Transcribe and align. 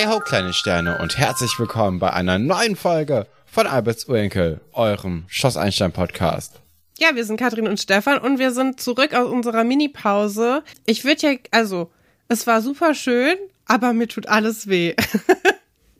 Hey 0.00 0.06
ho, 0.06 0.20
kleine 0.20 0.52
Sterne 0.52 0.98
und 0.98 1.18
herzlich 1.18 1.58
willkommen 1.58 1.98
bei 1.98 2.12
einer 2.12 2.38
neuen 2.38 2.76
Folge 2.76 3.26
von 3.46 3.66
Alberts 3.66 4.04
Urenkel, 4.04 4.60
eurem 4.72 5.24
Schloss 5.26 5.56
Einstein 5.56 5.90
Podcast. 5.90 6.60
Ja, 6.98 7.16
wir 7.16 7.24
sind 7.24 7.36
Katrin 7.36 7.66
und 7.66 7.80
Stefan 7.80 8.18
und 8.18 8.38
wir 8.38 8.52
sind 8.52 8.80
zurück 8.80 9.12
aus 9.12 9.28
unserer 9.28 9.64
Mini-Pause. 9.64 10.62
Ich 10.86 11.04
würde 11.04 11.26
ja, 11.26 11.36
also, 11.50 11.90
es 12.28 12.46
war 12.46 12.62
super 12.62 12.94
schön, 12.94 13.34
aber 13.66 13.92
mir 13.92 14.06
tut 14.06 14.28
alles 14.28 14.68
weh. 14.68 14.94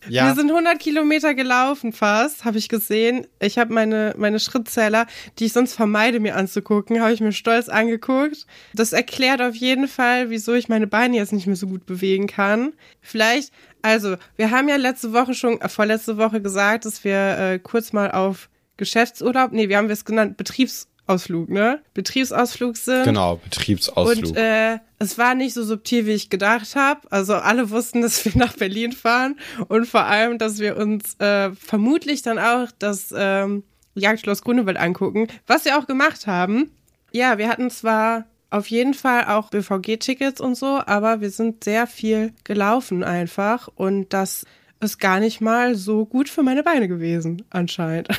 Ja. 0.08 0.26
Wir 0.26 0.34
sind 0.34 0.50
100 0.50 0.78
Kilometer 0.78 1.34
gelaufen 1.34 1.92
fast, 1.92 2.44
habe 2.44 2.58
ich 2.58 2.68
gesehen. 2.68 3.26
Ich 3.40 3.58
habe 3.58 3.72
meine, 3.72 4.14
meine 4.16 4.40
Schrittzähler, 4.40 5.06
die 5.38 5.46
ich 5.46 5.52
sonst 5.52 5.74
vermeide 5.74 6.20
mir 6.20 6.36
anzugucken, 6.36 7.00
habe 7.00 7.12
ich 7.12 7.20
mir 7.20 7.32
stolz 7.32 7.68
angeguckt. 7.68 8.46
Das 8.72 8.92
erklärt 8.92 9.42
auf 9.42 9.54
jeden 9.54 9.88
Fall, 9.88 10.30
wieso 10.30 10.54
ich 10.54 10.68
meine 10.68 10.86
Beine 10.86 11.16
jetzt 11.16 11.32
nicht 11.32 11.46
mehr 11.46 11.56
so 11.56 11.66
gut 11.66 11.84
bewegen 11.86 12.26
kann. 12.26 12.72
Vielleicht, 13.00 13.52
also, 13.82 14.16
wir 14.36 14.50
haben 14.50 14.68
ja 14.68 14.76
letzte 14.76 15.12
Woche 15.12 15.34
schon, 15.34 15.60
äh, 15.60 15.68
vorletzte 15.68 16.16
Woche 16.16 16.40
gesagt, 16.40 16.84
dass 16.84 17.04
wir 17.04 17.38
äh, 17.38 17.58
kurz 17.58 17.92
mal 17.92 18.10
auf 18.10 18.48
Geschäftsurlaub, 18.76 19.52
nee, 19.52 19.68
wir 19.68 19.76
haben 19.76 19.90
es 19.90 20.04
genannt, 20.04 20.36
Betriebs 20.36 20.88
Ausflug, 21.08 21.48
ne? 21.48 21.80
Betriebsausflug 21.94 22.76
sind. 22.76 23.04
Genau, 23.04 23.36
Betriebsausflug. 23.36 24.28
Und 24.28 24.36
äh, 24.36 24.78
es 24.98 25.16
war 25.16 25.34
nicht 25.34 25.54
so 25.54 25.64
subtil, 25.64 26.04
wie 26.04 26.12
ich 26.12 26.28
gedacht 26.28 26.76
habe. 26.76 27.00
Also 27.10 27.34
alle 27.34 27.70
wussten, 27.70 28.02
dass 28.02 28.24
wir 28.24 28.32
nach 28.36 28.54
Berlin 28.56 28.92
fahren 28.92 29.38
und 29.68 29.86
vor 29.86 30.04
allem, 30.04 30.36
dass 30.36 30.58
wir 30.58 30.76
uns 30.76 31.18
äh, 31.18 31.50
vermutlich 31.52 32.20
dann 32.20 32.38
auch 32.38 32.68
das 32.78 33.14
ähm, 33.16 33.64
Jagdschloss 33.94 34.42
Grunewald 34.42 34.76
angucken, 34.76 35.28
was 35.46 35.64
wir 35.64 35.78
auch 35.78 35.86
gemacht 35.86 36.26
haben. 36.26 36.70
Ja, 37.10 37.38
wir 37.38 37.48
hatten 37.48 37.70
zwar 37.70 38.26
auf 38.50 38.68
jeden 38.68 38.94
Fall 38.94 39.26
auch 39.26 39.50
BVG-Tickets 39.50 40.40
und 40.40 40.56
so, 40.56 40.80
aber 40.86 41.20
wir 41.20 41.30
sind 41.30 41.64
sehr 41.64 41.86
viel 41.86 42.32
gelaufen 42.44 43.04
einfach 43.04 43.68
und 43.74 44.12
das 44.12 44.44
ist 44.80 44.98
gar 44.98 45.20
nicht 45.20 45.40
mal 45.40 45.74
so 45.74 46.06
gut 46.06 46.28
für 46.28 46.42
meine 46.42 46.62
Beine 46.62 46.88
gewesen, 46.88 47.44
anscheinend. 47.50 48.08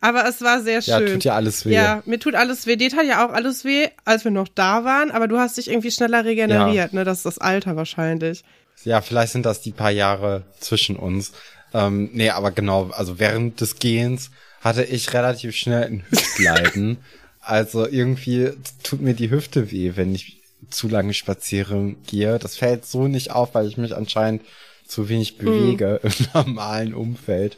Aber 0.00 0.28
es 0.28 0.42
war 0.42 0.60
sehr 0.60 0.82
schön. 0.82 1.06
Ja, 1.06 1.12
tut 1.14 1.24
ja 1.24 1.34
alles 1.34 1.64
weh. 1.64 1.72
Ja, 1.72 2.02
mir 2.04 2.18
tut 2.18 2.34
alles 2.34 2.66
weh. 2.66 2.76
Dir 2.76 2.90
tat 2.90 3.06
ja 3.06 3.26
auch 3.26 3.32
alles 3.32 3.64
weh, 3.64 3.88
als 4.04 4.22
wir 4.24 4.30
noch 4.30 4.48
da 4.48 4.84
waren. 4.84 5.10
Aber 5.10 5.28
du 5.28 5.38
hast 5.38 5.56
dich 5.56 5.70
irgendwie 5.70 5.90
schneller 5.90 6.26
regeneriert, 6.26 6.92
ja. 6.92 6.98
ne? 6.98 7.04
Das 7.04 7.18
ist 7.18 7.24
das 7.24 7.38
Alter 7.38 7.74
wahrscheinlich. 7.76 8.44
Ja, 8.84 9.00
vielleicht 9.00 9.32
sind 9.32 9.46
das 9.46 9.62
die 9.62 9.72
paar 9.72 9.90
Jahre 9.90 10.42
zwischen 10.60 10.96
uns. 10.96 11.32
Ähm, 11.72 12.10
nee, 12.12 12.28
aber 12.28 12.50
genau, 12.50 12.90
also 12.90 13.18
während 13.18 13.62
des 13.62 13.78
Gehens 13.78 14.30
hatte 14.60 14.84
ich 14.84 15.14
relativ 15.14 15.56
schnell 15.56 15.84
ein 15.84 16.04
Hüftleiden. 16.10 16.98
also 17.44 17.86
irgendwie 17.86 18.50
tut 18.82 19.00
mir 19.00 19.14
die 19.14 19.30
Hüfte 19.30 19.70
weh, 19.70 19.92
wenn 19.94 20.14
ich 20.14 20.42
zu 20.70 20.88
lange 20.88 21.14
spazieren 21.14 21.96
gehe. 22.06 22.38
Das 22.38 22.56
fällt 22.56 22.86
so 22.86 23.06
nicht 23.06 23.30
auf, 23.30 23.54
weil 23.54 23.66
ich 23.66 23.76
mich 23.76 23.94
anscheinend 23.94 24.42
zu 24.86 25.08
wenig 25.08 25.38
bewege 25.38 26.00
mm. 26.02 26.06
im 26.06 26.26
normalen 26.34 26.94
Umfeld. 26.94 27.56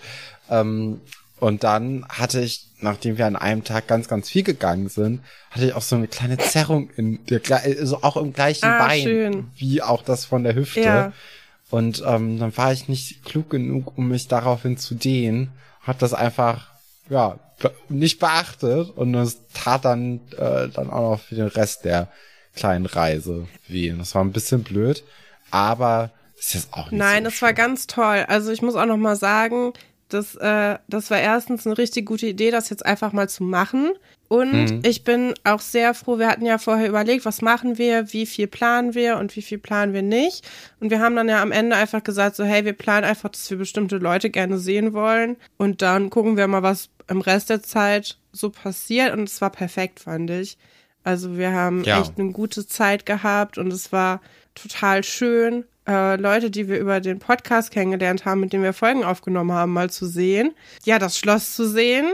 Ähm, 0.50 1.00
und 1.38 1.64
dann 1.64 2.06
hatte 2.08 2.40
ich, 2.40 2.66
nachdem 2.80 3.18
wir 3.18 3.26
an 3.26 3.36
einem 3.36 3.62
Tag 3.62 3.86
ganz, 3.86 4.08
ganz 4.08 4.30
viel 4.30 4.42
gegangen 4.42 4.88
sind, 4.88 5.20
hatte 5.50 5.66
ich 5.66 5.74
auch 5.74 5.82
so 5.82 5.96
eine 5.96 6.08
kleine 6.08 6.38
Zerrung 6.38 6.90
in 6.96 7.24
der, 7.26 7.40
also 7.62 8.02
auch 8.02 8.16
im 8.16 8.32
gleichen 8.32 8.64
ah, 8.64 8.86
Bein, 8.86 9.02
schön. 9.02 9.50
wie 9.56 9.82
auch 9.82 10.02
das 10.02 10.24
von 10.24 10.44
der 10.44 10.54
Hüfte. 10.54 10.80
Ja. 10.80 11.12
Und 11.70 12.02
ähm, 12.06 12.38
dann 12.38 12.56
war 12.56 12.72
ich 12.72 12.88
nicht 12.88 13.24
klug 13.24 13.50
genug, 13.50 13.98
um 13.98 14.08
mich 14.08 14.28
daraufhin 14.28 14.78
zu 14.78 14.94
dehnen. 14.94 15.50
Hab 15.82 15.98
das 15.98 16.14
einfach, 16.14 16.70
ja, 17.08 17.38
nicht 17.88 18.18
beachtet 18.18 18.90
und 18.90 19.12
das 19.12 19.38
tat 19.54 19.84
dann, 19.84 20.20
äh, 20.36 20.68
dann 20.68 20.90
auch 20.90 21.12
noch 21.12 21.20
für 21.20 21.34
den 21.34 21.46
Rest 21.46 21.84
der 21.84 22.08
kleinen 22.54 22.86
Reise 22.86 23.46
weh. 23.68 23.92
Das 23.96 24.14
war 24.14 24.22
ein 24.22 24.32
bisschen 24.32 24.62
blöd, 24.62 25.04
aber 25.50 26.10
ist 26.38 26.54
jetzt 26.54 26.72
auch 26.72 26.90
nicht 26.90 26.98
Nein, 26.98 27.24
so 27.24 27.30
das 27.30 27.42
war 27.42 27.52
ganz 27.52 27.86
toll. 27.86 28.24
Also 28.28 28.50
ich 28.50 28.62
muss 28.62 28.74
auch 28.74 28.86
noch 28.86 28.96
mal 28.96 29.16
sagen, 29.16 29.72
das, 30.08 30.36
äh, 30.36 30.78
das 30.86 31.10
war 31.10 31.18
erstens 31.18 31.66
eine 31.66 31.78
richtig 31.78 32.06
gute 32.06 32.26
Idee, 32.26 32.50
das 32.50 32.70
jetzt 32.70 32.84
einfach 32.84 33.12
mal 33.12 33.28
zu 33.28 33.42
machen. 33.42 33.92
Und 34.28 34.52
mhm. 34.52 34.82
ich 34.84 35.04
bin 35.04 35.34
auch 35.44 35.60
sehr 35.60 35.94
froh, 35.94 36.18
wir 36.18 36.28
hatten 36.28 36.44
ja 36.44 36.58
vorher 36.58 36.88
überlegt, 36.88 37.24
was 37.24 37.42
machen 37.42 37.78
wir, 37.78 38.12
wie 38.12 38.26
viel 38.26 38.48
planen 38.48 38.94
wir 38.94 39.18
und 39.18 39.36
wie 39.36 39.42
viel 39.42 39.58
planen 39.58 39.92
wir 39.92 40.02
nicht. 40.02 40.46
Und 40.80 40.90
wir 40.90 41.00
haben 41.00 41.14
dann 41.16 41.28
ja 41.28 41.40
am 41.42 41.52
Ende 41.52 41.76
einfach 41.76 42.02
gesagt, 42.02 42.36
so, 42.36 42.44
hey, 42.44 42.64
wir 42.64 42.72
planen 42.72 43.04
einfach, 43.04 43.30
dass 43.30 43.48
wir 43.50 43.58
bestimmte 43.58 43.98
Leute 43.98 44.30
gerne 44.30 44.58
sehen 44.58 44.92
wollen. 44.92 45.36
Und 45.58 45.80
dann 45.82 46.10
gucken 46.10 46.36
wir 46.36 46.48
mal, 46.48 46.62
was 46.62 46.88
im 47.08 47.20
Rest 47.20 47.50
der 47.50 47.62
Zeit 47.62 48.18
so 48.32 48.50
passiert. 48.50 49.12
Und 49.12 49.24
es 49.28 49.40
war 49.40 49.50
perfekt, 49.50 50.00
fand 50.00 50.30
ich. 50.30 50.58
Also 51.04 51.38
wir 51.38 51.52
haben 51.52 51.84
ja. 51.84 52.00
echt 52.00 52.18
eine 52.18 52.32
gute 52.32 52.66
Zeit 52.66 53.06
gehabt 53.06 53.58
und 53.58 53.72
es 53.72 53.92
war 53.92 54.20
total 54.54 55.04
schön 55.04 55.64
äh, 55.86 56.16
Leute, 56.16 56.50
die 56.50 56.68
wir 56.68 56.78
über 56.78 57.00
den 57.00 57.18
Podcast 57.18 57.70
kennengelernt 57.70 58.24
haben, 58.24 58.40
mit 58.40 58.52
denen 58.52 58.64
wir 58.64 58.72
Folgen 58.72 59.04
aufgenommen 59.04 59.52
haben, 59.52 59.72
mal 59.72 59.88
zu 59.88 60.06
sehen. 60.06 60.54
Ja, 60.84 60.98
das 60.98 61.16
Schloss 61.16 61.54
zu 61.54 61.68
sehen. 61.68 62.06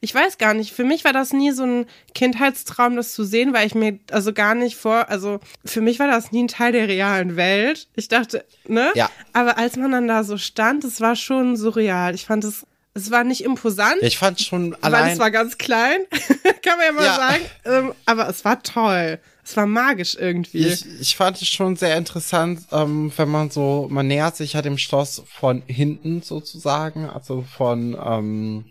Ich 0.00 0.14
weiß 0.14 0.38
gar 0.38 0.52
nicht, 0.52 0.72
für 0.72 0.84
mich 0.84 1.04
war 1.04 1.12
das 1.12 1.32
nie 1.32 1.52
so 1.52 1.64
ein 1.64 1.86
Kindheitstraum, 2.14 2.96
das 2.96 3.14
zu 3.14 3.24
sehen, 3.24 3.52
weil 3.52 3.66
ich 3.66 3.74
mir 3.74 3.98
also 4.10 4.32
gar 4.32 4.54
nicht 4.54 4.76
vor, 4.76 5.08
also 5.08 5.40
für 5.64 5.80
mich 5.80 5.98
war 5.98 6.08
das 6.08 6.32
nie 6.32 6.42
ein 6.42 6.48
Teil 6.48 6.72
der 6.72 6.88
realen 6.88 7.36
Welt. 7.36 7.88
Ich 7.94 8.08
dachte, 8.08 8.44
ne? 8.66 8.90
Ja. 8.94 9.08
Aber 9.32 9.58
als 9.58 9.76
man 9.76 9.92
dann 9.92 10.08
da 10.08 10.24
so 10.24 10.36
stand, 10.36 10.84
es 10.84 11.00
war 11.00 11.16
schon 11.16 11.56
surreal. 11.56 12.14
Ich 12.14 12.26
fand 12.26 12.44
es 12.44 12.66
es 12.94 13.10
war 13.10 13.24
nicht 13.24 13.44
imposant. 13.44 14.02
Ich 14.02 14.18
fand 14.18 14.40
schon 14.40 14.74
allein. 14.80 15.04
Weil 15.04 15.12
es 15.12 15.18
war 15.18 15.30
ganz 15.30 15.58
klein, 15.58 16.00
kann 16.62 16.78
man 16.78 16.86
ja 16.86 16.92
mal 16.92 17.04
ja. 17.04 17.16
sagen. 17.16 17.42
Ähm, 17.64 17.94
aber 18.06 18.28
es 18.28 18.44
war 18.44 18.62
toll. 18.62 19.20
Es 19.44 19.56
war 19.56 19.66
magisch 19.66 20.16
irgendwie. 20.16 20.66
Ich, 20.66 20.84
ich 21.00 21.16
fand 21.16 21.40
es 21.40 21.48
schon 21.48 21.76
sehr 21.76 21.96
interessant, 21.96 22.62
ähm, 22.72 23.12
wenn 23.16 23.28
man 23.28 23.50
so, 23.50 23.88
man 23.90 24.06
nähert 24.06 24.36
sich 24.36 24.54
ja 24.54 24.62
dem 24.62 24.78
Schloss 24.78 25.22
von 25.26 25.62
hinten 25.66 26.22
sozusagen, 26.22 27.08
also 27.08 27.42
von, 27.42 27.96
ähm, 28.04 28.64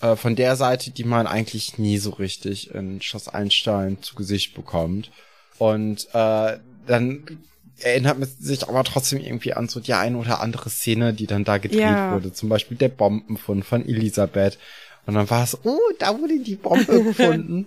äh, 0.00 0.16
von 0.16 0.36
der 0.36 0.56
Seite, 0.56 0.90
die 0.90 1.04
man 1.04 1.26
eigentlich 1.26 1.78
nie 1.78 1.98
so 1.98 2.10
richtig 2.10 2.70
in 2.74 3.00
Schloss 3.02 3.28
Einstein 3.28 4.02
zu 4.02 4.14
Gesicht 4.14 4.54
bekommt. 4.54 5.10
Und 5.58 6.08
äh, 6.14 6.58
dann 6.86 7.38
erinnert 7.80 8.18
man 8.18 8.28
sich 8.38 8.68
aber 8.68 8.84
trotzdem 8.84 9.20
irgendwie 9.20 9.54
an 9.54 9.68
so 9.68 9.80
die 9.80 9.94
eine 9.94 10.16
oder 10.16 10.40
andere 10.40 10.70
Szene, 10.70 11.12
die 11.12 11.26
dann 11.26 11.44
da 11.44 11.58
gedreht 11.58 11.80
ja. 11.80 12.12
wurde. 12.12 12.32
Zum 12.32 12.48
Beispiel 12.48 12.76
der 12.76 12.88
Bombenfund 12.88 13.64
von 13.64 13.86
Elisabeth. 13.86 14.58
Und 15.06 15.14
dann 15.14 15.28
war 15.28 15.44
es, 15.44 15.58
oh, 15.64 15.78
da 15.98 16.18
wurde 16.18 16.38
die 16.40 16.56
Bombe 16.56 17.02
gefunden. 17.04 17.66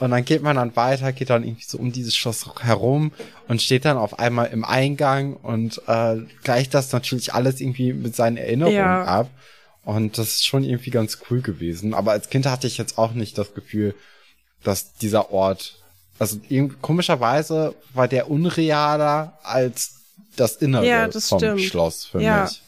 Und 0.00 0.10
dann 0.10 0.24
geht 0.24 0.42
man 0.42 0.56
dann 0.56 0.74
weiter, 0.74 1.12
geht 1.12 1.30
dann 1.30 1.44
irgendwie 1.44 1.64
so 1.66 1.78
um 1.78 1.92
dieses 1.92 2.16
Schloss 2.16 2.46
herum 2.60 3.12
und 3.46 3.62
steht 3.62 3.84
dann 3.84 3.96
auf 3.96 4.18
einmal 4.18 4.48
im 4.48 4.64
Eingang 4.64 5.34
und 5.34 5.80
äh, 5.86 6.16
gleicht 6.42 6.74
das 6.74 6.92
natürlich 6.92 7.32
alles 7.32 7.60
irgendwie 7.60 7.92
mit 7.92 8.16
seinen 8.16 8.36
Erinnerungen 8.36 8.76
ja. 8.76 9.04
ab. 9.04 9.30
Und 9.84 10.18
das 10.18 10.28
ist 10.28 10.46
schon 10.46 10.64
irgendwie 10.64 10.90
ganz 10.90 11.18
cool 11.30 11.42
gewesen. 11.42 11.94
Aber 11.94 12.12
als 12.12 12.28
Kind 12.28 12.46
hatte 12.46 12.66
ich 12.66 12.76
jetzt 12.76 12.98
auch 12.98 13.12
nicht 13.12 13.38
das 13.38 13.54
Gefühl, 13.54 13.94
dass 14.64 14.94
dieser 14.94 15.30
Ort, 15.30 15.76
also 16.18 16.38
komischerweise 16.80 17.74
war 17.92 18.08
der 18.08 18.30
unrealer 18.30 19.38
als 19.42 19.96
das 20.36 20.56
Innere 20.56 20.86
ja, 20.86 21.08
das 21.08 21.28
vom 21.28 21.38
stimmt. 21.38 21.60
Schloss 21.60 22.04
für 22.06 22.20
ja. 22.20 22.44
mich. 22.44 22.62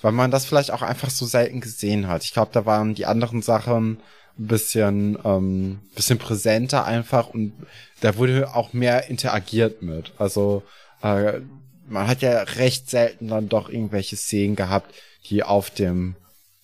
Weil 0.00 0.12
man 0.12 0.30
das 0.30 0.44
vielleicht 0.44 0.72
auch 0.72 0.82
einfach 0.82 1.10
so 1.10 1.26
selten 1.26 1.60
gesehen 1.60 2.08
hat. 2.08 2.24
Ich 2.24 2.32
glaube, 2.32 2.50
da 2.52 2.66
waren 2.66 2.94
die 2.94 3.06
anderen 3.06 3.40
Sachen 3.40 3.98
ein 4.38 4.46
bisschen, 4.46 5.18
ähm, 5.24 5.80
bisschen 5.94 6.18
präsenter 6.18 6.84
einfach 6.84 7.28
und 7.28 7.52
da 8.00 8.16
wurde 8.16 8.54
auch 8.54 8.72
mehr 8.72 9.08
interagiert 9.08 9.82
mit. 9.82 10.12
Also 10.18 10.62
äh, 11.02 11.40
man 11.86 12.08
hat 12.08 12.22
ja 12.22 12.42
recht 12.42 12.90
selten 12.90 13.28
dann 13.28 13.48
doch 13.48 13.68
irgendwelche 13.68 14.16
Szenen 14.16 14.56
gehabt, 14.56 14.92
die 15.28 15.42
auf 15.42 15.70
dem 15.70 16.16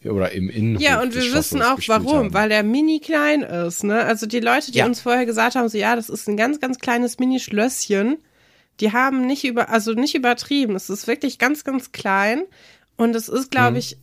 oder 0.04 0.30
im 0.32 0.48
Innenhof 0.48 0.82
Ja, 0.82 1.02
und 1.02 1.14
wir 1.14 1.32
wissen 1.32 1.62
auch 1.62 1.78
warum, 1.86 2.16
haben. 2.16 2.34
weil 2.34 2.50
er 2.50 2.62
mini 2.62 3.00
klein 3.00 3.42
ist, 3.42 3.84
ne? 3.84 4.04
Also 4.04 4.26
die 4.26 4.40
Leute, 4.40 4.70
die 4.70 4.78
ja. 4.78 4.86
uns 4.86 5.00
vorher 5.00 5.26
gesagt 5.26 5.56
haben, 5.56 5.68
so 5.68 5.76
ja, 5.76 5.96
das 5.96 6.08
ist 6.08 6.28
ein 6.28 6.36
ganz 6.36 6.60
ganz 6.60 6.78
kleines 6.78 7.18
Mini 7.18 7.40
Schlösschen, 7.40 8.18
die 8.80 8.92
haben 8.92 9.26
nicht 9.26 9.44
über 9.44 9.70
also 9.70 9.92
nicht 9.94 10.14
übertrieben, 10.14 10.76
es 10.76 10.88
ist 10.88 11.06
wirklich 11.08 11.38
ganz 11.38 11.64
ganz 11.64 11.90
klein 11.92 12.44
und 12.96 13.16
es 13.16 13.28
ist 13.28 13.50
glaube 13.50 13.72
mhm. 13.72 13.78
ich 13.78 13.98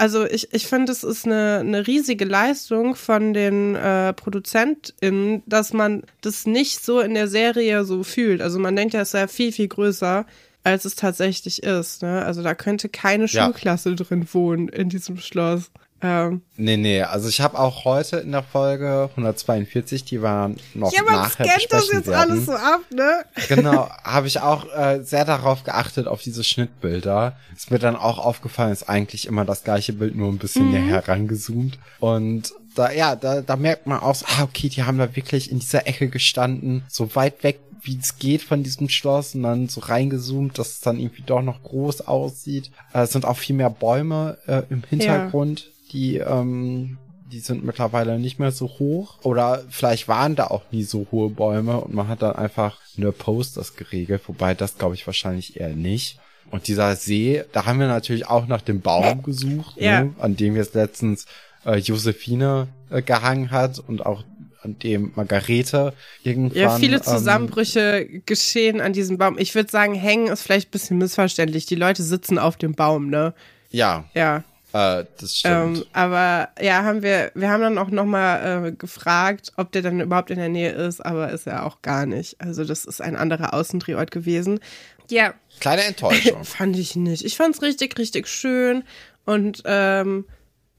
also 0.00 0.24
ich, 0.24 0.54
ich 0.54 0.66
finde, 0.66 0.92
es 0.92 1.04
ist 1.04 1.26
eine, 1.26 1.58
eine 1.58 1.86
riesige 1.86 2.24
Leistung 2.24 2.94
von 2.94 3.34
den 3.34 3.74
äh, 3.74 4.14
ProduzentInnen, 4.14 5.42
dass 5.44 5.74
man 5.74 6.04
das 6.22 6.46
nicht 6.46 6.82
so 6.82 7.00
in 7.00 7.12
der 7.12 7.28
Serie 7.28 7.84
so 7.84 8.02
fühlt. 8.02 8.40
Also 8.40 8.58
man 8.58 8.74
denkt 8.74 8.94
ja, 8.94 9.02
es 9.02 9.10
sei 9.10 9.28
viel, 9.28 9.52
viel 9.52 9.68
größer, 9.68 10.24
als 10.64 10.84
es 10.84 10.94
tatsächlich 10.94 11.62
ist. 11.62 12.02
Ne? 12.02 12.24
Also 12.24 12.42
da 12.42 12.54
könnte 12.54 12.88
keine 12.88 13.28
Schulklasse 13.28 13.90
ja. 13.90 13.96
drin 13.96 14.26
wohnen 14.32 14.68
in 14.68 14.88
diesem 14.88 15.18
Schloss. 15.18 15.70
Ähm. 16.02 16.40
Nee, 16.56 16.78
nee, 16.78 17.02
also 17.02 17.28
ich 17.28 17.42
habe 17.42 17.58
auch 17.58 17.84
heute 17.84 18.18
in 18.18 18.32
der 18.32 18.42
Folge 18.42 19.10
142, 19.10 20.04
die 20.04 20.22
waren 20.22 20.56
noch 20.72 20.92
ja, 20.92 21.02
man 21.02 21.16
nachher 21.16 21.44
scannt 21.44 21.66
das 21.68 21.92
jetzt 21.92 22.06
werden. 22.06 22.30
alles 22.30 22.46
so 22.46 22.52
ab, 22.52 22.80
ne? 22.90 23.24
Genau, 23.48 23.90
habe 24.02 24.26
ich 24.26 24.40
auch 24.40 24.66
äh, 24.74 25.02
sehr 25.02 25.26
darauf 25.26 25.62
geachtet, 25.64 26.06
auf 26.06 26.22
diese 26.22 26.42
Schnittbilder. 26.42 27.36
Ist 27.54 27.70
mir 27.70 27.78
dann 27.78 27.96
auch 27.96 28.18
aufgefallen, 28.18 28.72
ist 28.72 28.88
eigentlich 28.88 29.26
immer 29.26 29.44
das 29.44 29.62
gleiche 29.62 29.92
Bild, 29.92 30.16
nur 30.16 30.28
ein 30.30 30.38
bisschen 30.38 30.66
mhm. 30.66 30.72
näher 30.72 30.86
herangezoomt. 30.86 31.78
Und 31.98 32.54
da, 32.74 32.90
ja, 32.92 33.14
da, 33.14 33.42
da 33.42 33.56
merkt 33.56 33.86
man 33.86 34.00
auch, 34.00 34.14
so, 34.14 34.24
ah, 34.26 34.44
okay, 34.44 34.70
die 34.70 34.84
haben 34.84 34.96
da 34.96 35.14
wirklich 35.16 35.50
in 35.50 35.58
dieser 35.58 35.86
Ecke 35.86 36.08
gestanden, 36.08 36.82
so 36.88 37.14
weit 37.14 37.42
weg 37.42 37.60
wie 37.82 37.98
es 37.98 38.18
geht 38.18 38.42
von 38.42 38.62
diesem 38.62 38.88
Schloss 38.88 39.34
und 39.34 39.42
dann 39.42 39.68
so 39.68 39.80
reingezoomt, 39.80 40.58
dass 40.58 40.68
es 40.70 40.80
dann 40.80 40.98
irgendwie 40.98 41.22
doch 41.22 41.42
noch 41.42 41.62
groß 41.62 42.02
aussieht. 42.02 42.70
Äh, 42.92 43.02
es 43.02 43.12
sind 43.12 43.24
auch 43.24 43.36
viel 43.36 43.56
mehr 43.56 43.70
Bäume 43.70 44.38
äh, 44.46 44.62
im 44.70 44.82
Hintergrund, 44.88 45.60
ja. 45.60 45.92
die 45.92 46.16
ähm, 46.18 46.98
die 47.30 47.40
sind 47.40 47.64
mittlerweile 47.64 48.18
nicht 48.18 48.38
mehr 48.38 48.50
so 48.50 48.66
hoch. 48.66 49.18
Oder 49.22 49.62
vielleicht 49.68 50.08
waren 50.08 50.36
da 50.36 50.48
auch 50.48 50.62
nie 50.70 50.82
so 50.82 51.06
hohe 51.10 51.30
Bäume 51.30 51.80
und 51.80 51.94
man 51.94 52.08
hat 52.08 52.22
dann 52.22 52.36
einfach 52.36 52.78
nur 52.96 53.12
Posters 53.12 53.76
geregelt, 53.76 54.22
wobei 54.26 54.54
das 54.54 54.78
glaube 54.78 54.94
ich 54.94 55.06
wahrscheinlich 55.06 55.58
eher 55.58 55.74
nicht. 55.74 56.18
Und 56.50 56.66
dieser 56.66 56.96
See, 56.96 57.44
da 57.52 57.66
haben 57.66 57.78
wir 57.78 57.86
natürlich 57.86 58.26
auch 58.26 58.46
nach 58.46 58.62
dem 58.62 58.80
Baum 58.80 59.22
gesucht, 59.22 59.76
ja. 59.76 60.04
ne, 60.04 60.14
an 60.18 60.36
dem 60.36 60.56
jetzt 60.56 60.74
letztens 60.74 61.26
äh, 61.64 61.76
Josephine 61.76 62.68
äh, 62.90 63.02
gehangen 63.02 63.52
hat 63.52 63.78
und 63.78 64.04
auch 64.04 64.24
an 64.62 64.78
dem 64.78 65.12
Margarete 65.14 65.94
irgendwann. 66.22 66.58
Ja, 66.58 66.76
viele 66.76 66.96
ähm, 66.96 67.02
Zusammenbrüche 67.02 68.06
ähm, 68.08 68.22
geschehen 68.26 68.80
an 68.80 68.92
diesem 68.92 69.18
Baum. 69.18 69.38
Ich 69.38 69.54
würde 69.54 69.70
sagen, 69.70 69.94
hängen 69.94 70.28
ist 70.28 70.42
vielleicht 70.42 70.68
ein 70.68 70.72
bisschen 70.72 70.98
missverständlich. 70.98 71.66
Die 71.66 71.76
Leute 71.76 72.02
sitzen 72.02 72.38
auf 72.38 72.56
dem 72.56 72.74
Baum, 72.74 73.08
ne? 73.08 73.34
Ja. 73.70 74.04
Ja. 74.14 74.44
Äh, 74.72 75.04
das 75.18 75.36
stimmt. 75.36 75.78
Ähm, 75.78 75.84
aber 75.92 76.48
ja, 76.60 76.84
haben 76.84 77.02
wir, 77.02 77.32
wir 77.34 77.50
haben 77.50 77.62
dann 77.62 77.78
auch 77.78 77.90
nochmal 77.90 78.66
äh, 78.66 78.72
gefragt, 78.72 79.52
ob 79.56 79.72
der 79.72 79.82
dann 79.82 80.00
überhaupt 80.00 80.30
in 80.30 80.38
der 80.38 80.48
Nähe 80.48 80.70
ist, 80.72 81.04
aber 81.04 81.30
ist 81.30 81.46
er 81.46 81.66
auch 81.66 81.82
gar 81.82 82.06
nicht. 82.06 82.40
Also 82.40 82.64
das 82.64 82.84
ist 82.84 83.00
ein 83.00 83.16
anderer 83.16 83.54
Außendrehort 83.54 84.10
gewesen. 84.10 84.60
Ja. 85.08 85.34
Kleine 85.58 85.82
Enttäuschung. 85.82 86.44
fand 86.44 86.78
ich 86.78 86.94
nicht. 86.94 87.24
Ich 87.24 87.36
fand's 87.36 87.62
richtig, 87.62 87.98
richtig 87.98 88.28
schön 88.28 88.84
und 89.24 89.62
ähm, 89.64 90.24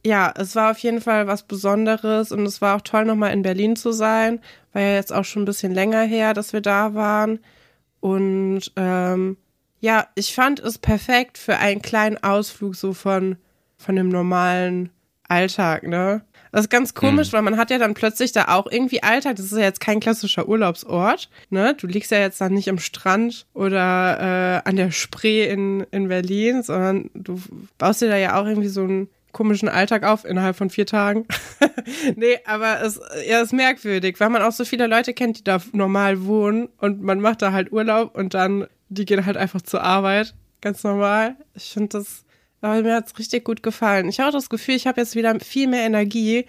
ja, 0.05 0.33
es 0.35 0.55
war 0.55 0.71
auf 0.71 0.79
jeden 0.79 1.01
Fall 1.01 1.27
was 1.27 1.43
Besonderes 1.43 2.31
und 2.31 2.45
es 2.45 2.61
war 2.61 2.75
auch 2.75 2.81
toll, 2.81 3.05
nochmal 3.05 3.33
in 3.33 3.43
Berlin 3.43 3.75
zu 3.75 3.91
sein. 3.91 4.39
War 4.73 4.81
ja 4.81 4.95
jetzt 4.95 5.13
auch 5.13 5.25
schon 5.25 5.43
ein 5.43 5.45
bisschen 5.45 5.73
länger 5.73 6.01
her, 6.01 6.33
dass 6.33 6.53
wir 6.53 6.61
da 6.61 6.93
waren. 6.93 7.39
Und 7.99 8.71
ähm, 8.75 9.37
ja, 9.79 10.07
ich 10.15 10.33
fand 10.33 10.59
es 10.59 10.77
perfekt 10.77 11.37
für 11.37 11.57
einen 11.57 11.81
kleinen 11.81 12.23
Ausflug 12.23 12.75
so 12.75 12.93
von, 12.93 13.37
von 13.77 13.95
dem 13.95 14.09
normalen 14.09 14.89
Alltag, 15.27 15.83
ne? 15.83 16.23
Das 16.51 16.65
ist 16.65 16.69
ganz 16.69 16.93
komisch, 16.93 17.29
mhm. 17.29 17.33
weil 17.33 17.41
man 17.43 17.57
hat 17.57 17.71
ja 17.71 17.77
dann 17.77 17.93
plötzlich 17.93 18.33
da 18.33 18.49
auch 18.49 18.67
irgendwie 18.69 19.03
Alltag. 19.03 19.37
Das 19.37 19.45
ist 19.45 19.53
ja 19.53 19.59
jetzt 19.59 19.79
kein 19.79 20.01
klassischer 20.01 20.49
Urlaubsort, 20.49 21.29
ne? 21.49 21.75
Du 21.79 21.87
liegst 21.87 22.11
ja 22.11 22.19
jetzt 22.19 22.41
dann 22.41 22.53
nicht 22.53 22.69
am 22.69 22.79
Strand 22.79 23.45
oder 23.53 24.61
äh, 24.65 24.69
an 24.69 24.75
der 24.75 24.91
Spree 24.91 25.47
in, 25.47 25.85
in 25.91 26.09
Berlin, 26.09 26.61
sondern 26.61 27.09
du 27.13 27.41
baust 27.77 28.01
dir 28.01 28.09
da 28.09 28.17
ja 28.17 28.39
auch 28.39 28.45
irgendwie 28.45 28.67
so 28.67 28.83
ein 28.83 29.07
komischen 29.31 29.69
Alltag 29.69 30.03
auf 30.03 30.25
innerhalb 30.25 30.55
von 30.55 30.69
vier 30.69 30.85
Tagen. 30.85 31.25
nee, 32.15 32.39
aber 32.45 32.81
es 32.81 32.99
ja, 33.27 33.41
ist 33.41 33.53
merkwürdig, 33.53 34.19
weil 34.19 34.29
man 34.29 34.41
auch 34.41 34.51
so 34.51 34.65
viele 34.65 34.87
Leute 34.87 35.13
kennt, 35.13 35.39
die 35.39 35.43
da 35.43 35.61
normal 35.73 36.25
wohnen 36.25 36.69
und 36.77 37.01
man 37.01 37.19
macht 37.19 37.41
da 37.41 37.51
halt 37.51 37.71
Urlaub 37.71 38.15
und 38.15 38.33
dann, 38.33 38.67
die 38.89 39.05
gehen 39.05 39.25
halt 39.25 39.37
einfach 39.37 39.61
zur 39.61 39.83
Arbeit. 39.83 40.33
Ganz 40.61 40.83
normal. 40.83 41.35
Ich 41.55 41.71
finde 41.71 41.97
das, 41.97 42.23
aber 42.61 42.81
mir 42.81 42.95
hat's 42.95 43.17
richtig 43.17 43.43
gut 43.43 43.63
gefallen. 43.63 44.07
Ich 44.07 44.19
habe 44.19 44.29
auch 44.29 44.33
das 44.33 44.49
Gefühl, 44.49 44.75
ich 44.75 44.87
habe 44.87 45.01
jetzt 45.01 45.15
wieder 45.15 45.39
viel 45.39 45.67
mehr 45.67 45.85
Energie 45.85 46.45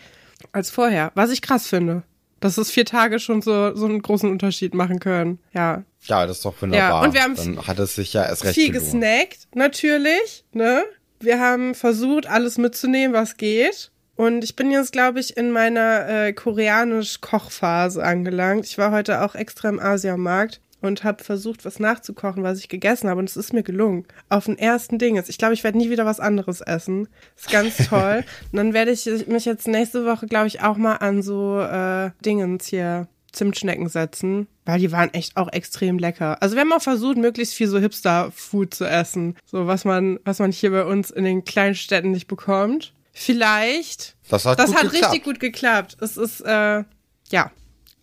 als 0.53 0.71
vorher, 0.71 1.13
was 1.15 1.31
ich 1.31 1.43
krass 1.43 1.67
finde. 1.67 2.03
Dass 2.41 2.59
es 2.59 2.73
vier 2.73 2.85
Tage 2.85 3.21
schon 3.21 3.41
so, 3.41 3.75
so 3.77 3.85
einen 3.85 4.03
großen 4.03 4.29
Unterschied 4.29 4.75
machen 4.75 4.99
können. 4.99 5.39
Ja. 5.55 5.85
Ja, 6.01 6.27
das 6.27 6.39
ist 6.39 6.45
doch 6.45 6.61
wunderbar. 6.61 7.03
Ja, 7.03 7.07
und 7.07 7.15
wir 7.15 7.23
haben 7.23 7.37
Dann 7.37 7.67
hat 7.69 7.79
es 7.79 7.95
sich 7.95 8.13
ja 8.13 8.25
erst 8.25 8.43
recht 8.45 8.55
viel 8.57 8.73
gelohnt. 8.73 8.93
gesnackt, 8.93 9.47
natürlich, 9.55 10.45
ne? 10.53 10.83
Wir 11.23 11.41
haben 11.41 11.75
versucht, 11.75 12.27
alles 12.27 12.59
mitzunehmen, 12.59 13.15
was 13.15 13.37
geht. 13.37 13.91
Und 14.17 14.45
ich 14.45 14.57
bin 14.57 14.71
jetzt, 14.71 14.93
glaube 14.93 15.21
ich, 15.21 15.37
in 15.37 15.51
meiner 15.51 16.09
äh, 16.09 16.33
koreanisch-Kochphase 16.33 18.03
angelangt. 18.05 18.67
Ich 18.67 18.79
war 18.79 18.93
heute 18.93 19.23
auch 19.23 19.35
extra 19.35 19.69
im 19.69 19.81
Asiamarkt 19.81 20.61
und 20.83 21.05
habe 21.05 21.25
versucht, 21.25 21.65
was 21.65 21.79
nachzukochen, 21.79 22.43
was 22.43 22.59
ich 22.59 22.69
gegessen 22.69 23.09
habe. 23.09 23.21
Und 23.21 23.29
es 23.29 23.37
ist 23.37 23.53
mir 23.53 23.63
gelungen. 23.63 24.05
Auf 24.29 24.47
den 24.47 24.59
ersten 24.59 24.99
Ding. 24.99 25.23
Ich 25.27 25.39
glaube, 25.39 25.55
ich 25.55 25.65
werde 25.65 25.79
nie 25.79 25.91
wieder 25.91 26.05
was 26.05 26.21
anderes 26.21 26.61
essen. 26.61 27.09
ist 27.37 27.51
ganz 27.51 27.77
toll. 27.89 28.25
und 28.51 28.57
dann 28.57 28.75
werde 28.75 28.91
ich 28.91 29.07
mich 29.29 29.45
jetzt 29.45 29.69
nächste 29.69 30.05
Woche, 30.05 30.27
glaube 30.27 30.49
ich, 30.49 30.61
auch 30.61 30.77
mal 30.77 30.97
an 30.97 31.23
so 31.23 31.61
äh, 31.61 32.11
Dingens 32.25 32.67
hier 32.67 33.09
Zimtschnecken 33.33 33.89
setzen, 33.89 34.47
weil 34.65 34.79
die 34.79 34.93
waren 34.93 35.13
echt 35.15 35.37
auch 35.37 35.53
extrem 35.53 35.99
lecker. 35.99 36.41
Also 36.43 36.55
wir 36.55 36.61
haben 36.61 36.73
auch 36.73 36.83
versucht, 36.83 37.17
möglichst 37.17 37.55
viel 37.55 37.69
so 37.69 37.79
Hipster-Food 37.79 38.75
zu 38.75 38.85
essen, 38.85 39.37
so 39.45 39.67
was 39.67 39.85
man, 39.85 40.19
was 40.25 40.39
man 40.39 40.53
hier 40.53 40.71
bei 40.71 40.85
uns 40.85 41.11
in 41.11 41.25
den 41.25 41.45
kleinen 41.45 41.75
Städten 41.75 42.11
nicht 42.11 42.27
bekommt. 42.27 42.93
Vielleicht. 43.13 44.17
Das 44.29 44.45
hat, 44.45 44.59
das 44.59 44.75
hat 44.75 44.93
richtig 44.93 45.25
gut 45.25 45.41
geklappt. 45.41 45.97
Es 46.01 46.17
ist, 46.17 46.41
äh, 46.41 46.85
ja, 47.31 47.51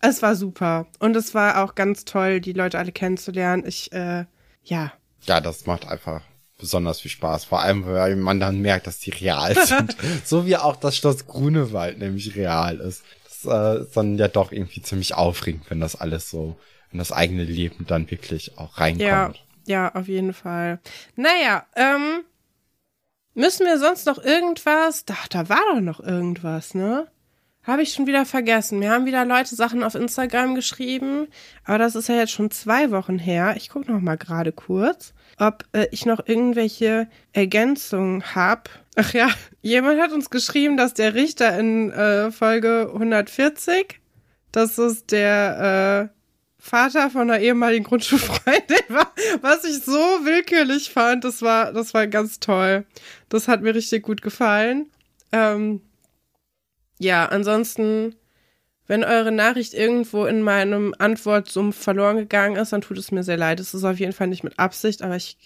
es 0.02 0.22
war 0.22 0.36
super. 0.36 0.88
Und 1.00 1.16
es 1.16 1.34
war 1.34 1.64
auch 1.64 1.76
ganz 1.76 2.06
toll, 2.06 2.42
die 2.42 2.54
Leute 2.54 2.78
alle 2.78 2.92
kennenzulernen. 2.92 3.64
Ich, 3.66 3.92
äh, 3.92 4.26
ja. 4.64 4.94
Ja, 5.26 5.42
das 5.42 5.66
macht 5.66 5.88
einfach 5.88 6.22
besonders 6.58 7.02
viel 7.02 7.12
Spaß. 7.12 7.46
Vor 7.46 7.62
allem, 7.62 7.86
weil 7.86 8.16
man 8.16 8.40
dann 8.40 8.60
merkt, 8.60 8.88
dass 8.88 9.00
die 9.00 9.12
real 9.12 9.56
sind. 9.66 9.96
so 10.26 10.46
wie 10.46 10.58
auch 10.58 10.76
das 10.76 10.96
Schloss 10.96 11.26
Grunewald 11.26 12.00
nämlich 12.00 12.36
real 12.36 12.80
ist 12.80 13.04
äh, 13.46 13.86
dann 13.94 14.18
ja 14.18 14.28
doch 14.28 14.52
irgendwie 14.52 14.82
ziemlich 14.82 15.16
aufregend, 15.16 15.70
wenn 15.70 15.80
das 15.80 15.96
alles 15.96 16.30
so 16.30 16.58
in 16.92 17.00
das 17.00 17.12
eigene 17.12 17.44
Leben 17.44 17.86
dann 17.88 18.10
wirklich 18.10 18.58
auch 18.58 18.80
reinkommt. 18.80 19.02
Ja, 19.02 19.34
ja, 19.66 19.96
auf 19.96 20.08
jeden 20.08 20.34
Fall. 20.34 20.80
Naja, 21.16 21.66
ähm, 21.76 22.24
müssen 23.36 23.66
wir 23.66 23.78
sonst 23.78 24.06
noch 24.06 24.18
irgendwas? 24.18 25.06
Da, 25.06 25.16
da 25.30 25.50
war 25.50 25.62
doch 25.72 25.82
noch 25.82 26.00
irgendwas, 26.00 26.74
ne? 26.74 27.08
Habe 27.64 27.84
ich 27.84 27.94
schon 27.94 28.08
wieder 28.08 28.26
vergessen. 28.26 28.80
Mir 28.80 28.92
haben 28.92 29.06
wieder 29.06 29.26
Leute 29.26 29.56
Sachen 29.56 29.84
auf 29.84 29.94
Instagram 29.94 30.56
geschrieben, 30.56 31.28
aber 31.66 31.78
das 31.78 31.96
ist 31.96 32.10
ja 32.10 32.16
jetzt 32.16 32.32
schon 32.32 32.50
zwei 32.50 32.90
Wochen 32.90 33.20
her. 33.20 33.54
Ich 33.58 33.70
gucke 33.70 33.92
noch 33.92 34.02
mal 34.02 34.18
gerade 34.18 34.52
kurz, 34.52 35.14
ob 35.40 35.66
äh, 35.74 35.88
ich 35.92 36.06
noch 36.06 36.26
irgendwelche 36.26 37.08
Ergänzungen 37.34 38.36
habe. 38.36 38.70
Ach 38.96 39.14
ja, 39.14 39.30
jemand 39.62 40.00
hat 40.02 40.12
uns 40.12 40.30
geschrieben, 40.30 40.78
dass 40.78 40.94
der 40.94 41.16
Richter 41.16 41.58
in 41.58 41.92
äh, 41.92 42.32
Folge 42.32 42.90
140, 42.94 44.00
das 44.52 44.78
ist 44.78 45.12
der 45.12 46.12
äh, 46.12 46.20
Vater 46.62 47.10
von 47.10 47.22
einer 47.22 47.40
ehemaligen 47.40 47.86
Grundschulfreundin 47.86 48.78
war, 48.90 49.14
was 49.42 49.64
ich 49.64 49.82
so 49.84 49.94
willkürlich 49.94 50.92
fand. 50.92 51.24
Das 51.24 51.42
war, 51.42 51.72
das 51.72 51.94
war 51.94 52.06
ganz 52.08 52.40
toll. 52.40 52.86
Das 53.30 53.48
hat 53.48 53.62
mir 53.62 53.74
richtig 53.74 54.04
gut 54.04 54.22
gefallen. 54.22 54.92
Ähm, 55.32 55.82
ja, 57.00 57.26
ansonsten, 57.28 58.16
wenn 58.90 59.04
eure 59.04 59.32
Nachricht 59.32 59.76
irgendwo 59.76 60.26
in 60.26 60.42
meinem 60.42 60.96
Antwortsumpf 60.98 61.78
verloren 61.78 62.18
gegangen 62.18 62.56
ist, 62.56 62.74
dann 62.74 62.82
tut 62.82 62.98
es 62.98 63.12
mir 63.12 63.22
sehr 63.22 63.38
leid. 63.38 63.60
Es 63.60 63.76
ist 63.76 63.84
auf 63.84 64.00
jeden 64.00 64.14
Fall 64.14 64.26
nicht 64.26 64.44
mit 64.44 64.58
Absicht, 64.58 65.04
aber 65.04 65.16
ich 65.16 65.38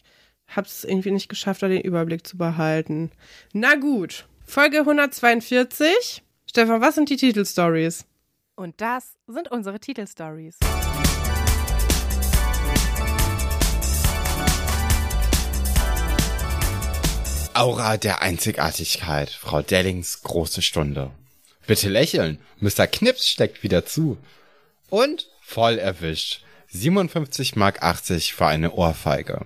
habe 0.47 0.65
es 0.65 0.85
irgendwie 0.85 1.11
nicht 1.11 1.27
geschafft, 1.27 1.61
da 1.61 1.67
den 1.67 1.81
Überblick 1.81 2.25
zu 2.25 2.37
behalten. 2.37 3.11
Na 3.51 3.75
gut, 3.75 4.25
Folge 4.45 4.79
142. 4.79 6.23
Stefan, 6.49 6.79
was 6.79 6.95
sind 6.95 7.09
die 7.09 7.17
Titelstories? 7.17 8.05
Und 8.55 8.79
das 8.79 9.17
sind 9.27 9.51
unsere 9.51 9.77
Titelstories. 9.77 10.57
Aura 17.53 17.97
der 17.97 18.21
Einzigartigkeit, 18.21 19.29
Frau 19.29 19.61
Dellings 19.61 20.23
große 20.23 20.61
Stunde. 20.61 21.11
Bitte 21.65 21.87
lächeln, 21.87 22.39
Mr. 22.59 22.87
Knips 22.87 23.27
steckt 23.27 23.63
wieder 23.63 23.85
zu. 23.85 24.17
Und 24.89 25.29
voll 25.41 25.77
erwischt. 25.77 26.43
57 26.69 27.55
Mark 27.55 27.81
80 27.83 28.33
für 28.33 28.47
eine 28.47 28.73
Ohrfeige. 28.73 29.45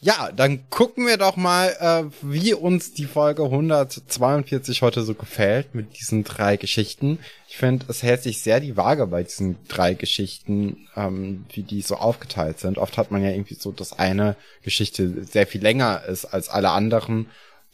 Ja, 0.00 0.30
dann 0.30 0.70
gucken 0.70 1.06
wir 1.06 1.16
doch 1.16 1.36
mal, 1.36 1.74
äh, 1.80 2.04
wie 2.22 2.54
uns 2.54 2.94
die 2.94 3.06
Folge 3.06 3.42
142 3.42 4.82
heute 4.82 5.02
so 5.02 5.14
gefällt 5.14 5.74
mit 5.74 5.98
diesen 5.98 6.22
drei 6.22 6.56
Geschichten. 6.56 7.18
Ich 7.48 7.56
finde, 7.56 7.86
es 7.88 8.02
hält 8.02 8.22
sich 8.22 8.40
sehr 8.40 8.60
die 8.60 8.76
Waage 8.76 9.06
bei 9.08 9.24
diesen 9.24 9.56
drei 9.68 9.94
Geschichten, 9.94 10.86
ähm, 10.94 11.46
wie 11.52 11.62
die 11.62 11.82
so 11.82 11.96
aufgeteilt 11.96 12.60
sind. 12.60 12.78
Oft 12.78 12.96
hat 12.98 13.10
man 13.10 13.22
ja 13.22 13.30
irgendwie 13.30 13.56
so, 13.56 13.72
dass 13.72 13.98
eine 13.98 14.36
Geschichte 14.62 15.24
sehr 15.24 15.46
viel 15.46 15.62
länger 15.62 16.04
ist 16.04 16.26
als 16.26 16.48
alle 16.48 16.70
anderen 16.70 17.26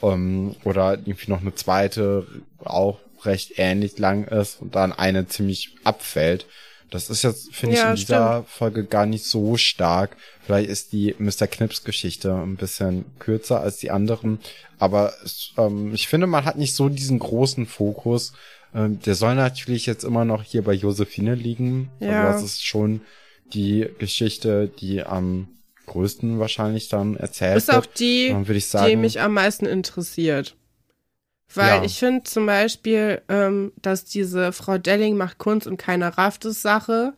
ähm, 0.02 0.56
oder 0.64 0.92
irgendwie 0.92 1.30
noch 1.30 1.40
eine 1.40 1.54
zweite 1.54 2.26
auch 2.59 2.99
recht 3.25 3.52
ähnlich 3.56 3.99
lang 3.99 4.25
ist 4.25 4.61
und 4.61 4.75
dann 4.75 4.92
eine 4.92 5.28
ziemlich 5.28 5.76
abfällt. 5.85 6.47
Das 6.90 7.09
ist 7.09 7.23
jetzt, 7.23 7.54
finde 7.54 7.76
ja, 7.76 7.85
ich, 7.85 8.00
in 8.00 8.06
dieser 8.06 8.32
stimmt. 8.32 8.49
Folge 8.50 8.85
gar 8.85 9.06
nicht 9.06 9.25
so 9.25 9.56
stark. 9.56 10.16
Vielleicht 10.44 10.68
ist 10.68 10.92
die 10.92 11.14
Mr. 11.18 11.47
Knips 11.47 11.85
Geschichte 11.85 12.35
ein 12.35 12.56
bisschen 12.56 13.06
kürzer 13.18 13.61
als 13.61 13.78
die 13.78 13.90
anderen. 13.90 14.40
Aber 14.78 15.14
ähm, 15.56 15.94
ich 15.94 16.06
finde, 16.06 16.26
man 16.26 16.44
hat 16.44 16.59
nicht 16.59 16.75
so 16.75 16.90
diesen 16.90 17.18
großen 17.18 17.64
Fokus. 17.64 18.35
Ähm, 18.75 19.00
der 19.00 19.14
soll 19.14 19.37
natürlich 19.37 19.87
jetzt 19.87 20.04
immer 20.04 20.26
noch 20.26 20.42
hier 20.42 20.62
bei 20.62 20.75
Josephine 20.75 21.35
liegen. 21.35 21.90
Ja. 21.99 22.25
Aber 22.25 22.32
das 22.32 22.42
ist 22.42 22.66
schon 22.66 23.00
die 23.54 23.88
Geschichte, 23.99 24.68
die 24.68 25.02
am 25.02 25.49
größten 25.87 26.39
wahrscheinlich 26.39 26.89
dann 26.89 27.17
erzählt. 27.17 27.57
Ist 27.59 27.73
auch 27.73 27.87
die, 27.87 28.35
die 28.87 28.97
mich 28.97 29.21
am 29.21 29.35
meisten 29.35 29.67
interessiert. 29.67 30.57
Weil 31.55 31.79
Ja. 31.79 31.85
ich 31.85 31.99
finde 31.99 32.23
zum 32.25 32.47
Beispiel, 32.47 33.21
ähm, 33.29 33.73
dass 33.83 34.05
diese 34.05 34.53
Frau 34.53 34.79
Delling 34.79 35.17
macht 35.17 35.39
Kunst 35.39 35.67
und 35.67 35.77
keiner 35.77 36.17
rafft 36.17 36.45
es 36.47 36.62
Sache, 36.62 37.12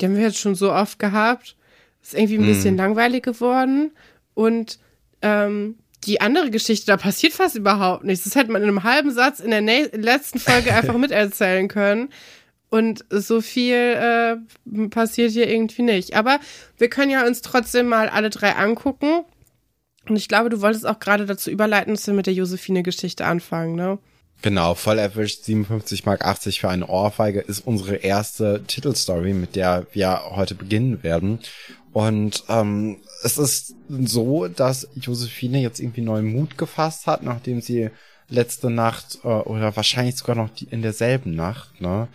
die 0.00 0.06
haben 0.06 0.16
wir 0.16 0.22
jetzt 0.24 0.38
schon 0.38 0.54
so 0.54 0.72
oft 0.72 0.98
gehabt, 0.98 1.56
ist 2.02 2.14
irgendwie 2.14 2.38
ein 2.38 2.46
bisschen 2.46 2.76
langweilig 2.76 3.22
geworden. 3.24 3.92
Und 4.34 4.78
ähm, 5.22 5.76
die 6.04 6.20
andere 6.20 6.50
Geschichte, 6.50 6.86
da 6.86 6.96
passiert 6.96 7.32
fast 7.32 7.56
überhaupt 7.56 8.04
nichts. 8.04 8.24
Das 8.24 8.36
hätte 8.36 8.52
man 8.52 8.62
in 8.62 8.68
einem 8.68 8.84
halben 8.84 9.10
Satz 9.10 9.40
in 9.40 9.50
der 9.50 9.62
letzten 9.62 10.38
Folge 10.38 10.72
einfach 10.74 10.96
miterzählen 10.96 11.66
können. 11.66 12.10
Und 12.70 13.04
so 13.10 13.40
viel 13.40 13.74
äh, 13.74 14.36
passiert 14.88 15.32
hier 15.32 15.48
irgendwie 15.48 15.82
nicht. 15.82 16.14
Aber 16.14 16.38
wir 16.76 16.90
können 16.90 17.10
ja 17.10 17.26
uns 17.26 17.40
trotzdem 17.40 17.88
mal 17.88 18.08
alle 18.08 18.30
drei 18.30 18.56
angucken. 18.56 19.24
Und 20.08 20.16
ich 20.16 20.28
glaube, 20.28 20.50
du 20.50 20.60
wolltest 20.60 20.86
auch 20.86 20.98
gerade 20.98 21.26
dazu 21.26 21.50
überleiten, 21.50 21.94
dass 21.94 22.06
wir 22.06 22.14
mit 22.14 22.26
der 22.26 22.34
Josephine-Geschichte 22.34 23.24
anfangen, 23.24 23.74
ne? 23.74 23.98
Genau, 24.40 24.74
voll 24.74 24.98
erwischt, 24.98 25.44
57 25.44 26.06
Mark 26.06 26.24
80 26.24 26.60
für 26.60 26.68
eine 26.68 26.86
Ohrfeige 26.86 27.40
ist 27.40 27.66
unsere 27.66 27.96
erste 27.96 28.62
Titelstory, 28.64 29.34
mit 29.34 29.56
der 29.56 29.86
wir 29.92 30.20
heute 30.30 30.54
beginnen 30.54 31.02
werden. 31.02 31.40
Und 31.92 32.44
ähm, 32.48 32.98
es 33.24 33.36
ist 33.36 33.74
so, 33.88 34.46
dass 34.46 34.88
Josephine 34.94 35.60
jetzt 35.60 35.80
irgendwie 35.80 36.02
neuen 36.02 36.26
Mut 36.26 36.56
gefasst 36.56 37.08
hat, 37.08 37.24
nachdem 37.24 37.60
sie 37.60 37.90
letzte 38.28 38.70
Nacht 38.70 39.18
äh, 39.24 39.28
oder 39.28 39.74
wahrscheinlich 39.74 40.16
sogar 40.16 40.36
noch 40.36 40.50
die, 40.50 40.66
in 40.66 40.82
derselben 40.82 41.34
Nacht, 41.34 41.80
ne, 41.80 42.06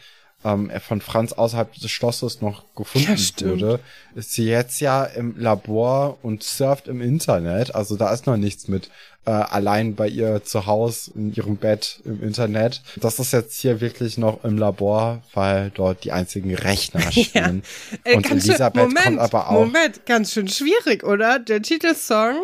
ähm, 0.45 0.71
von 0.85 1.01
Franz 1.01 1.33
außerhalb 1.33 1.73
des 1.75 1.89
Schlosses 1.91 2.41
noch 2.41 2.63
gefunden 2.75 3.15
Ja, 3.39 3.47
wurde, 3.49 3.79
ist 4.15 4.31
sie 4.33 4.45
jetzt 4.45 4.79
ja 4.81 5.03
im 5.05 5.39
Labor 5.39 6.17
und 6.21 6.43
surft 6.43 6.87
im 6.87 7.01
Internet. 7.01 7.73
Also 7.75 7.95
da 7.95 8.13
ist 8.13 8.25
noch 8.27 8.37
nichts 8.37 8.67
mit 8.67 8.89
äh, 9.25 9.31
allein 9.31 9.95
bei 9.95 10.07
ihr 10.09 10.43
zu 10.43 10.65
Hause 10.65 11.11
in 11.15 11.33
ihrem 11.33 11.55
Bett 11.55 12.01
im 12.03 12.21
Internet. 12.21 12.81
Das 12.97 13.19
ist 13.19 13.31
jetzt 13.31 13.57
hier 13.61 13.79
wirklich 13.79 14.17
noch 14.17 14.43
im 14.43 14.57
Labor, 14.57 15.21
weil 15.33 15.71
dort 15.73 16.03
die 16.03 16.11
einzigen 16.11 16.53
Rechner 16.53 16.99
stehen. 17.11 17.63
Ey, 18.03 18.15
und 18.17 18.23
ganz 18.27 18.41
schön- 18.43 18.49
Elisabeth 18.51 18.81
Moment, 18.83 19.05
kommt 19.05 19.19
aber 19.19 19.47
auch. 19.49 19.65
Moment, 19.65 20.05
ganz 20.05 20.33
schön 20.33 20.49
schwierig, 20.49 21.03
oder? 21.05 21.39
Der 21.39 21.61
Titelsong, 21.61 22.35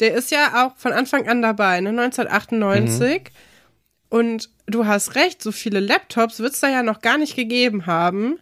der 0.00 0.14
ist 0.14 0.32
ja 0.32 0.66
auch 0.66 0.76
von 0.76 0.92
Anfang 0.92 1.28
an 1.28 1.40
dabei, 1.40 1.80
ne? 1.80 1.90
1998. 1.90 3.20
Mhm. 3.22 3.24
Und 4.10 4.48
du 4.66 4.86
hast 4.86 5.14
recht, 5.16 5.42
so 5.42 5.52
viele 5.52 5.80
Laptops 5.80 6.40
wird 6.40 6.54
es 6.54 6.60
da 6.60 6.68
ja 6.68 6.82
noch 6.82 7.00
gar 7.00 7.18
nicht 7.18 7.36
gegeben 7.36 7.86
haben, 7.86 8.38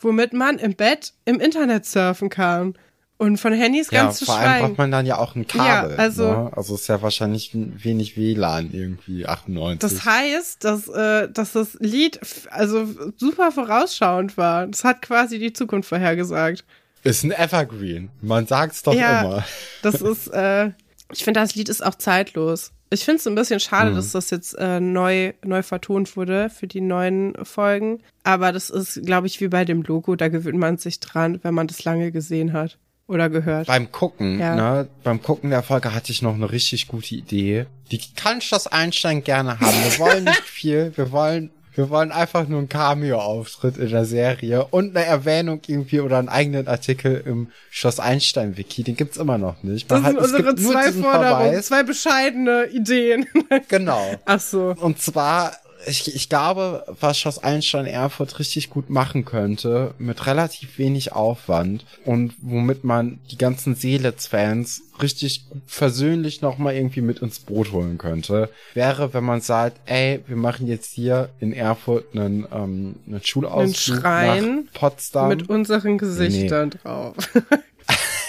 womit 0.00 0.32
man 0.32 0.58
im 0.58 0.74
Bett 0.74 1.12
im 1.24 1.40
Internet 1.40 1.86
surfen 1.86 2.28
kann. 2.28 2.74
Und 3.20 3.38
von 3.38 3.52
Handys 3.52 3.90
Ja, 3.90 4.04
ganz 4.04 4.18
zu 4.18 4.26
vor 4.26 4.36
allem 4.36 4.44
schweigen. 4.48 4.66
braucht 4.68 4.78
man 4.78 4.90
dann 4.92 5.04
ja 5.06 5.18
auch 5.18 5.34
ein 5.34 5.44
Kabel. 5.48 5.90
Ja, 5.90 5.96
also- 5.96 6.30
ne? 6.30 6.50
also 6.54 6.76
ist 6.76 6.86
ja 6.88 7.02
wahrscheinlich 7.02 7.50
wenig 7.52 8.16
WLAN 8.16 8.70
irgendwie 8.72 9.26
98. 9.26 9.80
Das 9.80 10.04
heißt, 10.04 10.62
dass, 10.62 10.86
äh, 10.88 11.28
dass 11.28 11.52
das 11.52 11.74
Lied 11.80 12.20
also 12.50 12.86
super 13.16 13.50
vorausschauend 13.50 14.36
war. 14.36 14.68
Das 14.68 14.84
hat 14.84 15.02
quasi 15.02 15.40
die 15.40 15.52
Zukunft 15.52 15.88
vorhergesagt. 15.88 16.64
ist 17.02 17.24
ein 17.24 17.32
Evergreen. 17.32 18.10
Man 18.20 18.46
sagt's 18.46 18.82
doch 18.84 18.92
Ja. 18.94 19.22
immer. 19.22 19.44
Das 19.82 19.94
ist, 20.02 20.28
äh, 20.28 20.70
ich 21.12 21.24
finde, 21.24 21.40
das 21.40 21.54
Lied 21.54 21.68
ist 21.68 21.84
auch 21.84 21.94
zeitlos. 21.94 22.72
Ich 22.90 23.04
finde 23.04 23.18
es 23.18 23.26
ein 23.26 23.34
bisschen 23.34 23.60
schade, 23.60 23.94
dass 23.94 24.12
das 24.12 24.30
jetzt 24.30 24.54
äh, 24.58 24.80
neu, 24.80 25.34
neu 25.44 25.62
vertont 25.62 26.16
wurde 26.16 26.48
für 26.48 26.66
die 26.66 26.80
neuen 26.80 27.34
Folgen. 27.44 28.00
Aber 28.24 28.50
das 28.50 28.70
ist, 28.70 29.04
glaube 29.04 29.26
ich, 29.26 29.40
wie 29.40 29.48
bei 29.48 29.66
dem 29.66 29.82
Logo, 29.82 30.16
da 30.16 30.28
gewöhnt 30.28 30.58
man 30.58 30.78
sich 30.78 30.98
dran, 31.00 31.38
wenn 31.42 31.52
man 31.52 31.66
das 31.66 31.84
lange 31.84 32.12
gesehen 32.12 32.54
hat 32.54 32.78
oder 33.06 33.28
gehört. 33.28 33.66
Beim 33.66 33.92
Gucken, 33.92 34.38
Ja. 34.40 34.54
ne, 34.54 34.88
beim 35.02 35.22
Gucken 35.22 35.50
der 35.50 35.62
Folge 35.62 35.94
hatte 35.94 36.12
ich 36.12 36.22
noch 36.22 36.34
eine 36.34 36.50
richtig 36.50 36.88
gute 36.88 37.14
Idee. 37.14 37.66
Die 37.90 38.00
kann 38.16 38.40
Schloss 38.40 38.66
Einstein 38.66 39.22
gerne 39.22 39.60
haben. 39.60 39.76
Wir 39.84 39.98
wollen 39.98 40.24
nicht 40.24 40.40
viel. 40.44 40.92
Wir 40.96 41.12
wollen, 41.12 41.50
wir 41.78 41.90
wollen 41.90 42.10
einfach 42.10 42.48
nur 42.48 42.58
einen 42.58 42.68
Cameo-Auftritt 42.68 43.76
in 43.76 43.88
der 43.90 44.04
Serie 44.04 44.66
und 44.70 44.96
eine 44.96 45.06
Erwähnung 45.06 45.60
irgendwie 45.68 46.00
oder 46.00 46.18
einen 46.18 46.28
eigenen 46.28 46.66
Artikel 46.66 47.22
im 47.24 47.52
Schloss 47.70 48.00
Einstein-Wiki. 48.00 48.82
Den 48.82 48.96
gibt's 48.96 49.16
immer 49.16 49.38
noch 49.38 49.62
nicht. 49.62 49.88
Das 49.88 50.02
Man 50.02 50.10
sind 50.12 50.20
hat- 50.20 50.26
es 50.26 50.32
unsere 50.32 50.56
zwei 50.56 50.92
Forderungen, 50.92 51.62
zwei 51.62 51.82
bescheidene 51.84 52.66
Ideen. 52.66 53.26
Genau. 53.68 54.02
Ach 54.24 54.40
so. 54.40 54.74
Und 54.80 55.00
zwar, 55.00 55.52
ich, 55.86 56.14
ich 56.14 56.28
glaube, 56.28 56.84
was 57.00 57.18
Schloss 57.18 57.42
Einstein 57.42 57.86
Erfurt 57.86 58.38
richtig 58.38 58.70
gut 58.70 58.90
machen 58.90 59.24
könnte, 59.24 59.94
mit 59.98 60.26
relativ 60.26 60.78
wenig 60.78 61.12
Aufwand 61.12 61.84
und 62.04 62.34
womit 62.40 62.84
man 62.84 63.18
die 63.30 63.38
ganzen 63.38 63.74
Seelitz-Fans 63.74 64.82
richtig 65.00 65.46
versöhnlich 65.66 66.42
nochmal 66.42 66.74
irgendwie 66.74 67.00
mit 67.00 67.20
ins 67.20 67.38
Boot 67.38 67.72
holen 67.72 67.98
könnte, 67.98 68.50
wäre, 68.74 69.14
wenn 69.14 69.24
man 69.24 69.40
sagt, 69.40 69.78
ey, 69.86 70.20
wir 70.26 70.36
machen 70.36 70.66
jetzt 70.66 70.92
hier 70.92 71.28
in 71.40 71.52
Erfurt 71.52 72.04
einen, 72.14 72.46
ähm, 72.52 72.96
einen 73.06 73.22
Schulausflug 73.22 74.00
Schrein 74.00 74.64
nach 74.64 74.72
Potsdam. 74.72 75.28
Mit 75.28 75.48
unseren 75.48 75.98
Gesichtern 75.98 76.70
drauf. 76.70 77.14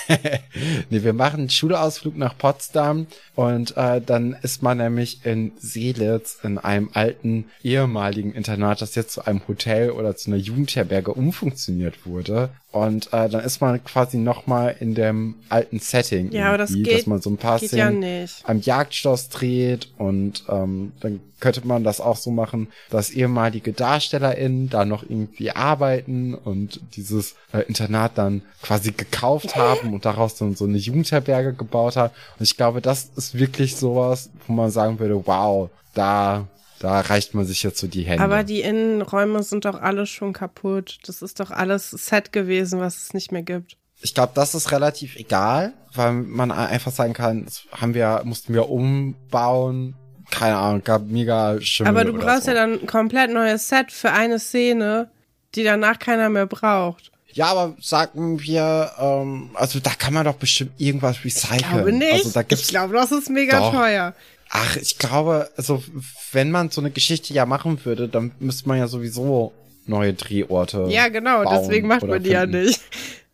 nee, 0.90 1.04
wir 1.04 1.14
machen 1.14 1.42
einen 1.42 1.50
Schulausflug 1.50 2.18
nach 2.18 2.38
Potsdam 2.38 3.08
und 3.36 3.78
äh, 3.78 4.02
dann 4.02 4.36
ist 4.42 4.64
man 4.64 4.78
nämlich 4.78 5.26
in 5.26 5.52
Seelitz 5.60 6.40
in 6.44 6.58
einem 6.58 6.90
alten 6.94 7.46
ehemaligen 7.64 8.34
Internat, 8.34 8.82
das 8.82 8.96
jetzt 8.96 9.14
zu 9.14 9.26
einem 9.26 9.42
Hotel 9.48 9.92
oder 9.92 10.16
zu 10.16 10.30
einer 10.30 10.40
Jugendherberge 10.40 11.14
umfunktioniert 11.14 12.06
wurde. 12.06 12.50
Und 12.72 13.08
äh, 13.14 13.28
dann 13.30 13.44
ist 13.44 13.62
man 13.62 13.84
quasi 13.84 14.18
nochmal 14.18 14.76
in 14.80 14.94
dem 14.94 15.36
alten 15.50 15.80
Setting. 15.80 16.32
Ja, 16.32 16.50
aber 16.50 16.60
das 16.60 16.72
geht- 16.72 16.92
dass 17.00 17.08
man 17.08 17.20
so 17.20 17.32
ein 17.32 17.38
paar 17.38 17.58
geht 17.60 17.72
ja 17.72 17.88
Szenen 17.88 18.00
nicht. 18.00 18.44
am 18.48 18.60
Jagdschloss 18.62 19.30
dreht 19.30 19.88
und 19.98 20.44
ähm, 20.50 20.92
dann 21.00 21.20
könnte 21.40 21.66
man 21.66 21.84
das 21.84 22.00
auch 22.00 22.18
so 22.18 22.30
machen, 22.30 22.68
dass 22.92 23.10
ehemalige 23.10 23.74
DarstellerInnen 23.74 24.70
da 24.70 24.86
noch 24.86 25.02
irgendwie 25.02 25.50
arbeiten 25.52 26.36
und 26.36 26.80
dieses 26.96 27.36
äh, 27.54 27.62
Internat 27.68 28.18
dann 28.20 28.44
quasi 28.62 28.92
gekauft 28.92 29.56
haben 29.56 29.94
und 29.94 30.06
daraus 30.06 30.36
dann 30.36 30.56
so 30.56 30.66
eine 30.66 30.78
Jugendherberge 30.78 31.54
gebaut 31.54 31.96
haben. 31.96 32.14
Und 32.38 32.44
ich 32.44 32.56
glaube, 32.56 32.82
das 32.82 33.10
ist 33.16 33.34
wirklich 33.38 33.78
sowas, 33.78 34.30
wo 34.46 34.54
man 34.54 34.70
sagen 34.70 35.00
würde, 35.00 35.26
wow, 35.26 35.70
da, 35.96 36.46
da 36.80 37.02
reicht 37.02 37.34
man 37.34 37.46
sich 37.46 37.64
jetzt 37.64 37.80
so 37.80 37.88
die 37.88 38.04
Hände. 38.04 38.24
Aber 38.24 38.44
die 38.44 38.62
Innenräume 38.62 39.44
sind 39.44 39.66
doch 39.66 39.80
alle 39.82 40.06
schon 40.06 40.34
kaputt. 40.34 41.00
Das 41.06 41.22
ist 41.22 41.40
doch 41.40 41.52
alles 41.52 41.90
Set 41.92 42.32
gewesen, 42.32 42.80
was 42.80 42.98
es 42.98 43.14
nicht 43.14 43.32
mehr 43.32 43.44
gibt. 43.44 43.76
ich 44.02 44.14
glaube, 44.14 44.32
das 44.36 44.56
ist 44.56 44.72
relativ 44.72 45.16
egal, 45.18 45.74
weil 45.94 46.14
man 46.14 46.52
einfach 46.52 46.92
sagen 46.92 47.14
kann, 47.14 47.46
das 47.46 47.64
haben 47.72 47.94
wir, 47.94 48.22
mussten 48.24 48.54
wir 48.54 48.70
umbauen. 48.70 49.96
Keine 50.32 50.58
Ahnung, 50.58 50.84
gab 50.84 51.06
mega 51.08 51.60
Schimmel 51.60 51.90
Aber 51.90 52.06
du 52.06 52.14
brauchst 52.14 52.44
so. 52.44 52.52
ja 52.52 52.56
dann 52.56 52.74
ein 52.80 52.86
komplett 52.86 53.32
neues 53.32 53.68
Set 53.68 53.92
für 53.92 54.12
eine 54.12 54.38
Szene, 54.40 55.10
die 55.56 55.64
danach 55.64 55.98
keiner 55.98 56.30
mehr 56.30 56.46
braucht. 56.46 57.12
Ja, 57.32 57.48
aber 57.48 57.76
sagen 57.82 58.40
wir, 58.42 58.92
ähm, 59.00 59.50
also 59.56 59.80
da 59.80 59.92
kann 59.92 60.14
man 60.14 60.26
doch 60.26 60.36
bestimmt 60.36 60.72
irgendwas 60.78 61.24
recyceln. 61.26 61.60
Ich 61.60 61.68
glaube 61.70 61.92
nicht. 61.92 62.14
Also 62.14 62.32
da 62.32 62.42
ich 62.42 62.48
gibt's, 62.48 62.68
glaube, 62.68 62.94
das 62.94 63.12
ist 63.12 63.30
mega 63.30 63.60
Doch. 63.60 63.72
teuer. 63.74 64.14
Ach, 64.50 64.76
ich 64.78 64.98
glaube, 64.98 65.50
also 65.56 65.84
wenn 66.32 66.52
man 66.52 66.70
so 66.70 66.82
eine 66.82 66.92
Geschichte 66.92 67.34
ja 67.34 67.46
machen 67.46 67.84
würde, 67.86 68.08
dann 68.08 68.32
müsste 68.40 68.68
man 68.68 68.78
ja 68.78 68.88
sowieso 68.88 69.54
neue 69.86 70.14
Drehorte. 70.14 70.88
Ja, 70.90 71.08
genau, 71.08 71.44
bauen 71.44 71.58
deswegen 71.60 71.88
macht 71.88 72.04
man 72.04 72.22
die 72.24 72.32
ja 72.32 72.42
finden. 72.42 72.66
nicht. 72.66 72.82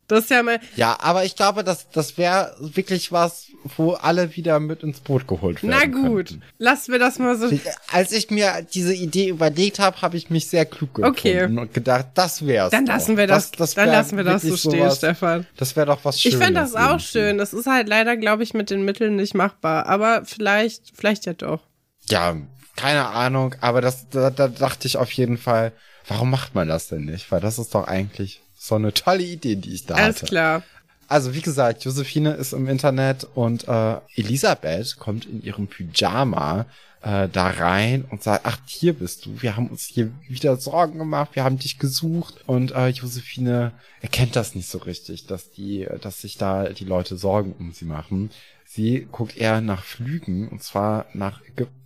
Das 0.07 0.25
ist 0.25 0.29
ja 0.29 0.43
mal. 0.43 0.59
Ja, 0.75 0.97
aber 1.01 1.25
ich 1.25 1.35
glaube, 1.35 1.63
das, 1.63 1.89
das 1.89 2.17
wäre 2.17 2.55
wirklich 2.59 3.11
was, 3.11 3.47
wo 3.75 3.93
alle 3.93 4.35
wieder 4.35 4.59
mit 4.59 4.83
ins 4.83 4.99
Boot 4.99 5.27
geholt 5.27 5.63
werden. 5.63 5.75
Na 5.79 5.85
gut, 5.85 6.27
Könnten. 6.27 6.43
lassen 6.59 6.91
wir 6.91 6.99
das 6.99 7.17
mal 7.17 7.35
so. 7.37 7.49
Als 7.91 8.11
ich 8.11 8.29
mir 8.29 8.65
diese 8.73 8.93
Idee 8.93 9.29
überlegt 9.29 9.79
habe, 9.79 9.99
habe 10.03 10.15
ich 10.17 10.29
mich 10.29 10.47
sehr 10.47 10.65
klug 10.65 10.93
gefunden 10.93 11.17
Okay. 11.17 11.43
und 11.45 11.73
gedacht, 11.73 12.07
das 12.13 12.45
wär's. 12.45 12.69
Dann 12.69 12.85
doch. 12.85 12.93
lassen 12.93 13.17
wir 13.17 13.25
das, 13.25 13.49
dann 13.51 13.67
wär 13.75 13.85
lassen 13.87 14.17
wir 14.17 14.23
das 14.23 14.41
so 14.43 14.55
stehen, 14.55 14.71
sowas- 14.79 14.97
Stefan. 14.97 15.47
Das 15.57 15.75
wäre 15.75 15.87
doch 15.87 15.99
was 16.03 16.17
Ich 16.17 16.21
Schönes. 16.23 16.37
finde 16.45 16.59
das 16.61 16.75
auch 16.75 16.81
irgendwie. 16.89 17.05
schön. 17.05 17.37
Das 17.39 17.53
ist 17.53 17.65
halt 17.65 17.87
leider, 17.89 18.15
glaube 18.15 18.43
ich, 18.43 18.53
mit 18.53 18.69
den 18.69 18.85
Mitteln 18.85 19.15
nicht 19.15 19.33
machbar. 19.33 19.87
Aber 19.87 20.23
vielleicht, 20.25 20.91
vielleicht 20.95 21.25
ja 21.25 21.33
doch. 21.33 21.61
Ja, 22.09 22.35
keine 22.75 23.07
Ahnung, 23.07 23.55
aber 23.61 23.81
das, 23.81 24.07
da, 24.09 24.29
da 24.29 24.49
dachte 24.49 24.85
ich 24.87 24.97
auf 24.97 25.11
jeden 25.13 25.39
Fall, 25.39 25.71
warum 26.07 26.29
macht 26.29 26.53
man 26.53 26.67
das 26.67 26.89
denn 26.89 27.05
nicht? 27.05 27.31
Weil 27.31 27.41
das 27.41 27.57
ist 27.57 27.73
doch 27.73 27.87
eigentlich 27.87 28.41
so 28.67 28.75
eine 28.75 28.93
tolle 28.93 29.23
Idee, 29.23 29.55
die 29.55 29.73
ich 29.73 29.85
da 29.85 29.95
Alles 29.95 30.17
hatte. 30.17 30.25
klar. 30.25 30.63
Also 31.07 31.35
wie 31.35 31.41
gesagt, 31.41 31.83
Josephine 31.83 32.31
ist 32.31 32.53
im 32.53 32.67
Internet 32.67 33.27
und 33.35 33.67
äh, 33.67 33.97
Elisabeth 34.15 34.97
kommt 34.97 35.25
in 35.25 35.43
ihrem 35.43 35.67
Pyjama 35.67 36.65
äh, 37.03 37.29
da 37.29 37.47
rein 37.49 38.05
und 38.09 38.23
sagt, 38.23 38.45
ach, 38.45 38.57
hier 38.65 38.93
bist 38.93 39.25
du. 39.25 39.41
Wir 39.41 39.55
haben 39.55 39.67
uns 39.67 39.83
hier 39.83 40.11
wieder 40.27 40.57
Sorgen 40.57 40.97
gemacht, 40.97 41.31
wir 41.33 41.43
haben 41.43 41.59
dich 41.59 41.77
gesucht. 41.77 42.43
Und 42.47 42.71
äh, 42.71 42.87
Josephine 42.87 43.71
erkennt 44.01 44.35
das 44.35 44.55
nicht 44.55 44.67
so 44.67 44.79
richtig, 44.79 45.27
dass 45.27 45.51
die, 45.51 45.87
dass 46.01 46.21
sich 46.21 46.37
da 46.37 46.69
die 46.69 46.85
Leute 46.85 47.17
Sorgen 47.17 47.53
um 47.59 47.71
sie 47.71 47.85
machen. 47.85 48.31
Sie 48.65 49.07
guckt 49.11 49.37
eher 49.37 49.61
nach 49.61 49.83
Flügen, 49.83 50.49
und 50.49 50.63
zwar 50.63 51.05
nach 51.13 51.41
Ägypten. 51.43 51.84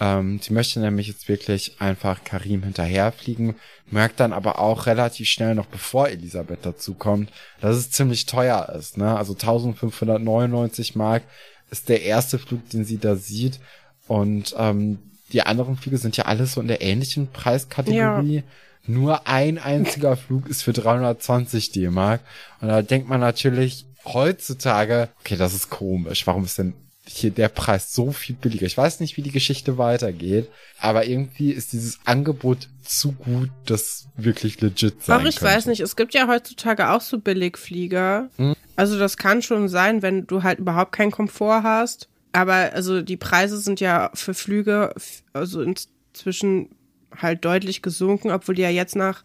Ähm, 0.00 0.40
sie 0.40 0.52
möchte 0.52 0.80
nämlich 0.80 1.08
jetzt 1.08 1.28
wirklich 1.28 1.80
einfach 1.80 2.24
Karim 2.24 2.62
hinterherfliegen, 2.62 3.54
merkt 3.90 4.20
dann 4.20 4.32
aber 4.32 4.58
auch 4.58 4.86
relativ 4.86 5.28
schnell 5.28 5.54
noch 5.54 5.66
bevor 5.66 6.08
Elisabeth 6.08 6.60
dazu 6.62 6.94
kommt, 6.94 7.30
dass 7.60 7.76
es 7.76 7.90
ziemlich 7.90 8.26
teuer 8.26 8.72
ist. 8.78 8.96
Ne? 8.96 9.16
Also 9.16 9.34
1599 9.34 10.96
Mark 10.96 11.22
ist 11.70 11.88
der 11.88 12.02
erste 12.02 12.38
Flug, 12.38 12.68
den 12.70 12.84
sie 12.84 12.98
da 12.98 13.16
sieht. 13.16 13.60
Und 14.08 14.54
ähm, 14.58 14.98
die 15.32 15.42
anderen 15.42 15.76
Flüge 15.76 15.98
sind 15.98 16.16
ja 16.16 16.26
alles 16.26 16.52
so 16.52 16.60
in 16.60 16.68
der 16.68 16.82
ähnlichen 16.82 17.28
Preiskategorie. 17.28 18.36
Ja. 18.36 18.42
Nur 18.86 19.26
ein 19.26 19.58
einziger 19.58 20.16
Flug 20.18 20.48
ist 20.48 20.62
für 20.62 20.72
320 20.72 21.72
D-Mark. 21.72 22.20
Und 22.60 22.68
da 22.68 22.82
denkt 22.82 23.08
man 23.08 23.20
natürlich 23.20 23.86
heutzutage, 24.04 25.08
okay, 25.20 25.36
das 25.36 25.54
ist 25.54 25.70
komisch. 25.70 26.26
Warum 26.26 26.44
ist 26.44 26.58
denn 26.58 26.74
hier 27.16 27.30
der 27.30 27.48
Preis 27.48 27.92
so 27.92 28.12
viel 28.12 28.34
billiger? 28.34 28.66
Ich 28.66 28.76
weiß 28.76 29.00
nicht, 29.00 29.16
wie 29.16 29.22
die 29.22 29.30
Geschichte 29.30 29.78
weitergeht, 29.78 30.48
aber 30.78 31.06
irgendwie 31.06 31.50
ist 31.50 31.72
dieses 31.72 31.98
Angebot 32.04 32.68
zu 32.82 33.12
gut, 33.12 33.50
das 33.66 34.06
wirklich 34.16 34.60
legit 34.60 35.02
sein 35.02 35.20
Ach, 35.20 35.24
ich 35.24 35.36
könnte. 35.36 35.54
weiß 35.54 35.66
nicht. 35.66 35.80
Es 35.80 35.96
gibt 35.96 36.14
ja 36.14 36.26
heutzutage 36.28 36.90
auch 36.90 37.00
so 37.00 37.18
Billigflieger. 37.18 38.28
Hm? 38.36 38.54
Also 38.76 38.98
das 38.98 39.16
kann 39.16 39.42
schon 39.42 39.68
sein, 39.68 40.02
wenn 40.02 40.26
du 40.26 40.42
halt 40.42 40.58
überhaupt 40.58 40.92
keinen 40.92 41.10
Komfort 41.10 41.62
hast. 41.62 42.08
Aber 42.32 42.72
also 42.72 43.02
die 43.02 43.16
Preise 43.16 43.58
sind 43.58 43.80
ja 43.80 44.10
für 44.14 44.34
Flüge 44.34 44.94
also 45.32 45.62
inzwischen 45.62 46.70
halt 47.16 47.44
deutlich 47.44 47.82
gesunken, 47.82 48.30
obwohl 48.30 48.54
die 48.54 48.62
ja 48.62 48.70
jetzt 48.70 48.96
nach 48.96 49.22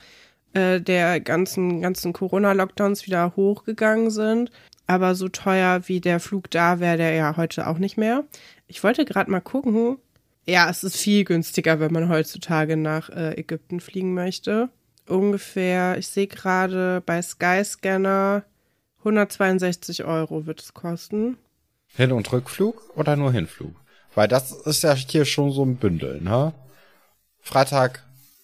äh, 0.54 0.82
der 0.82 1.20
ganzen, 1.20 1.82
ganzen 1.82 2.14
Corona-Lockdowns 2.14 3.06
wieder 3.06 3.36
hochgegangen 3.36 4.12
sind. 4.12 4.52
Aber 4.88 5.16
so 5.16 5.28
teuer 5.28 5.82
wie 5.88 6.02
der 6.02 6.20
Flug 6.20 6.50
da 6.50 6.80
wäre 6.80 6.98
der 6.98 7.12
ja 7.14 7.38
heute 7.38 7.68
auch 7.68 7.78
nicht 7.78 7.98
mehr. 7.98 8.24
Ich 8.68 8.84
wollte 8.84 9.06
gerade 9.06 9.30
mal 9.30 9.42
gucken. 9.42 9.98
Ja, 10.46 10.70
es 10.70 10.84
ist 10.84 10.96
viel 10.96 11.26
günstiger, 11.26 11.82
wenn 11.82 11.92
man 11.92 12.08
heutzutage 12.08 12.78
nach 12.78 13.10
äh, 13.10 13.38
Ägypten 13.38 13.82
fliegen 13.82 14.14
möchte. 14.14 14.70
Ungefähr, 15.08 15.98
ich 15.98 16.08
sehe 16.08 16.28
gerade 16.28 17.02
bei 17.06 17.22
Skyscanner 17.22 18.44
162 19.00 20.06
Euro 20.06 20.46
wird 20.46 20.62
es 20.62 20.74
kosten. 20.74 21.38
Hin- 21.96 22.12
und 22.12 22.32
Rückflug 22.32 22.82
oder 22.96 23.16
nur 23.16 23.32
Hinflug? 23.32 23.76
Weil 24.16 24.28
das 24.28 24.52
ist 24.52 24.84
ja 24.84 24.94
hier 24.94 25.26
schon 25.26 25.52
so 25.52 25.64
ein 25.64 25.78
Bündel, 25.78 26.22
ne? 26.22 26.54
Freitag 27.40 28.04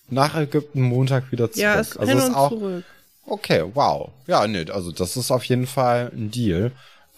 nach 0.09 0.35
Ägypten, 0.35 0.81
Montag 0.81 1.31
wieder 1.31 1.51
zurück. 1.51 1.63
Ja, 1.63 1.75
ist 1.75 1.97
also 1.97 2.09
hin 2.09 2.19
ist 2.19 2.27
und 2.29 2.35
auch, 2.35 2.49
zurück. 2.49 2.83
Okay, 3.25 3.63
wow. 3.73 4.11
Ja, 4.27 4.45
nee, 4.47 4.65
also 4.71 4.91
das 4.91 5.15
ist 5.17 5.31
auf 5.31 5.43
jeden 5.45 5.67
Fall 5.67 6.11
ein 6.13 6.29
Deal. 6.31 6.71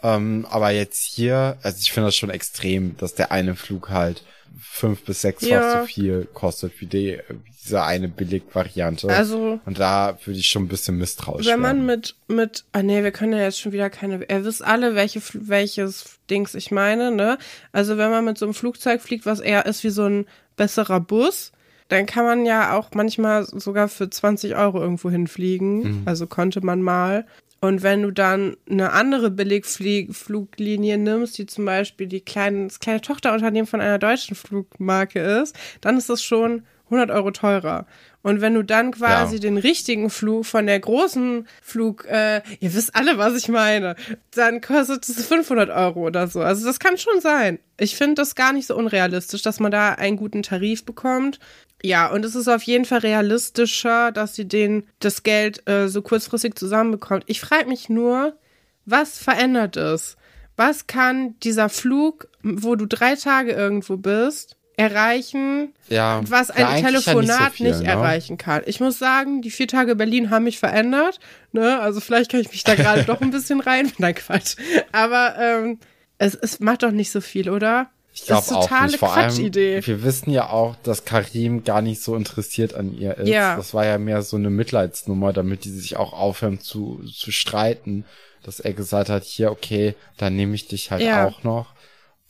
Ähm, 0.03 0.45
aber 0.49 0.69
jetzt 0.71 1.01
hier, 1.03 1.57
also 1.63 1.77
ich 1.81 1.91
finde 1.91 2.07
das 2.09 2.15
schon 2.15 2.29
extrem, 2.29 2.95
dass 2.97 3.15
der 3.15 3.31
eine 3.31 3.55
Flug 3.55 3.89
halt 3.89 4.23
fünf 4.59 5.03
bis 5.03 5.21
sechsfach 5.21 5.49
Ja. 5.49 5.81
so 5.81 5.87
viel 5.87 6.27
kostet 6.33 6.79
wie 6.79 6.85
die, 6.85 7.19
diese 7.63 7.81
eine 7.83 8.07
Billig-Variante. 8.07 9.09
Also 9.09 9.59
Und 9.65 9.79
da 9.79 10.17
würde 10.23 10.39
ich 10.39 10.47
schon 10.47 10.63
ein 10.65 10.67
bisschen 10.67 10.97
misstrauisch 10.97 11.45
Wenn 11.47 11.59
man 11.59 11.77
werden. 11.77 11.85
mit, 11.87 12.15
mit, 12.27 12.63
ah 12.71 12.83
nee, 12.83 13.03
wir 13.03 13.11
können 13.11 13.33
ja 13.33 13.39
jetzt 13.39 13.59
schon 13.59 13.71
wieder 13.71 13.89
keine, 13.89 14.23
ihr 14.29 14.45
wisst 14.45 14.63
alle, 14.63 14.95
welche, 14.95 15.21
welches 15.33 16.19
Dings 16.29 16.53
ich 16.53 16.71
meine, 16.71 17.11
ne? 17.11 17.37
Also 17.71 17.97
wenn 17.97 18.11
man 18.11 18.23
mit 18.25 18.37
so 18.37 18.45
einem 18.45 18.53
Flugzeug 18.53 19.01
fliegt, 19.01 19.25
was 19.25 19.39
eher 19.39 19.65
ist 19.65 19.83
wie 19.83 19.89
so 19.89 20.03
ein 20.05 20.25
besserer 20.55 20.99
Bus, 20.99 21.51
dann 21.87 22.05
kann 22.05 22.25
man 22.25 22.45
ja 22.45 22.73
auch 22.77 22.89
manchmal 22.95 23.45
sogar 23.45 23.87
für 23.87 24.09
20 24.09 24.55
Euro 24.55 24.81
irgendwo 24.81 25.09
hinfliegen. 25.09 26.03
Also 26.05 26.25
konnte 26.27 26.65
man 26.65 26.81
mal. 26.81 27.25
Und 27.61 27.83
wenn 27.83 28.01
du 28.03 28.11
dann 28.11 28.57
eine 28.69 28.91
andere 28.91 29.31
Billigfluglinie 29.31 30.97
nimmst, 30.97 31.37
die 31.37 31.45
zum 31.45 31.65
Beispiel 31.65 32.07
die 32.07 32.21
kleine, 32.21 32.65
das 32.67 32.79
kleine 32.79 33.01
Tochterunternehmen 33.01 33.67
von 33.67 33.81
einer 33.81 33.99
deutschen 33.99 34.35
Flugmarke 34.35 35.19
ist, 35.19 35.55
dann 35.81 35.97
ist 35.97 36.09
das 36.09 36.23
schon 36.23 36.63
100 36.85 37.09
Euro 37.09 37.31
teurer. 37.31 37.87
Und 38.21 38.41
wenn 38.41 38.53
du 38.55 38.63
dann 38.63 38.91
quasi 38.91 39.35
Ja. 39.35 39.41
den 39.41 39.57
richtigen 39.57 40.09
Flug 40.09 40.45
von 40.45 40.65
der 40.67 40.79
großen 40.79 41.47
Flug, 41.61 42.05
äh, 42.05 42.41
ihr 42.59 42.73
wisst 42.73 42.95
alle, 42.95 43.17
was 43.17 43.35
ich 43.35 43.47
meine, 43.49 43.95
dann 44.31 44.61
kostet 44.61 45.07
es 45.07 45.25
500 45.27 45.69
Euro 45.69 46.05
oder 46.07 46.27
so. 46.27 46.41
Also 46.41 46.65
das 46.65 46.79
kann 46.79 46.97
schon 46.97 47.21
sein. 47.21 47.59
Ich 47.79 47.95
finde 47.95 48.15
das 48.15 48.35
gar 48.35 48.53
nicht 48.53 48.67
so 48.67 48.75
unrealistisch, 48.75 49.41
dass 49.41 49.59
man 49.59 49.71
da 49.71 49.93
einen 49.93 50.17
guten 50.17 50.43
Tarif 50.43 50.85
bekommt. 50.85 51.39
Ja, 51.85 52.07
und 52.07 52.25
es 52.25 52.33
ist 52.33 52.47
auf 52.47 52.63
jeden 52.63 52.85
Fall 52.85 52.99
realistischer, 52.99 54.11
dass 54.11 54.33
sie 54.33 54.47
den 54.47 54.87
das 54.99 55.21
Geld 55.21 55.69
äh, 55.69 55.87
so 55.87 56.01
kurzfristig 56.01 56.55
zusammenbekommt. 56.55 57.25
Ich 57.27 57.39
frage 57.39 57.69
mich 57.69 57.89
nur, 57.89 58.35
was 58.85 59.19
verändert 59.19 59.77
es? 59.77 60.17
Was 60.55 60.87
kann 60.87 61.35
dieser 61.41 61.69
Flug, 61.69 62.27
wo 62.41 62.75
du 62.75 62.87
drei 62.87 63.15
Tage 63.15 63.51
irgendwo 63.51 63.97
bist, 63.97 64.57
erreichen, 64.77 65.73
ja, 65.87 66.21
was 66.27 66.49
ein 66.49 66.65
eigentlich 66.65 66.81
ja 66.81 66.87
Telefonat 66.87 67.39
nicht, 67.39 67.49
so 67.49 67.55
viel, 67.55 67.67
nicht 67.67 67.81
ne? 67.83 67.87
erreichen 67.87 68.37
kann. 68.37 68.63
Ich 68.65 68.79
muss 68.79 68.97
sagen, 68.97 69.43
die 69.43 69.51
vier 69.51 69.67
Tage 69.67 69.95
Berlin 69.95 70.31
haben 70.31 70.45
mich 70.45 70.57
verändert. 70.57 71.19
Ne? 71.51 71.79
Also 71.79 71.99
vielleicht 71.99 72.31
kann 72.31 72.39
ich 72.39 72.51
mich 72.51 72.63
da 72.63 72.73
gerade 72.73 73.03
doch 73.07 73.21
ein 73.21 73.29
bisschen 73.29 73.59
rein. 73.59 73.91
Nein, 73.99 74.15
Quatsch. 74.15 74.55
Aber 74.91 75.35
ähm, 75.39 75.79
es, 76.17 76.33
es 76.33 76.59
macht 76.59 76.81
doch 76.81 76.91
nicht 76.91 77.11
so 77.11 77.21
viel, 77.21 77.49
oder? 77.49 77.91
Ich 78.17 78.23
Das 78.25 78.43
ist 78.43 78.47
glaube 78.47 78.59
auch 78.61 78.63
totale 78.69 78.87
nicht. 78.87 78.97
Vor 78.99 79.13
allem, 79.13 79.27
Quatschidee. 79.27 79.85
wir 79.85 80.03
wissen 80.03 80.29
ja 80.31 80.49
auch, 80.49 80.77
dass 80.83 81.03
Karim 81.03 81.65
gar 81.65 81.81
nicht 81.81 82.01
so 82.01 82.15
interessiert 82.15 82.73
an 82.73 82.93
ihr 82.97 83.17
ist. 83.17 83.27
Ja. 83.27 83.57
Das 83.57 83.73
war 83.73 83.85
ja 83.85 83.97
mehr 83.97 84.21
so 84.21 84.37
eine 84.37 84.49
Mitleidsnummer, 84.49 85.33
damit 85.33 85.65
die 85.65 85.69
sich 85.69 85.97
auch 85.97 86.13
aufhören 86.13 86.61
zu, 86.61 87.03
zu 87.13 87.31
streiten. 87.31 88.05
Dass 88.41 88.61
er 88.61 88.73
gesagt 88.73 89.09
hat, 89.09 89.23
hier, 89.25 89.51
okay, 89.51 89.95
dann 90.17 90.35
nehme 90.37 90.55
ich 90.55 90.67
dich 90.67 90.91
halt 90.91 91.01
Ja. 91.01 91.25
auch 91.27 91.43
noch. 91.43 91.73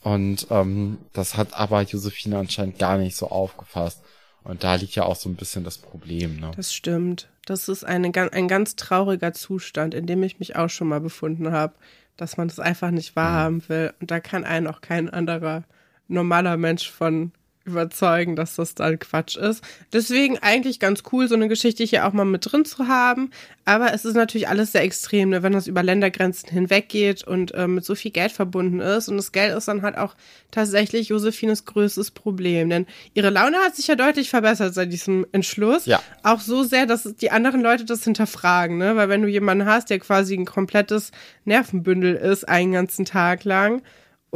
Und 0.02 0.48
ähm, 0.50 0.98
das 1.12 1.36
hat 1.36 1.54
aber 1.54 1.82
Josephine 1.82 2.38
anscheinend 2.38 2.78
gar 2.80 2.98
nicht 2.98 3.16
so 3.16 3.28
aufgefasst. 3.28 4.00
Und 4.42 4.64
da 4.64 4.74
liegt 4.76 4.94
ja 4.96 5.04
auch 5.04 5.16
so 5.16 5.28
ein 5.28 5.34
bisschen 5.36 5.62
das 5.62 5.78
Problem, 5.78 6.40
ne? 6.40 6.50
Das 6.56 6.72
stimmt. 6.74 7.28
Das 7.46 7.68
ist 7.68 7.84
eine, 7.84 8.10
ein 8.32 8.48
ganz 8.48 8.74
trauriger 8.76 9.32
Zustand, 9.34 9.94
in 9.94 10.06
dem 10.06 10.22
ich 10.24 10.38
mich 10.40 10.56
auch 10.56 10.68
schon 10.70 10.88
mal 10.88 11.00
befunden 11.00 11.52
habe, 11.52 11.74
dass 12.16 12.36
man 12.36 12.48
das 12.48 12.58
einfach 12.58 12.90
nicht 12.90 13.14
wahrhaben 13.14 13.62
will. 13.68 13.92
Und 14.00 14.10
da 14.10 14.18
kann 14.20 14.44
einen 14.44 14.66
auch 14.66 14.80
kein 14.80 15.08
anderer 15.10 15.64
normaler 16.08 16.56
Mensch 16.56 16.90
von 16.90 17.32
überzeugen, 17.66 18.36
dass 18.36 18.56
das 18.56 18.74
dann 18.74 18.98
Quatsch 18.98 19.36
ist. 19.36 19.62
Deswegen 19.92 20.38
eigentlich 20.38 20.78
ganz 20.78 21.02
cool, 21.12 21.28
so 21.28 21.34
eine 21.34 21.48
Geschichte 21.48 21.84
hier 21.84 22.06
auch 22.06 22.12
mal 22.12 22.24
mit 22.24 22.50
drin 22.50 22.64
zu 22.64 22.86
haben. 22.88 23.30
Aber 23.64 23.92
es 23.92 24.04
ist 24.04 24.14
natürlich 24.14 24.48
alles 24.48 24.72
sehr 24.72 24.82
extrem, 24.82 25.30
ne? 25.30 25.42
wenn 25.42 25.52
das 25.52 25.66
über 25.66 25.82
Ländergrenzen 25.82 26.48
hinweg 26.48 26.88
geht 26.88 27.26
und 27.26 27.52
ähm, 27.56 27.74
mit 27.74 27.84
so 27.84 27.96
viel 27.96 28.12
Geld 28.12 28.30
verbunden 28.30 28.80
ist. 28.80 29.08
Und 29.08 29.16
das 29.16 29.32
Geld 29.32 29.56
ist 29.56 29.66
dann 29.66 29.82
halt 29.82 29.98
auch 29.98 30.14
tatsächlich 30.52 31.08
Josephines 31.08 31.64
größtes 31.64 32.12
Problem. 32.12 32.70
Denn 32.70 32.86
ihre 33.14 33.30
Laune 33.30 33.58
hat 33.58 33.74
sich 33.74 33.88
ja 33.88 33.96
deutlich 33.96 34.30
verbessert 34.30 34.72
seit 34.72 34.92
diesem 34.92 35.26
Entschluss. 35.32 35.86
Ja. 35.86 36.00
Auch 36.22 36.40
so 36.40 36.62
sehr, 36.62 36.86
dass 36.86 37.02
die 37.16 37.32
anderen 37.32 37.60
Leute 37.60 37.84
das 37.84 38.04
hinterfragen, 38.04 38.78
ne? 38.78 38.94
Weil 38.94 39.08
wenn 39.08 39.22
du 39.22 39.28
jemanden 39.28 39.66
hast, 39.66 39.90
der 39.90 39.98
quasi 39.98 40.34
ein 40.34 40.44
komplettes 40.44 41.10
Nervenbündel 41.44 42.14
ist, 42.14 42.48
einen 42.48 42.72
ganzen 42.72 43.04
Tag 43.04 43.42
lang 43.42 43.82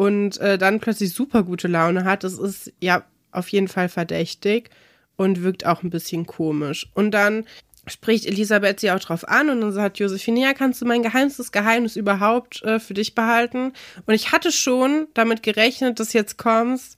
und 0.00 0.38
äh, 0.38 0.56
dann 0.56 0.80
plötzlich 0.80 1.12
super 1.12 1.42
gute 1.42 1.68
Laune 1.68 2.04
hat, 2.04 2.24
das 2.24 2.38
ist 2.38 2.72
ja 2.80 3.04
auf 3.32 3.48
jeden 3.48 3.68
Fall 3.68 3.90
verdächtig 3.90 4.70
und 5.16 5.42
wirkt 5.42 5.66
auch 5.66 5.82
ein 5.82 5.90
bisschen 5.90 6.24
komisch. 6.24 6.88
Und 6.94 7.10
dann 7.10 7.44
spricht 7.86 8.24
Elisabeth 8.24 8.80
sie 8.80 8.92
auch 8.92 8.98
drauf 8.98 9.28
an 9.28 9.50
und 9.50 9.60
dann 9.60 9.72
sagt 9.72 9.98
Josephine, 9.98 10.40
ja, 10.40 10.54
kannst 10.54 10.80
du 10.80 10.86
mein 10.86 11.02
geheimstes 11.02 11.52
Geheimnis 11.52 11.96
überhaupt 11.96 12.62
äh, 12.62 12.80
für 12.80 12.94
dich 12.94 13.14
behalten? 13.14 13.74
Und 14.06 14.14
ich 14.14 14.32
hatte 14.32 14.52
schon 14.52 15.06
damit 15.12 15.42
gerechnet, 15.42 16.00
dass 16.00 16.14
jetzt 16.14 16.38
kommst. 16.38 16.96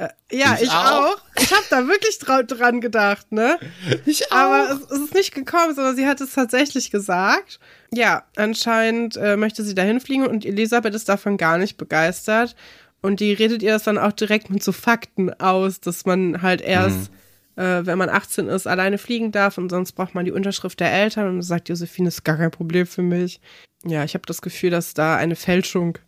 Äh, 0.00 0.08
ja, 0.32 0.54
ich, 0.54 0.62
Ich 0.62 0.70
auch. 0.70 1.12
auch. 1.12 1.22
Ich 1.38 1.52
habe 1.52 1.64
da 1.68 1.86
wirklich 1.86 2.18
dra 2.18 2.42
dran 2.42 2.80
gedacht, 2.80 3.32
ne? 3.32 3.58
Ich 4.06 4.32
Aber 4.32 4.70
es, 4.70 4.90
es 4.90 5.04
ist 5.04 5.14
nicht 5.14 5.34
gekommen, 5.34 5.74
sondern 5.74 5.94
sie 5.94 6.06
hat 6.06 6.22
es 6.22 6.32
tatsächlich 6.32 6.90
gesagt. 6.90 7.60
Ja, 7.92 8.24
anscheinend 8.34 9.18
äh, 9.18 9.36
möchte 9.36 9.62
sie 9.62 9.74
dahin 9.74 10.00
fliegen 10.00 10.26
und 10.26 10.46
Elisabeth 10.46 10.94
ist 10.94 11.10
davon 11.10 11.36
gar 11.36 11.58
nicht 11.58 11.76
begeistert. 11.76 12.56
Und 13.02 13.20
die 13.20 13.34
redet 13.34 13.62
ihr 13.62 13.72
das 13.72 13.82
dann 13.82 13.98
auch 13.98 14.12
direkt 14.12 14.48
mit 14.48 14.62
so 14.62 14.72
Fakten 14.72 15.34
aus, 15.34 15.80
dass 15.80 16.06
man 16.06 16.40
halt 16.40 16.62
erst, 16.62 17.10
äh, 17.56 17.84
wenn 17.84 17.98
man 17.98 18.08
18 18.08 18.48
ist, 18.48 18.66
alleine 18.66 18.96
fliegen 18.96 19.32
darf 19.32 19.58
und 19.58 19.68
sonst 19.68 19.92
braucht 19.92 20.14
man 20.14 20.24
die 20.24 20.32
Unterschrift 20.32 20.80
der 20.80 20.92
Eltern. 20.92 21.28
Und 21.28 21.42
sagt 21.42 21.68
Josephine, 21.68 22.08
ist 22.08 22.24
gar 22.24 22.38
kein 22.38 22.50
Problem 22.50 22.86
für 22.86 23.02
mich. 23.02 23.40
Ja, 23.84 24.04
ich 24.04 24.14
habe 24.14 24.24
das 24.26 24.40
Gefühl, 24.40 24.70
dass 24.70 24.94
da 24.94 25.16
eine 25.16 25.36
Fälschung 25.36 25.98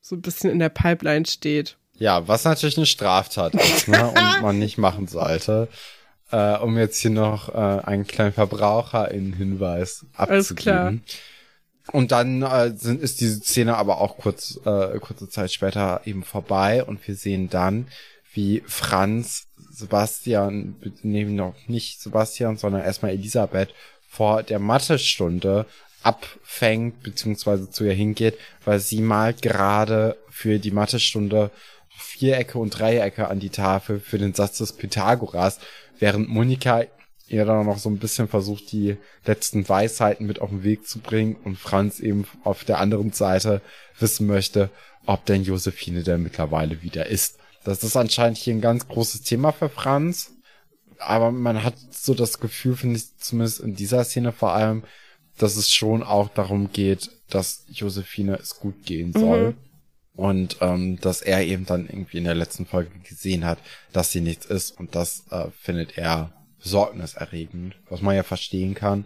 so 0.00 0.16
ein 0.16 0.22
bisschen 0.22 0.50
in 0.50 0.58
der 0.58 0.70
Pipeline 0.70 1.26
steht. 1.26 1.76
Ja, 1.98 2.28
was 2.28 2.44
natürlich 2.44 2.76
eine 2.76 2.86
Straftat 2.86 3.54
ist, 3.54 3.88
ne? 3.88 4.08
Und 4.08 4.42
man 4.42 4.58
nicht 4.58 4.78
machen 4.78 5.08
sollte. 5.08 5.68
Äh, 6.30 6.58
um 6.58 6.76
jetzt 6.76 7.00
hier 7.00 7.10
noch 7.10 7.48
äh, 7.48 7.82
einen 7.84 8.06
kleinen 8.06 8.32
Verbraucher-Hinweis 8.32 10.04
Alles 10.14 10.54
klar. 10.54 10.88
abzugeben. 10.88 11.04
Und 11.90 12.12
dann 12.12 12.42
äh, 12.42 12.72
sind, 12.76 13.00
ist 13.00 13.20
diese 13.20 13.40
Szene 13.40 13.76
aber 13.76 14.00
auch 14.00 14.18
kurz, 14.18 14.60
äh, 14.64 14.98
kurze 14.98 15.28
Zeit 15.30 15.52
später 15.52 16.02
eben 16.04 16.22
vorbei 16.22 16.84
und 16.84 17.06
wir 17.08 17.14
sehen 17.14 17.48
dann, 17.48 17.88
wie 18.34 18.62
Franz 18.66 19.46
Sebastian, 19.70 20.76
nee, 21.02 21.24
noch 21.24 21.54
nicht 21.66 22.00
Sebastian, 22.02 22.58
sondern 22.58 22.82
erstmal 22.82 23.12
Elisabeth 23.12 23.72
vor 24.06 24.42
der 24.42 24.58
Mathestunde 24.58 25.64
abfängt, 26.02 27.02
beziehungsweise 27.02 27.70
zu 27.70 27.84
ihr 27.84 27.94
hingeht, 27.94 28.38
weil 28.64 28.80
sie 28.80 29.00
malt 29.00 29.42
gerade 29.42 30.16
für 30.28 30.58
die 30.58 30.70
Mathestunde 30.70 31.50
Vierecke 31.98 32.58
und 32.58 32.70
Dreiecke 32.70 33.28
an 33.28 33.40
die 33.40 33.50
Tafel 33.50 34.00
für 34.00 34.18
den 34.18 34.34
Satz 34.34 34.58
des 34.58 34.72
Pythagoras, 34.72 35.58
während 35.98 36.28
Monika 36.28 36.84
ihr 37.26 37.44
dann 37.44 37.66
noch 37.66 37.78
so 37.78 37.90
ein 37.90 37.98
bisschen 37.98 38.28
versucht, 38.28 38.72
die 38.72 38.96
letzten 39.26 39.68
Weisheiten 39.68 40.26
mit 40.26 40.40
auf 40.40 40.50
den 40.50 40.62
Weg 40.62 40.88
zu 40.88 41.00
bringen 41.00 41.36
und 41.44 41.58
Franz 41.58 42.00
eben 42.00 42.26
auf 42.44 42.64
der 42.64 42.78
anderen 42.78 43.12
Seite 43.12 43.60
wissen 43.98 44.26
möchte, 44.26 44.70
ob 45.06 45.26
denn 45.26 45.42
Josephine 45.42 46.02
denn 46.02 46.22
mittlerweile 46.22 46.82
wieder 46.82 47.06
ist. 47.06 47.38
Das 47.64 47.84
ist 47.84 47.96
anscheinend 47.96 48.38
hier 48.38 48.54
ein 48.54 48.60
ganz 48.60 48.88
großes 48.88 49.22
Thema 49.22 49.52
für 49.52 49.68
Franz. 49.68 50.32
Aber 50.98 51.30
man 51.30 51.62
hat 51.62 51.74
so 51.90 52.14
das 52.14 52.40
Gefühl, 52.40 52.76
finde 52.76 52.96
ich, 52.96 53.16
zumindest 53.18 53.60
in 53.60 53.74
dieser 53.74 54.04
Szene 54.04 54.32
vor 54.32 54.52
allem, 54.52 54.84
dass 55.36 55.56
es 55.56 55.70
schon 55.70 56.02
auch 56.02 56.28
darum 56.30 56.72
geht, 56.72 57.10
dass 57.30 57.64
Josephine 57.68 58.36
es 58.36 58.58
gut 58.58 58.84
gehen 58.84 59.12
soll. 59.12 59.50
Mhm. 59.50 59.67
Und 60.18 60.56
ähm, 60.62 60.98
dass 61.00 61.22
er 61.22 61.44
eben 61.44 61.64
dann 61.64 61.86
irgendwie 61.86 62.18
in 62.18 62.24
der 62.24 62.34
letzten 62.34 62.66
Folge 62.66 62.90
gesehen 63.08 63.44
hat, 63.44 63.58
dass 63.92 64.10
sie 64.10 64.20
nichts 64.20 64.46
ist. 64.46 64.76
Und 64.76 64.96
das 64.96 65.22
äh, 65.30 65.44
findet 65.60 65.96
er 65.96 66.32
besorgniserregend, 66.60 67.76
was 67.88 68.02
man 68.02 68.16
ja 68.16 68.24
verstehen 68.24 68.74
kann. 68.74 69.04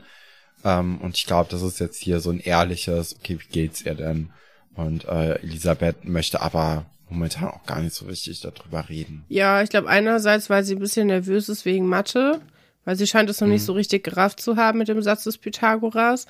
Ähm, 0.64 1.02
und 1.02 1.18
ich 1.18 1.26
glaube, 1.26 1.50
das 1.50 1.60
ist 1.60 1.80
jetzt 1.80 2.00
hier 2.00 2.20
so 2.20 2.30
ein 2.30 2.40
ehrliches, 2.40 3.14
okay, 3.14 3.38
wie 3.38 3.52
geht's 3.52 3.82
ihr 3.82 3.94
denn? 3.94 4.30
Und 4.74 5.04
äh, 5.04 5.34
Elisabeth 5.40 6.06
möchte 6.06 6.40
aber 6.40 6.86
momentan 7.10 7.50
auch 7.50 7.66
gar 7.66 7.82
nicht 7.82 7.94
so 7.94 8.06
richtig 8.06 8.40
darüber 8.40 8.88
reden. 8.88 9.26
Ja, 9.28 9.62
ich 9.62 9.68
glaube 9.68 9.90
einerseits, 9.90 10.48
weil 10.48 10.64
sie 10.64 10.76
ein 10.76 10.80
bisschen 10.80 11.08
nervös 11.08 11.50
ist 11.50 11.66
wegen 11.66 11.90
Mathe, 11.90 12.40
weil 12.86 12.96
sie 12.96 13.06
scheint 13.06 13.28
es 13.28 13.38
noch 13.38 13.48
mhm. 13.48 13.52
nicht 13.52 13.66
so 13.66 13.74
richtig 13.74 14.02
gerafft 14.02 14.40
zu 14.40 14.56
haben 14.56 14.78
mit 14.78 14.88
dem 14.88 15.02
Satz 15.02 15.24
des 15.24 15.36
Pythagoras. 15.36 16.26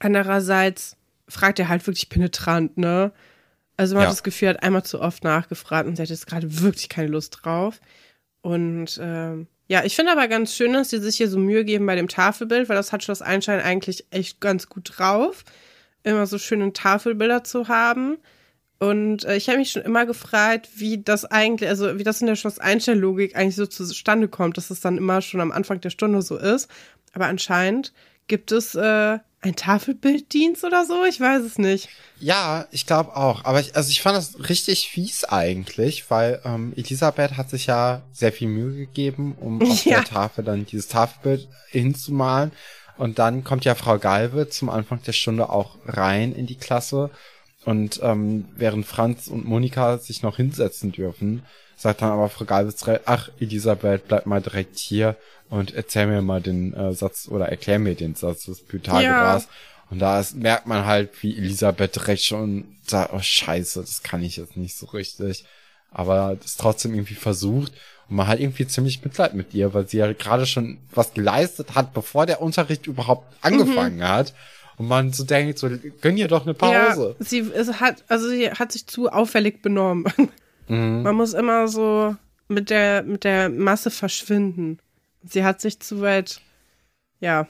Andererseits 0.00 0.96
fragt 1.28 1.60
er 1.60 1.68
halt 1.68 1.86
wirklich 1.86 2.08
penetrant, 2.08 2.76
ne? 2.78 3.12
Also 3.76 3.94
man 3.94 4.02
ja. 4.02 4.08
hat 4.08 4.14
das 4.14 4.22
Gefühl, 4.22 4.50
hat 4.50 4.62
einmal 4.62 4.84
zu 4.84 5.00
oft 5.00 5.24
nachgefragt 5.24 5.88
und 5.88 5.96
sie 5.96 6.02
hat 6.02 6.10
jetzt 6.10 6.26
gerade 6.26 6.60
wirklich 6.62 6.88
keine 6.88 7.08
Lust 7.08 7.40
drauf. 7.42 7.80
Und 8.40 8.98
ähm, 9.02 9.48
ja, 9.66 9.84
ich 9.84 9.96
finde 9.96 10.12
aber 10.12 10.28
ganz 10.28 10.54
schön, 10.54 10.74
dass 10.74 10.90
sie 10.90 10.98
sich 10.98 11.16
hier 11.16 11.28
so 11.28 11.38
Mühe 11.38 11.64
geben 11.64 11.86
bei 11.86 11.96
dem 11.96 12.08
Tafelbild, 12.08 12.68
weil 12.68 12.76
das 12.76 12.92
hat 12.92 13.02
Schloss 13.02 13.22
Einstein 13.22 13.60
eigentlich 13.60 14.04
echt 14.10 14.40
ganz 14.40 14.68
gut 14.68 14.92
drauf, 14.96 15.44
immer 16.02 16.26
so 16.26 16.38
schöne 16.38 16.72
Tafelbilder 16.72 17.44
zu 17.44 17.68
haben. 17.68 18.18
Und 18.78 19.24
äh, 19.24 19.36
ich 19.36 19.48
habe 19.48 19.58
mich 19.58 19.72
schon 19.72 19.82
immer 19.82 20.04
gefragt, 20.04 20.68
wie 20.76 21.02
das 21.02 21.24
eigentlich, 21.24 21.70
also 21.70 21.98
wie 21.98 22.04
das 22.04 22.20
in 22.20 22.26
der 22.26 22.36
Schloss 22.36 22.58
Einstein-Logik 22.58 23.34
eigentlich 23.34 23.56
so 23.56 23.66
zustande 23.66 24.28
kommt, 24.28 24.58
dass 24.58 24.70
es 24.70 24.80
dann 24.80 24.98
immer 24.98 25.22
schon 25.22 25.40
am 25.40 25.52
Anfang 25.52 25.80
der 25.80 25.90
Stunde 25.90 26.20
so 26.20 26.36
ist. 26.36 26.68
Aber 27.14 27.26
anscheinend 27.26 27.92
gibt 28.26 28.52
es 28.52 28.74
äh, 28.74 29.18
ein 29.44 29.56
Tafelbilddienst 29.56 30.64
oder 30.64 30.84
so? 30.84 31.04
Ich 31.04 31.20
weiß 31.20 31.42
es 31.42 31.58
nicht. 31.58 31.88
Ja, 32.20 32.66
ich 32.70 32.86
glaube 32.86 33.16
auch. 33.16 33.44
Aber 33.44 33.60
ich, 33.60 33.76
also 33.76 33.90
ich 33.90 34.02
fand 34.02 34.16
das 34.16 34.48
richtig 34.48 34.88
fies 34.88 35.24
eigentlich, 35.24 36.10
weil 36.10 36.40
ähm, 36.44 36.72
Elisabeth 36.76 37.36
hat 37.36 37.50
sich 37.50 37.66
ja 37.66 38.02
sehr 38.12 38.32
viel 38.32 38.48
Mühe 38.48 38.74
gegeben, 38.76 39.36
um 39.40 39.62
auf 39.62 39.84
ja. 39.84 39.96
der 39.96 40.04
Tafel 40.04 40.44
dann 40.44 40.66
dieses 40.66 40.88
Tafelbild 40.88 41.48
hinzumalen. 41.68 42.52
Und 42.96 43.18
dann 43.18 43.44
kommt 43.44 43.64
ja 43.64 43.74
Frau 43.74 43.98
Galve 43.98 44.48
zum 44.48 44.70
Anfang 44.70 45.02
der 45.02 45.12
Stunde 45.12 45.50
auch 45.50 45.76
rein 45.86 46.32
in 46.32 46.46
die 46.46 46.56
Klasse. 46.56 47.10
Und 47.64 48.00
ähm, 48.02 48.46
während 48.56 48.86
Franz 48.86 49.26
und 49.26 49.46
Monika 49.46 49.98
sich 49.98 50.22
noch 50.22 50.36
hinsetzen 50.36 50.92
dürfen, 50.92 51.42
sagt 51.76 52.02
dann 52.02 52.10
aber 52.10 52.28
Frau 52.28 52.44
Galve, 52.44 53.00
ach 53.04 53.28
Elisabeth, 53.38 54.08
bleib 54.08 54.26
mal 54.26 54.40
direkt 54.40 54.78
hier 54.78 55.16
und 55.50 55.74
erzähl 55.74 56.06
mir 56.06 56.22
mal 56.22 56.40
den 56.40 56.74
äh, 56.74 56.92
Satz 56.92 57.28
oder 57.28 57.48
erklär 57.48 57.78
mir 57.78 57.94
den 57.94 58.14
Satz 58.14 58.44
des 58.44 58.64
Pythagoras. 58.64 59.44
Ja. 59.44 59.50
Und 59.90 59.98
da 59.98 60.18
ist, 60.18 60.34
merkt 60.34 60.66
man 60.66 60.86
halt, 60.86 61.10
wie 61.22 61.36
Elisabeth 61.36 61.94
direkt 61.96 62.22
schon 62.22 62.76
sagt, 62.86 63.12
oh 63.12 63.20
scheiße, 63.20 63.80
das 63.80 64.02
kann 64.02 64.22
ich 64.22 64.36
jetzt 64.36 64.56
nicht 64.56 64.76
so 64.76 64.86
richtig. 64.86 65.44
Aber 65.90 66.36
das 66.40 66.56
trotzdem 66.56 66.94
irgendwie 66.94 67.14
versucht. 67.14 67.72
Und 68.08 68.16
man 68.16 68.26
hat 68.26 68.40
irgendwie 68.40 68.66
ziemlich 68.66 69.04
Mitleid 69.04 69.34
mit 69.34 69.54
ihr, 69.54 69.72
weil 69.72 69.86
sie 69.86 69.98
ja 69.98 70.12
gerade 70.12 70.46
schon 70.46 70.78
was 70.92 71.14
geleistet 71.14 71.74
hat, 71.74 71.94
bevor 71.94 72.26
der 72.26 72.42
Unterricht 72.42 72.86
überhaupt 72.86 73.32
angefangen 73.40 73.98
mhm. 73.98 74.08
hat. 74.08 74.34
Und 74.76 74.88
man 74.88 75.12
so 75.12 75.22
denkt, 75.22 75.58
so, 75.58 75.70
gönn 76.00 76.16
ihr 76.16 76.26
doch 76.26 76.42
eine 76.42 76.54
Pause. 76.54 77.14
Ja, 77.18 77.24
sie 77.24 77.44
hat, 77.74 78.02
also 78.08 78.28
sie 78.28 78.50
hat 78.50 78.72
sich 78.72 78.86
zu 78.86 79.08
auffällig 79.08 79.62
benommen. 79.62 80.06
Mhm. 80.68 81.02
Man 81.02 81.14
muss 81.14 81.32
immer 81.32 81.68
so 81.68 82.16
mit 82.48 82.70
der, 82.70 83.02
mit 83.02 83.24
der 83.24 83.48
Masse 83.48 83.90
verschwinden. 83.90 84.78
Sie 85.22 85.44
hat 85.44 85.60
sich 85.60 85.80
zu 85.80 86.00
weit, 86.00 86.40
ja, 87.20 87.46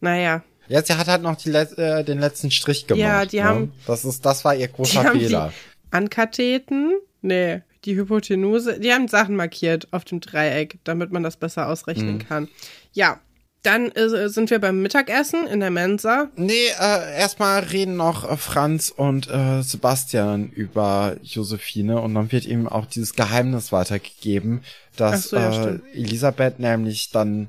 naja. 0.00 0.42
Ja, 0.68 0.84
sie 0.84 0.94
hat 0.94 1.08
halt 1.08 1.22
noch 1.22 1.36
die, 1.36 1.50
äh, 1.50 2.04
den 2.04 2.20
letzten 2.20 2.50
Strich 2.50 2.86
gemacht. 2.86 3.00
Ja, 3.00 3.24
die 3.24 3.38
ne? 3.38 3.44
haben. 3.44 3.72
Das 3.86 4.04
ist, 4.04 4.24
das 4.24 4.44
war 4.44 4.54
ihr 4.54 4.68
großer 4.68 5.12
die 5.12 5.20
Fehler. 5.20 5.52
Ankatheten, 5.90 6.94
nee, 7.22 7.62
die 7.84 7.96
Hypotenuse, 7.96 8.78
die 8.78 8.92
haben 8.92 9.08
Sachen 9.08 9.36
markiert 9.36 9.88
auf 9.92 10.04
dem 10.04 10.20
Dreieck, 10.20 10.78
damit 10.84 11.10
man 11.10 11.22
das 11.22 11.36
besser 11.36 11.68
ausrechnen 11.68 12.14
mhm. 12.14 12.18
kann. 12.18 12.48
Ja, 12.92 13.20
dann 13.62 13.90
äh, 13.92 14.28
sind 14.28 14.50
wir 14.50 14.60
beim 14.60 14.82
Mittagessen 14.82 15.46
in 15.46 15.60
der 15.60 15.70
Mensa. 15.70 16.28
Nee, 16.36 16.68
äh, 16.80 17.18
erstmal 17.18 17.60
reden 17.60 17.96
noch 17.96 18.30
äh, 18.30 18.36
Franz 18.36 18.92
und 18.94 19.28
äh, 19.28 19.62
Sebastian 19.62 20.50
über 20.50 21.16
Josephine 21.22 22.00
und 22.00 22.14
dann 22.14 22.30
wird 22.30 22.46
ihm 22.46 22.68
auch 22.68 22.86
dieses 22.86 23.14
Geheimnis 23.14 23.72
weitergegeben, 23.72 24.62
dass 24.96 25.30
so, 25.30 25.36
ja, 25.36 25.66
äh, 25.66 25.78
Elisabeth 25.92 26.60
nämlich 26.60 27.10
dann 27.10 27.48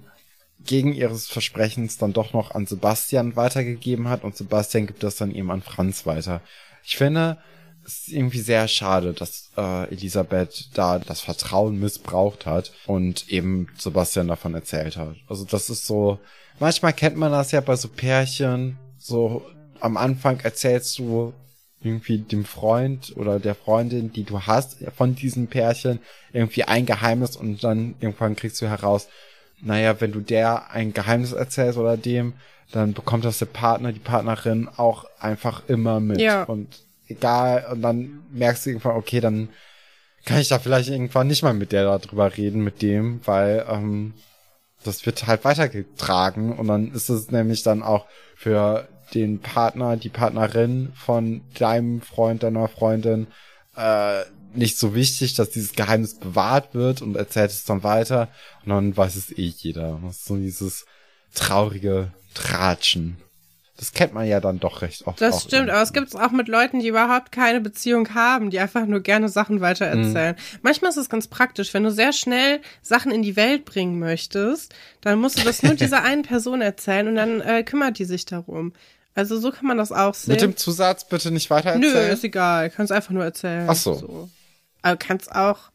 gegen 0.65 0.93
ihres 0.93 1.27
Versprechens 1.27 1.97
dann 1.97 2.13
doch 2.13 2.33
noch 2.33 2.51
an 2.53 2.65
Sebastian 2.65 3.35
weitergegeben 3.35 4.09
hat 4.09 4.23
und 4.23 4.35
Sebastian 4.35 4.87
gibt 4.87 5.03
das 5.03 5.15
dann 5.15 5.33
eben 5.33 5.51
an 5.51 5.61
Franz 5.61 6.05
weiter. 6.05 6.41
Ich 6.83 6.97
finde, 6.97 7.37
es 7.85 8.07
ist 8.07 8.09
irgendwie 8.09 8.39
sehr 8.39 8.67
schade, 8.67 9.13
dass 9.13 9.51
äh, 9.57 9.89
Elisabeth 9.89 10.69
da 10.73 10.99
das 10.99 11.21
Vertrauen 11.21 11.79
missbraucht 11.79 12.45
hat 12.45 12.71
und 12.85 13.29
eben 13.29 13.67
Sebastian 13.77 14.27
davon 14.27 14.53
erzählt 14.53 14.97
hat. 14.97 15.15
Also 15.27 15.45
das 15.45 15.69
ist 15.69 15.87
so, 15.87 16.19
manchmal 16.59 16.93
kennt 16.93 17.17
man 17.17 17.31
das 17.31 17.51
ja 17.51 17.61
bei 17.61 17.75
so 17.75 17.87
Pärchen, 17.87 18.77
so 18.97 19.45
am 19.79 19.97
Anfang 19.97 20.39
erzählst 20.41 20.99
du 20.99 21.33
irgendwie 21.81 22.17
dem 22.17 22.43
Freund 22.43 23.13
oder 23.15 23.39
der 23.39 23.55
Freundin, 23.55 24.11
die 24.11 24.23
du 24.23 24.41
hast, 24.41 24.77
von 24.95 25.15
diesem 25.15 25.47
Pärchen 25.47 25.99
irgendwie 26.33 26.65
ein 26.65 26.85
Geheimnis 26.85 27.37
und 27.37 27.63
dann 27.63 27.95
irgendwann 27.99 28.35
kriegst 28.35 28.61
du 28.61 28.67
heraus, 28.67 29.07
naja, 29.61 29.99
wenn 29.99 30.11
du 30.11 30.19
der 30.19 30.71
ein 30.71 30.93
Geheimnis 30.93 31.31
erzählst 31.31 31.77
oder 31.77 31.97
dem, 31.97 32.33
dann 32.71 32.93
bekommt 32.93 33.25
das 33.25 33.39
der 33.39 33.47
Partner, 33.47 33.91
die 33.91 33.99
Partnerin 33.99 34.67
auch 34.67 35.05
einfach 35.19 35.63
immer 35.67 35.99
mit. 35.99 36.19
Ja. 36.19 36.43
Und 36.43 36.83
egal, 37.09 37.67
und 37.71 37.81
dann 37.81 38.23
merkst 38.31 38.65
du 38.65 38.69
irgendwann, 38.71 38.95
okay, 38.95 39.19
dann 39.19 39.49
kann 40.25 40.39
ich 40.39 40.49
da 40.49 40.59
vielleicht 40.59 40.89
irgendwann 40.89 41.27
nicht 41.27 41.43
mal 41.43 41.53
mit 41.53 41.71
der 41.71 41.85
darüber 41.85 42.35
reden, 42.35 42.63
mit 42.63 42.81
dem, 42.81 43.21
weil 43.25 43.65
ähm, 43.69 44.13
das 44.83 45.05
wird 45.05 45.27
halt 45.27 45.43
weitergetragen. 45.43 46.57
Und 46.57 46.67
dann 46.67 46.93
ist 46.93 47.09
es 47.09 47.31
nämlich 47.31 47.63
dann 47.63 47.83
auch 47.83 48.05
für 48.35 48.87
den 49.13 49.39
Partner, 49.39 49.97
die 49.97 50.09
Partnerin 50.09 50.91
von 50.95 51.41
deinem 51.57 52.01
Freund, 52.01 52.43
deiner 52.43 52.67
Freundin 52.67 53.27
äh, 53.75 54.21
nicht 54.53 54.77
so 54.77 54.93
wichtig, 54.95 55.35
dass 55.35 55.51
dieses 55.51 55.73
Geheimnis 55.73 56.15
bewahrt 56.15 56.73
wird 56.73 57.01
und 57.01 57.15
erzählt 57.15 57.51
es 57.51 57.65
dann 57.65 57.83
weiter. 57.83 58.29
Und 58.65 58.69
dann 58.69 58.97
weiß 58.97 59.15
es 59.15 59.31
eh 59.31 59.53
jeder. 59.57 59.99
Das 60.03 60.17
ist 60.17 60.25
so 60.25 60.37
dieses 60.37 60.85
traurige 61.33 62.11
Tratschen 62.33 63.17
das 63.79 63.93
kennt 63.93 64.13
man 64.13 64.27
ja 64.27 64.41
dann 64.41 64.59
doch 64.59 64.81
recht 64.81 65.07
oft. 65.07 65.21
Das 65.21 65.43
stimmt, 65.43 65.69
aber 65.69 65.81
es 65.81 65.93
gibt 65.93 66.09
es 66.09 66.15
auch 66.15 66.31
mit 66.31 66.49
Leuten, 66.49 66.81
die 66.81 66.89
überhaupt 66.89 67.31
keine 67.31 67.61
Beziehung 67.61 68.13
haben, 68.13 68.49
die 68.49 68.59
einfach 68.59 68.85
nur 68.85 68.99
gerne 68.99 69.29
Sachen 69.29 69.61
weitererzählen. 69.61 70.35
Mhm. 70.35 70.59
Manchmal 70.61 70.91
ist 70.91 70.97
es 70.97 71.09
ganz 71.09 71.29
praktisch, 71.29 71.73
wenn 71.73 71.83
du 71.83 71.91
sehr 71.91 72.11
schnell 72.11 72.59
Sachen 72.81 73.09
in 73.09 73.21
die 73.21 73.37
Welt 73.37 73.63
bringen 73.63 73.97
möchtest, 73.97 74.75
dann 74.99 75.21
musst 75.21 75.39
du 75.39 75.45
das 75.45 75.63
nur 75.63 75.73
dieser 75.75 76.03
einen 76.03 76.23
Person 76.23 76.59
erzählen 76.59 77.07
und 77.07 77.15
dann 77.15 77.39
äh, 77.39 77.63
kümmert 77.63 77.99
die 77.99 78.05
sich 78.05 78.25
darum. 78.25 78.73
Also 79.15 79.39
so 79.39 79.49
kann 79.49 79.65
man 79.65 79.77
das 79.77 79.93
auch 79.93 80.13
sehen. 80.13 80.33
Mit 80.33 80.41
dem 80.41 80.57
Zusatz 80.57 81.07
bitte 81.07 81.31
nicht 81.31 81.49
weitererzählen? 81.49 81.93
Nö, 81.93 82.13
ist 82.13 82.25
egal. 82.25 82.69
Kannst 82.69 82.91
einfach 82.91 83.11
nur 83.11 83.23
erzählen. 83.23 83.65
Ach 83.69 83.75
so. 83.75 83.93
so. 83.93 84.29
Aber 84.81 84.97
kannst 84.97 85.33
auch, 85.33 85.71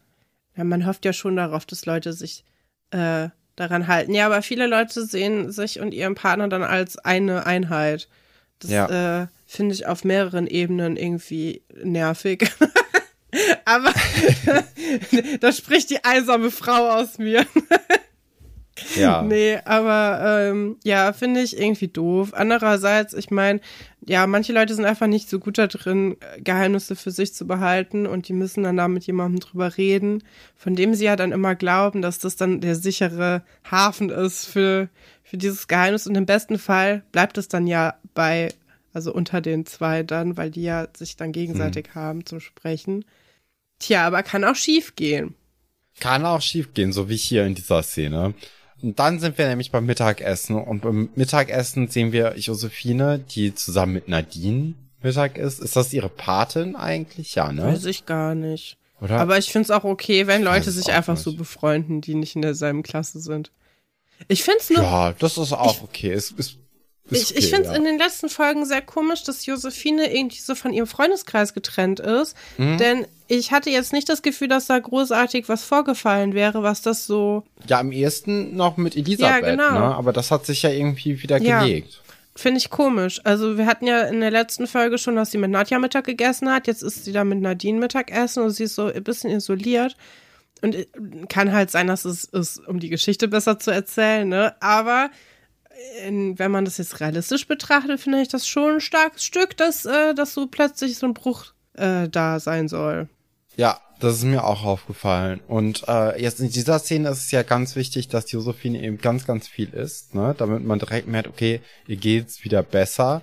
ja, 0.56 0.64
man 0.64 0.84
hofft 0.86 1.06
ja 1.06 1.14
schon 1.14 1.36
darauf, 1.36 1.64
dass 1.64 1.86
Leute 1.86 2.12
sich 2.12 2.44
äh, 2.90 3.30
daran 3.56 3.86
halten. 3.86 4.14
Ja, 4.14 4.26
aber 4.26 4.42
viele 4.42 4.66
Leute 4.66 5.04
sehen 5.04 5.52
sich 5.52 5.80
und 5.80 5.94
ihren 5.94 6.14
Partner 6.14 6.48
dann 6.48 6.62
als 6.62 6.98
eine 6.98 7.46
Einheit. 7.46 8.08
Das 8.58 8.70
ja. 8.70 9.22
äh, 9.22 9.26
finde 9.46 9.74
ich 9.74 9.86
auf 9.86 10.04
mehreren 10.04 10.46
Ebenen 10.46 10.96
irgendwie 10.96 11.62
nervig. 11.82 12.50
aber 13.64 13.92
da 15.40 15.52
spricht 15.52 15.90
die 15.90 16.04
einsame 16.04 16.50
Frau 16.50 16.90
aus 16.90 17.18
mir. 17.18 17.46
Ja. 18.96 19.22
Nee, 19.34 19.58
aber 19.64 20.48
ähm, 20.48 20.76
ja, 20.84 21.12
finde 21.12 21.40
ich 21.40 21.58
irgendwie 21.58 21.88
doof. 21.88 22.32
Andererseits, 22.34 23.14
ich 23.14 23.30
meine, 23.30 23.60
ja, 24.06 24.26
manche 24.26 24.52
Leute 24.52 24.74
sind 24.74 24.84
einfach 24.84 25.06
nicht 25.06 25.28
so 25.28 25.38
gut 25.38 25.58
da 25.58 25.66
drin, 25.66 26.16
Geheimnisse 26.38 26.96
für 26.96 27.10
sich 27.10 27.34
zu 27.34 27.46
behalten 27.46 28.06
und 28.06 28.28
die 28.28 28.32
müssen 28.32 28.64
dann 28.64 28.76
da 28.76 28.88
mit 28.88 29.06
jemandem 29.06 29.40
drüber 29.40 29.76
reden, 29.76 30.22
von 30.56 30.74
dem 30.74 30.94
sie 30.94 31.04
ja 31.04 31.16
dann 31.16 31.32
immer 31.32 31.54
glauben, 31.54 32.02
dass 32.02 32.18
das 32.18 32.36
dann 32.36 32.60
der 32.60 32.76
sichere 32.76 33.42
Hafen 33.70 34.10
ist 34.10 34.46
für, 34.46 34.88
für 35.22 35.36
dieses 35.38 35.68
Geheimnis 35.68 36.06
und 36.06 36.16
im 36.16 36.26
besten 36.26 36.58
Fall 36.58 37.02
bleibt 37.12 37.38
es 37.38 37.48
dann 37.48 37.66
ja 37.66 37.94
bei, 38.12 38.48
also 38.92 39.12
unter 39.12 39.40
den 39.40 39.66
zwei 39.66 40.02
dann, 40.02 40.36
weil 40.36 40.50
die 40.50 40.62
ja 40.62 40.88
sich 40.96 41.16
dann 41.16 41.32
gegenseitig 41.32 41.88
hm. 41.88 41.94
haben 41.94 42.26
zum 42.26 42.40
Sprechen. 42.40 43.04
Tja, 43.78 44.06
aber 44.06 44.22
kann 44.22 44.44
auch 44.44 44.56
schief 44.56 44.96
gehen. 44.96 45.34
Kann 46.00 46.24
auch 46.24 46.42
schief 46.42 46.74
gehen, 46.74 46.92
so 46.92 47.08
wie 47.08 47.16
hier 47.16 47.46
in 47.46 47.54
dieser 47.54 47.82
Szene. 47.82 48.34
Und 48.84 48.98
dann 48.98 49.18
sind 49.18 49.38
wir 49.38 49.48
nämlich 49.48 49.70
beim 49.70 49.86
Mittagessen 49.86 50.56
und 50.56 50.82
beim 50.82 51.08
Mittagessen 51.14 51.88
sehen 51.88 52.12
wir 52.12 52.36
Josephine, 52.36 53.18
die 53.18 53.54
zusammen 53.54 53.94
mit 53.94 54.08
Nadine 54.08 54.74
Mittag 55.02 55.38
ist. 55.38 55.58
Ist 55.60 55.74
das 55.76 55.92
ihre 55.94 56.10
Patin 56.10 56.76
eigentlich? 56.76 57.34
Ja, 57.34 57.50
ne? 57.50 57.64
Weiß 57.64 57.86
ich 57.86 58.04
gar 58.04 58.34
nicht. 58.34 58.76
Oder? 59.00 59.20
Aber 59.20 59.38
ich 59.38 59.50
finde 59.50 59.64
es 59.64 59.70
auch 59.70 59.84
okay, 59.84 60.26
wenn 60.26 60.42
Ich 60.42 60.46
Leute 60.46 60.68
es 60.68 60.76
sich 60.76 60.92
einfach 60.92 61.14
nicht. 61.14 61.24
so 61.24 61.34
befreunden, 61.34 62.02
die 62.02 62.14
nicht 62.14 62.36
in 62.36 62.42
derselben 62.42 62.82
Klasse 62.82 63.20
sind. 63.20 63.50
Ich 64.28 64.42
finde 64.44 64.60
es 64.60 64.70
nur 64.70 64.82
ja, 64.82 65.12
das 65.18 65.38
ist 65.38 65.52
auch 65.52 65.82
okay. 65.82 66.12
Es 66.12 66.30
ist 66.30 66.58
ich, 67.10 67.30
okay, 67.30 67.38
ich 67.38 67.50
finde 67.50 67.64
es 67.68 67.70
ja. 67.72 67.76
in 67.76 67.84
den 67.84 67.98
letzten 67.98 68.28
Folgen 68.28 68.64
sehr 68.64 68.80
komisch, 68.80 69.24
dass 69.24 69.44
Josephine 69.44 70.14
irgendwie 70.14 70.40
so 70.40 70.54
von 70.54 70.72
ihrem 70.72 70.86
Freundeskreis 70.86 71.52
getrennt 71.52 72.00
ist. 72.00 72.36
Mhm. 72.56 72.78
Denn 72.78 73.06
ich 73.28 73.52
hatte 73.52 73.70
jetzt 73.70 73.92
nicht 73.92 74.08
das 74.08 74.22
Gefühl, 74.22 74.48
dass 74.48 74.66
da 74.66 74.78
großartig 74.78 75.48
was 75.48 75.64
vorgefallen 75.64 76.34
wäre, 76.34 76.62
was 76.62 76.82
das 76.82 77.06
so. 77.06 77.42
Ja, 77.68 77.80
am 77.80 77.92
ehesten 77.92 78.56
noch 78.56 78.76
mit 78.76 78.96
Elisabeth, 78.96 79.42
Ja, 79.42 79.50
genau. 79.50 79.70
ne? 79.72 79.94
Aber 79.94 80.12
das 80.12 80.30
hat 80.30 80.46
sich 80.46 80.62
ja 80.62 80.70
irgendwie 80.70 81.22
wieder 81.22 81.40
Ja. 81.40 81.60
gelegt. 81.60 82.00
Finde 82.36 82.58
ich 82.58 82.68
komisch. 82.68 83.20
Also, 83.22 83.56
wir 83.56 83.66
hatten 83.66 83.86
ja 83.86 84.02
in 84.02 84.20
der 84.20 84.30
letzten 84.32 84.66
Folge 84.66 84.98
schon, 84.98 85.14
dass 85.14 85.30
sie 85.30 85.38
mit 85.38 85.50
Nadja 85.50 85.78
Mittag 85.78 86.04
gegessen 86.04 86.50
hat. 86.50 86.66
Jetzt 86.66 86.82
ist 86.82 87.04
sie 87.04 87.12
da 87.12 87.22
mit 87.22 87.40
Nadine 87.40 87.78
Mittagessen 87.78 88.42
und 88.42 88.50
sie 88.50 88.64
ist 88.64 88.74
so 88.74 88.86
ein 88.86 89.04
bisschen 89.04 89.30
isoliert. 89.30 89.96
Und 90.60 90.74
äh, 90.74 90.86
kann 91.28 91.52
halt 91.52 91.70
sein, 91.70 91.86
dass 91.86 92.04
es 92.04 92.24
ist, 92.24 92.66
um 92.66 92.80
die 92.80 92.88
Geschichte 92.88 93.28
besser 93.28 93.58
zu 93.60 93.70
erzählen, 93.70 94.28
ne? 94.28 94.54
Aber 94.60 95.10
in, 96.04 96.38
wenn 96.38 96.50
man 96.50 96.64
das 96.64 96.78
jetzt 96.78 97.00
realistisch 97.00 97.46
betrachtet, 97.46 98.00
finde 98.00 98.20
ich 98.20 98.28
das 98.28 98.46
schon 98.46 98.74
ein 98.74 98.80
starkes 98.80 99.24
Stück, 99.24 99.56
dass, 99.56 99.84
äh, 99.84 100.14
dass 100.14 100.34
so 100.34 100.46
plötzlich 100.46 100.98
so 100.98 101.06
ein 101.06 101.14
Bruch 101.14 101.52
äh, 101.74 102.08
da 102.08 102.40
sein 102.40 102.68
soll. 102.68 103.08
Ja, 103.56 103.80
das 104.00 104.16
ist 104.16 104.24
mir 104.24 104.44
auch 104.44 104.64
aufgefallen. 104.64 105.40
Und 105.46 105.84
äh, 105.88 106.20
jetzt 106.20 106.40
in 106.40 106.50
dieser 106.50 106.78
Szene 106.78 107.08
ist 107.10 107.18
es 107.18 107.30
ja 107.30 107.42
ganz 107.42 107.76
wichtig, 107.76 108.08
dass 108.08 108.30
Josephine 108.30 108.82
eben 108.82 108.98
ganz, 108.98 109.26
ganz 109.26 109.48
viel 109.48 109.70
isst, 109.70 110.14
ne? 110.14 110.34
Damit 110.36 110.64
man 110.64 110.78
direkt 110.78 111.08
merkt, 111.08 111.28
okay, 111.28 111.60
ihr 111.86 111.96
geht's 111.96 112.44
wieder 112.44 112.62
besser. 112.62 113.22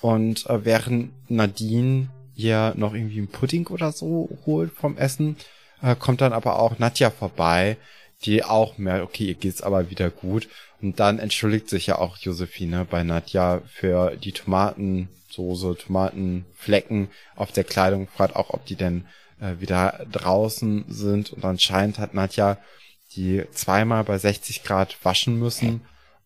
Und 0.00 0.46
äh, 0.46 0.64
während 0.64 1.12
Nadine 1.30 2.08
hier 2.34 2.74
noch 2.76 2.94
irgendwie 2.94 3.18
einen 3.18 3.28
Pudding 3.28 3.66
oder 3.68 3.92
so 3.92 4.28
holt 4.46 4.72
vom 4.72 4.96
Essen, 4.96 5.36
äh, 5.82 5.96
kommt 5.96 6.20
dann 6.20 6.32
aber 6.32 6.58
auch 6.58 6.78
Nadja 6.78 7.10
vorbei, 7.10 7.76
die 8.22 8.44
auch 8.44 8.78
merkt, 8.78 9.04
okay, 9.04 9.24
ihr 9.24 9.34
geht's 9.34 9.62
aber 9.62 9.90
wieder 9.90 10.10
gut. 10.10 10.48
Und 10.80 11.00
dann 11.00 11.18
entschuldigt 11.18 11.68
sich 11.68 11.86
ja 11.86 11.98
auch 11.98 12.16
Josephine 12.16 12.86
bei 12.88 13.02
Nadja 13.02 13.62
für 13.66 14.16
die 14.16 14.32
Tomatensoße, 14.32 15.76
Tomatenflecken 15.76 17.08
auf 17.36 17.52
der 17.52 17.64
Kleidung, 17.64 18.08
fragt 18.08 18.36
auch, 18.36 18.50
ob 18.50 18.64
die 18.66 18.76
denn 18.76 19.06
äh, 19.40 19.60
wieder 19.60 20.06
draußen 20.10 20.84
sind. 20.88 21.32
Und 21.32 21.44
anscheinend 21.44 21.98
hat 21.98 22.14
Nadja 22.14 22.58
die 23.16 23.44
zweimal 23.52 24.04
bei 24.04 24.18
60 24.18 24.64
Grad 24.64 24.96
waschen 25.04 25.38
müssen 25.38 25.82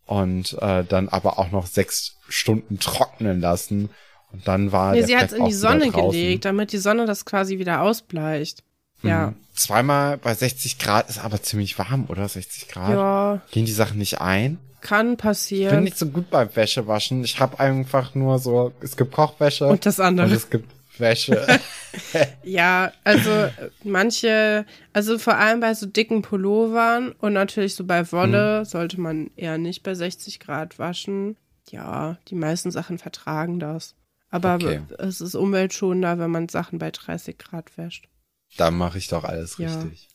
und 0.07 0.57
äh, 0.61 0.85
dann 0.85 1.09
aber 1.09 1.39
auch 1.39 1.51
noch 1.51 1.67
sechs 1.67 2.17
Stunden 2.29 2.79
trocknen 2.79 3.41
lassen. 3.41 3.91
Und 4.33 4.47
dann 4.49 4.73
war 4.73 4.93
Nee, 4.93 5.03
sie 5.03 5.17
hat 5.17 5.27
es 5.27 5.33
in 5.33 5.45
die 5.45 5.53
Sonne 5.53 5.91
gelegt, 5.91 6.45
damit 6.45 6.73
die 6.73 6.79
Sonne 6.79 7.07
das 7.07 7.25
quasi 7.25 7.59
wieder 7.59 7.83
ausbleicht. 7.83 8.63
Ja. 9.03 9.29
Mhm. 9.29 9.37
Zweimal 9.55 10.19
bei 10.19 10.35
60 10.35 10.79
Grad 10.79 11.09
ist 11.09 11.19
aber 11.25 11.43
ziemlich 11.43 11.79
warm, 11.79 12.07
oder? 12.09 12.29
60 12.29 12.69
Grad? 12.69 12.91
Ja, 12.91 13.41
Gehen 13.51 13.65
die 13.67 13.73
Sachen 13.73 13.99
nicht 13.99 14.21
ein? 14.21 14.59
kann 14.81 15.07
Ich 15.07 15.11
bin 15.11 15.17
passieren. 15.17 15.83
nicht 15.85 15.99
so 15.99 16.07
gut 16.07 16.31
beim 16.31 16.55
Wäschewaschen. 16.55 17.25
Ich 17.25 17.41
habe 17.41 17.59
einfach 17.59 18.15
nur 18.15 18.39
so, 18.39 18.73
es 18.81 18.97
gibt 18.97 19.11
Kochwäsche 19.13 19.67
Und 19.67 19.85
das 19.85 19.99
andere. 19.99 20.27
und 20.29 20.33
es 20.33 20.49
gibt 20.51 20.71
Wäsche. 20.99 21.47
Ja, 22.45 22.93
also 23.03 23.31
äh, 23.31 23.51
manche, 23.83 24.67
also 24.93 25.19
vor 25.19 25.37
allem 25.37 25.61
bei 25.61 25.75
so 25.75 25.87
dicken 25.87 26.23
Pullovern 26.23 27.13
und 27.13 27.33
natürlich 27.33 27.75
so 27.75 27.85
bei 27.85 28.11
Wolle 28.13 28.65
sollte 28.67 29.01
man 29.01 29.31
eher 29.37 29.59
nicht 29.59 29.83
bei 29.83 29.95
60 29.95 30.39
Grad 30.39 30.79
waschen. 30.79 31.37
Ja, 31.71 32.19
die 32.29 32.35
meisten 32.35 32.71
Sachen 32.71 32.99
vertragen 32.99 33.59
das. 33.59 33.95
Aber 34.31 34.55
Okay. 34.57 34.81
es 34.99 35.21
ist 35.21 35.35
umweltschonender, 35.35 36.19
wenn 36.19 36.31
man 36.31 36.49
Sachen 36.49 36.79
bei 36.79 36.91
30 36.91 37.39
Grad 37.39 37.77
wäscht. 37.79 38.07
Da 38.57 38.71
mache 38.71 38.99
ich 38.99 39.09
doch 39.09 39.25
alles 39.25 39.57
Ja. 39.59 39.69
richtig. 39.81 40.09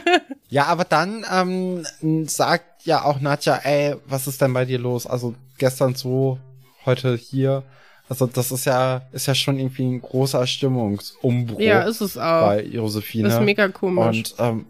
ja, 0.48 0.66
aber 0.66 0.84
dann 0.84 1.24
ähm, 1.30 1.84
sagt 2.28 2.84
ja 2.86 3.04
auch 3.04 3.20
Nadja, 3.20 3.56
ey, 3.56 3.96
was 4.06 4.26
ist 4.26 4.40
denn 4.40 4.52
bei 4.54 4.64
dir 4.64 4.78
los? 4.78 5.06
Also 5.06 5.34
gestern 5.58 5.94
so, 5.94 6.38
heute 6.86 7.14
hier. 7.16 7.62
Also 8.08 8.26
das 8.26 8.50
ist 8.50 8.64
ja, 8.64 9.02
ist 9.12 9.26
ja 9.26 9.34
schon 9.34 9.58
irgendwie 9.58 9.84
ein 9.84 10.00
großer 10.02 10.46
Stimmungsumbruch 10.46 11.60
Ja, 11.60 11.82
ist 11.82 12.00
es 12.00 12.16
auch. 12.16 12.46
bei 12.48 12.64
Josephine. 12.64 13.28
Das 13.28 13.38
ist 13.38 13.44
mega 13.44 13.68
komisch. 13.68 14.16
Und 14.16 14.34
ähm, 14.38 14.66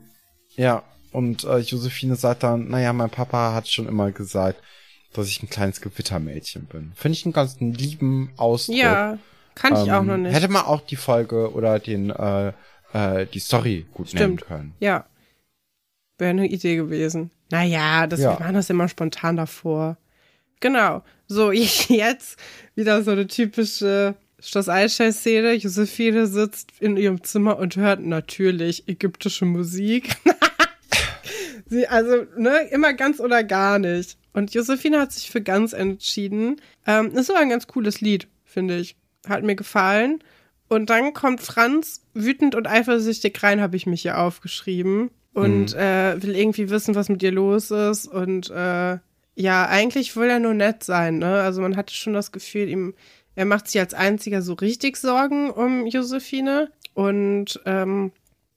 ja, 0.56 0.82
und 1.12 1.44
äh, 1.44 1.58
Josephine 1.58 2.16
sagt 2.16 2.42
dann, 2.42 2.68
naja, 2.68 2.92
mein 2.92 3.10
Papa 3.10 3.54
hat 3.54 3.68
schon 3.68 3.88
immer 3.88 4.10
gesagt, 4.12 4.60
dass 5.14 5.26
ich 5.28 5.42
ein 5.42 5.48
kleines 5.48 5.80
Gewittermädchen 5.80 6.66
bin. 6.66 6.92
Finde 6.96 7.16
ich 7.16 7.24
einen 7.24 7.32
ganz 7.32 7.56
lieben 7.60 8.30
Ausdruck. 8.36 8.76
ja, 8.76 9.18
kann 9.54 9.72
ich 9.72 9.90
auch 9.90 10.00
Ähm, 10.00 10.06
noch 10.06 10.16
nicht. 10.18 10.34
Hätte 10.34 10.48
man 10.48 10.64
auch 10.66 10.82
die 10.82 10.96
Folge 10.96 11.52
oder 11.52 11.78
den 11.78 12.10
äh, 12.10 12.52
äh, 12.92 13.26
die 13.26 13.38
Story 13.38 13.86
gut 13.92 14.12
nennen 14.14 14.38
Stimmt. 14.38 14.46
können. 14.46 14.74
Ja. 14.80 15.06
Wäre 16.18 16.30
eine 16.30 16.48
Idee 16.48 16.76
gewesen. 16.76 17.30
Naja, 17.50 18.06
das, 18.06 18.20
Ja. 18.20 18.32
wir 18.34 18.40
machen 18.40 18.54
das 18.54 18.70
immer 18.70 18.88
spontan 18.88 19.36
davor. 19.36 19.96
Genau. 20.60 21.02
So, 21.26 21.52
jetzt 21.52 22.38
wieder 22.74 23.02
so 23.02 23.10
eine 23.12 23.26
typische 23.26 24.14
Schloss-Einstein-Szene. 24.40 25.54
Josephine 25.54 26.26
sitzt 26.26 26.72
in 26.80 26.96
ihrem 26.96 27.22
Zimmer 27.24 27.58
und 27.58 27.76
hört 27.76 28.00
natürlich 28.00 28.88
ägyptische 28.88 29.44
Musik. 29.44 30.16
Sie, 31.66 31.86
also, 31.86 32.26
ne, 32.36 32.68
immer 32.70 32.92
ganz 32.94 33.20
oder 33.20 33.44
gar 33.44 33.78
nicht. 33.78 34.16
Und 34.32 34.52
Josephine 34.54 35.00
hat 35.00 35.12
sich 35.12 35.30
für 35.30 35.40
ganz 35.40 35.72
entschieden. 35.72 36.60
Ähm, 36.86 37.12
ist 37.16 37.30
aber 37.30 37.40
ein 37.40 37.48
ganz 37.48 37.66
cooles 37.66 38.00
Lied, 38.00 38.28
finde 38.44 38.76
ich. 38.78 38.96
Hat 39.28 39.44
mir 39.44 39.54
gefallen. 39.54 40.22
Und 40.70 40.88
dann 40.88 41.12
kommt 41.14 41.40
Franz 41.40 42.06
wütend 42.14 42.54
und 42.54 42.68
eifersüchtig 42.68 43.42
rein, 43.42 43.60
habe 43.60 43.76
ich 43.76 43.86
mich 43.86 44.02
hier 44.02 44.18
aufgeschrieben. 44.18 45.10
Und 45.32 45.74
äh, 45.74 46.22
will 46.22 46.36
irgendwie 46.36 46.70
wissen, 46.70 46.94
was 46.94 47.08
mit 47.08 47.22
ihr 47.24 47.32
los 47.32 47.72
ist. 47.72 48.06
Und 48.06 48.50
äh, 48.50 48.98
ja, 49.34 49.66
eigentlich 49.66 50.16
will 50.16 50.30
er 50.30 50.38
nur 50.38 50.54
nett 50.54 50.84
sein, 50.84 51.18
ne? 51.18 51.40
Also 51.40 51.60
man 51.60 51.76
hatte 51.76 51.94
schon 51.94 52.14
das 52.14 52.30
Gefühl, 52.30 52.68
ihm, 52.68 52.94
er 53.34 53.46
macht 53.46 53.68
sich 53.68 53.80
als 53.80 53.94
einziger 53.94 54.42
so 54.42 54.54
richtig 54.54 54.96
Sorgen 54.96 55.50
um 55.50 55.86
Josephine. 55.86 56.70
Und 56.94 57.60
ähm, 57.66 58.12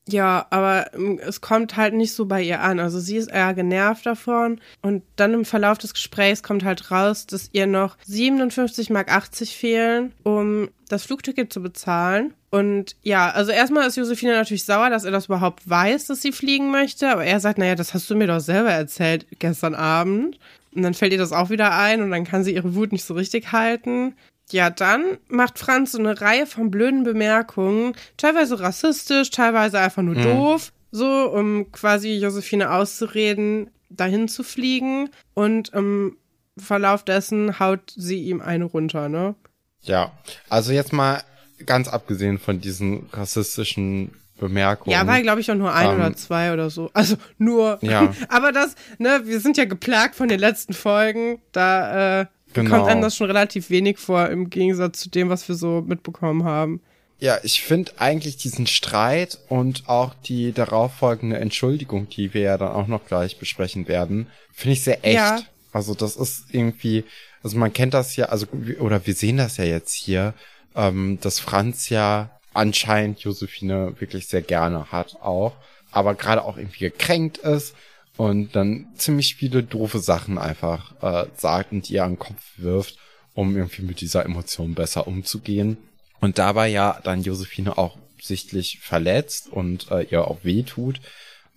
ja, 0.07 0.45
aber 0.49 0.93
ähm, 0.93 1.19
es 1.19 1.41
kommt 1.41 1.77
halt 1.77 1.93
nicht 1.93 2.13
so 2.13 2.25
bei 2.25 2.41
ihr 2.43 2.61
an. 2.61 2.79
Also 2.79 2.99
sie 2.99 3.17
ist 3.17 3.31
eher 3.31 3.53
genervt 3.53 4.05
davon. 4.05 4.59
Und 4.81 5.03
dann 5.15 5.33
im 5.33 5.45
Verlauf 5.45 5.77
des 5.77 5.93
Gesprächs 5.93 6.43
kommt 6.43 6.63
halt 6.63 6.91
raus, 6.91 7.25
dass 7.25 7.49
ihr 7.53 7.67
noch 7.67 7.97
57,80 8.07 8.91
Mark 8.91 9.09
fehlen, 9.47 10.13
um 10.23 10.69
das 10.93 11.03
Flugticket 11.03 11.51
zu 11.51 11.61
bezahlen. 11.61 12.33
Und 12.49 12.95
ja, 13.01 13.29
also 13.31 13.51
erstmal 13.51 13.87
ist 13.87 13.97
Josephine 13.97 14.33
natürlich 14.33 14.63
sauer, 14.63 14.89
dass 14.89 15.03
er 15.03 15.11
das 15.11 15.25
überhaupt 15.25 15.67
weiß, 15.69 16.05
dass 16.05 16.21
sie 16.21 16.31
fliegen 16.31 16.71
möchte. 16.71 17.09
Aber 17.09 17.25
er 17.25 17.39
sagt, 17.39 17.57
naja, 17.57 17.75
das 17.75 17.93
hast 17.93 18.09
du 18.09 18.15
mir 18.15 18.27
doch 18.27 18.39
selber 18.39 18.71
erzählt 18.71 19.25
gestern 19.39 19.75
Abend. 19.75 20.39
Und 20.73 20.83
dann 20.83 20.93
fällt 20.93 21.11
ihr 21.11 21.19
das 21.19 21.31
auch 21.31 21.49
wieder 21.49 21.75
ein 21.77 22.01
und 22.01 22.11
dann 22.11 22.23
kann 22.23 22.43
sie 22.43 22.53
ihre 22.53 22.75
Wut 22.75 22.91
nicht 22.91 23.03
so 23.03 23.13
richtig 23.13 23.51
halten. 23.51 24.15
Ja, 24.51 24.69
dann 24.69 25.17
macht 25.27 25.59
Franz 25.59 25.93
so 25.93 25.99
eine 25.99 26.19
Reihe 26.19 26.45
von 26.45 26.69
blöden 26.69 27.03
Bemerkungen, 27.03 27.95
teilweise 28.17 28.59
rassistisch, 28.59 29.31
teilweise 29.31 29.79
einfach 29.79 30.03
nur 30.03 30.15
doof, 30.15 30.73
so 30.91 31.31
um 31.31 31.71
quasi 31.71 32.13
Josephine 32.17 32.71
auszureden, 32.71 33.71
dahin 33.89 34.27
zu 34.27 34.43
fliegen. 34.43 35.09
Und 35.33 35.69
im 35.69 36.17
Verlauf 36.57 37.03
dessen 37.03 37.59
haut 37.59 37.93
sie 37.95 38.21
ihm 38.23 38.41
eine 38.41 38.65
runter, 38.65 39.09
ne? 39.09 39.35
Ja, 39.83 40.11
also 40.49 40.71
jetzt 40.71 40.93
mal 40.93 41.23
ganz 41.65 41.87
abgesehen 41.87 42.39
von 42.39 42.59
diesen 42.59 43.07
rassistischen 43.11 44.13
Bemerkungen. 44.37 44.91
Ja, 44.91 45.05
war, 45.07 45.21
glaube 45.21 45.41
ich, 45.41 45.51
auch 45.51 45.55
nur 45.55 45.73
ein 45.73 45.89
Ähm, 45.91 45.95
oder 45.95 46.15
zwei 46.15 46.51
oder 46.53 46.69
so. 46.69 46.89
Also 46.93 47.15
nur. 47.37 47.77
Ja. 47.81 48.13
Aber 48.29 48.51
das, 48.51 48.75
ne, 48.97 49.21
wir 49.25 49.39
sind 49.39 49.57
ja 49.57 49.65
geplagt 49.65 50.15
von 50.15 50.27
den 50.27 50.39
letzten 50.39 50.73
Folgen. 50.73 51.41
Da 51.51 52.21
äh, 52.21 52.25
Genau. 52.53 52.69
kommt 52.69 52.87
einem 52.89 53.01
das 53.01 53.15
schon 53.15 53.27
relativ 53.27 53.69
wenig 53.71 53.97
vor, 53.97 54.29
im 54.29 54.49
Gegensatz 54.49 54.99
zu 54.99 55.09
dem, 55.09 55.29
was 55.29 55.47
wir 55.47 55.55
so 55.55 55.83
mitbekommen 55.85 56.43
haben. 56.43 56.81
Ja, 57.19 57.37
ich 57.41 57.63
finde 57.63 57.93
eigentlich 57.97 58.37
diesen 58.37 58.67
Streit 58.67 59.39
und 59.49 59.87
auch 59.87 60.13
die 60.25 60.51
darauffolgende 60.51 61.37
Entschuldigung, 61.39 62.09
die 62.09 62.33
wir 62.33 62.41
ja 62.41 62.57
dann 62.57 62.71
auch 62.73 62.87
noch 62.87 63.05
gleich 63.05 63.39
besprechen 63.39 63.87
werden, 63.87 64.27
finde 64.51 64.73
ich 64.73 64.83
sehr 64.83 65.03
echt. 65.05 65.15
Ja. 65.15 65.39
Also 65.73 65.95
das 65.95 66.15
ist 66.15 66.45
irgendwie, 66.51 67.03
also 67.41 67.57
man 67.57 67.73
kennt 67.73 67.93
das 67.93 68.15
ja, 68.15 68.27
also 68.27 68.47
oder 68.79 69.05
wir 69.05 69.15
sehen 69.15 69.37
das 69.37 69.57
ja 69.57 69.65
jetzt 69.65 69.93
hier, 69.93 70.33
ähm, 70.75 71.17
dass 71.21 71.39
Franz 71.39 71.89
ja 71.89 72.29
anscheinend 72.53 73.19
Josephine 73.19 73.99
wirklich 73.99 74.27
sehr 74.27 74.43
gerne 74.43 74.91
hat 74.91 75.17
auch, 75.21 75.53
aber 75.91 76.13
gerade 76.15 76.43
auch 76.43 76.57
irgendwie 76.57 76.85
gekränkt 76.85 77.39
ist 77.39 77.75
und 78.17 78.55
dann 78.55 78.87
ziemlich 78.95 79.35
viele 79.35 79.63
doofe 79.63 79.99
Sachen 79.99 80.37
einfach 80.37 80.93
äh, 81.01 81.27
sagt 81.35 81.71
und 81.71 81.89
ihr 81.89 82.03
an 82.03 82.13
den 82.13 82.19
Kopf 82.19 82.41
wirft, 82.57 82.97
um 83.33 83.57
irgendwie 83.57 83.81
mit 83.81 84.01
dieser 84.01 84.23
Emotion 84.23 84.75
besser 84.75 85.07
umzugehen. 85.07 85.77
Und 86.21 86.37
dabei 86.37 86.69
ja 86.69 86.99
dann 87.03 87.23
Josephine 87.23 87.77
auch 87.77 87.97
sichtlich 88.21 88.79
verletzt 88.79 89.49
und 89.49 89.91
äh, 89.91 90.03
ihr 90.03 90.27
auch 90.27 90.43
weh 90.43 90.63
tut. 90.63 91.01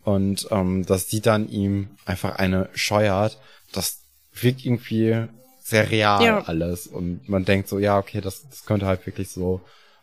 Und 0.02 0.48
ähm, 0.50 0.86
dass 0.86 1.08
sie 1.08 1.20
dann 1.20 1.48
ihm 1.48 1.88
einfach 2.04 2.36
eine 2.36 2.68
scheuert, 2.74 3.38
das 3.72 4.05
wirkt 4.42 4.64
irgendwie 4.64 5.26
sehr 5.62 5.90
real 5.90 6.24
Ja. 6.24 6.40
alles. 6.44 6.86
Und 6.86 7.28
man 7.28 7.44
denkt 7.44 7.68
so, 7.68 7.78
ja, 7.78 7.98
okay, 7.98 8.20
das, 8.20 8.48
das 8.48 8.64
könnte 8.64 8.86
halt 8.86 9.04
wirklich 9.06 9.30
so 9.30 9.60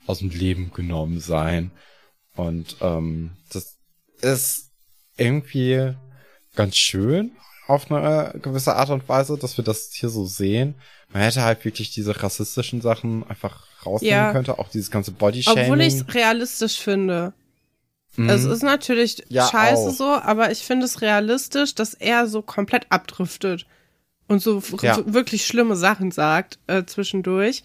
aus 0.07 0.19
dem 0.19 0.29
Leben 0.29 0.71
genommen 0.73 1.19
sein. 1.19 1.71
Und 2.35 2.77
ähm, 2.81 3.31
das 3.51 3.75
ist 4.21 4.71
irgendwie 5.17 5.93
ganz 6.55 6.75
schön 6.75 7.31
auf 7.67 7.89
eine 7.89 8.37
gewisse 8.41 8.75
Art 8.75 8.89
und 8.89 9.07
Weise, 9.07 9.37
dass 9.37 9.55
wir 9.57 9.63
das 9.63 9.91
hier 9.93 10.09
so 10.09 10.25
sehen. 10.25 10.75
Man 11.13 11.21
hätte 11.21 11.43
halt 11.43 11.63
wirklich 11.63 11.91
diese 11.91 12.21
rassistischen 12.21 12.81
Sachen 12.81 13.25
einfach 13.29 13.65
rausnehmen 13.85 14.17
Ja. 14.17 14.31
könnte, 14.31 14.59
auch 14.59 14.69
dieses 14.69 14.91
ganze 14.91 15.11
Bodyshaming. 15.11 15.63
Obwohl 15.63 15.81
ich 15.81 15.93
es 15.93 16.13
realistisch 16.13 16.79
finde. 16.79 17.33
Mhm. 18.15 18.29
Es 18.29 18.43
ist 18.43 18.63
natürlich 18.63 19.23
Ja, 19.29 19.47
scheiße 19.49 19.89
auch. 19.89 19.93
so, 19.93 20.05
aber 20.05 20.51
ich 20.51 20.59
finde 20.65 20.85
es 20.85 21.01
realistisch, 21.01 21.73
dass 21.75 21.93
er 21.93 22.27
so 22.27 22.41
komplett 22.41 22.87
abdriftet 22.89 23.65
und 24.27 24.41
so, 24.41 24.61
Ja. 24.81 24.95
so 24.95 25.13
wirklich 25.13 25.45
schlimme 25.45 25.75
Sachen 25.75 26.11
sagt 26.11 26.59
äh, 26.67 26.83
zwischendurch, 26.85 27.63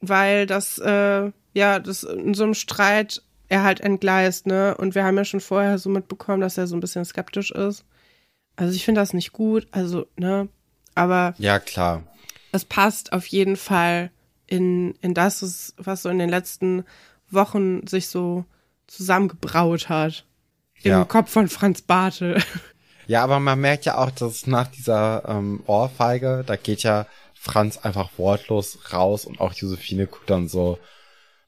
weil 0.00 0.46
das 0.46 0.78
äh, 0.78 1.30
ja 1.54 1.78
das 1.78 2.02
in 2.04 2.34
so 2.34 2.44
einem 2.44 2.54
Streit 2.54 3.22
er 3.48 3.62
halt 3.64 3.80
entgleist, 3.80 4.46
ne? 4.46 4.74
Und 4.78 4.94
wir 4.94 5.04
haben 5.04 5.16
ja 5.18 5.24
schon 5.26 5.40
vorher 5.40 5.78
so 5.78 5.90
mitbekommen, 5.90 6.40
dass 6.40 6.56
er 6.56 6.66
so 6.66 6.74
ein 6.74 6.80
bisschen 6.80 7.04
skeptisch 7.04 7.50
ist. 7.50 7.84
Also 8.56 8.74
ich 8.74 8.84
finde 8.84 9.00
das 9.00 9.12
nicht 9.12 9.32
gut, 9.32 9.66
also 9.72 10.06
ne, 10.16 10.48
aber 10.94 11.34
ja, 11.38 11.58
klar. 11.58 12.02
es 12.52 12.64
passt 12.64 13.12
auf 13.12 13.26
jeden 13.26 13.56
Fall 13.56 14.10
in, 14.46 14.92
in 15.02 15.12
das, 15.14 15.74
was 15.76 16.02
so 16.02 16.08
in 16.08 16.18
den 16.18 16.28
letzten 16.30 16.84
Wochen 17.30 17.86
sich 17.86 18.08
so 18.08 18.44
zusammengebraut 18.86 19.88
hat. 19.88 20.24
Im 20.82 20.90
Ja. 20.90 21.04
Kopf 21.04 21.30
von 21.30 21.48
Franz 21.48 21.82
Bartel. 21.82 22.42
Ja, 23.06 23.24
aber 23.24 23.40
man 23.40 23.60
merkt 23.60 23.84
ja 23.84 23.98
auch, 23.98 24.10
dass 24.10 24.46
nach 24.46 24.68
dieser 24.68 25.24
ähm, 25.28 25.62
Ohrfeige, 25.66 26.44
da 26.46 26.56
geht 26.56 26.82
ja 26.82 27.06
Franz 27.34 27.78
einfach 27.78 28.10
wortlos 28.18 28.78
raus 28.92 29.24
und 29.24 29.40
auch 29.40 29.52
Josephine 29.52 30.06
guckt 30.06 30.30
dann 30.30 30.48
so 30.48 30.78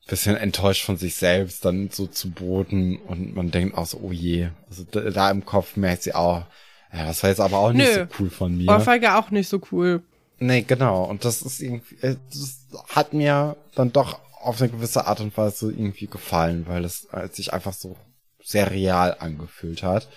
ein 0.07 0.11
bisschen 0.11 0.37
enttäuscht 0.37 0.85
von 0.85 0.97
sich 0.97 1.15
selbst 1.15 1.65
dann 1.65 1.91
so 1.91 2.07
zu 2.07 2.31
Boden 2.31 2.99
und 2.99 3.35
man 3.35 3.51
denkt 3.51 3.79
auch 3.79 3.87
so, 3.87 4.01
oh 4.03 4.13
je. 4.13 4.49
Also 4.69 4.85
da, 4.91 5.01
da 5.11 5.31
im 5.31 5.45
Kopf 5.45 5.77
merkt 5.77 6.03
sie 6.03 6.15
auch, 6.15 6.45
ja, 6.93 7.07
das 7.07 7.23
war 7.23 7.31
jetzt 7.31 7.41
aber 7.41 7.59
auch 7.59 7.73
nicht 7.73 7.87
Nö. 7.87 8.07
so 8.11 8.23
cool 8.23 8.31
von 8.31 8.57
mir. 8.57 8.69
Ohrfeige 8.69 9.15
auch 9.15 9.31
nicht 9.31 9.49
so 9.49 9.61
cool. 9.73 10.03
Nee, 10.39 10.63
genau. 10.63 11.05
Und 11.05 11.25
das 11.25 11.43
ist 11.43 11.61
irgendwie, 11.61 11.95
äh, 12.03 12.17
das 12.29 12.67
hat 12.89 13.15
mir 13.15 13.57
dann 13.75 13.93
doch 13.93 14.19
auf 14.41 14.61
eine 14.61 14.71
gewisse 14.71 15.07
Art 15.07 15.21
und 15.21 15.37
Weise 15.37 15.71
irgendwie 15.71 16.07
gefallen, 16.07 16.67
weil 16.67 16.85
es 16.85 17.07
äh, 17.13 17.29
sich 17.29 17.53
einfach 17.53 17.73
so 17.73 17.97
sehr 18.43 18.71
real 18.71 19.17
angefühlt 19.19 19.83
hat. 19.83 20.09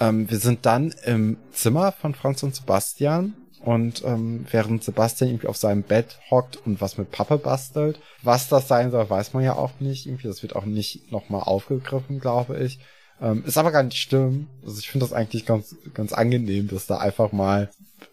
Ähm, 0.00 0.30
wir 0.30 0.38
sind 0.38 0.64
dann 0.66 0.94
im 1.04 1.36
Zimmer 1.52 1.92
von 1.92 2.14
Franz 2.14 2.42
und 2.42 2.54
Sebastian 2.54 3.34
und 3.64 4.04
ähm, 4.04 4.46
während 4.50 4.84
Sebastian 4.84 5.30
irgendwie 5.30 5.48
auf 5.48 5.56
seinem 5.56 5.82
Bett 5.82 6.18
hockt 6.30 6.56
und 6.64 6.80
was 6.80 6.96
mit 6.98 7.10
Pappe 7.10 7.38
bastelt, 7.38 7.98
was 8.22 8.48
das 8.48 8.68
sein 8.68 8.90
soll, 8.90 9.10
weiß 9.10 9.34
man 9.34 9.42
ja 9.42 9.54
auch 9.54 9.72
nicht. 9.80 10.06
Irgendwie, 10.06 10.28
das 10.28 10.42
wird 10.42 10.54
auch 10.54 10.64
nicht 10.64 11.10
nochmal 11.10 11.42
aufgegriffen, 11.42 12.20
glaube 12.20 12.58
ich. 12.62 12.78
Ähm, 13.20 13.42
ist 13.44 13.58
aber 13.58 13.72
gar 13.72 13.82
nicht 13.82 13.96
schlimm. 13.96 14.46
Also 14.64 14.78
ich 14.78 14.88
finde 14.88 15.04
das 15.06 15.12
eigentlich 15.12 15.44
ganz, 15.44 15.74
ganz 15.92 16.12
angenehm, 16.12 16.68
dass 16.68 16.86
da 16.86 16.98
einfach 16.98 17.32
mal 17.32 17.68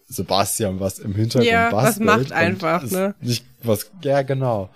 Sebastian 0.08 0.80
was 0.80 0.98
im 0.98 1.14
Hintergrund 1.14 1.50
Ja, 1.50 1.70
was 1.70 1.84
bastelt. 1.84 2.06
macht 2.06 2.20
und 2.26 2.32
einfach, 2.32 2.82
ist 2.82 2.92
ne? 2.92 3.14
Nicht 3.20 3.44
was, 3.62 3.90
ja, 4.02 4.22
genau. 4.22 4.70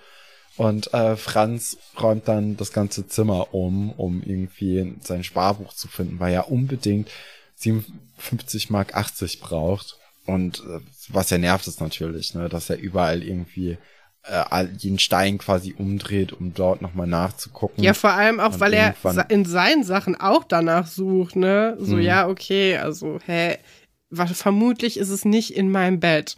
Und 0.57 0.93
äh, 0.93 1.17
Franz 1.17 1.77
räumt 2.01 2.29
dann 2.29 2.57
das 2.57 2.73
ganze 2.73 3.07
Zimmer 3.07 3.55
um, 3.55 3.91
um 3.93 4.23
irgendwie 4.23 4.95
sein 5.01 5.25
Sparbuch 5.25 5.73
zu 5.75 5.89
finden, 5.89 6.21
weil 6.21 6.35
er 6.35 6.51
unbedingt 6.51 7.09
57 7.57 8.71
Mark 8.71 8.95
80 8.95 9.41
braucht. 9.41 9.97
Und 10.27 10.61
äh, 10.61 10.81
was 11.09 11.33
er 11.33 11.39
nervt 11.39 11.67
ist 11.67 11.81
natürlich, 11.81 12.35
ne, 12.35 12.49
dass 12.49 12.71
er 12.71 12.79
überall 12.79 13.23
irgendwie 13.23 13.79
äh, 14.25 14.65
jeden 14.77 14.99
Stein 14.99 15.39
quasi 15.39 15.75
umdreht, 15.77 16.33
um 16.33 16.53
dort 16.53 16.83
nochmal 16.83 17.07
nachzugucken. 17.07 17.83
Ja, 17.83 17.95
vor 17.95 18.11
allem 18.13 18.39
auch, 18.39 18.53
Und 18.53 18.61
weil 18.61 18.75
er 18.75 18.95
in 19.29 19.45
seinen 19.47 19.83
Sachen 19.83 20.21
auch 20.21 20.45
danach 20.45 20.87
sucht, 20.87 21.37
ne? 21.37 21.77
So, 21.81 21.97
Mhm. 21.97 22.03
ja, 22.03 22.29
okay, 22.29 22.77
also, 22.77 23.19
hä, 23.25 23.57
wa- 24.11 24.27
vermutlich 24.27 24.99
ist 24.99 25.09
es 25.09 25.25
nicht 25.25 25.57
in 25.57 25.71
meinem 25.71 26.01
Bett, 26.01 26.37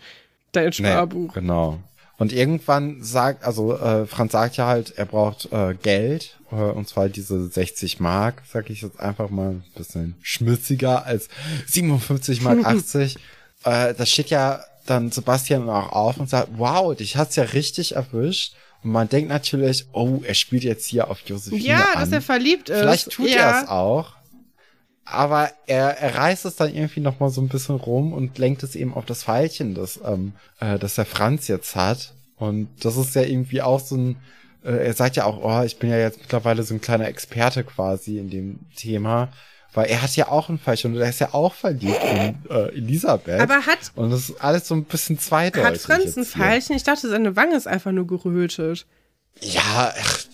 dein 0.52 0.66
Nee, 0.66 0.72
Sparbuch. 0.72 1.34
genau. 1.34 1.80
Und 2.18 2.32
irgendwann 2.32 3.02
sagt, 3.02 3.44
also 3.44 3.76
äh, 3.76 4.06
Franz 4.06 4.32
sagt 4.32 4.56
ja 4.56 4.66
halt, 4.66 4.92
er 4.96 5.06
braucht 5.06 5.50
äh, 5.52 5.74
Geld, 5.74 6.36
äh, 6.52 6.54
und 6.56 6.88
zwar 6.88 7.08
diese 7.08 7.48
60 7.48 8.00
Mark, 8.00 8.42
sag 8.52 8.70
ich 8.70 8.82
jetzt 8.82 9.00
einfach 9.00 9.30
mal, 9.30 9.50
ein 9.50 9.64
bisschen 9.74 10.14
schmutziger 10.22 11.04
als 11.04 11.28
57 11.66 12.42
Mark 12.42 12.58
80. 12.64 13.16
Äh, 13.64 13.94
da 13.94 14.06
steht 14.06 14.30
ja 14.30 14.60
dann 14.86 15.10
Sebastian 15.10 15.68
auch 15.68 15.92
auf 15.92 16.16
und 16.18 16.28
sagt, 16.28 16.48
wow, 16.56 16.94
dich 16.94 17.16
hat's 17.16 17.36
ja 17.36 17.44
richtig 17.44 17.96
erwischt. 17.96 18.54
Und 18.82 18.90
man 18.90 19.08
denkt 19.08 19.28
natürlich, 19.28 19.86
oh, 19.92 20.20
er 20.24 20.34
spielt 20.34 20.64
jetzt 20.64 20.86
hier 20.86 21.08
auf 21.08 21.20
Josephine 21.26 21.62
Ja, 21.62 21.92
an. 21.94 22.00
dass 22.00 22.12
er 22.12 22.20
verliebt 22.22 22.68
ist. 22.68 22.78
Vielleicht 22.78 23.10
tut 23.10 23.28
ja. 23.30 23.36
er 23.36 23.62
es 23.62 23.68
auch. 23.68 24.12
Aber 25.12 25.50
er, 25.66 25.98
er 25.98 26.16
reißt 26.16 26.44
es 26.44 26.56
dann 26.56 26.74
irgendwie 26.74 27.00
noch 27.00 27.20
mal 27.20 27.30
so 27.30 27.40
ein 27.40 27.48
bisschen 27.48 27.76
rum 27.76 28.12
und 28.12 28.38
lenkt 28.38 28.62
es 28.62 28.74
eben 28.74 28.94
auf 28.94 29.04
das 29.04 29.24
Pfeilchen, 29.24 29.74
das, 29.74 30.00
ähm, 30.04 30.32
äh, 30.60 30.78
das 30.78 30.94
der 30.94 31.06
Franz 31.06 31.48
jetzt 31.48 31.76
hat. 31.76 32.14
Und 32.36 32.68
das 32.80 32.96
ist 32.96 33.14
ja 33.14 33.22
irgendwie 33.22 33.62
auch 33.62 33.80
so 33.80 33.96
ein, 33.96 34.16
äh, 34.64 34.86
er 34.86 34.94
sagt 34.94 35.16
ja 35.16 35.24
auch, 35.24 35.42
oh, 35.42 35.64
ich 35.64 35.78
bin 35.78 35.90
ja 35.90 35.98
jetzt 35.98 36.18
mittlerweile 36.18 36.62
so 36.62 36.74
ein 36.74 36.80
kleiner 36.80 37.08
Experte 37.08 37.64
quasi 37.64 38.18
in 38.18 38.30
dem 38.30 38.60
Thema. 38.76 39.28
Weil 39.74 39.86
er 39.86 40.02
hat 40.02 40.14
ja 40.16 40.28
auch 40.28 40.50
ein 40.50 40.58
Pfeilchen 40.58 40.94
und 40.94 41.00
er 41.00 41.08
ist 41.08 41.20
ja 41.20 41.32
auch 41.32 41.54
verliebt 41.54 42.02
in 42.04 42.36
äh, 42.50 42.68
Elisabeth. 42.74 43.40
Aber 43.40 43.64
hat, 43.64 43.92
und 43.94 44.10
das 44.10 44.28
ist 44.28 44.40
alles 44.42 44.68
so 44.68 44.74
ein 44.74 44.84
bisschen 44.84 45.18
zweideutig. 45.18 45.64
hat 45.64 45.78
Franz 45.78 46.16
ein. 46.16 46.24
Pfeilchen? 46.26 46.76
Ich 46.76 46.82
dachte, 46.82 47.08
seine 47.08 47.36
Wange 47.36 47.56
ist 47.56 47.66
einfach 47.66 47.90
nur 47.90 48.06
gerötet. 48.06 48.86
Ja, 49.40 49.94
ach, 49.98 50.24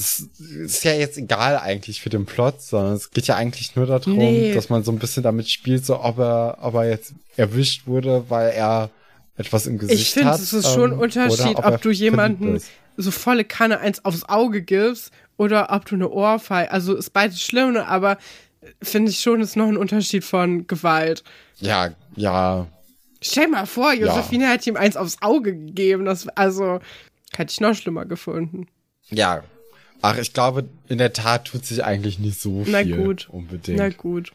es 0.00 0.28
ist 0.38 0.84
ja 0.84 0.92
jetzt 0.92 1.16
egal 1.18 1.58
eigentlich 1.58 2.00
für 2.00 2.08
den 2.10 2.26
Plot, 2.26 2.60
sondern 2.60 2.94
es 2.94 3.10
geht 3.10 3.26
ja 3.26 3.36
eigentlich 3.36 3.76
nur 3.76 3.86
darum, 3.86 4.16
Nee. 4.16 4.54
dass 4.54 4.68
man 4.68 4.82
so 4.82 4.92
ein 4.92 4.98
bisschen 4.98 5.22
damit 5.22 5.48
spielt, 5.48 5.84
so 5.86 6.00
ob 6.00 6.18
er, 6.18 6.58
ob 6.60 6.74
er 6.74 6.88
jetzt 6.88 7.14
erwischt 7.36 7.86
wurde, 7.86 8.24
weil 8.28 8.50
er 8.50 8.90
etwas 9.36 9.66
im 9.66 9.78
Gesicht 9.78 10.00
Ich 10.00 10.10
finde, 10.10 10.30
hat. 10.30 10.40
es 10.40 10.52
ist 10.52 10.72
schon 10.72 10.90
ein 10.90 10.92
ähm, 10.94 11.00
Unterschied, 11.00 11.56
oder 11.58 11.66
ob, 11.66 11.72
er 11.72 11.78
du 11.78 11.90
jemanden 11.90 12.60
so 12.96 13.10
volle 13.10 13.44
Kanne 13.44 13.80
eins 13.80 14.04
aufs 14.04 14.24
Auge 14.24 14.62
gibst 14.62 15.12
oder 15.36 15.70
ob 15.70 15.86
du 15.86 15.94
eine 15.94 16.10
Ohrfeige. 16.10 16.70
Also 16.70 16.94
ist 16.96 17.12
beides 17.12 17.40
schlimm, 17.40 17.72
ne? 17.72 17.86
aber 17.86 18.18
finde 18.82 19.10
ich 19.10 19.20
schon, 19.20 19.40
ist 19.40 19.56
noch 19.56 19.68
ein 19.68 19.76
Unterschied 19.76 20.24
von 20.24 20.66
Gewalt. 20.66 21.24
Ja, 21.60 21.90
ja, 22.16 22.66
Stell 23.22 23.48
mal 23.48 23.66
vor, 23.66 23.92
Josephine 23.92 24.48
hat 24.48 24.66
ihm 24.66 24.76
eins 24.76 24.96
aufs 24.96 25.18
Auge 25.20 25.54
gegeben. 25.54 26.06
Das, 26.06 26.26
also, 26.28 26.80
hätte 27.36 27.52
ich 27.52 27.60
noch 27.60 27.74
schlimmer 27.74 28.06
gefunden. 28.06 28.66
ja. 29.10 29.42
Ach, 30.02 30.16
ich 30.18 30.32
glaube, 30.32 30.68
in 30.88 30.98
der 30.98 31.12
Tat 31.12 31.46
tut 31.46 31.64
sich 31.64 31.84
eigentlich 31.84 32.18
nicht 32.18 32.40
so 32.40 32.64
Na 32.66 32.82
viel 32.82 32.96
gut. 32.96 33.28
unbedingt. 33.30 33.78
Na 33.78 33.88
gut. 33.90 34.32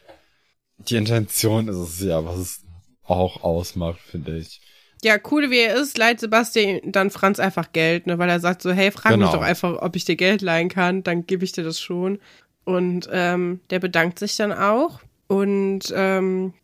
Die 0.78 0.96
Intention 0.96 1.68
ist 1.68 1.76
es 1.76 2.00
ja, 2.00 2.24
was 2.24 2.38
es 2.38 2.60
auch 3.04 3.42
ausmacht, 3.42 4.00
finde 4.00 4.36
ich. 4.38 4.60
Ja, 5.04 5.16
cool 5.30 5.50
wie 5.50 5.58
er 5.58 5.76
ist, 5.76 5.98
leiht 5.98 6.20
Sebastian 6.20 6.80
dann 6.92 7.10
Franz 7.10 7.38
einfach 7.38 7.72
Geld, 7.72 8.06
ne, 8.06 8.18
weil 8.18 8.28
er 8.28 8.40
sagt 8.40 8.62
so, 8.62 8.72
hey, 8.72 8.90
frag 8.90 9.12
Genau. 9.12 9.26
mich 9.26 9.34
doch 9.34 9.42
einfach, 9.42 9.80
ob 9.82 9.94
ich 9.96 10.04
dir 10.04 10.16
Geld 10.16 10.42
leihen 10.42 10.68
kann, 10.68 11.02
dann 11.02 11.26
gebe 11.26 11.44
ich 11.44 11.52
dir 11.52 11.64
das 11.64 11.80
schon. 11.80 12.18
Und 12.64 13.08
ähm, 13.12 13.60
der 13.70 13.78
bedankt 13.78 14.18
sich 14.18 14.36
dann 14.36 14.52
auch 14.52 15.00
und 15.28 15.92
ähm, 15.94 16.54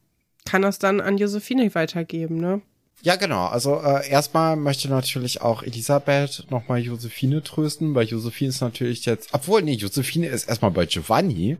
kann 0.45 0.63
das 0.63 0.79
dann 0.79 1.01
an 1.01 1.19
Josephine 1.19 1.73
weitergeben, 1.75 2.39
ne? 2.41 2.63
Ja, 3.03 3.17
genau. 3.17 3.47
Also 3.47 3.81
äh, 3.81 4.09
erstmal 4.09 4.55
möchte 4.57 4.89
natürlich 4.89 5.43
auch 5.43 5.65
Elisabeth 5.65 6.47
nochmal 6.51 6.79
Josephine 6.79 7.43
trösten, 7.43 7.95
weil 7.97 8.07
Josephine 8.07 8.51
ist 8.51 8.61
natürlich 8.61 9.05
jetzt, 9.05 9.31
obwohl, 9.33 9.63
nee, 9.63 9.75
Josephine 9.75 10.29
ist 10.29 10.49
erstmal 10.49 10.71
bei 10.71 10.87
Giovanni. 10.87 11.59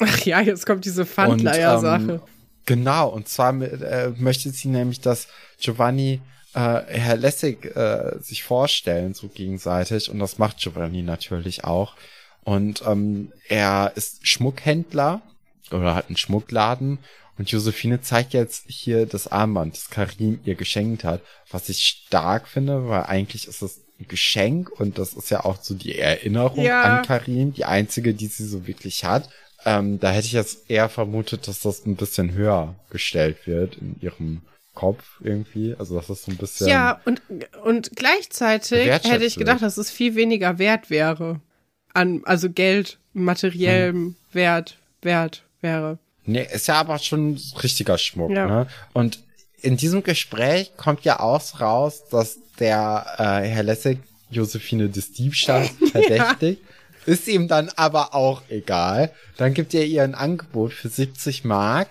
Ach 0.00 0.18
ja, 0.24 0.40
jetzt 0.40 0.66
kommt 0.66 0.84
diese 0.84 1.06
Pfandleier-Sache. 1.06 2.12
ähm, 2.14 2.20
Genau, 2.66 3.08
und 3.08 3.28
zwar 3.28 3.52
äh, 3.62 4.10
möchte 4.16 4.50
sie 4.50 4.68
nämlich, 4.68 5.00
dass 5.00 5.28
Giovanni 5.60 6.20
äh, 6.54 6.82
Herr 6.86 7.16
Lessig 7.16 7.64
äh, 7.76 8.18
sich 8.20 8.42
vorstellen, 8.42 9.14
so 9.14 9.28
gegenseitig. 9.28 10.10
Und 10.10 10.18
das 10.18 10.38
macht 10.38 10.58
Giovanni 10.58 11.02
natürlich 11.02 11.64
auch. 11.64 11.94
Und 12.44 12.82
ähm, 12.86 13.32
er 13.48 13.92
ist 13.94 14.26
Schmuckhändler 14.26 15.22
oder 15.70 15.94
hat 15.94 16.08
einen 16.08 16.16
Schmuckladen. 16.16 16.98
Und 17.40 17.50
Josephine 17.50 18.02
zeigt 18.02 18.34
jetzt 18.34 18.64
hier 18.68 19.06
das 19.06 19.26
Armband, 19.26 19.74
das 19.74 19.88
Karim 19.88 20.40
ihr 20.44 20.56
geschenkt 20.56 21.04
hat, 21.04 21.22
was 21.50 21.70
ich 21.70 21.78
stark 21.82 22.46
finde, 22.46 22.86
weil 22.86 23.04
eigentlich 23.04 23.48
ist 23.48 23.62
es 23.62 23.80
ein 23.98 24.06
Geschenk 24.08 24.68
und 24.78 24.98
das 24.98 25.14
ist 25.14 25.30
ja 25.30 25.46
auch 25.46 25.56
so 25.62 25.72
die 25.72 25.98
Erinnerung 25.98 26.62
Ja. 26.62 26.82
an 26.82 27.06
Karim, 27.06 27.54
die 27.54 27.64
einzige, 27.64 28.12
die 28.12 28.26
sie 28.26 28.44
so 28.46 28.66
wirklich 28.66 29.06
hat. 29.06 29.30
Ähm, 29.64 29.98
da 29.98 30.10
hätte 30.10 30.26
ich 30.26 30.32
jetzt 30.32 30.68
eher 30.68 30.90
vermutet, 30.90 31.48
dass 31.48 31.60
das 31.60 31.86
ein 31.86 31.96
bisschen 31.96 32.32
höher 32.32 32.74
gestellt 32.90 33.46
wird 33.46 33.78
in 33.78 33.96
ihrem 34.02 34.42
Kopf 34.74 35.02
irgendwie. 35.22 35.74
Also 35.78 35.96
dass 35.96 36.08
das 36.08 36.24
so 36.24 36.32
ein 36.32 36.36
bisschen. 36.36 36.68
Ja, 36.68 37.00
und, 37.06 37.22
und 37.64 37.96
gleichzeitig 37.96 38.86
hätte 38.86 39.24
ich 39.24 39.36
gedacht, 39.36 39.62
dass 39.62 39.78
es 39.78 39.90
viel 39.90 40.14
weniger 40.14 40.58
wert 40.58 40.90
wäre. 40.90 41.40
An, 41.94 42.20
also 42.26 42.50
Geld, 42.50 42.98
materiellem 43.14 43.96
Hm. 43.96 44.16
Wert, 44.32 44.76
Wert 45.00 45.42
wäre. 45.62 45.98
Nee, 46.30 46.46
ist 46.52 46.68
ja 46.68 46.74
aber 46.74 46.98
schon 46.98 47.40
richtiger 47.62 47.98
Schmuck, 47.98 48.30
Ja. 48.30 48.46
ne? 48.46 48.66
Und 48.92 49.20
in 49.62 49.76
diesem 49.76 50.02
Gespräch 50.02 50.72
kommt 50.76 51.04
ja 51.04 51.20
auch 51.20 51.60
raus, 51.60 52.04
dass 52.10 52.38
der 52.58 53.06
äh, 53.18 53.46
Herr 53.46 53.62
Lessig 53.62 53.98
Josephine 54.30 54.88
des 54.88 55.12
Diebstahls 55.12 55.70
verdächtigt. 55.92 56.62
Ist 57.06 57.28
ihm 57.28 57.48
dann 57.48 57.70
aber 57.76 58.14
auch 58.14 58.42
egal. 58.48 59.10
Dann 59.36 59.54
gibt 59.54 59.74
er 59.74 59.84
ihr 59.86 60.02
ein 60.02 60.14
Angebot 60.14 60.72
für 60.72 60.88
70 60.88 61.44
Mark 61.44 61.88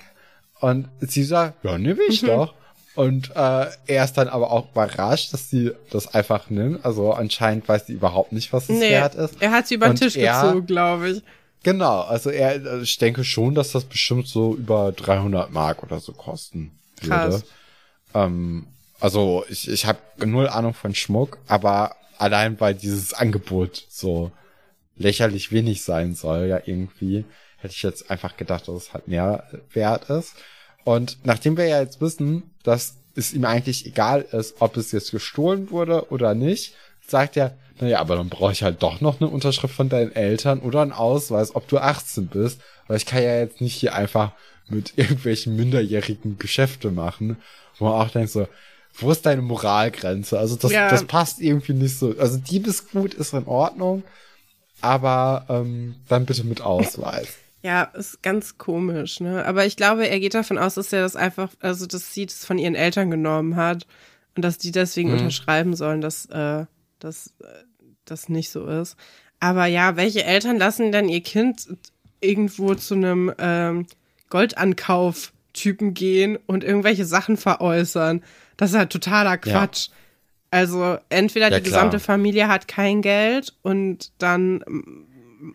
und 0.59 0.87
sie 1.01 1.23
sagt, 1.23 1.63
ja, 1.63 1.77
nehme 1.77 1.99
ich 2.07 2.21
mhm. 2.21 2.27
doch. 2.27 2.53
Und 2.95 3.31
äh, 3.35 3.67
er 3.87 4.03
ist 4.03 4.13
dann 4.13 4.27
aber 4.27 4.51
auch 4.51 4.71
überrascht, 4.71 5.33
dass 5.33 5.49
sie 5.49 5.71
das 5.89 6.13
einfach 6.13 6.49
nimmt. 6.49 6.83
Also 6.85 7.13
anscheinend 7.13 7.67
weiß 7.67 7.87
sie 7.87 7.93
überhaupt 7.93 8.33
nicht, 8.33 8.51
was 8.51 8.63
es 8.63 8.79
nee, 8.79 8.91
wert 8.91 9.15
ist. 9.15 9.41
Er 9.41 9.51
hat 9.51 9.67
sie 9.67 9.75
über 9.75 9.87
den 9.87 9.95
Tisch 9.95 10.15
gezogen, 10.15 10.65
glaube 10.65 11.09
ich. 11.09 11.23
Genau, 11.63 12.01
also 12.01 12.29
er, 12.29 12.81
ich 12.81 12.97
denke 12.97 13.23
schon, 13.23 13.53
dass 13.53 13.71
das 13.73 13.83
bestimmt 13.83 14.27
so 14.27 14.55
über 14.55 14.91
300 14.91 15.51
Mark 15.51 15.83
oder 15.83 15.99
so 15.99 16.13
kosten 16.13 16.71
würde. 17.01 17.09
Krass. 17.09 17.43
Ähm, 18.13 18.67
also 18.99 19.43
ich, 19.49 19.69
ich 19.69 19.85
habe 19.85 19.99
null 20.25 20.47
Ahnung 20.47 20.73
von 20.73 20.95
Schmuck, 20.95 21.37
aber 21.47 21.95
allein 22.17 22.59
weil 22.59 22.75
dieses 22.75 23.13
Angebot 23.13 23.85
so 23.89 24.31
lächerlich 24.97 25.51
wenig 25.51 25.83
sein 25.83 26.15
soll, 26.15 26.47
ja 26.47 26.61
irgendwie, 26.65 27.25
hätte 27.57 27.73
ich 27.73 27.83
jetzt 27.83 28.11
einfach 28.11 28.37
gedacht, 28.37 28.67
dass 28.67 28.75
es 28.75 28.93
halt 28.93 29.07
mehr 29.07 29.49
wert 29.73 30.09
ist. 30.09 30.35
Und 30.83 31.17
nachdem 31.23 31.57
wir 31.57 31.65
ja 31.67 31.81
jetzt 31.81 32.01
wissen, 32.01 32.51
dass 32.63 32.95
es 33.15 33.33
ihm 33.33 33.45
eigentlich 33.45 33.85
egal 33.85 34.21
ist, 34.31 34.55
ob 34.59 34.77
es 34.77 34.91
jetzt 34.91 35.11
gestohlen 35.11 35.71
wurde 35.71 36.09
oder 36.11 36.35
nicht, 36.35 36.73
sagt 37.05 37.37
er, 37.37 37.57
naja, 37.81 37.99
aber 37.99 38.15
dann 38.15 38.29
brauche 38.29 38.51
ich 38.51 38.63
halt 38.63 38.83
doch 38.83 39.01
noch 39.01 39.21
eine 39.21 39.29
Unterschrift 39.29 39.73
von 39.73 39.89
deinen 39.89 40.15
Eltern 40.15 40.59
oder 40.59 40.81
einen 40.81 40.91
Ausweis, 40.91 41.55
ob 41.55 41.67
du 41.67 41.77
18 41.77 42.27
bist. 42.27 42.61
Weil 42.87 42.97
ich 42.97 43.05
kann 43.05 43.23
ja 43.23 43.37
jetzt 43.37 43.61
nicht 43.61 43.75
hier 43.75 43.95
einfach 43.95 44.31
mit 44.67 44.93
irgendwelchen 44.97 45.55
minderjährigen 45.55 46.37
Geschäfte 46.37 46.91
machen, 46.91 47.37
wo 47.77 47.85
man 47.85 47.93
auch 47.93 48.09
denkt 48.09 48.31
so, 48.31 48.47
wo 48.93 49.11
ist 49.11 49.25
deine 49.25 49.41
Moralgrenze? 49.41 50.37
Also 50.37 50.55
das, 50.55 50.71
ja. 50.71 50.89
das 50.89 51.05
passt 51.05 51.39
irgendwie 51.39 51.73
nicht 51.73 51.97
so. 51.97 52.15
Also 52.17 52.37
Diebesgut 52.37 53.13
ist 53.13 53.33
in 53.33 53.45
Ordnung, 53.45 54.03
aber 54.81 55.45
ähm, 55.49 55.95
dann 56.07 56.25
bitte 56.25 56.43
mit 56.43 56.61
Ausweis. 56.61 57.27
Ja, 57.61 57.83
ist 57.83 58.23
ganz 58.23 58.57
komisch, 58.57 59.19
ne? 59.19 59.45
Aber 59.45 59.65
ich 59.65 59.75
glaube, 59.75 60.07
er 60.07 60.21
geht 60.21 60.33
davon 60.33 60.57
aus, 60.57 60.75
dass 60.75 60.93
er 60.93 61.01
das 61.01 61.17
einfach, 61.17 61.49
also 61.59 61.87
dass 61.87 62.13
sie 62.13 62.25
das 62.25 62.45
von 62.45 62.57
ihren 62.57 62.75
Eltern 62.75 63.11
genommen 63.11 63.57
hat 63.57 63.85
und 64.37 64.45
dass 64.45 64.57
die 64.57 64.71
deswegen 64.71 65.09
mhm. 65.09 65.17
unterschreiben 65.17 65.75
sollen, 65.75 65.99
dass 65.99 66.25
äh, 66.27 66.65
das, 66.99 67.33
äh, 67.41 67.45
das 68.11 68.29
nicht 68.29 68.49
so 68.49 68.65
ist. 68.65 68.95
Aber 69.39 69.65
ja, 69.65 69.95
welche 69.95 70.23
Eltern 70.23 70.57
lassen 70.57 70.91
denn 70.91 71.09
ihr 71.09 71.21
Kind 71.21 71.67
irgendwo 72.21 72.75
zu 72.75 72.95
einem 72.95 73.33
ähm, 73.37 73.87
Goldankauf-Typen 74.29 75.93
gehen 75.93 76.37
und 76.45 76.63
irgendwelche 76.63 77.05
Sachen 77.05 77.37
veräußern? 77.37 78.21
Das 78.57 78.71
ist 78.71 78.77
halt 78.77 78.91
totaler 78.91 79.37
Quatsch. 79.37 79.87
Ja. 79.87 79.93
Also 80.51 80.97
entweder 81.09 81.49
ja, 81.49 81.57
die 81.57 81.63
gesamte 81.63 81.97
klar. 81.97 82.17
Familie 82.17 82.47
hat 82.47 82.67
kein 82.67 83.01
Geld 83.01 83.53
und 83.61 84.11
dann 84.17 84.63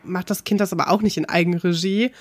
macht 0.03 0.31
das 0.31 0.45
Kind 0.45 0.61
das 0.61 0.73
aber 0.73 0.91
auch 0.91 1.03
nicht 1.03 1.17
in 1.17 1.29
Eigenregie. 1.29 2.13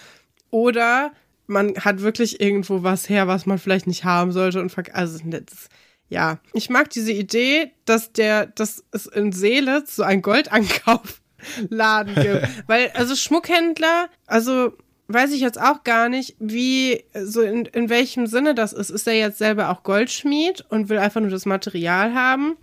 Oder 0.49 1.11
man 1.47 1.75
hat 1.77 2.01
wirklich 2.01 2.41
irgendwo 2.41 2.83
was 2.83 3.09
her, 3.09 3.27
was 3.27 3.45
man 3.45 3.59
vielleicht 3.59 3.87
nicht 3.87 4.03
haben 4.03 4.31
sollte 4.31 4.59
und 4.59 4.75
also 4.93 5.19
das, 5.23 5.69
ja, 6.13 6.37
ich 6.53 6.69
mag 6.69 6.91
diese 6.91 7.11
Idee, 7.11 7.71
dass 7.85 8.13
der, 8.13 8.45
dass 8.45 8.83
es 8.91 9.07
in 9.07 9.31
Seelitz 9.31 9.95
so 9.95 10.03
ein 10.03 10.21
Goldankaufladen 10.21 12.13
gibt, 12.13 12.47
weil 12.67 12.91
also 12.93 13.15
Schmuckhändler, 13.15 14.09
also 14.27 14.73
weiß 15.07 15.31
ich 15.33 15.41
jetzt 15.41 15.59
auch 15.59 15.83
gar 15.83 16.09
nicht, 16.09 16.35
wie 16.37 17.03
so 17.15 17.41
in, 17.41 17.65
in 17.65 17.89
welchem 17.89 18.27
Sinne 18.27 18.53
das 18.53 18.73
ist. 18.73 18.91
Ist 18.91 19.07
er 19.07 19.15
jetzt 19.15 19.39
selber 19.39 19.69
auch 19.69 19.81
Goldschmied 19.81 20.63
und 20.69 20.89
will 20.89 20.99
einfach 20.99 21.19
nur 21.19 21.31
das 21.31 21.47
Material 21.47 22.13
haben? 22.13 22.57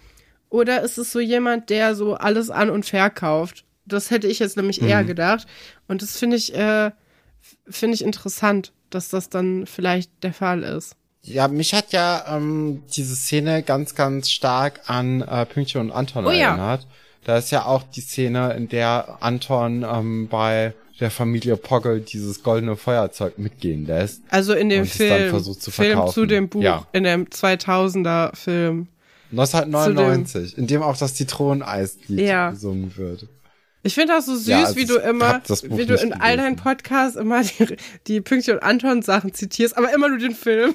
Oder 0.48 0.82
ist 0.82 0.96
es 0.96 1.10
so 1.10 1.18
jemand, 1.18 1.70
der 1.70 1.96
so 1.96 2.14
alles 2.14 2.50
an 2.50 2.70
und 2.70 2.86
verkauft? 2.86 3.64
Das 3.84 4.10
hätte 4.10 4.28
ich 4.28 4.38
jetzt 4.38 4.56
nämlich 4.56 4.80
mhm. 4.80 4.88
eher 4.88 5.02
gedacht. 5.02 5.48
Und 5.88 6.02
das 6.02 6.16
finde 6.16 6.36
ich, 6.36 6.54
äh, 6.54 6.92
finde 7.68 7.94
ich 7.96 8.04
interessant, 8.04 8.72
dass 8.90 9.08
das 9.08 9.28
dann 9.28 9.66
vielleicht 9.66 10.10
der 10.22 10.32
Fall 10.32 10.62
ist. 10.62 10.96
Ja, 11.22 11.48
mich 11.48 11.74
hat 11.74 11.92
ja 11.92 12.24
ähm, 12.36 12.82
diese 12.94 13.14
Szene 13.14 13.62
ganz, 13.62 13.94
ganz 13.94 14.30
stark 14.30 14.80
an 14.86 15.20
äh, 15.22 15.44
Pünktchen 15.46 15.80
und 15.80 15.92
Anton 15.92 16.26
oh, 16.26 16.30
erinnert. 16.30 16.82
Ja. 16.82 16.88
Da 17.24 17.36
ist 17.36 17.50
ja 17.50 17.66
auch 17.66 17.82
die 17.82 18.00
Szene, 18.00 18.54
in 18.54 18.68
der 18.68 19.18
Anton 19.20 19.84
ähm, 19.84 20.28
bei 20.28 20.72
der 21.00 21.10
Familie 21.10 21.56
Poggle 21.56 22.00
dieses 22.00 22.42
goldene 22.42 22.76
Feuerzeug 22.76 23.38
mitgehen 23.38 23.86
lässt. 23.86 24.22
Also 24.30 24.54
in 24.54 24.68
dem 24.68 24.86
Film, 24.86 25.42
zu 25.42 25.70
Film 25.70 26.06
zu 26.08 26.26
dem 26.26 26.48
Buch, 26.48 26.62
ja. 26.62 26.86
in 26.92 27.04
dem 27.04 27.26
2000er 27.26 28.34
Film. 28.36 28.88
1999, 29.32 30.58
in 30.58 30.66
dem 30.66 30.82
auch 30.82 30.96
das 30.96 31.14
Zitroneneislied 31.14 32.20
ja. 32.20 32.50
gesungen 32.50 32.96
wird. 32.96 33.28
Ich 33.82 33.94
finde 33.94 34.12
das 34.12 34.26
so 34.26 34.34
süß, 34.34 34.46
ja, 34.46 34.76
wie 34.76 34.84
du 34.84 34.96
immer, 34.96 35.40
wie 35.62 35.86
du 35.86 35.94
in 35.94 36.12
all 36.12 36.36
deinen 36.36 36.56
Podcasts 36.56 37.16
immer 37.16 37.42
die, 37.42 37.76
die 38.06 38.20
Pünktchen 38.20 38.54
und 38.54 38.62
Anton 38.62 39.02
Sachen 39.02 39.32
zitierst, 39.32 39.76
aber 39.76 39.92
immer 39.92 40.08
nur 40.08 40.18
den 40.18 40.34
Film. 40.34 40.74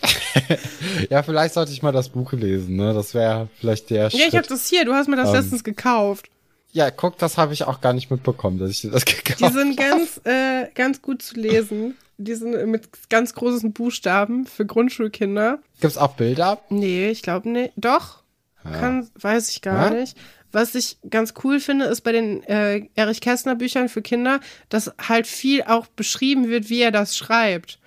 ja, 1.10 1.22
vielleicht 1.22 1.54
sollte 1.54 1.72
ich 1.72 1.82
mal 1.82 1.92
das 1.92 2.08
Buch 2.08 2.32
lesen, 2.32 2.76
ne? 2.76 2.94
Das 2.94 3.14
wäre 3.14 3.48
vielleicht 3.58 3.90
der 3.90 4.10
Schritt. 4.10 4.20
Ja, 4.20 4.26
ich 4.28 4.36
habe 4.36 4.46
das 4.46 4.66
hier. 4.68 4.84
Du 4.84 4.94
hast 4.94 5.08
mir 5.08 5.16
das 5.16 5.28
ähm, 5.28 5.34
letztens 5.34 5.64
gekauft. 5.64 6.30
Ja, 6.72 6.90
guck, 6.90 7.18
das 7.18 7.38
habe 7.38 7.52
ich 7.52 7.64
auch 7.64 7.80
gar 7.80 7.92
nicht 7.92 8.10
mitbekommen, 8.10 8.58
dass 8.58 8.70
ich 8.70 8.80
dir 8.80 8.90
das 8.90 9.04
gekauft 9.04 9.42
habe. 9.42 9.52
Die 9.52 9.58
sind 9.58 9.76
ganz, 9.76 10.20
äh, 10.24 10.68
ganz 10.74 11.02
gut 11.02 11.22
zu 11.22 11.38
lesen. 11.38 11.96
Die 12.16 12.34
sind 12.34 12.66
mit 12.66 12.88
ganz 13.10 13.34
großen 13.34 13.72
Buchstaben 13.72 14.46
für 14.46 14.66
Grundschulkinder. 14.66 15.60
Gibt's 15.80 15.98
auch 15.98 16.14
Bilder? 16.14 16.60
Nee, 16.68 17.10
ich 17.10 17.22
glaube 17.22 17.48
nicht. 17.48 17.72
Doch. 17.76 18.22
Ja. 18.64 18.72
Kann, 18.72 19.08
weiß 19.14 19.50
ich 19.50 19.62
gar 19.62 19.92
ja? 19.92 20.00
nicht. 20.00 20.16
Was 20.50 20.74
ich 20.74 20.96
ganz 21.10 21.34
cool 21.44 21.60
finde, 21.60 21.86
ist 21.86 22.00
bei 22.00 22.12
den 22.12 22.42
äh, 22.44 22.88
Erich 22.94 23.20
Kästner 23.20 23.54
Büchern 23.54 23.88
für 23.88 24.02
Kinder, 24.02 24.40
dass 24.68 24.92
halt 25.06 25.26
viel 25.26 25.62
auch 25.62 25.86
beschrieben 25.88 26.48
wird, 26.48 26.70
wie 26.70 26.80
er 26.80 26.90
das 26.90 27.16
schreibt. 27.16 27.78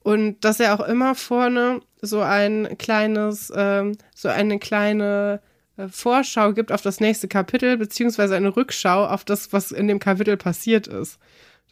Und 0.00 0.44
dass 0.44 0.60
er 0.60 0.74
auch 0.74 0.86
immer 0.86 1.14
vorne 1.14 1.80
so 2.00 2.20
ein 2.20 2.76
kleines, 2.78 3.52
ähm, 3.54 3.96
so 4.14 4.28
eine 4.28 4.58
kleine 4.58 5.40
äh, 5.76 5.88
Vorschau 5.88 6.52
gibt 6.52 6.72
auf 6.72 6.82
das 6.82 7.00
nächste 7.00 7.28
Kapitel, 7.28 7.76
beziehungsweise 7.76 8.36
eine 8.36 8.56
Rückschau 8.56 9.06
auf 9.06 9.24
das, 9.24 9.52
was 9.52 9.70
in 9.72 9.88
dem 9.88 9.98
Kapitel 9.98 10.36
passiert 10.36 10.86
ist. 10.86 11.18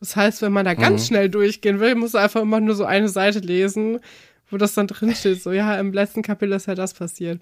Das 0.00 0.14
heißt, 0.14 0.42
wenn 0.42 0.52
man 0.52 0.64
da 0.64 0.74
ganz 0.74 1.02
mhm. 1.02 1.06
schnell 1.06 1.28
durchgehen 1.28 1.80
will, 1.80 1.94
muss 1.94 2.14
er 2.14 2.22
einfach 2.22 2.42
immer 2.42 2.60
nur 2.60 2.74
so 2.74 2.84
eine 2.84 3.08
Seite 3.08 3.38
lesen, 3.38 4.00
wo 4.50 4.58
das 4.58 4.74
dann 4.74 4.86
drin 4.86 5.14
steht. 5.14 5.42
So, 5.42 5.52
ja, 5.52 5.78
im 5.78 5.92
letzten 5.92 6.22
Kapitel 6.22 6.52
ist 6.52 6.66
ja 6.66 6.74
das 6.74 6.94
passiert. 6.94 7.40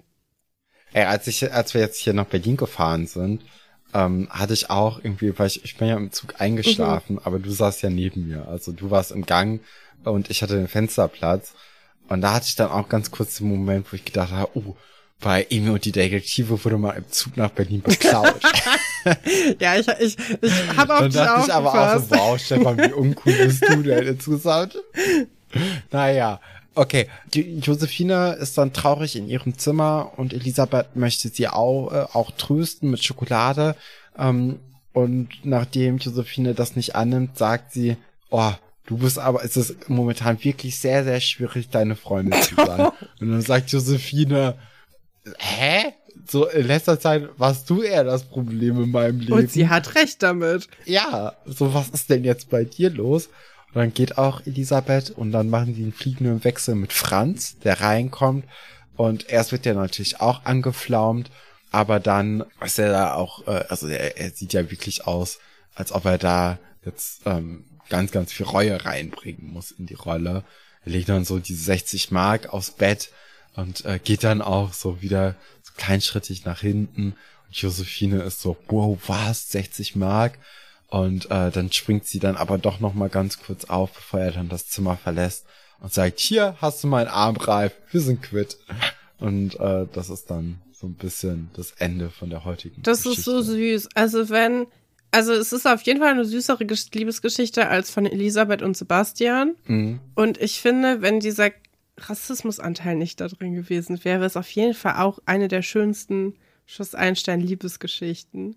Ey, 0.95 1.03
als 1.03 1.27
ich, 1.27 1.51
als 1.51 1.73
wir 1.73 1.81
jetzt 1.81 1.99
hier 1.99 2.13
nach 2.13 2.25
Berlin 2.25 2.55
gefahren 2.55 3.05
sind, 3.05 3.41
ähm, 3.93 4.29
hatte 4.29 4.53
ich 4.53 4.69
auch 4.69 4.99
irgendwie, 5.03 5.37
weil 5.37 5.47
ich, 5.47 5.65
ich 5.65 5.75
bin 5.75 5.89
ja 5.89 5.97
im 5.97 6.13
Zug 6.13 6.39
eingeschlafen, 6.39 7.15
mhm. 7.15 7.21
aber 7.25 7.37
du 7.37 7.51
saßt 7.51 7.81
ja 7.81 7.89
neben 7.89 8.29
mir. 8.29 8.47
Also 8.47 8.71
du 8.71 8.91
warst 8.91 9.11
im 9.11 9.25
Gang 9.25 9.59
und 10.05 10.29
ich 10.29 10.41
hatte 10.41 10.55
den 10.55 10.69
Fensterplatz. 10.69 11.53
Und 12.07 12.21
da 12.21 12.33
hatte 12.33 12.45
ich 12.47 12.55
dann 12.55 12.69
auch 12.69 12.87
ganz 12.87 13.11
kurz 13.11 13.35
den 13.35 13.49
Moment, 13.49 13.91
wo 13.91 13.95
ich 13.97 14.05
gedacht 14.05 14.31
habe, 14.31 14.49
oh, 14.53 14.77
bei 15.19 15.45
Emi 15.49 15.69
und 15.71 15.83
die 15.83 15.91
Detektive 15.91 16.63
wurde 16.63 16.77
mal 16.77 16.91
im 16.91 17.11
Zug 17.11 17.35
nach 17.35 17.51
Berlin 17.51 17.81
beklaut. 17.81 18.39
ja, 19.59 19.75
ich, 19.75 19.89
ich, 19.99 20.17
ich 20.41 20.77
habe 20.77 20.95
auch 20.95 20.99
Dann 21.01 21.11
dachte 21.11 21.43
ich 21.45 21.53
aber 21.53 21.73
auch 21.73 21.99
so, 21.99 22.09
wow, 22.11 22.39
Stefan, 22.39 22.77
wie 22.77 22.93
uncool 22.93 23.33
bist 23.33 23.67
du 23.67 23.83
denn 23.83 24.07
insgesamt? 24.07 24.77
naja, 25.91 26.39
okay. 26.75 27.07
Die 27.33 27.59
Josephine 27.59 28.33
ist 28.39 28.57
dann 28.57 28.73
traurig 28.73 29.15
in 29.15 29.27
ihrem 29.27 29.57
Zimmer 29.57 30.11
und 30.17 30.33
Elisabeth 30.33 30.95
möchte 30.95 31.29
sie 31.29 31.47
auch, 31.47 31.91
äh, 31.91 32.05
auch 32.13 32.31
trösten 32.31 32.91
mit 32.91 33.03
Schokolade. 33.03 33.75
Ähm, 34.17 34.59
und 34.93 35.29
nachdem 35.43 35.97
Josephine 35.97 36.53
das 36.53 36.75
nicht 36.75 36.95
annimmt, 36.95 37.37
sagt 37.37 37.73
sie, 37.73 37.97
oh, 38.29 38.51
du 38.85 38.97
bist 38.97 39.19
aber, 39.19 39.43
es 39.43 39.57
ist 39.57 39.89
momentan 39.89 40.41
wirklich 40.43 40.77
sehr, 40.77 41.03
sehr 41.03 41.19
schwierig, 41.19 41.69
deine 41.69 41.95
Freundin 41.95 42.41
zu 42.41 42.55
sein. 42.65 42.91
und 43.19 43.31
dann 43.31 43.41
sagt 43.41 43.71
Josephine, 43.71 44.55
hä? 45.37 45.93
So 46.27 46.47
in 46.47 46.65
letzter 46.65 46.99
Zeit 46.99 47.29
warst 47.37 47.69
du 47.69 47.81
eher 47.81 48.03
das 48.03 48.23
Problem 48.23 48.81
in 48.81 48.91
meinem 48.91 49.19
Leben. 49.19 49.33
Und 49.33 49.51
sie 49.51 49.67
hat 49.67 49.95
recht 49.95 50.23
damit. 50.23 50.67
Ja, 50.85 51.33
so 51.45 51.73
was 51.73 51.89
ist 51.89 52.09
denn 52.09 52.23
jetzt 52.23 52.49
bei 52.49 52.63
dir 52.63 52.89
los? 52.89 53.29
Und 53.75 53.81
dann 53.81 53.93
geht 53.93 54.17
auch 54.17 54.39
Elisabeth 54.45 55.09
und 55.09 55.33
dann 55.33 55.49
machen 55.49 55.75
die 55.75 55.83
einen 55.83 55.91
fliegenden 55.91 56.45
Wechsel 56.45 56.75
mit 56.75 56.93
Franz, 56.93 57.59
der 57.59 57.81
reinkommt. 57.81 58.45
Und 58.95 59.27
erst 59.27 59.51
wird 59.51 59.65
der 59.65 59.73
natürlich 59.73 60.21
auch 60.21 60.45
angeflaumt, 60.45 61.29
aber 61.71 61.99
dann 61.99 62.45
ist 62.63 62.79
er 62.79 62.89
da 62.89 63.15
auch, 63.15 63.45
äh, 63.47 63.65
also 63.67 63.89
er, 63.89 64.17
er 64.17 64.31
sieht 64.31 64.53
ja 64.53 64.71
wirklich 64.71 65.05
aus, 65.05 65.39
als 65.75 65.91
ob 65.91 66.05
er 66.05 66.17
da 66.17 66.57
jetzt 66.85 67.23
ähm, 67.25 67.65
ganz, 67.89 68.13
ganz 68.13 68.31
viel 68.31 68.45
Reue 68.45 68.85
reinbringen 68.85 69.51
muss 69.51 69.71
in 69.71 69.87
die 69.87 69.93
Rolle. 69.93 70.45
Er 70.85 70.91
legt 70.93 71.09
dann 71.09 71.25
so 71.25 71.39
diese 71.39 71.65
60 71.65 72.11
Mark 72.11 72.53
aufs 72.53 72.71
Bett 72.71 73.09
und 73.57 73.83
äh, 73.83 73.99
geht 74.01 74.23
dann 74.23 74.41
auch 74.41 74.71
so 74.71 75.01
wieder 75.01 75.35
so 75.63 75.73
kleinschrittig 75.75 76.45
nach 76.45 76.61
hinten. 76.61 77.13
Und 77.47 77.57
Josephine 77.57 78.21
ist 78.21 78.39
so, 78.39 78.55
wow, 78.69 78.97
was, 79.07 79.49
60 79.49 79.97
Mark? 79.97 80.39
Und 80.95 81.25
äh, 81.29 81.51
dann 81.51 81.73
springt 81.73 82.05
sie 82.05 82.19
dann 82.19 82.37
aber 82.37 82.57
doch 82.57 82.79
noch 82.79 82.93
mal 82.93 83.09
ganz 83.09 83.41
kurz 83.41 83.65
auf, 83.65 83.91
bevor 83.91 84.21
er 84.21 84.31
dann 84.31 84.47
das 84.47 84.69
Zimmer 84.69 84.95
verlässt 84.95 85.45
und 85.81 85.91
sagt, 85.93 86.19
hier 86.21 86.55
hast 86.61 86.81
du 86.81 86.87
meinen 86.87 87.09
Armreif, 87.09 87.73
wir 87.91 87.99
sind 87.99 88.21
quitt. 88.21 88.57
Und 89.19 89.59
äh, 89.59 89.87
das 89.91 90.09
ist 90.09 90.31
dann 90.31 90.61
so 90.71 90.87
ein 90.87 90.93
bisschen 90.93 91.49
das 91.53 91.71
Ende 91.71 92.09
von 92.11 92.29
der 92.29 92.45
heutigen 92.45 92.81
Das 92.81 93.03
Geschichte. 93.03 93.19
ist 93.19 93.25
so 93.25 93.41
süß. 93.41 93.89
Also 93.93 94.29
wenn 94.29 94.67
also 95.11 95.33
es 95.33 95.51
ist 95.51 95.65
auf 95.67 95.81
jeden 95.81 95.99
Fall 95.99 96.11
eine 96.11 96.23
süßere 96.23 96.65
Liebesgeschichte 96.93 97.67
als 97.67 97.89
von 97.89 98.05
Elisabeth 98.05 98.61
und 98.61 98.77
Sebastian. 98.77 99.55
Mhm. 99.65 99.99
Und 100.15 100.41
ich 100.41 100.61
finde, 100.61 101.01
wenn 101.01 101.19
dieser 101.19 101.51
Rassismusanteil 101.97 102.95
nicht 102.95 103.19
da 103.19 103.27
drin 103.27 103.53
gewesen 103.53 104.03
wäre, 104.05 104.19
wäre 104.19 104.27
es 104.27 104.37
auf 104.37 104.49
jeden 104.51 104.73
Fall 104.73 104.95
auch 105.01 105.19
eine 105.25 105.49
der 105.49 105.61
schönsten 105.61 106.35
Schuss 106.65 106.95
Einstein 106.95 107.41
Liebesgeschichten, 107.41 108.55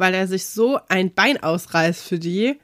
weil 0.00 0.14
er 0.14 0.26
sich 0.26 0.46
so 0.46 0.80
ein 0.88 1.12
Bein 1.12 1.42
ausreißt 1.42 2.02
für 2.02 2.18
die 2.18 2.58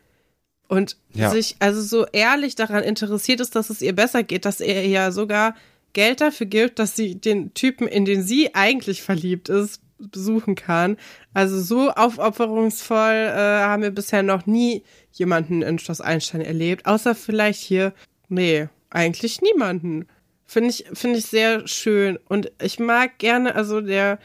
und 0.69 0.97
ja. 1.13 1.31
sich 1.31 1.57
also 1.61 1.83
so 1.83 2.07
ehrlich 2.07 2.55
daran 2.57 2.83
interessiert 2.83 3.41
ist, 3.41 3.55
dass 3.55 3.71
es 3.71 3.83
ihr 3.83 3.95
besser 3.95 4.23
geht, 4.23 4.47
dass 4.47 4.61
er 4.61 4.87
ja 4.87 5.13
sogar 5.13 5.55
Geld 5.93 6.21
dafür 6.21 6.47
gibt, 6.47 6.79
dass 6.79 6.97
sie 6.97 7.15
den 7.15 7.55
Typen, 7.55 7.87
in 7.87 8.05
den 8.05 8.23
sie 8.23 8.55
eigentlich 8.55 9.03
verliebt 9.03 9.49
ist, 9.49 9.81
besuchen 9.99 10.55
kann. 10.55 10.97
Also 11.35 11.61
so 11.61 11.91
aufopferungsvoll 11.91 13.31
äh, 13.31 13.63
haben 13.65 13.83
wir 13.83 13.91
bisher 13.91 14.23
noch 14.23 14.47
nie 14.47 14.83
jemanden 15.13 15.63
in 15.63 15.79
Schloss 15.79 16.01
Einstein 16.01 16.41
erlebt, 16.41 16.87
außer 16.87 17.15
vielleicht 17.15 17.61
hier, 17.61 17.93
nee, 18.29 18.69
eigentlich 18.91 19.41
niemanden. 19.43 20.07
Finde 20.47 20.71
ich, 20.71 20.85
finde 20.93 21.19
ich 21.19 21.27
sehr 21.27 21.67
schön. 21.69 22.19
Und 22.29 22.53
ich 22.63 22.79
mag 22.79 23.19
gerne, 23.19 23.55
also 23.55 23.81
der, 23.81 24.19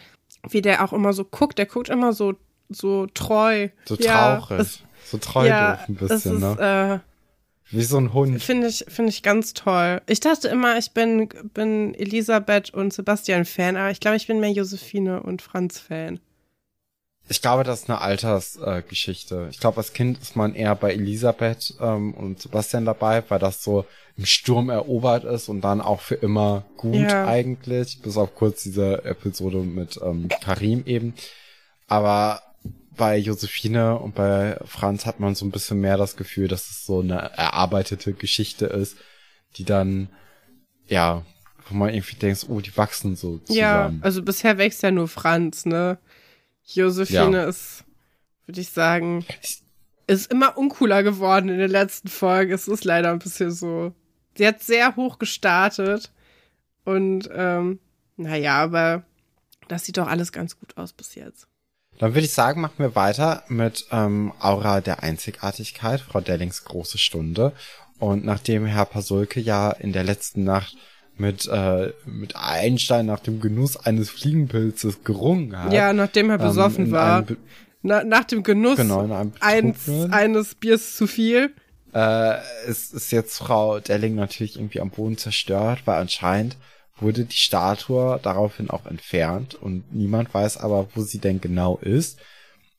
wie 0.49 0.61
der 0.61 0.83
auch 0.83 0.93
immer 0.93 1.13
so 1.13 1.25
guckt, 1.25 1.57
der 1.57 1.65
guckt 1.65 1.89
immer 1.89 2.13
so, 2.13 2.35
so 2.71 3.07
treu. 3.07 3.69
So 3.85 3.95
traurig. 3.95 4.49
Ja, 4.49 4.57
es, 4.57 4.83
so 5.05 5.17
treu 5.17 5.47
ja, 5.47 5.79
ein 5.87 5.95
bisschen, 5.95 6.35
ist, 6.35 6.41
ne? 6.41 7.01
Äh, 7.71 7.75
Wie 7.75 7.83
so 7.83 7.97
ein 7.97 8.13
Hund. 8.13 8.41
Finde 8.41 8.67
ich, 8.67 8.85
finde 8.87 9.09
ich 9.09 9.23
ganz 9.23 9.53
toll. 9.53 10.01
Ich 10.07 10.19
dachte 10.19 10.47
immer, 10.47 10.77
ich 10.77 10.91
bin, 10.91 11.29
bin 11.53 11.93
Elisabeth 11.95 12.73
und 12.73 12.93
Sebastian 12.93 13.45
Fan, 13.45 13.75
aber 13.77 13.91
ich 13.91 13.99
glaube, 13.99 14.17
ich 14.17 14.27
bin 14.27 14.39
mehr 14.39 14.51
Josephine 14.51 15.21
und 15.21 15.41
Franz 15.41 15.79
Fan. 15.79 16.19
Ich 17.31 17.41
glaube, 17.41 17.63
das 17.63 17.83
ist 17.83 17.89
eine 17.89 18.01
Altersgeschichte. 18.01 19.45
Äh, 19.45 19.49
ich 19.49 19.59
glaube, 19.59 19.77
als 19.77 19.93
Kind 19.93 20.19
ist 20.21 20.35
man 20.35 20.53
eher 20.53 20.75
bei 20.75 20.91
Elisabeth 20.91 21.75
ähm, 21.79 22.13
und 22.13 22.41
Sebastian 22.41 22.83
dabei, 22.83 23.23
weil 23.29 23.39
das 23.39 23.63
so 23.63 23.85
im 24.17 24.25
Sturm 24.25 24.69
erobert 24.69 25.23
ist 25.23 25.47
und 25.47 25.61
dann 25.61 25.79
auch 25.79 26.01
für 26.01 26.15
immer 26.15 26.65
gut 26.75 26.95
ja. 26.95 27.25
eigentlich, 27.25 28.01
bis 28.01 28.17
auf 28.17 28.35
kurz 28.35 28.63
diese 28.63 29.05
Episode 29.05 29.59
mit 29.59 29.99
ähm, 30.03 30.27
Karim 30.41 30.83
eben. 30.85 31.13
Aber 31.87 32.41
bei 33.01 33.17
Josephine 33.17 33.97
und 33.97 34.13
bei 34.13 34.59
Franz 34.63 35.07
hat 35.07 35.19
man 35.19 35.33
so 35.33 35.43
ein 35.43 35.49
bisschen 35.49 35.81
mehr 35.81 35.97
das 35.97 36.17
Gefühl, 36.17 36.47
dass 36.47 36.69
es 36.69 36.85
so 36.85 36.99
eine 36.99 37.15
erarbeitete 37.15 38.13
Geschichte 38.13 38.67
ist, 38.67 38.95
die 39.55 39.65
dann, 39.65 40.07
ja, 40.85 41.25
wo 41.67 41.73
man 41.73 41.91
irgendwie 41.91 42.17
denkt, 42.17 42.45
oh, 42.47 42.61
die 42.61 42.77
wachsen 42.77 43.15
so 43.15 43.39
zusammen. 43.39 43.57
Ja, 43.57 43.91
also 44.01 44.21
bisher 44.21 44.59
wächst 44.59 44.83
ja 44.83 44.91
nur 44.91 45.07
Franz, 45.07 45.65
ne? 45.65 45.97
Josephine 46.63 47.37
ja. 47.37 47.45
ist, 47.45 47.85
würde 48.45 48.61
ich 48.61 48.69
sagen, 48.69 49.25
ist 50.05 50.31
immer 50.31 50.55
uncooler 50.55 51.01
geworden 51.01 51.49
in 51.49 51.57
der 51.57 51.69
letzten 51.69 52.07
Folge. 52.07 52.53
Es 52.53 52.67
ist 52.67 52.83
leider 52.83 53.09
ein 53.13 53.17
bisschen 53.17 53.49
so. 53.49 53.95
Sie 54.37 54.45
hat 54.45 54.61
sehr 54.61 54.95
hoch 54.95 55.17
gestartet 55.17 56.11
und 56.85 57.27
ähm, 57.33 57.79
naja, 58.15 58.61
aber 58.61 59.05
das 59.69 59.85
sieht 59.85 59.97
doch 59.97 60.07
alles 60.07 60.31
ganz 60.31 60.59
gut 60.59 60.77
aus 60.77 60.93
bis 60.93 61.15
jetzt. 61.15 61.47
Dann 62.01 62.15
würde 62.15 62.25
ich 62.25 62.33
sagen, 62.33 62.61
machen 62.61 62.79
wir 62.79 62.95
weiter 62.95 63.43
mit 63.47 63.85
ähm, 63.91 64.33
Aura 64.39 64.81
der 64.81 65.03
Einzigartigkeit, 65.03 66.01
Frau 66.01 66.19
Dellings 66.19 66.65
große 66.65 66.97
Stunde. 66.97 67.53
Und 67.99 68.25
nachdem 68.25 68.65
Herr 68.65 68.85
Pasulke 68.85 69.39
ja 69.39 69.69
in 69.69 69.93
der 69.93 70.03
letzten 70.03 70.43
Nacht 70.43 70.75
mit, 71.17 71.47
äh, 71.47 71.93
mit 72.07 72.35
Einstein 72.35 73.05
nach 73.05 73.19
dem 73.19 73.39
Genuss 73.39 73.77
eines 73.77 74.09
Fliegenpilzes 74.09 75.03
gerungen 75.03 75.55
hat. 75.55 75.73
Ja, 75.73 75.93
nachdem 75.93 76.31
er 76.31 76.39
ähm, 76.39 76.47
besoffen 76.47 76.85
ähm, 76.87 76.91
war. 76.91 77.25
Na, 77.83 78.03
nach 78.03 78.23
dem 78.23 78.41
Genuss 78.41 78.77
genau, 78.77 79.07
eins, 79.39 79.87
eines 80.09 80.55
Biers 80.55 80.95
zu 80.95 81.05
viel. 81.05 81.53
Äh, 81.93 82.37
ist, 82.67 82.95
ist 82.95 83.11
jetzt 83.11 83.37
Frau 83.37 83.79
Delling 83.79 84.15
natürlich 84.15 84.55
irgendwie 84.55 84.81
am 84.81 84.89
Boden 84.89 85.19
zerstört, 85.19 85.83
weil 85.85 86.01
anscheinend 86.01 86.57
wurde 87.01 87.25
die 87.25 87.37
Statue 87.37 88.19
daraufhin 88.21 88.69
auch 88.69 88.85
entfernt 88.85 89.55
und 89.55 89.93
niemand 89.93 90.33
weiß 90.33 90.57
aber, 90.57 90.87
wo 90.95 91.01
sie 91.01 91.19
denn 91.19 91.41
genau 91.41 91.77
ist. 91.77 92.19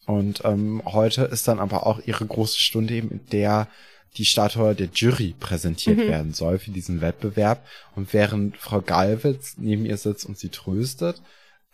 Und 0.06 0.44
ähm, 0.44 0.82
heute 0.84 1.22
ist 1.24 1.48
dann 1.48 1.58
aber 1.58 1.86
auch 1.86 2.00
ihre 2.04 2.26
große 2.26 2.58
Stunde 2.58 2.94
eben, 2.94 3.10
in 3.10 3.26
der 3.30 3.68
die 4.16 4.24
Statue 4.24 4.74
der 4.74 4.88
Jury 4.92 5.34
präsentiert 5.38 5.98
mhm. 5.98 6.08
werden 6.08 6.34
soll 6.34 6.58
für 6.58 6.70
diesen 6.70 7.00
Wettbewerb. 7.00 7.64
Und 7.94 8.12
während 8.12 8.56
Frau 8.56 8.80
Galwitz 8.80 9.54
neben 9.56 9.86
ihr 9.86 9.96
sitzt 9.96 10.26
und 10.26 10.38
sie 10.38 10.50
tröstet, 10.50 11.22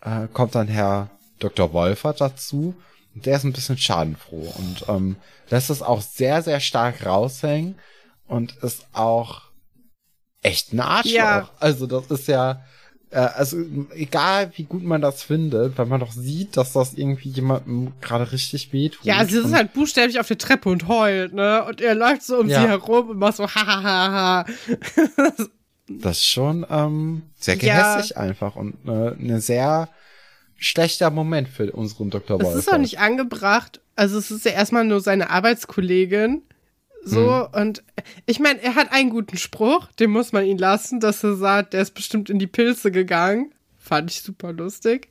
äh, 0.03 0.29
kommt 0.33 0.55
dann 0.55 0.69
Herr 0.69 1.11
Dr. 1.41 1.73
Wolfert 1.73 2.21
dazu. 2.21 2.75
Und 3.15 3.27
der 3.27 3.37
ist 3.37 3.45
ein 3.45 3.53
bisschen 3.53 3.79
schadenfroh 3.79 4.55
und 4.57 4.85
ähm, 4.89 5.17
lässt 5.51 5.71
es 5.71 5.83
auch 5.83 6.01
sehr, 6.01 6.43
sehr 6.43 6.61
stark 6.61 7.05
raushängen 7.05 7.75
und 8.29 8.57
ist 8.59 8.87
auch 8.93 9.48
echt 10.43 10.73
ein 10.73 10.81
Arschloch. 10.81 11.13
Ja. 11.13 11.51
Also 11.59 11.87
das 11.87 12.07
ist 12.11 12.29
ja, 12.29 12.63
äh, 13.11 13.19
also 13.19 13.57
egal 13.95 14.53
wie 14.57 14.65
gut 14.65 14.83
man 14.83 15.01
das 15.01 15.23
findet, 15.23 15.79
wenn 15.79 15.89
man 15.89 16.01
doch 16.01 16.13
sieht, 16.13 16.57
dass 16.57 16.73
das 16.73 16.95
irgendwie 16.95 17.31
jemandem 17.31 17.93
gerade 18.01 18.31
richtig 18.31 18.73
wehtut. 18.73 19.05
Ja, 19.05 19.25
sie 19.25 19.39
ist 19.39 19.53
halt 19.53 19.73
buchstäblich 19.73 20.21
auf 20.21 20.29
der 20.29 20.39
Treppe 20.39 20.69
und 20.69 20.89
heult, 20.89 21.35
ne? 21.35 21.65
Und 21.65 21.81
er 21.81 21.95
läuft 21.95 22.23
so 22.23 22.39
um 22.39 22.49
ja. 22.49 22.63
sie 22.63 22.69
herum 22.69 23.11
und 23.11 23.19
macht 23.19 23.37
so 23.37 23.49
hahaha. 23.49 24.45
das 25.89 26.19
ist 26.19 26.29
schon 26.29 26.67
ähm, 26.71 27.23
sehr 27.39 27.57
gehässig 27.57 28.11
ja. 28.11 28.17
einfach 28.17 28.57
und 28.57 28.75
äh, 28.87 29.15
eine 29.19 29.41
sehr 29.41 29.89
schlechter 30.57 31.11
Moment 31.11 31.49
für 31.49 31.71
unseren 31.73 32.11
Dr. 32.11 32.41
Wolf. 32.41 32.55
Es 32.55 32.67
ist 32.67 32.73
auch 32.73 32.79
nicht 32.79 32.99
angebracht. 32.99 33.81
Also 33.97 34.19
es 34.19 34.31
ist 34.31 34.45
ja 34.45 34.53
erstmal 34.53 34.85
nur 34.85 35.01
seine 35.01 35.31
Arbeitskollegin 35.31 36.43
so, 37.05 37.21
mhm. 37.21 37.61
und 37.61 37.83
ich 38.27 38.41
meine, 38.41 38.63
er 38.63 38.75
hat 38.75 38.93
einen 38.93 39.11
guten 39.11 39.39
Spruch, 39.39 39.87
den 39.99 40.11
muss 40.11 40.33
man 40.33 40.45
ihn 40.45 40.59
lassen, 40.59 41.01
dass 41.01 41.25
er 41.25 41.37
sagt, 41.37 41.73
der 41.73 41.83
ist 41.83 41.95
bestimmt 41.95 42.29
in 42.29 42.39
die 42.39 42.47
Pilze 42.47 42.91
gegangen. 42.91 43.53
Fand 43.79 44.11
ich 44.11 44.23
super 44.23 44.53
lustig. 44.53 45.09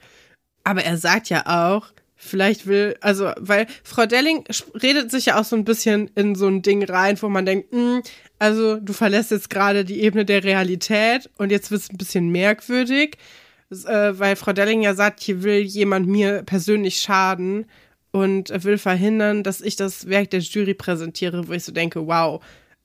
Aber 0.63 0.83
er 0.83 0.97
sagt 0.97 1.29
ja 1.29 1.45
auch, 1.45 1.87
vielleicht 2.15 2.67
will, 2.67 2.97
also, 3.01 3.31
weil 3.37 3.67
Frau 3.83 4.05
Delling 4.05 4.43
redet 4.81 5.11
sich 5.11 5.27
ja 5.27 5.39
auch 5.39 5.45
so 5.45 5.55
ein 5.55 5.65
bisschen 5.65 6.11
in 6.15 6.35
so 6.35 6.47
ein 6.47 6.61
Ding 6.61 6.83
rein, 6.83 7.19
wo 7.21 7.29
man 7.29 7.45
denkt, 7.45 7.73
mh, 7.73 7.79
hm, 7.79 8.03
also 8.39 8.77
du 8.77 8.93
verlässt 8.93 9.31
jetzt 9.31 9.49
gerade 9.49 9.85
die 9.85 10.01
Ebene 10.01 10.25
der 10.25 10.43
Realität 10.43 11.29
und 11.37 11.51
jetzt 11.51 11.71
wird 11.71 11.81
es 11.81 11.89
ein 11.89 11.97
bisschen 11.97 12.29
merkwürdig, 12.29 13.17
äh, 13.71 14.11
weil 14.11 14.35
Frau 14.35 14.53
Delling 14.53 14.81
ja 14.81 14.93
sagt, 14.93 15.21
hier 15.21 15.43
will 15.43 15.61
jemand 15.61 16.07
mir 16.07 16.43
persönlich 16.43 16.99
schaden 16.99 17.65
und 18.11 18.63
will 18.63 18.77
verhindern, 18.77 19.43
dass 19.43 19.61
ich 19.61 19.75
das 19.75 20.07
Werk 20.07 20.31
der 20.31 20.39
Jury 20.39 20.73
präsentiere, 20.73 21.47
wo 21.47 21.53
ich 21.53 21.63
so 21.63 21.71
denke, 21.71 22.07
wow, 22.07 22.43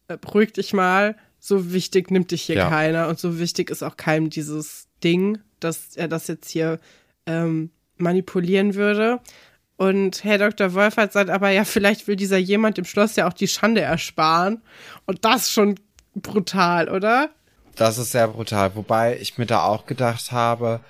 äh, 0.08 0.16
beruhig 0.16 0.52
dich 0.52 0.72
mal, 0.72 1.16
so 1.38 1.72
wichtig 1.72 2.10
nimmt 2.10 2.30
dich 2.30 2.42
hier 2.42 2.56
ja. 2.56 2.68
keiner 2.68 3.08
und 3.08 3.18
so 3.18 3.38
wichtig 3.38 3.70
ist 3.70 3.82
auch 3.82 3.96
keinem 3.96 4.30
dieses 4.30 4.88
Ding, 5.02 5.38
dass 5.60 5.96
er 5.96 6.08
das 6.08 6.28
jetzt 6.28 6.50
hier 6.50 6.78
ähm, 7.26 7.70
manipulieren 7.96 8.74
würde. 8.74 9.20
Und 9.76 10.22
Herr 10.22 10.38
Dr. 10.38 10.74
Wolfert 10.74 11.12
sagt 11.12 11.30
aber, 11.30 11.50
ja, 11.50 11.64
vielleicht 11.64 12.06
will 12.06 12.14
dieser 12.14 12.38
jemand 12.38 12.78
im 12.78 12.84
Schloss 12.84 13.16
ja 13.16 13.28
auch 13.28 13.32
die 13.32 13.48
Schande 13.48 13.80
ersparen. 13.80 14.62
Und 15.06 15.24
das 15.24 15.50
schon 15.50 15.80
brutal, 16.14 16.88
oder? 16.88 17.30
Das 17.74 17.98
ist 17.98 18.12
sehr 18.12 18.28
brutal. 18.28 18.76
Wobei 18.76 19.18
ich 19.18 19.38
mir 19.38 19.46
da 19.46 19.64
auch 19.64 19.86
gedacht 19.86 20.30
habe, 20.30 20.80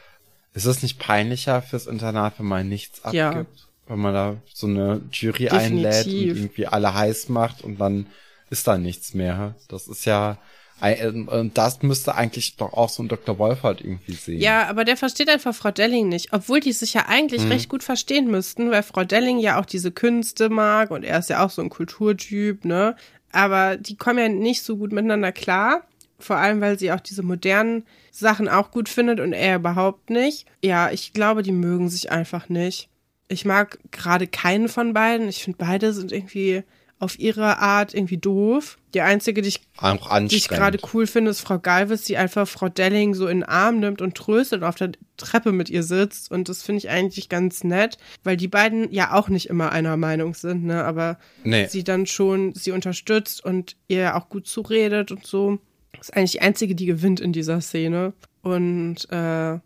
ist 0.52 0.66
es 0.66 0.82
nicht 0.82 0.98
peinlicher 0.98 1.62
fürs 1.62 1.86
Internat, 1.86 2.38
wenn 2.38 2.46
man 2.46 2.68
nichts 2.68 3.02
abgibt? 3.02 3.14
Ja 3.14 3.46
wenn 3.86 3.98
man 3.98 4.14
da 4.14 4.36
so 4.52 4.66
eine 4.66 5.02
Jury 5.12 5.44
Definitiv. 5.44 5.52
einlädt 5.52 6.06
und 6.06 6.36
irgendwie 6.36 6.66
alle 6.66 6.94
heiß 6.94 7.28
macht 7.28 7.62
und 7.62 7.78
dann 7.78 8.06
ist 8.50 8.66
da 8.66 8.78
nichts 8.78 9.14
mehr. 9.14 9.54
Das 9.68 9.88
ist 9.88 10.04
ja, 10.04 10.38
und 10.80 11.52
das 11.54 11.82
müsste 11.82 12.14
eigentlich 12.14 12.56
doch 12.56 12.72
auch 12.72 12.88
so 12.88 13.02
ein 13.02 13.08
Dr. 13.08 13.38
Wolf 13.38 13.62
halt 13.62 13.80
irgendwie 13.80 14.14
sehen. 14.14 14.40
Ja, 14.40 14.68
aber 14.68 14.84
der 14.84 14.96
versteht 14.96 15.28
einfach 15.28 15.54
Frau 15.54 15.70
Delling 15.70 16.08
nicht, 16.08 16.32
obwohl 16.32 16.60
die 16.60 16.72
sich 16.72 16.94
ja 16.94 17.06
eigentlich 17.06 17.44
mhm. 17.44 17.52
recht 17.52 17.68
gut 17.68 17.82
verstehen 17.82 18.30
müssten, 18.30 18.70
weil 18.70 18.82
Frau 18.82 19.04
Delling 19.04 19.38
ja 19.38 19.60
auch 19.60 19.66
diese 19.66 19.92
Künste 19.92 20.48
mag 20.48 20.90
und 20.90 21.04
er 21.04 21.18
ist 21.18 21.30
ja 21.30 21.44
auch 21.44 21.50
so 21.50 21.62
ein 21.62 21.70
Kulturtyp, 21.70 22.64
ne? 22.64 22.96
Aber 23.30 23.76
die 23.78 23.96
kommen 23.96 24.18
ja 24.18 24.28
nicht 24.28 24.62
so 24.62 24.76
gut 24.76 24.92
miteinander 24.92 25.32
klar. 25.32 25.86
Vor 26.18 26.36
allem, 26.36 26.60
weil 26.60 26.78
sie 26.78 26.92
auch 26.92 27.00
diese 27.00 27.22
modernen 27.22 27.84
Sachen 28.10 28.48
auch 28.48 28.70
gut 28.70 28.88
findet 28.88 29.18
und 29.18 29.32
er 29.32 29.56
überhaupt 29.56 30.10
nicht. 30.10 30.46
Ja, 30.62 30.90
ich 30.90 31.12
glaube, 31.12 31.42
die 31.42 31.52
mögen 31.52 31.88
sich 31.88 32.12
einfach 32.12 32.48
nicht. 32.48 32.88
Ich 33.32 33.44
mag 33.44 33.78
gerade 33.90 34.26
keinen 34.26 34.68
von 34.68 34.92
beiden. 34.92 35.28
Ich 35.28 35.42
finde, 35.42 35.58
beide 35.58 35.92
sind 35.92 36.12
irgendwie 36.12 36.64
auf 37.02 37.18
ihre 37.18 37.58
Art 37.58 37.94
irgendwie 37.94 38.16
doof. 38.16 38.78
Die 38.94 39.00
einzige, 39.00 39.42
die 39.42 39.48
ich, 39.48 39.60
die 39.60 40.36
ich 40.36 40.48
gerade 40.48 40.78
cool 40.94 41.08
finde, 41.08 41.32
ist 41.32 41.40
Frau 41.40 41.58
Galvis, 41.58 42.02
die 42.02 42.16
einfach 42.16 42.46
Frau 42.46 42.68
Delling 42.68 43.14
so 43.14 43.26
in 43.26 43.40
den 43.40 43.48
Arm 43.48 43.80
nimmt 43.80 44.00
und 44.00 44.14
tröstet 44.14 44.60
und 44.60 44.68
auf 44.68 44.76
der 44.76 44.92
Treppe 45.16 45.50
mit 45.50 45.68
ihr 45.68 45.82
sitzt. 45.82 46.30
Und 46.30 46.48
das 46.48 46.62
finde 46.62 46.78
ich 46.78 46.90
eigentlich 46.90 47.28
ganz 47.28 47.64
nett, 47.64 47.98
weil 48.22 48.36
die 48.36 48.46
beiden 48.46 48.92
ja 48.92 49.14
auch 49.14 49.28
nicht 49.28 49.48
immer 49.48 49.72
einer 49.72 49.96
Meinung 49.96 50.34
sind, 50.34 50.62
ne? 50.62 50.84
Aber 50.84 51.18
nee. 51.42 51.66
sie 51.66 51.82
dann 51.82 52.06
schon 52.06 52.54
sie 52.54 52.70
unterstützt 52.70 53.44
und 53.44 53.74
ihr 53.88 54.14
auch 54.14 54.28
gut 54.28 54.46
zuredet 54.46 55.10
und 55.10 55.26
so. 55.26 55.58
Ist 56.00 56.16
eigentlich 56.16 56.32
die 56.32 56.42
einzige, 56.42 56.76
die 56.76 56.86
gewinnt 56.86 57.18
in 57.18 57.32
dieser 57.32 57.60
Szene. 57.60 58.12
Und 58.42 59.10
äh, 59.10 59.58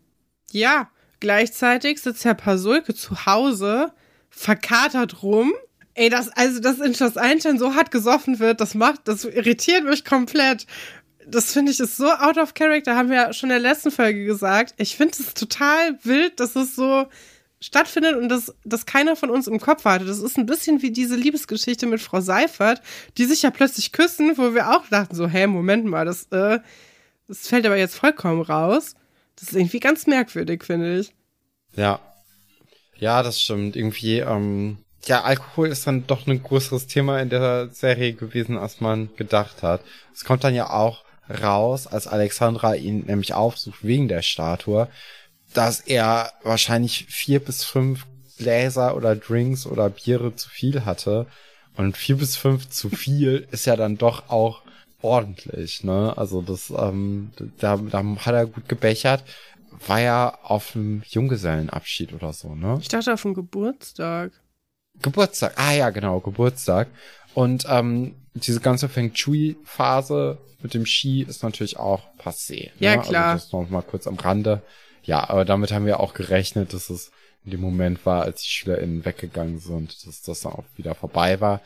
ja, 0.51 0.89
Gleichzeitig 1.19 2.01
sitzt 2.01 2.25
Herr 2.25 2.35
Pasulke 2.35 2.93
zu 2.93 3.25
Hause, 3.25 3.91
verkatert 4.29 5.23
rum. 5.23 5.53
Ey, 5.95 6.09
das, 6.09 6.29
also, 6.29 6.59
dass 6.59 6.79
in 6.79 6.93
Schloss 6.93 7.17
Einstein 7.17 7.57
so 7.57 7.73
hart 7.73 7.89
gesoffen 7.89 8.39
wird, 8.39 8.61
das 8.61 8.75
macht, 8.75 9.07
das 9.07 9.25
irritiert 9.25 9.83
mich 9.83 10.05
komplett. 10.05 10.67
Das 11.25 11.51
finde 11.51 11.71
ich 11.71 11.79
ist 11.79 11.97
so 11.97 12.09
out 12.09 12.37
of 12.37 12.53
character, 12.53 12.95
haben 12.95 13.09
wir 13.09 13.15
ja 13.15 13.33
schon 13.33 13.49
in 13.49 13.61
der 13.61 13.71
letzten 13.71 13.91
Folge 13.91 14.25
gesagt. 14.25 14.75
Ich 14.77 14.95
finde 14.95 15.17
es 15.19 15.33
total 15.33 15.97
wild, 16.03 16.39
dass 16.39 16.55
es 16.55 16.75
so 16.75 17.07
stattfindet 17.59 18.15
und 18.15 18.29
dass 18.29 18.53
das 18.63 18.85
keiner 18.85 19.15
von 19.15 19.29
uns 19.29 19.47
im 19.47 19.59
Kopf 19.59 19.85
hatte. 19.85 20.05
Das 20.05 20.19
ist 20.19 20.37
ein 20.37 20.45
bisschen 20.45 20.81
wie 20.81 20.91
diese 20.91 21.15
Liebesgeschichte 21.15 21.87
mit 21.87 22.01
Frau 22.01 22.21
Seifert, 22.21 22.81
die 23.17 23.25
sich 23.25 23.41
ja 23.41 23.49
plötzlich 23.49 23.91
küssen, 23.91 24.37
wo 24.37 24.53
wir 24.53 24.69
auch 24.69 24.87
dachten 24.89 25.15
so, 25.15 25.27
hä, 25.27 25.47
Moment 25.47 25.85
mal, 25.85 26.05
das, 26.05 26.27
äh, 26.31 26.59
das 27.27 27.47
fällt 27.47 27.65
aber 27.65 27.77
jetzt 27.77 27.95
vollkommen 27.95 28.41
raus. 28.41 28.93
Das 29.39 29.49
ist 29.49 29.55
irgendwie 29.55 29.79
ganz 29.79 30.07
merkwürdig, 30.07 30.63
finde 30.63 30.99
ich. 30.99 31.13
Ja. 31.75 31.99
Ja, 32.97 33.21
das 33.21 33.39
stimmt. 33.41 33.75
Irgendwie, 33.75 34.19
ähm, 34.19 34.79
ja, 35.05 35.23
Alkohol 35.23 35.69
ist 35.69 35.85
dann 35.85 36.07
doch 36.07 36.27
ein 36.27 36.41
größeres 36.41 36.87
Thema 36.87 37.19
in 37.21 37.29
der 37.29 37.69
Serie 37.69 38.13
gewesen, 38.13 38.57
als 38.57 38.81
man 38.81 39.09
gedacht 39.15 39.63
hat. 39.63 39.81
Es 40.13 40.25
kommt 40.25 40.43
dann 40.43 40.55
ja 40.55 40.69
auch 40.71 41.05
raus, 41.29 41.87
als 41.87 42.07
Alexandra 42.07 42.75
ihn 42.75 43.05
nämlich 43.05 43.33
aufsucht 43.33 43.83
wegen 43.83 44.07
der 44.07 44.21
Statue, 44.21 44.87
dass 45.53 45.81
er 45.81 46.31
wahrscheinlich 46.43 47.05
vier 47.09 47.39
bis 47.39 47.63
fünf 47.63 48.05
Gläser 48.37 48.95
oder 48.95 49.15
Drinks 49.15 49.65
oder 49.65 49.89
Biere 49.89 50.35
zu 50.35 50.49
viel 50.49 50.85
hatte. 50.85 51.27
Und 51.75 51.95
vier 51.95 52.17
bis 52.17 52.35
fünf 52.35 52.69
zu 52.69 52.89
viel 52.89 53.47
ist 53.51 53.65
ja 53.65 53.75
dann 53.75 53.97
doch 53.97 54.29
auch 54.29 54.61
ordentlich, 55.01 55.83
ne? 55.83 56.13
Also 56.15 56.41
das, 56.41 56.71
ähm, 56.75 57.31
da, 57.59 57.77
da 57.77 58.03
hat 58.03 58.33
er 58.33 58.45
gut 58.45 58.67
gebechert. 58.67 59.23
War 59.85 60.01
ja 60.01 60.37
auf 60.43 60.75
einem 60.75 61.03
Junggesellenabschied 61.07 62.13
oder 62.13 62.33
so, 62.33 62.55
ne? 62.55 62.77
Ich 62.81 62.87
dachte 62.87 63.13
auf 63.13 63.21
dem 63.21 63.33
Geburtstag. 63.33 64.31
Geburtstag. 65.01 65.53
Ah 65.57 65.73
ja, 65.73 65.89
genau, 65.91 66.19
Geburtstag. 66.19 66.87
Und 67.33 67.65
ähm, 67.69 68.15
diese 68.33 68.59
ganze 68.59 68.89
Feng 68.89 69.13
Shui-Phase 69.13 70.39
mit 70.61 70.73
dem 70.73 70.85
Ski 70.85 71.21
ist 71.23 71.43
natürlich 71.43 71.77
auch 71.77 72.01
passé. 72.17 72.71
Ja, 72.79 72.95
ne? 72.95 73.01
klar. 73.03 73.33
Also 73.33 73.45
das 73.45 73.53
noch 73.53 73.69
mal 73.69 73.83
kurz 73.83 74.07
am 74.07 74.15
Rande. 74.15 74.61
Ja, 75.03 75.29
aber 75.29 75.45
damit 75.45 75.71
haben 75.71 75.85
wir 75.85 75.99
auch 75.99 76.13
gerechnet, 76.13 76.73
dass 76.73 76.89
es 76.89 77.11
in 77.45 77.51
dem 77.51 77.61
Moment 77.61 78.05
war, 78.05 78.23
als 78.23 78.41
die 78.41 78.49
SchülerInnen 78.49 79.05
weggegangen 79.05 79.59
sind, 79.59 80.05
dass 80.05 80.21
das 80.21 80.41
dann 80.41 80.53
auch 80.53 80.65
wieder 80.75 80.95
vorbei 80.95 81.39
war. 81.39 81.61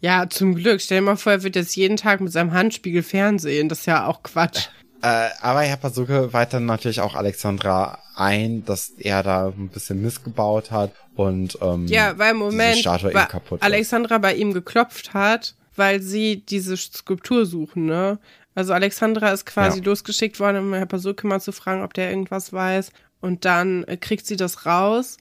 Ja, 0.00 0.28
zum 0.28 0.54
Glück. 0.54 0.80
Stell 0.80 0.98
dir 0.98 1.06
mal 1.06 1.16
vor, 1.16 1.32
er 1.32 1.42
wird 1.42 1.56
jetzt 1.56 1.76
jeden 1.76 1.96
Tag 1.96 2.20
mit 2.20 2.32
seinem 2.32 2.52
Handspiegel 2.52 3.02
Fernsehen. 3.02 3.68
Das 3.68 3.80
ist 3.80 3.86
ja 3.86 4.06
auch 4.06 4.22
Quatsch. 4.22 4.68
Äh, 5.02 5.28
aber 5.40 5.60
Herr 5.60 5.76
Pasuke 5.76 6.32
weiter 6.32 6.60
natürlich 6.60 7.00
auch 7.00 7.14
Alexandra 7.14 7.98
ein, 8.14 8.64
dass 8.64 8.90
er 8.98 9.22
da 9.22 9.48
ein 9.48 9.68
bisschen 9.68 10.00
missgebaut 10.00 10.70
hat 10.70 10.92
und 11.14 11.58
ähm, 11.60 11.86
ja, 11.86 12.18
weil 12.18 12.32
im 12.32 12.38
Moment 12.38 12.78
Statue 12.78 13.10
eben 13.10 13.28
kaputt 13.28 13.62
Alexandra 13.62 14.16
ist. 14.16 14.22
bei 14.22 14.34
ihm 14.34 14.54
geklopft 14.54 15.12
hat, 15.12 15.54
weil 15.76 16.00
sie 16.00 16.44
diese 16.46 16.76
Skulptur 16.76 17.44
suchen, 17.44 17.86
ne? 17.86 18.18
Also 18.54 18.72
Alexandra 18.72 19.32
ist 19.32 19.44
quasi 19.44 19.80
ja. 19.80 19.84
losgeschickt 19.84 20.40
worden, 20.40 20.58
um 20.58 20.74
Herr 20.74 20.86
Pasuke 20.86 21.26
mal 21.26 21.40
zu 21.40 21.52
fragen, 21.52 21.82
ob 21.82 21.92
der 21.92 22.08
irgendwas 22.08 22.54
weiß. 22.54 22.90
Und 23.20 23.44
dann 23.44 23.84
äh, 23.84 23.98
kriegt 23.98 24.26
sie 24.26 24.36
das 24.36 24.64
raus. 24.64 25.18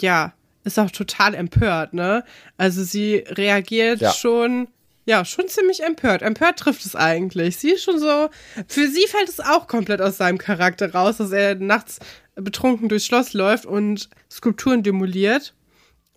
Ja, 0.00 0.32
ist 0.68 0.78
auch 0.78 0.90
total 0.90 1.34
empört, 1.34 1.94
ne? 1.94 2.24
Also 2.56 2.82
sie 2.84 3.24
reagiert 3.28 4.00
ja. 4.00 4.12
schon 4.12 4.68
ja, 5.04 5.24
schon 5.24 5.48
ziemlich 5.48 5.82
empört. 5.82 6.20
Empört 6.20 6.58
trifft 6.58 6.84
es 6.84 6.94
eigentlich. 6.94 7.56
Sie 7.56 7.70
ist 7.70 7.82
schon 7.82 7.98
so, 7.98 8.28
für 8.66 8.88
sie 8.88 9.06
fällt 9.06 9.30
es 9.30 9.40
auch 9.40 9.66
komplett 9.66 10.02
aus 10.02 10.18
seinem 10.18 10.36
Charakter 10.36 10.92
raus, 10.92 11.16
dass 11.16 11.32
er 11.32 11.54
nachts 11.54 11.98
betrunken 12.34 12.90
durchs 12.90 13.06
Schloss 13.06 13.32
läuft 13.32 13.64
und 13.64 14.10
Skulpturen 14.30 14.82
demoliert. 14.82 15.54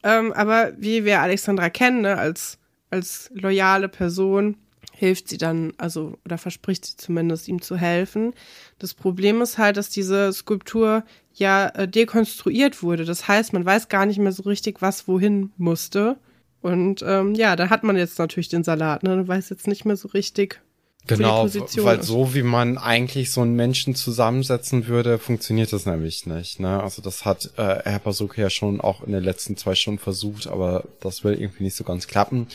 Ähm, 0.04 0.34
aber 0.34 0.74
wie 0.78 1.06
wir 1.06 1.22
Alexandra 1.22 1.70
kennen, 1.70 2.02
ne, 2.02 2.18
als, 2.18 2.58
als 2.90 3.30
loyale 3.34 3.88
Person, 3.88 4.58
hilft 4.92 5.30
sie 5.30 5.38
dann, 5.38 5.74
also, 5.78 6.20
oder 6.26 6.38
verspricht 6.38 6.86
sie 6.86 6.98
zumindest, 6.98 7.48
ihm 7.48 7.62
zu 7.62 7.78
helfen. 7.78 8.34
Das 8.78 8.94
Problem 8.94 9.42
ist 9.42 9.58
halt, 9.58 9.78
dass 9.78 9.90
diese 9.90 10.34
Skulptur 10.34 11.04
ja 11.34 11.68
äh, 11.70 11.88
dekonstruiert 11.88 12.84
wurde. 12.84 13.06
Das 13.06 13.28
heißt, 13.28 13.54
man 13.54 13.66
weiß 13.66 13.90
gar 13.90 14.06
nicht 14.06 14.20
mehr 14.20 14.32
so 14.32 14.44
richtig, 14.44 14.82
was 14.82 15.08
wohin 15.08 15.52
musste. 15.58 16.18
Und 16.62 17.04
ähm, 17.06 17.34
ja, 17.36 17.56
da 17.56 17.70
hat 17.70 17.84
man 17.84 17.98
jetzt 17.98 18.20
natürlich 18.20 18.50
den 18.50 18.64
Salat, 18.64 19.04
ne? 19.04 19.18
Du 19.18 19.28
weißt 19.28 19.50
jetzt 19.50 19.68
nicht 19.68 19.86
mehr 19.86 19.96
so 19.96 20.10
richtig. 20.10 20.62
Genau, 21.08 21.48
weil 21.48 22.00
ist. 22.00 22.06
so 22.06 22.36
wie 22.36 22.44
man 22.44 22.78
eigentlich 22.78 23.32
so 23.32 23.42
einen 23.42 23.56
Menschen 23.56 23.96
zusammensetzen 23.96 24.86
würde, 24.86 25.18
funktioniert 25.18 25.74
das 25.74 25.88
nämlich 25.88 26.28
nicht. 26.28 26.60
Ne? 26.60 26.82
Also 26.82 27.02
das 27.02 27.26
hat 27.26 27.50
äh, 27.58 27.82
Herr 27.84 28.00
Pasuke 28.00 28.40
ja 28.40 28.52
schon 28.52 28.80
auch 28.80 29.02
in 29.02 29.12
den 29.12 29.24
letzten 29.24 29.58
zwei 29.58 29.74
Stunden 29.74 30.00
versucht, 30.00 30.46
aber 30.46 30.84
das 31.00 31.24
will 31.24 31.34
irgendwie 31.34 31.64
nicht 31.64 31.76
so 31.76 31.84
ganz 31.84 32.08
klappen. 32.08 32.48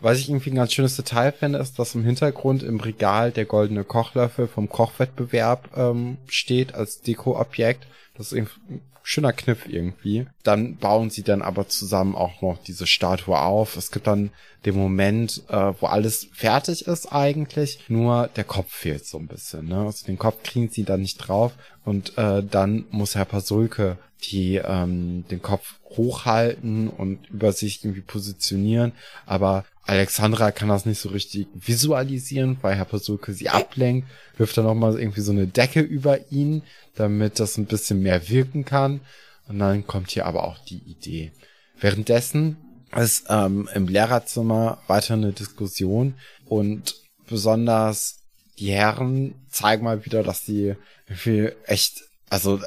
Was 0.00 0.18
ich 0.18 0.28
irgendwie 0.28 0.50
ein 0.50 0.56
ganz 0.56 0.72
schönes 0.72 0.96
Detail 0.96 1.32
finde, 1.32 1.58
ist, 1.58 1.78
dass 1.78 1.94
im 1.94 2.04
Hintergrund 2.04 2.62
im 2.62 2.80
Regal 2.80 3.30
der 3.30 3.44
goldene 3.44 3.84
Kochlöffel 3.84 4.48
vom 4.48 4.68
Kochwettbewerb 4.68 5.70
ähm, 5.76 6.18
steht 6.26 6.74
als 6.74 7.00
Dekoobjekt. 7.00 7.86
Das 8.16 8.26
ist 8.26 8.32
irgendwie 8.32 8.80
schöner 9.04 9.34
Kniff 9.34 9.66
irgendwie. 9.68 10.26
Dann 10.42 10.76
bauen 10.76 11.10
sie 11.10 11.22
dann 11.22 11.42
aber 11.42 11.68
zusammen 11.68 12.16
auch 12.16 12.40
noch 12.40 12.58
diese 12.58 12.86
Statue 12.86 13.38
auf. 13.38 13.76
Es 13.76 13.90
gibt 13.90 14.06
dann 14.06 14.30
den 14.64 14.76
Moment, 14.76 15.42
äh, 15.48 15.72
wo 15.78 15.86
alles 15.86 16.28
fertig 16.32 16.86
ist 16.86 17.12
eigentlich, 17.12 17.80
nur 17.88 18.28
der 18.28 18.44
Kopf 18.44 18.72
fehlt 18.72 19.06
so 19.06 19.18
ein 19.18 19.26
bisschen. 19.26 19.68
Ne? 19.68 19.84
Also 19.84 20.06
den 20.06 20.18
Kopf 20.18 20.42
kriegen 20.42 20.70
sie 20.70 20.84
dann 20.84 21.02
nicht 21.02 21.18
drauf 21.18 21.52
und 21.84 22.16
äh, 22.16 22.42
dann 22.42 22.86
muss 22.90 23.14
Herr 23.14 23.26
Pasulke 23.26 23.98
die 24.30 24.56
ähm, 24.56 25.24
den 25.30 25.42
Kopf 25.42 25.74
hochhalten 25.90 26.88
und 26.88 27.28
über 27.30 27.52
sich 27.52 27.84
irgendwie 27.84 28.00
positionieren, 28.00 28.92
aber 29.26 29.64
Alexandra 29.86 30.50
kann 30.50 30.68
das 30.68 30.86
nicht 30.86 30.98
so 30.98 31.10
richtig 31.10 31.46
visualisieren, 31.54 32.56
weil 32.62 32.74
Herr 32.74 32.86
Pasulke 32.86 33.34
sie 33.34 33.50
ablenkt, 33.50 34.08
wirft 34.38 34.56
dann 34.56 34.64
nochmal 34.64 34.98
irgendwie 34.98 35.20
so 35.20 35.32
eine 35.32 35.46
Decke 35.46 35.80
über 35.80 36.30
ihn, 36.32 36.62
damit 36.94 37.38
das 37.38 37.58
ein 37.58 37.66
bisschen 37.66 38.00
mehr 38.00 38.28
wirken 38.28 38.64
kann. 38.64 39.00
Und 39.46 39.58
dann 39.58 39.86
kommt 39.86 40.10
hier 40.10 40.24
aber 40.24 40.44
auch 40.44 40.58
die 40.64 40.78
Idee. 40.78 41.32
Währenddessen 41.78 42.56
ist 42.96 43.26
ähm, 43.28 43.68
im 43.74 43.88
Lehrerzimmer 43.88 44.78
weiter 44.86 45.14
eine 45.14 45.32
Diskussion 45.32 46.14
und 46.46 46.94
besonders 47.26 48.20
die 48.58 48.70
Herren 48.70 49.34
zeigen 49.50 49.84
mal 49.84 50.06
wieder, 50.06 50.22
dass 50.22 50.44
die 50.44 50.74
irgendwie 51.08 51.50
echt, 51.66 52.04
also 52.30 52.60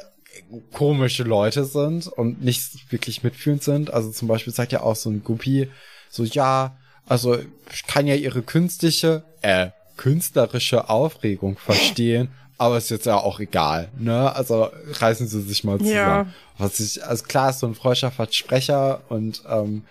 komische 0.72 1.22
Leute 1.22 1.64
sind 1.64 2.06
und 2.06 2.42
nicht 2.42 2.92
wirklich 2.92 3.22
mitfühlend 3.22 3.62
sind. 3.62 3.92
Also 3.92 4.10
zum 4.10 4.28
Beispiel 4.28 4.52
sagt 4.52 4.72
ja 4.72 4.82
auch 4.82 4.96
so 4.96 5.10
ein 5.10 5.22
Guppi 5.22 5.68
so, 6.10 6.24
ja, 6.24 6.76
also 7.06 7.38
ich 7.72 7.86
kann 7.86 8.06
ja 8.06 8.14
ihre 8.14 8.42
künstliche, 8.42 9.24
äh, 9.42 9.70
künstlerische 9.96 10.88
Aufregung 10.88 11.58
verstehen, 11.58 12.30
aber 12.56 12.78
ist 12.78 12.90
jetzt 12.90 13.06
ja 13.06 13.16
auch 13.16 13.40
egal, 13.40 13.90
ne? 13.98 14.34
Also 14.34 14.70
reißen 14.92 15.28
sie 15.28 15.42
sich 15.42 15.64
mal 15.64 15.78
zusammen. 15.78 15.94
Ja. 15.94 16.26
Was 16.56 16.80
ich, 16.80 17.04
also 17.04 17.24
klar 17.24 17.50
ist 17.50 17.60
so 17.60 17.66
ein 17.66 17.74
freundschafter 17.74 18.26
Sprecher 18.30 19.02
und 19.08 19.42
ähm, 19.48 19.84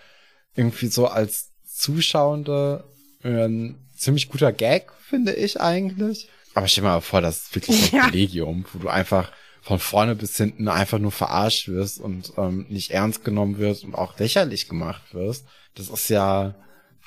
irgendwie 0.55 0.87
so 0.87 1.07
als 1.07 1.51
Zuschauende 1.65 2.83
ein 3.23 3.75
ziemlich 3.95 4.29
guter 4.29 4.51
Gag, 4.51 4.91
finde 5.07 5.33
ich 5.33 5.61
eigentlich. 5.61 6.29
Aber 6.55 6.67
stell 6.67 6.83
dir 6.83 6.89
mal 6.89 7.01
vor, 7.01 7.21
das 7.21 7.43
ist 7.43 7.55
wirklich 7.55 7.93
ein 7.93 7.95
ja. 7.97 8.03
Kollegium, 8.05 8.65
wo 8.73 8.79
du 8.79 8.89
einfach 8.89 9.31
von 9.67 9.79
vorne 9.79 10.15
bis 10.15 10.37
hinten 10.37 10.69
einfach 10.69 10.97
nur 10.97 11.11
verarscht 11.11 11.67
wirst 11.67 11.99
und 11.99 12.31
ähm, 12.37 12.65
nicht 12.69 12.91
ernst 12.91 13.25
genommen 13.25 13.57
wirst 13.57 13.83
und 13.83 13.95
auch 13.95 14.17
lächerlich 14.17 14.69
gemacht 14.69 15.13
wirst. 15.13 15.45
Das 15.75 15.89
ist 15.89 16.09
ja 16.09 16.55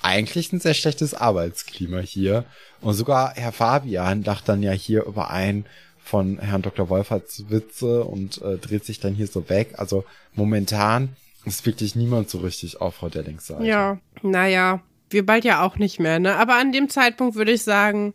eigentlich 0.03 0.53
ein 0.53 0.61
sehr 0.61 0.75
schlechtes 0.75 1.15
Arbeitsklima 1.15 2.01
hier. 2.01 2.45
Und 2.83 2.93
sogar 2.93 3.33
Herr 3.35 3.53
Fabian 3.53 4.25
lacht 4.25 4.47
dann 4.47 4.63
ja 4.63 4.73
hier 4.73 5.07
über 5.07 5.31
einen 5.31 5.65
von 6.05 6.39
Herrn 6.39 6.61
Dr. 6.61 6.91
Wolferts 6.91 7.49
Witze 7.49 8.05
und 8.05 8.43
äh, 8.43 8.59
dreht 8.59 8.85
sich 8.85 9.01
dann 9.01 9.15
hier 9.15 9.27
so 9.27 9.49
weg. 9.49 9.77
Also 9.79 10.05
momentan 10.35 11.17
ist 11.47 11.65
wirklich 11.65 11.97
niemand 11.97 12.29
so 12.29 12.41
richtig 12.41 12.79
auf 12.79 12.97
Frau 12.97 13.09
Dellings 13.09 13.47
Seite. 13.47 13.65
Ja, 13.65 13.99
naja, 14.21 14.83
wir 15.09 15.25
bald 15.25 15.47
ja 15.47 15.63
auch 15.63 15.77
nicht 15.77 15.99
mehr, 15.99 16.19
ne? 16.19 16.37
Aber 16.37 16.57
an 16.57 16.73
dem 16.73 16.91
Zeitpunkt 16.91 17.37
würde 17.37 17.53
ich 17.53 17.63
sagen, 17.63 18.13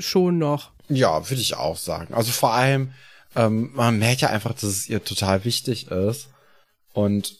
schon 0.00 0.38
noch. 0.38 0.72
Ja, 0.88 1.30
würde 1.30 1.40
ich 1.40 1.54
auch 1.54 1.76
sagen. 1.76 2.14
Also 2.14 2.32
vor 2.32 2.52
allem, 2.52 2.90
ähm, 3.36 3.70
man 3.74 3.98
merkt 3.98 4.22
ja 4.22 4.30
einfach, 4.30 4.54
dass 4.54 4.64
es 4.64 4.88
ihr 4.88 5.04
total 5.04 5.44
wichtig 5.44 5.88
ist. 5.90 6.28
Und 6.92 7.36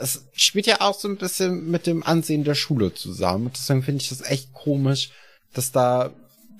es 0.00 0.24
spielt 0.32 0.66
ja 0.66 0.80
auch 0.80 0.94
so 0.94 1.08
ein 1.08 1.16
bisschen 1.16 1.70
mit 1.70 1.86
dem 1.86 2.02
Ansehen 2.02 2.44
der 2.44 2.54
Schule 2.54 2.94
zusammen. 2.94 3.50
Deswegen 3.54 3.82
finde 3.82 4.02
ich 4.02 4.08
das 4.08 4.22
echt 4.22 4.52
komisch, 4.52 5.10
dass 5.52 5.72
da 5.72 6.12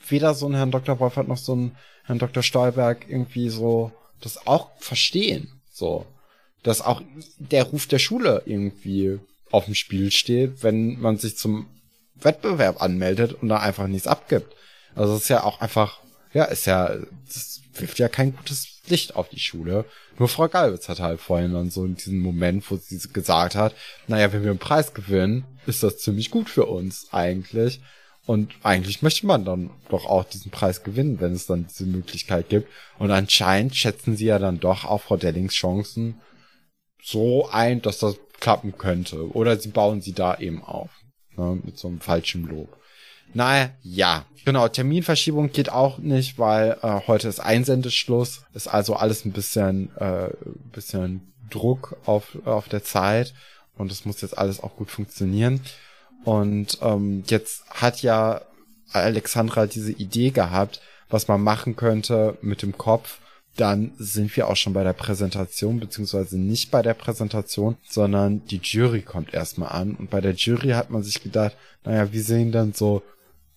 weder 0.09 0.34
so 0.34 0.49
ein 0.49 0.55
Herrn 0.55 0.70
Dr. 0.70 0.99
Wolfert 0.99 1.28
noch 1.28 1.36
so 1.36 1.55
ein 1.55 1.76
Herrn 2.05 2.18
Dr. 2.18 2.43
Stolberg 2.43 3.09
irgendwie 3.09 3.49
so 3.49 3.93
das 4.20 4.47
auch 4.47 4.70
verstehen. 4.78 5.61
So. 5.72 6.07
Dass 6.62 6.80
auch 6.80 7.03
der 7.38 7.64
Ruf 7.64 7.86
der 7.86 7.99
Schule 7.99 8.43
irgendwie 8.47 9.18
auf 9.51 9.66
dem 9.66 9.74
Spiel 9.74 10.11
steht, 10.11 10.62
wenn 10.62 10.99
man 11.01 11.18
sich 11.18 11.36
zum 11.36 11.66
Wettbewerb 12.14 12.80
anmeldet 12.80 13.34
und 13.34 13.49
da 13.49 13.59
einfach 13.59 13.86
nichts 13.86 14.07
abgibt. 14.07 14.55
Also 14.95 15.14
es 15.14 15.22
ist 15.22 15.28
ja 15.28 15.45
auch 15.45 15.61
einfach 15.61 16.01
ja, 16.33 16.45
ist 16.45 16.66
ja, 16.66 16.97
das 17.26 17.61
wirft 17.74 17.99
ja 17.99 18.09
kein 18.09 18.37
gutes 18.37 18.80
Licht 18.89 19.16
auf 19.16 19.28
die 19.28 19.41
Schule. 19.41 19.85
Nur 20.18 20.28
Frau 20.28 20.49
Galwitz 20.49 20.89
hat 20.89 21.01
halt 21.01 21.20
vorhin 21.20 21.53
dann 21.53 21.70
so 21.70 21.85
in 21.85 21.95
diesem 21.95 22.18
Moment, 22.18 22.70
wo 22.70 22.76
sie 22.76 22.99
gesagt 23.12 23.55
hat, 23.55 23.74
naja, 24.09 24.33
wenn 24.33 24.43
wir 24.43 24.51
einen 24.51 24.59
Preis 24.59 24.95
gewinnen, 24.95 25.45
ist 25.66 25.83
das 25.83 25.99
ziemlich 25.99 26.30
gut 26.30 26.49
für 26.51 26.66
uns 26.66 27.09
eigentlich. 27.12 27.80
Und 28.24 28.55
eigentlich 28.62 29.03
möchte 29.03 29.26
man 29.26 29.45
dann 29.45 29.70
doch 29.89 30.07
auch 30.07 30.24
diesen 30.24 30.51
Preis 30.51 30.85
gewinnen, 30.85 31.20
wenn 31.20 31.33
es 31.33 31.47
dann 31.47 31.66
diese 31.66 31.87
Möglichkeit 31.87 32.49
gibt. 32.49 32.68
Und 32.99 33.11
anscheinend 33.11 33.74
schätzen 33.74 34.16
sie 34.16 34.26
ja 34.26 34.39
dann 34.39 34.61
doch 34.61 34.85
auch 34.85 35.03
Frau 35.03 35.16
Dellings 35.16 35.55
Chancen 35.55 36.20
so 37.03 37.49
ein, 37.51 37.83
dass 37.83 37.99
das 37.99 38.16
klappen 38.39 38.78
könnte. 38.78 39.33
Oder 39.33 39.59
sie 39.59 39.70
bauen 39.70 40.03
sie 40.03 40.12
da 40.12 40.39
eben 40.39 40.62
auf. 40.62 40.91
Ne, 41.37 41.59
mit 41.64 41.78
so 41.78 41.89
einem 41.89 42.01
falschen 42.01 42.45
Lob. 42.45 42.76
Naja, 43.35 43.70
ja. 43.83 44.24
Genau, 44.45 44.66
Terminverschiebung 44.66 45.53
geht 45.53 45.70
auch 45.70 45.99
nicht, 45.99 46.39
weil 46.39 46.76
äh, 46.83 47.01
heute 47.07 47.28
ist 47.28 47.41
Einsendeschluss. 47.41 48.43
Ist 48.55 48.66
also 48.66 48.97
alles 48.97 49.24
ein 49.24 49.33
bisschen, 49.33 49.95
äh, 49.97 50.30
bisschen 50.72 51.33
Druck 51.51 51.97
auf, 52.07 52.37
auf 52.45 52.68
der 52.68 52.83
Zeit. 52.83 53.35
Und 53.76 53.93
es 53.93 54.05
muss 54.05 54.20
jetzt 54.20 54.37
alles 54.37 54.62
auch 54.62 54.76
gut 54.76 54.91
funktionieren. 54.91 55.61
Und 56.24 56.78
ähm, 56.83 57.24
jetzt 57.26 57.64
hat 57.70 58.03
ja 58.03 58.43
Alexandra 58.93 59.66
diese 59.66 59.93
Idee 59.93 60.30
gehabt, 60.30 60.80
was 61.09 61.28
man 61.28 61.43
machen 61.43 61.76
könnte 61.76 62.37
mit 62.43 62.62
dem 62.62 62.76
Kopf. 62.76 63.18
Dann 63.57 63.93
sind 63.99 64.35
wir 64.37 64.49
auch 64.49 64.57
schon 64.57 64.72
bei 64.72 64.83
der 64.83 64.95
Präsentation, 64.95 65.78
beziehungsweise 65.78 66.39
nicht 66.39 66.70
bei 66.70 66.80
der 66.80 66.95
Präsentation, 66.95 67.76
sondern 67.89 68.45
die 68.47 68.61
Jury 68.62 69.03
kommt 69.03 69.35
erstmal 69.35 69.72
an. 69.72 69.95
Und 69.95 70.11
bei 70.11 70.22
der 70.22 70.33
Jury 70.33 70.70
hat 70.70 70.91
man 70.91 71.03
sich 71.03 71.22
gedacht, 71.22 71.55
naja, 71.85 72.12
wie 72.12 72.20
sehen 72.20 72.51
dann 72.51 72.72
so 72.72 73.03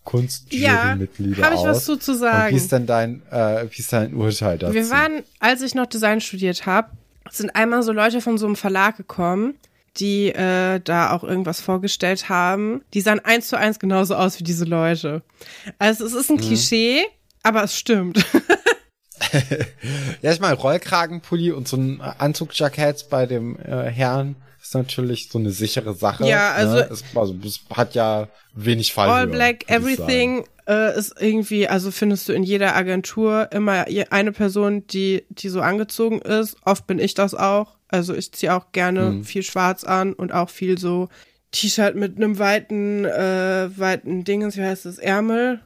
Kunstjury-Mitglieder 0.06 1.40
ja, 1.40 1.46
hab 1.46 1.54
ich 1.54 1.60
aus? 1.60 1.90
was 1.90 2.00
zu, 2.00 2.16
sagen. 2.16 2.48
Und 2.48 2.52
wie 2.54 2.58
ist 2.58 2.72
denn 2.72 2.86
dein, 2.86 3.22
äh, 3.32 3.66
wie 3.70 3.80
ist 3.80 3.92
dein 3.92 4.14
Urteil 4.14 4.58
dazu? 4.58 4.74
Wir 4.74 4.90
waren, 4.90 5.24
als 5.40 5.62
ich 5.62 5.76
noch 5.76 5.88
Design 5.88 6.22
studiert 6.22 6.66
habe, 6.66 6.92
sind 7.30 7.56
einmal 7.56 7.84
so 7.84 7.92
Leute 7.92 8.22
von 8.22 8.38
so 8.38 8.46
einem 8.46 8.56
Verlag 8.56 8.98
gekommen, 8.98 9.56
die 9.98 10.30
äh, 10.30 10.80
da 10.80 11.12
auch 11.12 11.24
irgendwas 11.24 11.60
vorgestellt 11.60 12.30
haben. 12.30 12.84
Die 12.94 13.02
sahen 13.02 13.20
eins 13.20 13.48
zu 13.48 13.58
eins 13.58 13.80
genauso 13.80 14.16
aus 14.16 14.40
wie 14.40 14.44
diese 14.44 14.66
Leute. 14.66 15.24
Also 15.80 16.06
es 16.06 16.14
ist 16.14 16.30
ein 16.30 16.38
mhm. 16.38 16.42
Klischee, 16.42 17.04
aber 17.44 17.64
es 17.64 17.78
stimmt. 17.78 18.26
ja, 20.22 20.32
ich 20.32 20.40
meine, 20.40 20.56
Rollkragenpulli 20.56 21.52
und 21.52 21.68
so 21.68 21.78
ein 21.78 22.02
Anzugjackett 22.02 23.08
bei 23.10 23.26
dem 23.26 23.58
äh, 23.60 23.90
Herrn 23.90 24.36
ist 24.62 24.74
natürlich 24.74 25.30
so 25.30 25.38
eine 25.38 25.52
sichere 25.52 25.94
Sache. 25.94 26.26
Ja, 26.28 26.54
also, 26.54 26.76
ne? 26.76 26.90
es, 26.92 27.04
also 27.14 27.36
es 27.44 27.60
hat 27.72 27.94
ja 27.94 28.28
wenig 28.54 28.94
Fall. 28.94 29.10
All 29.10 29.28
Black 29.28 29.70
Everything 29.70 30.46
äh, 30.68 30.98
ist 30.98 31.16
irgendwie, 31.20 31.68
also 31.68 31.92
findest 31.92 32.28
du 32.28 32.34
in 32.34 32.44
jeder 32.44 32.76
Agentur 32.76 33.52
immer 33.52 33.86
eine 34.10 34.32
Person, 34.32 34.88
die 34.88 35.24
die 35.30 35.50
so 35.50 35.62
angezogen 35.62 36.20
ist. 36.22 36.58
Oft 36.66 36.88
bin 36.88 37.00
ich 37.00 37.14
das 37.14 37.36
auch. 37.36 37.78
Also 37.90 38.16
ich 38.16 38.32
ziehe 38.32 38.54
auch 38.54 38.72
gerne 38.72 39.12
mhm. 39.12 39.24
viel 39.24 39.44
Schwarz 39.44 39.84
an 39.84 40.14
und 40.14 40.34
auch 40.34 40.50
viel 40.50 40.80
so 40.80 41.10
T-Shirt 41.52 41.96
mit 41.96 42.18
einem 42.18 42.40
weiten, 42.40 43.06
äh, 43.06 43.70
weiten 43.78 44.24
Dingens, 44.24 44.58
wie 44.58 44.64
heißt 44.64 44.86
das, 44.86 44.98
Ärmel 44.98 45.62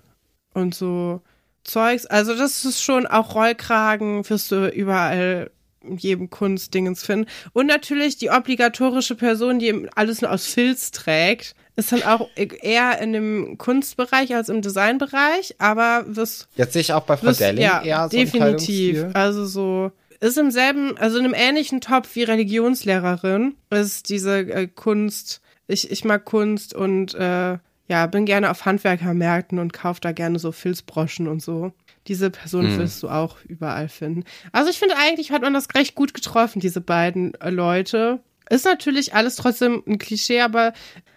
und 0.53 0.75
so 0.75 1.21
Zeugs. 1.69 2.05
Also 2.05 2.35
das 2.35 2.65
ist 2.65 2.81
schon 2.81 3.07
auch 3.07 3.35
Rollkragen, 3.35 4.27
wirst 4.29 4.51
du 4.51 4.67
überall 4.67 5.51
in 5.81 5.97
jedem 5.97 6.29
Kunstdingens 6.29 7.03
finden. 7.03 7.29
Und 7.53 7.67
natürlich 7.67 8.17
die 8.17 8.29
obligatorische 8.29 9.15
Person, 9.15 9.59
die 9.59 9.87
alles 9.95 10.21
nur 10.21 10.31
aus 10.31 10.45
Filz 10.45 10.91
trägt, 10.91 11.55
ist 11.75 11.91
dann 11.91 12.03
auch 12.03 12.29
eher 12.35 12.99
in 12.99 13.13
dem 13.13 13.57
Kunstbereich 13.57 14.35
als 14.35 14.49
im 14.49 14.61
Designbereich, 14.61 15.55
aber 15.59 16.03
wirst 16.07 16.49
Jetzt 16.55 16.73
sehe 16.73 16.81
ich 16.81 16.93
auch 16.93 17.03
bei 17.03 17.15
Frau 17.15 17.31
Delling 17.31 17.63
ja, 17.63 17.81
eher 17.81 18.09
so 18.09 18.17
definitiv. 18.17 19.05
Also 19.13 19.45
so 19.45 19.91
ist 20.19 20.37
im 20.37 20.51
selben, 20.51 20.97
also 20.97 21.17
in 21.17 21.25
einem 21.25 21.33
ähnlichen 21.33 21.79
Topf 21.79 22.13
wie 22.15 22.23
Religionslehrerin 22.23 23.55
ist 23.69 24.09
diese 24.09 24.39
äh, 24.39 24.67
Kunst. 24.67 25.41
Ich, 25.67 25.89
ich 25.91 26.03
mag 26.03 26.25
Kunst 26.25 26.73
und 26.73 27.13
äh, 27.15 27.57
ja, 27.89 28.05
bin 28.05 28.25
gerne 28.25 28.51
auf 28.51 28.65
Handwerkermärkten 28.65 29.57
und 29.59 29.73
kaufe 29.73 29.99
da 29.99 30.11
gerne 30.11 30.37
so 30.37 30.51
Filzbroschen 30.51 31.27
und 31.27 31.41
so. 31.41 31.73
Diese 32.07 32.29
Person 32.29 32.71
mhm. 32.71 32.77
wirst 32.77 33.03
du 33.03 33.09
auch 33.09 33.37
überall 33.45 33.89
finden. 33.89 34.23
Also 34.51 34.69
ich 34.69 34.77
finde 34.77 34.95
eigentlich 34.97 35.31
hat 35.31 35.41
man 35.41 35.53
das 35.53 35.67
recht 35.75 35.95
gut 35.95 36.13
getroffen, 36.13 36.59
diese 36.59 36.81
beiden 36.81 37.33
äh, 37.41 37.49
Leute. 37.49 38.19
Ist 38.49 38.65
natürlich 38.65 39.15
alles 39.15 39.35
trotzdem 39.35 39.83
ein 39.87 39.97
Klischee, 39.97 40.41
aber 40.41 40.73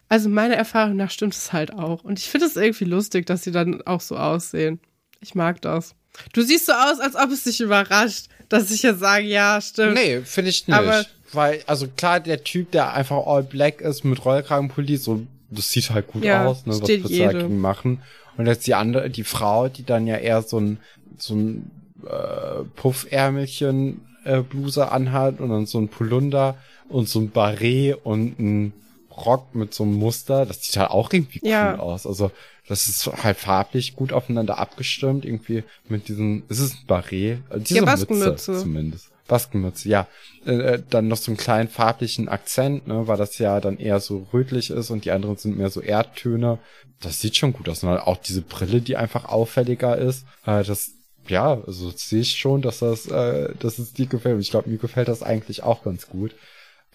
also 0.08 0.28
meiner 0.28 0.56
Erfahrung 0.56 0.96
nach 0.96 1.10
stimmt 1.10 1.34
es 1.34 1.52
halt 1.52 1.72
auch. 1.72 2.04
Und 2.04 2.18
ich 2.18 2.28
finde 2.28 2.46
es 2.46 2.56
irgendwie 2.56 2.84
lustig, 2.84 3.26
dass 3.26 3.42
sie 3.42 3.52
dann 3.52 3.82
auch 3.82 4.00
so 4.00 4.16
aussehen. 4.16 4.80
Ich 5.20 5.34
mag 5.34 5.60
das. 5.60 5.94
Du 6.32 6.42
siehst 6.42 6.66
so 6.66 6.72
aus, 6.72 7.00
als 7.00 7.16
ob 7.16 7.30
es 7.30 7.44
dich 7.44 7.60
überrascht, 7.60 8.26
dass 8.48 8.70
ich 8.70 8.82
jetzt 8.82 9.00
sage, 9.00 9.26
ja, 9.26 9.60
stimmt. 9.60 9.94
Nee, 9.94 10.20
finde 10.22 10.50
ich 10.50 10.66
nicht. 10.66 10.76
Aber 10.76 11.04
Weil, 11.32 11.62
also 11.66 11.86
klar, 11.88 12.20
der 12.20 12.44
Typ, 12.44 12.70
der 12.72 12.92
einfach 12.92 13.26
all 13.26 13.42
black 13.42 13.80
ist 13.80 14.04
mit 14.04 14.22
Rollkragenpulli, 14.24 14.96
so, 14.98 15.26
das 15.54 15.70
sieht 15.70 15.90
halt 15.90 16.08
gut 16.08 16.24
ja, 16.24 16.46
aus, 16.46 16.66
ne, 16.66 16.72
was 16.72 16.88
willst 16.88 17.10
du 17.10 17.18
dagegen 17.18 17.60
machen? 17.60 18.00
Und 18.36 18.46
jetzt 18.46 18.66
die 18.66 18.74
andere, 18.74 19.10
die 19.10 19.24
Frau, 19.24 19.68
die 19.68 19.84
dann 19.84 20.06
ja 20.06 20.16
eher 20.16 20.42
so 20.42 20.58
ein, 20.58 20.78
so 21.18 21.34
ein 21.34 21.70
äh, 22.06 22.64
Puffärmelchen 22.76 24.00
äh, 24.24 24.40
Bluse 24.40 24.90
anhat 24.90 25.40
und 25.40 25.50
dann 25.50 25.66
so 25.66 25.78
ein 25.78 25.88
Polunder 25.88 26.56
und 26.88 27.08
so 27.08 27.20
ein 27.20 27.30
Barret 27.30 27.98
und 28.04 28.38
ein 28.38 28.72
Rock 29.10 29.54
mit 29.54 29.74
so 29.74 29.84
einem 29.84 29.94
Muster, 29.94 30.46
das 30.46 30.64
sieht 30.64 30.76
halt 30.76 30.90
auch 30.90 31.12
irgendwie 31.12 31.40
cool 31.42 31.50
ja. 31.50 31.78
aus. 31.78 32.06
Also 32.06 32.30
das 32.68 32.86
ist 32.86 33.06
halt 33.06 33.36
farblich 33.36 33.94
gut 33.96 34.12
aufeinander 34.12 34.58
abgestimmt, 34.58 35.24
irgendwie 35.24 35.64
mit 35.88 36.08
diesem, 36.08 36.44
ist 36.48 36.60
es 36.60 36.74
ein 36.74 36.86
Barret? 36.86 37.38
Äh, 37.50 37.60
diese 37.60 37.84
ja, 37.84 37.96
Mütze 37.96 38.36
zumindest. 38.36 39.11
Baskenmütze, 39.28 39.88
ja. 39.88 40.06
Äh, 40.44 40.52
äh, 40.52 40.82
dann 40.88 41.08
noch 41.08 41.16
so 41.16 41.30
einen 41.30 41.38
kleinen 41.38 41.68
farblichen 41.68 42.28
Akzent, 42.28 42.86
ne, 42.86 43.06
weil 43.06 43.16
das 43.16 43.38
ja 43.38 43.60
dann 43.60 43.78
eher 43.78 44.00
so 44.00 44.26
rötlich 44.32 44.70
ist 44.70 44.90
und 44.90 45.04
die 45.04 45.10
anderen 45.10 45.36
sind 45.36 45.56
mehr 45.56 45.70
so 45.70 45.80
Erdtöne. 45.80 46.58
Das 47.00 47.20
sieht 47.20 47.36
schon 47.36 47.52
gut 47.52 47.68
aus. 47.68 47.82
Und 47.82 47.90
auch 47.90 48.16
diese 48.16 48.42
Brille, 48.42 48.80
die 48.80 48.96
einfach 48.96 49.24
auffälliger 49.24 49.96
ist, 49.96 50.26
äh, 50.46 50.62
das, 50.64 50.92
ja, 51.28 51.60
also 51.66 51.90
sehe 51.90 52.20
ich 52.20 52.34
schon, 52.34 52.62
dass 52.62 52.80
das, 52.80 53.06
äh, 53.06 53.54
dass 53.58 53.78
es 53.78 53.92
dir 53.92 54.06
gefällt. 54.06 54.36
Und 54.36 54.40
ich 54.42 54.50
glaube, 54.50 54.70
mir 54.70 54.78
gefällt 54.78 55.08
das 55.08 55.22
eigentlich 55.22 55.62
auch 55.62 55.84
ganz 55.84 56.08
gut. 56.08 56.34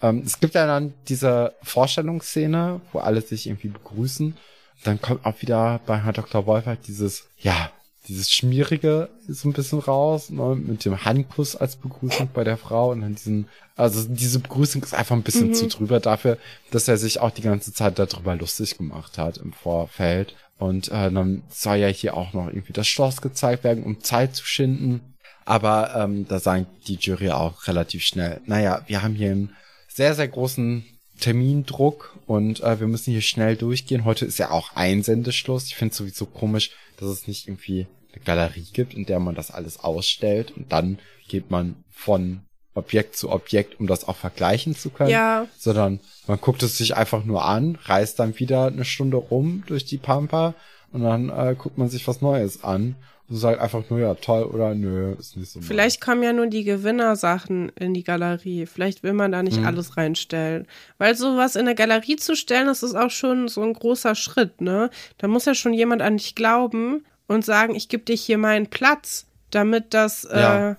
Ähm, 0.02 0.22
es 0.24 0.40
gibt 0.40 0.54
ja 0.54 0.66
dann 0.66 0.94
diese 1.08 1.54
Vorstellungsszene, 1.62 2.80
wo 2.92 2.98
alle 2.98 3.20
sich 3.22 3.46
irgendwie 3.46 3.68
begrüßen. 3.68 4.36
Dann 4.84 5.00
kommt 5.00 5.24
auch 5.24 5.40
wieder 5.42 5.80
bei 5.86 5.98
Herrn 5.98 6.14
Dr. 6.14 6.46
Wolf 6.46 6.66
halt 6.66 6.86
dieses, 6.86 7.26
ja, 7.38 7.72
dieses 8.08 8.30
Schmierige 8.30 9.10
so 9.28 9.48
ein 9.48 9.52
bisschen 9.52 9.80
raus, 9.80 10.30
ne, 10.30 10.56
mit 10.56 10.84
dem 10.84 11.04
Handkuss 11.04 11.54
als 11.54 11.76
Begrüßung 11.76 12.30
bei 12.32 12.42
der 12.42 12.56
Frau 12.56 12.90
und 12.90 13.02
dann 13.02 13.14
diesen, 13.14 13.48
also 13.76 14.06
diese 14.08 14.40
Begrüßung 14.40 14.82
ist 14.82 14.94
einfach 14.94 15.14
ein 15.14 15.22
bisschen 15.22 15.48
mhm. 15.48 15.54
zu 15.54 15.68
drüber 15.68 16.00
dafür, 16.00 16.38
dass 16.70 16.88
er 16.88 16.96
sich 16.96 17.20
auch 17.20 17.30
die 17.30 17.42
ganze 17.42 17.72
Zeit 17.72 17.98
darüber 17.98 18.34
lustig 18.34 18.78
gemacht 18.78 19.18
hat 19.18 19.36
im 19.36 19.52
Vorfeld. 19.52 20.34
Und 20.58 20.88
äh, 20.88 21.10
dann 21.10 21.42
soll 21.48 21.76
ja 21.76 21.86
hier 21.86 22.16
auch 22.16 22.32
noch 22.32 22.48
irgendwie 22.48 22.72
das 22.72 22.88
Schloss 22.88 23.20
gezeigt 23.20 23.62
werden, 23.62 23.84
um 23.84 24.00
Zeit 24.00 24.34
zu 24.34 24.44
schinden. 24.44 25.14
Aber 25.44 25.94
ähm, 25.94 26.26
da 26.26 26.40
sagen 26.40 26.66
die 26.86 26.96
Jury 26.96 27.30
auch 27.30 27.68
relativ 27.68 28.02
schnell, 28.02 28.40
naja, 28.46 28.82
wir 28.86 29.02
haben 29.02 29.14
hier 29.14 29.30
einen 29.30 29.56
sehr, 29.88 30.14
sehr 30.14 30.28
großen 30.28 30.84
Termindruck 31.20 32.18
und 32.26 32.60
äh, 32.60 32.80
wir 32.80 32.86
müssen 32.86 33.12
hier 33.12 33.22
schnell 33.22 33.56
durchgehen. 33.56 34.04
Heute 34.04 34.24
ist 34.24 34.38
ja 34.38 34.50
auch 34.50 34.74
Einsendeschluss. 34.74 35.66
Ich 35.66 35.76
finde 35.76 35.92
es 35.92 35.98
sowieso 35.98 36.26
komisch, 36.26 36.70
dass 36.98 37.08
es 37.08 37.26
nicht 37.26 37.48
irgendwie 37.48 37.86
Galerie 38.24 38.66
gibt, 38.72 38.94
in 38.94 39.06
der 39.06 39.20
man 39.20 39.34
das 39.34 39.50
alles 39.50 39.80
ausstellt 39.80 40.52
und 40.56 40.72
dann 40.72 40.98
geht 41.28 41.50
man 41.50 41.76
von 41.90 42.42
Objekt 42.74 43.16
zu 43.16 43.30
Objekt, 43.30 43.78
um 43.80 43.86
das 43.86 44.06
auch 44.06 44.16
vergleichen 44.16 44.74
zu 44.74 44.90
können, 44.90 45.10
ja. 45.10 45.46
sondern 45.58 46.00
man 46.26 46.40
guckt 46.40 46.62
es 46.62 46.78
sich 46.78 46.96
einfach 46.96 47.24
nur 47.24 47.44
an, 47.44 47.76
reist 47.82 48.18
dann 48.18 48.38
wieder 48.38 48.66
eine 48.66 48.84
Stunde 48.84 49.16
rum 49.16 49.64
durch 49.66 49.84
die 49.84 49.98
Pampa 49.98 50.54
und 50.92 51.02
dann 51.02 51.28
äh, 51.28 51.54
guckt 51.58 51.76
man 51.76 51.88
sich 51.88 52.06
was 52.06 52.22
Neues 52.22 52.62
an 52.64 52.94
und 53.28 53.36
sagt 53.36 53.60
einfach 53.60 53.82
nur 53.90 53.98
ja 53.98 54.14
toll 54.14 54.44
oder 54.44 54.74
nö, 54.74 55.14
ist 55.18 55.36
nicht 55.36 55.50
so. 55.50 55.60
Vielleicht 55.60 56.00
kommen 56.00 56.22
ja 56.22 56.32
nur 56.32 56.46
die 56.46 56.64
Gewinnersachen 56.64 57.70
in 57.78 57.92
die 57.92 58.04
Galerie. 58.04 58.64
Vielleicht 58.64 59.02
will 59.02 59.12
man 59.12 59.32
da 59.32 59.42
nicht 59.42 59.58
hm. 59.58 59.66
alles 59.66 59.96
reinstellen, 59.96 60.66
weil 60.96 61.14
sowas 61.14 61.56
in 61.56 61.62
eine 61.62 61.74
Galerie 61.74 62.16
zu 62.16 62.36
stellen, 62.36 62.68
das 62.68 62.82
ist 62.82 62.94
auch 62.94 63.10
schon 63.10 63.48
so 63.48 63.62
ein 63.62 63.74
großer 63.74 64.14
Schritt, 64.14 64.60
ne? 64.60 64.88
Da 65.18 65.28
muss 65.28 65.44
ja 65.44 65.54
schon 65.54 65.74
jemand 65.74 66.00
an 66.00 66.16
dich 66.16 66.34
glauben 66.34 67.04
und 67.28 67.44
sagen, 67.44 67.76
ich 67.76 67.88
gebe 67.88 68.02
dir 68.02 68.16
hier 68.16 68.38
meinen 68.38 68.66
Platz, 68.66 69.26
damit 69.50 69.94
das, 69.94 70.26
ja. 70.28 70.70
äh, 70.70 70.74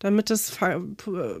damit 0.00 0.28
das 0.28 0.50
ver 0.50 0.80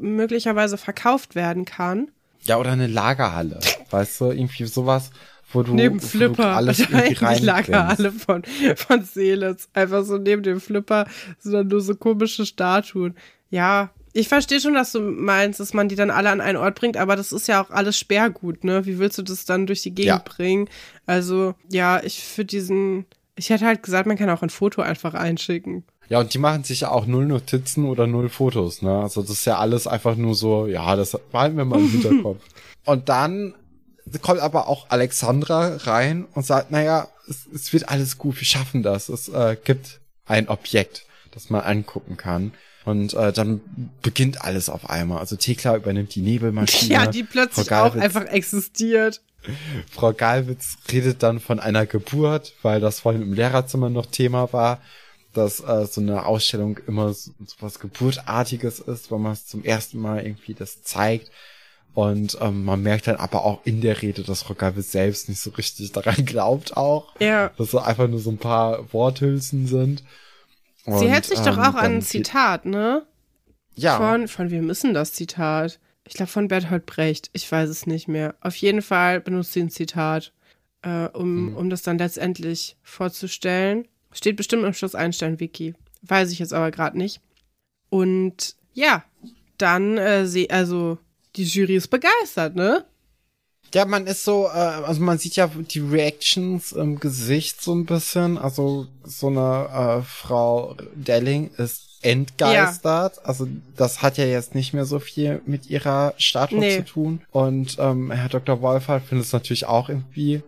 möglicherweise 0.00 0.78
verkauft 0.78 1.34
werden 1.34 1.66
kann. 1.66 2.10
Ja, 2.44 2.56
oder 2.56 2.72
eine 2.72 2.86
Lagerhalle. 2.86 3.60
weißt 3.90 4.20
du, 4.20 4.30
irgendwie 4.30 4.64
sowas, 4.64 5.10
wo 5.52 5.62
du, 5.62 5.74
neben 5.74 6.02
wo 6.02 6.06
Flipper, 6.06 6.42
du 6.42 6.56
alles 6.56 6.78
irgendwie 6.90 7.12
rein 7.14 7.42
Lagerhalle 7.42 8.12
von, 8.12 8.42
von 8.76 9.04
Seelitz. 9.04 9.68
Einfach 9.74 10.04
so 10.04 10.16
neben 10.16 10.42
dem 10.42 10.60
Flipper 10.60 11.06
sind 11.38 11.52
dann 11.52 11.68
nur 11.68 11.80
so 11.80 11.94
komische 11.94 12.46
Statuen. 12.46 13.14
Ja, 13.50 13.90
ich 14.14 14.28
verstehe 14.28 14.60
schon, 14.60 14.74
dass 14.74 14.92
du 14.92 15.00
meinst, 15.00 15.60
dass 15.60 15.72
man 15.72 15.88
die 15.88 15.94
dann 15.94 16.10
alle 16.10 16.30
an 16.30 16.40
einen 16.40 16.58
Ort 16.58 16.78
bringt, 16.78 16.96
aber 16.96 17.16
das 17.16 17.32
ist 17.32 17.48
ja 17.48 17.62
auch 17.62 17.70
alles 17.70 17.98
Sperrgut, 17.98 18.62
ne? 18.64 18.84
Wie 18.84 18.98
willst 18.98 19.18
du 19.18 19.22
das 19.22 19.44
dann 19.44 19.66
durch 19.66 19.82
die 19.82 19.94
Gegend 19.94 20.06
ja. 20.06 20.22
bringen? 20.24 20.68
Also, 21.06 21.54
ja, 21.70 22.02
ich 22.02 22.22
für 22.22 22.44
diesen, 22.44 23.06
ich 23.36 23.50
hätte 23.50 23.66
halt 23.66 23.82
gesagt, 23.82 24.06
man 24.06 24.18
kann 24.18 24.30
auch 24.30 24.42
ein 24.42 24.50
Foto 24.50 24.82
einfach 24.82 25.14
einschicken. 25.14 25.84
Ja, 26.08 26.20
und 26.20 26.34
die 26.34 26.38
machen 26.38 26.64
sich 26.64 26.80
ja 26.80 26.90
auch 26.90 27.06
null 27.06 27.26
Notizen 27.26 27.86
oder 27.86 28.06
null 28.06 28.28
Fotos, 28.28 28.82
ne? 28.82 29.00
Also 29.00 29.22
das 29.22 29.30
ist 29.30 29.44
ja 29.46 29.58
alles 29.58 29.86
einfach 29.86 30.16
nur 30.16 30.34
so, 30.34 30.66
ja, 30.66 30.94
das 30.96 31.18
behalten 31.30 31.56
wir 31.56 31.64
mal 31.64 31.78
im 31.78 31.90
Hinterkopf. 31.90 32.42
und 32.84 33.08
dann 33.08 33.54
kommt 34.20 34.40
aber 34.40 34.68
auch 34.68 34.90
Alexandra 34.90 35.76
rein 35.76 36.26
und 36.34 36.44
sagt, 36.44 36.70
naja, 36.70 37.08
es, 37.28 37.46
es 37.54 37.72
wird 37.72 37.88
alles 37.88 38.18
gut, 38.18 38.38
wir 38.38 38.46
schaffen 38.46 38.82
das. 38.82 39.08
Es 39.08 39.28
äh, 39.28 39.56
gibt 39.62 40.00
ein 40.26 40.48
Objekt, 40.48 41.06
das 41.30 41.50
man 41.50 41.62
angucken 41.62 42.16
kann. 42.16 42.52
Und 42.84 43.14
äh, 43.14 43.32
dann 43.32 43.60
beginnt 44.02 44.42
alles 44.42 44.68
auf 44.68 44.90
einmal. 44.90 45.18
Also 45.18 45.36
Thekla 45.36 45.76
übernimmt 45.76 46.14
die 46.14 46.20
Nebelmaschine. 46.20 46.92
Ja, 46.92 47.06
die 47.06 47.22
plötzlich 47.22 47.70
auch 47.70 47.94
einfach 47.94 48.24
existiert. 48.24 49.22
Frau 49.90 50.12
Galwitz 50.12 50.76
redet 50.90 51.22
dann 51.22 51.40
von 51.40 51.60
einer 51.60 51.86
Geburt, 51.86 52.54
weil 52.62 52.80
das 52.80 53.00
vorhin 53.00 53.22
im 53.22 53.32
Lehrerzimmer 53.32 53.90
noch 53.90 54.06
Thema 54.06 54.52
war, 54.52 54.80
dass 55.32 55.60
äh, 55.60 55.86
so 55.86 56.00
eine 56.00 56.26
Ausstellung 56.26 56.78
immer 56.86 57.12
so, 57.12 57.32
so 57.44 57.56
was 57.60 57.78
Geburtartiges 57.78 58.80
ist, 58.80 59.10
wenn 59.10 59.22
man 59.22 59.32
es 59.32 59.46
zum 59.46 59.64
ersten 59.64 59.98
Mal 59.98 60.24
irgendwie 60.24 60.54
das 60.54 60.82
zeigt. 60.82 61.30
Und 61.94 62.38
ähm, 62.40 62.64
man 62.64 62.82
merkt 62.82 63.06
dann 63.06 63.16
aber 63.16 63.44
auch 63.44 63.60
in 63.64 63.82
der 63.82 64.00
Rede, 64.00 64.22
dass 64.22 64.42
Frau 64.42 64.54
Galwitz 64.54 64.92
selbst 64.92 65.28
nicht 65.28 65.40
so 65.40 65.50
richtig 65.50 65.92
daran 65.92 66.24
glaubt 66.24 66.76
auch. 66.76 67.14
Ja. 67.20 67.50
Dass 67.58 67.70
so 67.70 67.78
einfach 67.80 68.08
nur 68.08 68.20
so 68.20 68.30
ein 68.30 68.38
paar 68.38 68.92
Worthülsen 68.92 69.66
sind. 69.66 70.02
Und, 70.84 70.98
Sie 70.98 71.10
hält 71.10 71.26
sich 71.26 71.38
ähm, 71.38 71.44
doch 71.44 71.58
auch 71.58 71.74
an 71.74 71.96
ein 71.96 72.02
Zitat, 72.02 72.64
ne? 72.64 73.06
Ja. 73.74 73.96
Von, 73.98 74.28
von 74.28 74.50
wem 74.50 74.70
ist 74.70 74.84
denn 74.84 74.94
das 74.94 75.12
Zitat? 75.12 75.78
Ich 76.04 76.14
glaube 76.14 76.30
von 76.30 76.48
Bertolt 76.48 76.86
Brecht. 76.86 77.30
Ich 77.32 77.50
weiß 77.50 77.68
es 77.68 77.86
nicht 77.86 78.08
mehr. 78.08 78.34
Auf 78.40 78.56
jeden 78.56 78.82
Fall 78.82 79.20
benutzt 79.20 79.52
sie 79.52 79.60
ein 79.60 79.70
Zitat, 79.70 80.32
äh, 80.82 81.06
um, 81.08 81.48
hm. 81.48 81.56
um 81.56 81.70
das 81.70 81.82
dann 81.82 81.98
letztendlich 81.98 82.76
vorzustellen. 82.82 83.86
Steht 84.12 84.36
bestimmt 84.36 84.64
im 84.64 84.74
Schloss 84.74 84.94
Einstein-Wiki. 84.94 85.74
Weiß 86.02 86.32
ich 86.32 86.38
jetzt 86.38 86.52
aber 86.52 86.70
gerade 86.70 86.98
nicht. 86.98 87.20
Und 87.88 88.56
ja, 88.74 89.04
dann 89.58 89.96
äh, 89.96 90.26
sie, 90.26 90.50
also 90.50 90.98
die 91.36 91.44
Jury 91.44 91.76
ist 91.76 91.88
begeistert, 91.88 92.56
ne? 92.56 92.84
Ja, 93.74 93.86
man 93.86 94.06
ist 94.06 94.24
so, 94.24 94.46
äh, 94.46 94.58
also 94.58 95.00
man 95.00 95.18
sieht 95.18 95.36
ja 95.36 95.46
die 95.48 95.80
Reactions 95.80 96.72
im 96.72 97.00
Gesicht 97.00 97.62
so 97.62 97.74
ein 97.74 97.86
bisschen. 97.86 98.38
Also 98.38 98.86
so 99.04 99.28
eine 99.28 100.00
äh, 100.00 100.02
Frau 100.02 100.76
Delling 100.94 101.50
ist 101.56 101.92
entgeistert. 102.02 103.16
Ja. 103.16 103.22
Also 103.24 103.48
das 103.76 104.02
hat 104.02 104.18
ja 104.18 104.24
jetzt 104.24 104.54
nicht 104.54 104.74
mehr 104.74 104.84
so 104.84 104.98
viel 104.98 105.40
mit 105.46 105.70
ihrer 105.70 106.14
Statue 106.18 106.58
nee. 106.58 106.78
zu 106.78 106.84
tun. 106.84 107.20
Und 107.30 107.76
ähm, 107.78 108.10
Herr 108.10 108.28
Dr. 108.28 108.60
Wolfert 108.60 109.04
findet 109.04 109.26
es 109.26 109.32
natürlich 109.32 109.66
auch 109.66 109.88
irgendwie 109.88 110.42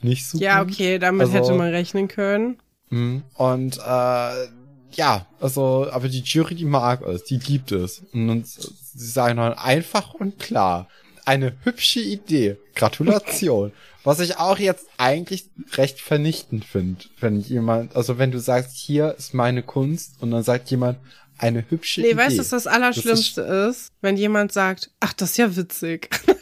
nicht 0.00 0.26
so 0.28 0.38
Ja, 0.38 0.62
gut. 0.62 0.72
okay, 0.72 0.98
damit 0.98 1.26
also, 1.26 1.34
hätte 1.34 1.52
man 1.54 1.68
rechnen 1.68 2.08
können. 2.08 2.58
Mh. 2.90 3.22
Und 3.34 3.78
äh, 3.78 4.46
ja, 4.92 5.26
also, 5.40 5.88
aber 5.90 6.08
die 6.08 6.20
Jury, 6.20 6.54
die 6.54 6.64
mag 6.64 7.02
es, 7.02 7.24
die 7.24 7.38
liebt 7.38 7.72
es. 7.72 8.02
Und 8.12 8.46
sie 8.46 9.08
sagen 9.08 9.36
dann 9.36 9.54
einfach 9.54 10.14
und 10.14 10.38
klar, 10.38 10.88
eine 11.26 11.56
hübsche 11.64 12.00
Idee. 12.00 12.56
Gratulation. 12.74 13.72
Was 14.04 14.20
ich 14.20 14.38
auch 14.38 14.58
jetzt 14.58 14.86
eigentlich 14.98 15.46
recht 15.72 16.00
vernichtend 16.00 16.64
finde, 16.64 17.06
wenn 17.18 17.40
jemand, 17.40 17.96
also 17.96 18.18
wenn 18.18 18.30
du 18.30 18.38
sagst, 18.38 18.76
hier 18.76 19.16
ist 19.18 19.34
meine 19.34 19.64
Kunst 19.64 20.22
und 20.22 20.30
dann 20.30 20.44
sagt 20.44 20.70
jemand, 20.70 20.98
eine 21.38 21.68
hübsche 21.68 22.02
nee, 22.02 22.10
Idee. 22.10 22.14
Nee, 22.14 22.20
weißt 22.20 22.36
du, 22.36 22.38
was 22.38 22.50
das 22.50 22.68
Allerschlimmste 22.68 23.42
das 23.42 23.76
ist? 23.76 23.82
ist? 23.82 23.92
Wenn 24.02 24.16
jemand 24.16 24.52
sagt, 24.52 24.92
ach, 25.00 25.12
das 25.12 25.32
ist 25.32 25.38
ja 25.38 25.56
witzig. 25.56 26.08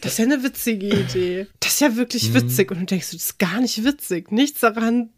das 0.00 0.12
ist 0.12 0.18
ja 0.18 0.24
eine 0.24 0.42
witzige 0.42 0.86
Idee. 0.86 1.46
Das 1.60 1.74
ist 1.74 1.80
ja 1.80 1.94
wirklich 1.94 2.30
mhm. 2.30 2.36
witzig. 2.36 2.70
Und 2.70 2.80
du 2.80 2.86
denkst, 2.86 3.10
das 3.10 3.20
ist 3.20 3.38
gar 3.38 3.60
nicht 3.60 3.84
witzig. 3.84 4.32
Nichts 4.32 4.60
daran 4.60 5.10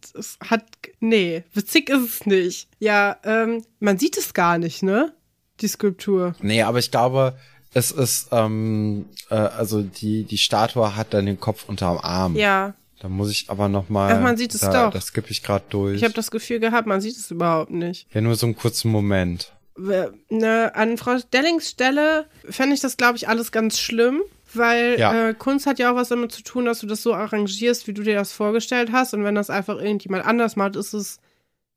hat, 0.45 0.65
nee, 0.99 1.45
witzig 1.55 1.89
ist 1.89 2.03
es 2.03 2.27
nicht. 2.27 2.69
Ja, 2.81 3.17
ähm, 3.23 3.65
man 3.79 3.97
sieht 3.97 4.19
es 4.19 4.35
gar 4.35 4.59
nicht, 4.59 4.83
ne? 4.83 5.15
Die 5.61 5.69
Skulptur. 5.69 6.35
Nee, 6.41 6.63
aber 6.63 6.81
ich 6.81 6.91
glaube, 6.91 7.39
es 7.75 7.91
ist, 7.91 8.29
ähm, 8.33 9.07
äh, 9.31 9.35
also 9.35 9.83
die, 9.83 10.25
die 10.25 10.39
Statue 10.39 10.97
hat 10.97 11.15
dann 11.15 11.27
den 11.27 11.41
Kopf 11.41 11.69
unterm 11.69 11.99
Arm. 11.99 12.37
Ja. 12.37 12.75
Da 13.01 13.09
muss 13.09 13.31
ich 13.31 13.49
aber 13.49 13.69
noch 13.69 13.89
mal. 13.89 14.13
Ach, 14.13 14.21
man 14.21 14.37
sieht 14.37 14.55
es 14.55 14.63
da, 14.63 14.87
doch. 14.87 14.93
Das 14.93 15.07
skippe 15.07 15.31
ich 15.31 15.43
gerade 15.43 15.65
durch. 15.71 15.97
Ich 15.97 16.05
habe 16.05 16.15
das 16.15 16.31
Gefühl 16.31 16.59
gehabt, 16.59 16.87
man 16.87 17.01
sieht 17.01 17.17
es 17.17 17.31
überhaupt 17.31 17.71
nicht. 17.71 18.07
Ja, 18.13 18.21
nur 18.21 18.35
so 18.35 18.47
einen 18.47 18.57
kurzen 18.57 18.91
Moment. 18.91 19.53
Ne, 19.77 20.73
an 20.75 20.99
Frau 20.99 21.17
Dellings 21.33 21.71
Stelle 21.71 22.27
fände 22.49 22.75
ich 22.75 22.81
das, 22.81 22.97
glaube 22.97 23.17
ich, 23.17 23.29
alles 23.29 23.53
ganz 23.53 23.79
schlimm, 23.79 24.23
weil 24.53 24.99
ja. 24.99 25.29
äh, 25.29 25.35
Kunst 25.35 25.67
hat 25.67 25.79
ja 25.79 25.93
auch 25.93 25.95
was 25.95 26.09
damit 26.09 26.33
zu 26.33 26.43
tun, 26.43 26.65
dass 26.65 26.81
du 26.81 26.89
das 26.89 27.05
so 27.05 27.15
arrangierst, 27.15 27.87
wie 27.87 27.93
du 27.93 28.03
dir 28.03 28.17
das 28.17 28.33
vorgestellt 28.33 28.91
hast. 28.91 29.15
Und 29.15 29.23
wenn 29.23 29.37
das 29.37 29.51
einfach 29.51 29.79
irgendjemand 29.79 30.27
anders 30.27 30.57
macht, 30.57 30.75
ist 30.75 30.95
es 30.95 31.21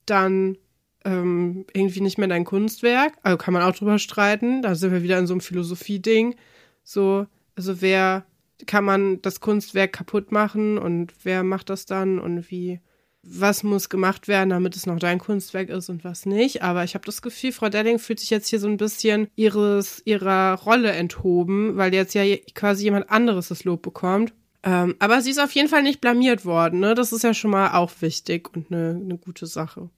dann 0.07 0.57
ähm, 1.05 1.65
irgendwie 1.73 2.01
nicht 2.01 2.17
mehr 2.17 2.27
dein 2.27 2.45
Kunstwerk. 2.45 3.13
Also 3.23 3.37
kann 3.37 3.53
man 3.53 3.63
auch 3.63 3.75
drüber 3.75 3.99
streiten. 3.99 4.61
Da 4.61 4.75
sind 4.75 4.91
wir 4.91 5.03
wieder 5.03 5.19
in 5.19 5.27
so 5.27 5.33
einem 5.33 5.41
Philosophie-Ding. 5.41 6.35
So, 6.83 7.25
also 7.55 7.81
wer 7.81 8.25
kann 8.67 8.83
man 8.83 9.21
das 9.21 9.39
Kunstwerk 9.39 9.93
kaputt 9.93 10.31
machen 10.31 10.77
und 10.77 11.13
wer 11.23 11.43
macht 11.43 11.69
das 11.69 11.85
dann 11.85 12.19
und 12.19 12.51
wie, 12.51 12.79
was 13.23 13.63
muss 13.63 13.89
gemacht 13.89 14.27
werden, 14.27 14.49
damit 14.49 14.75
es 14.75 14.85
noch 14.85 14.99
dein 14.99 15.19
Kunstwerk 15.19 15.69
ist 15.69 15.89
und 15.89 16.03
was 16.03 16.25
nicht. 16.25 16.61
Aber 16.61 16.83
ich 16.83 16.93
habe 16.93 17.05
das 17.05 17.21
Gefühl, 17.21 17.51
Frau 17.51 17.69
Delling 17.69 17.99
fühlt 17.99 18.19
sich 18.19 18.29
jetzt 18.29 18.47
hier 18.47 18.59
so 18.59 18.67
ein 18.67 18.77
bisschen 18.77 19.27
ihres, 19.35 20.01
ihrer 20.05 20.55
Rolle 20.55 20.91
enthoben, 20.91 21.77
weil 21.77 21.93
jetzt 21.93 22.13
ja 22.13 22.23
quasi 22.53 22.83
jemand 22.83 23.09
anderes 23.09 23.47
das 23.47 23.63
Lob 23.63 23.81
bekommt. 23.81 24.33
Ähm, 24.63 24.95
aber 24.99 25.21
sie 25.21 25.31
ist 25.31 25.39
auf 25.39 25.53
jeden 25.53 25.69
Fall 25.69 25.81
nicht 25.81 26.01
blamiert 26.01 26.45
worden, 26.45 26.79
ne? 26.79 26.93
Das 26.93 27.11
ist 27.11 27.23
ja 27.23 27.33
schon 27.33 27.49
mal 27.49 27.71
auch 27.71 27.91
wichtig 28.01 28.55
und 28.55 28.71
eine, 28.71 28.99
eine 29.03 29.17
gute 29.17 29.47
Sache. 29.47 29.89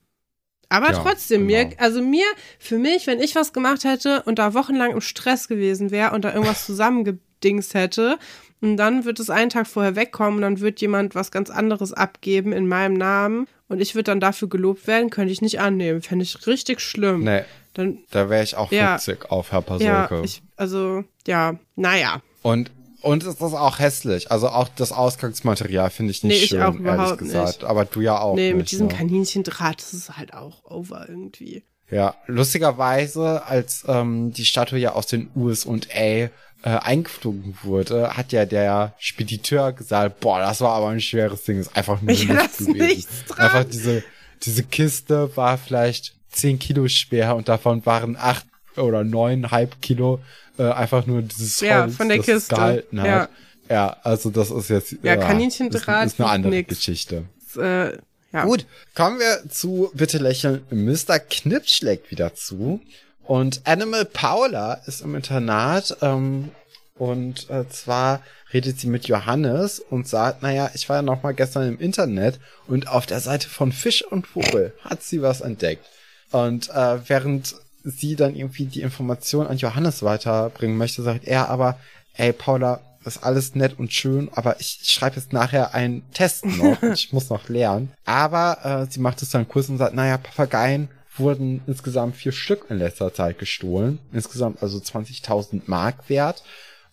Aber 0.74 0.92
ja, 0.92 1.04
trotzdem, 1.04 1.48
genau. 1.48 1.70
mir, 1.70 1.80
also 1.80 2.02
mir, 2.02 2.26
für 2.58 2.80
mich, 2.80 3.06
wenn 3.06 3.20
ich 3.20 3.36
was 3.36 3.54
gemacht 3.54 3.84
hätte 3.84 4.24
und 4.24 4.40
da 4.40 4.56
wochenlang 4.56 4.92
im 4.92 5.02
Stress 5.02 5.48
gewesen 5.48 5.92
wäre 5.92 6.12
und 6.12 6.26
da 6.26 6.34
irgendwas 6.34 6.66
zusammengedingst 6.66 7.76
hätte, 7.76 8.18
und 8.60 8.78
dann 8.78 9.04
wird 9.04 9.20
es 9.20 9.30
einen 9.30 9.50
Tag 9.50 9.68
vorher 9.68 9.98
wegkommen 9.98 10.36
und 10.36 10.42
dann 10.42 10.60
wird 10.62 10.80
jemand 10.80 11.16
was 11.16 11.32
ganz 11.32 11.50
anderes 11.50 11.92
abgeben 11.92 12.54
in 12.54 12.66
meinem 12.66 12.94
Namen 12.94 13.46
und 13.68 13.82
ich 13.82 13.94
würde 13.94 14.06
dann 14.06 14.22
dafür 14.22 14.48
gelobt 14.48 14.88
werden, 14.88 15.10
könnte 15.10 15.34
ich 15.34 15.42
nicht 15.42 15.60
annehmen. 15.60 16.02
Fände 16.02 16.24
ich 16.24 16.48
richtig 16.48 16.80
schlimm. 16.80 17.26
Nee. 17.26 17.44
Dann, 17.74 18.00
da 18.12 18.30
wäre 18.30 18.42
ich 18.42 18.56
auch 18.56 18.72
ja, 18.72 18.98
auf 19.28 19.52
Herr 19.52 19.62
Pasolke. 19.62 20.16
Ja, 20.16 20.24
ich, 20.24 20.42
also, 20.56 21.04
ja, 21.28 21.60
naja. 21.76 22.22
Und 22.42 22.72
und 23.04 23.24
es 23.24 23.36
ist 23.36 23.42
auch 23.42 23.80
hässlich. 23.80 24.32
Also 24.32 24.50
auch 24.50 24.70
das 24.70 24.92
Ausgangsmaterial 24.92 25.90
finde 25.90 26.12
ich 26.12 26.24
nicht 26.24 26.42
nee, 26.42 26.48
schön, 26.48 26.60
ich 26.60 26.66
auch 26.66 26.74
überhaupt 26.74 27.18
gesagt. 27.20 27.48
Nicht. 27.48 27.64
Aber 27.66 27.86
du 27.86 28.02
ja 28.02 28.20
auch. 28.20 28.36
Nee, 28.36 28.48
nicht, 28.48 28.58
mit 28.58 28.72
diesem 28.72 28.88
ne? 28.88 28.94
Kaninchendraht, 28.96 29.82
ist 29.82 30.18
halt 30.18 30.34
auch 30.34 30.64
over 30.66 31.06
irgendwie. 31.08 31.64
Ja, 31.92 32.16
lustigerweise, 32.28 33.46
als 33.46 33.84
ähm, 33.88 34.32
die 34.32 34.46
Statue 34.46 34.80
ja 34.80 34.94
aus 34.94 35.06
den 35.06 35.30
USA 35.36 36.00
äh, 36.00 36.30
eingeflogen 36.64 37.58
wurde, 37.62 38.16
hat 38.16 38.32
ja 38.32 38.46
der 38.46 38.94
Spediteur 38.98 39.74
gesagt, 39.74 40.22
boah, 40.22 40.40
das 40.40 40.62
war 40.62 40.74
aber 40.74 40.88
ein 40.88 41.02
schweres 41.02 41.44
Ding, 41.44 41.60
ist 41.60 41.76
einfach 41.76 42.02
nur 42.02 42.14
nichts 42.14 42.58
gewesen. 42.58 42.78
Nichts 42.78 43.26
dran. 43.26 43.40
Einfach 43.40 43.66
diese, 43.66 44.04
diese 44.44 44.64
Kiste 44.64 45.36
war 45.36 45.58
vielleicht 45.58 46.16
zehn 46.30 46.58
Kilo 46.58 46.88
schwer 46.88 47.36
und 47.36 47.50
davon 47.50 47.86
waren 47.86 48.16
acht 48.16 48.46
oder 48.78 49.04
neuneinhalb 49.04 49.82
Kilo 49.82 50.20
äh, 50.58 50.72
einfach 50.72 51.06
nur 51.06 51.22
dieses 51.22 51.62
Holz, 51.62 51.70
ja, 51.70 51.88
von 51.88 52.10
der 52.10 52.18
das 52.18 52.26
Kiste. 52.26 52.56
gehalten 52.56 53.02
hat. 53.02 53.08
Ja. 53.08 53.30
ja, 53.70 53.98
also 54.04 54.30
das 54.30 54.52
ist 54.52 54.70
jetzt 54.70 54.96
ja, 55.02 55.16
Kaninchendraht 55.16 56.08
ist, 56.08 56.14
ist 56.14 56.20
eine 56.20 56.30
andere 56.30 56.52
nix. 56.52 56.70
Geschichte. 56.70 57.24
Das, 57.56 57.64
äh, 57.64 57.98
ja. 58.32 58.46
Gut, 58.46 58.66
kommen 58.96 59.20
wir 59.20 59.50
zu 59.50 59.92
Bitte 59.94 60.18
lächeln. 60.18 60.64
Mr. 60.72 61.20
Knips 61.20 61.76
schlägt 61.76 62.10
wieder 62.10 62.34
zu. 62.34 62.82
Und 63.24 63.62
Animal 63.66 64.06
Paula 64.06 64.82
ist 64.86 65.02
im 65.02 65.16
Internat 65.16 65.98
ähm, 66.02 66.50
und 66.96 67.50
äh, 67.50 67.68
zwar 67.70 68.22
redet 68.54 68.80
sie 68.80 68.88
mit 68.88 69.08
Johannes 69.08 69.80
und 69.80 70.08
sagt, 70.08 70.44
naja, 70.44 70.70
ich 70.74 70.90
war 70.90 70.98
ja 70.98 71.02
noch 71.02 71.24
mal 71.24 71.34
gestern 71.34 71.68
im 71.68 71.80
Internet 71.80 72.40
und 72.68 72.88
auf 72.88 73.06
der 73.06 73.20
Seite 73.20 73.50
von 73.50 73.72
Fisch 73.72 74.04
und 74.04 74.28
Vogel 74.28 74.74
hat 74.82 75.04
sie 75.04 75.22
was 75.22 75.42
entdeckt. 75.42 75.86
Und 76.32 76.70
äh, 76.70 77.08
während 77.08 77.56
sie 77.84 78.16
dann 78.16 78.36
irgendwie 78.36 78.66
die 78.66 78.82
Information 78.82 79.48
an 79.48 79.58
Johannes 79.58 80.04
weiterbringen 80.04 80.78
möchte, 80.78 81.02
sagt 81.02 81.26
er 81.26 81.50
aber, 81.50 81.78
ey 82.16 82.34
Paula, 82.34 82.82
das 83.04 83.18
ist 83.18 83.24
alles 83.24 83.56
nett 83.56 83.78
und 83.78 83.92
schön, 83.92 84.30
aber 84.34 84.60
ich 84.60 84.80
schreibe 84.84 85.18
jetzt 85.18 85.34
nachher 85.34 85.74
einen 85.74 86.10
Test 86.14 86.46
noch 86.46 86.82
ich 86.94 87.12
muss 87.12 87.30
noch 87.30 87.50
lernen. 87.50 87.92
Aber 88.06 88.86
äh, 88.88 88.92
sie 88.92 89.00
macht 89.00 89.22
es 89.22 89.30
dann 89.30 89.48
kurz 89.48 89.70
und 89.70 89.78
sagt, 89.78 89.94
naja, 89.94 90.18
Papageien 90.18 90.88
wurden 91.18 91.62
insgesamt 91.68 92.16
vier 92.16 92.32
Stück 92.32 92.66
in 92.70 92.78
letzter 92.78 93.14
Zeit 93.14 93.38
gestohlen. 93.40 94.00
Insgesamt 94.12 94.64
also 94.64 94.78
20.000 94.78 95.64
Mark 95.66 96.10
wert. 96.10 96.44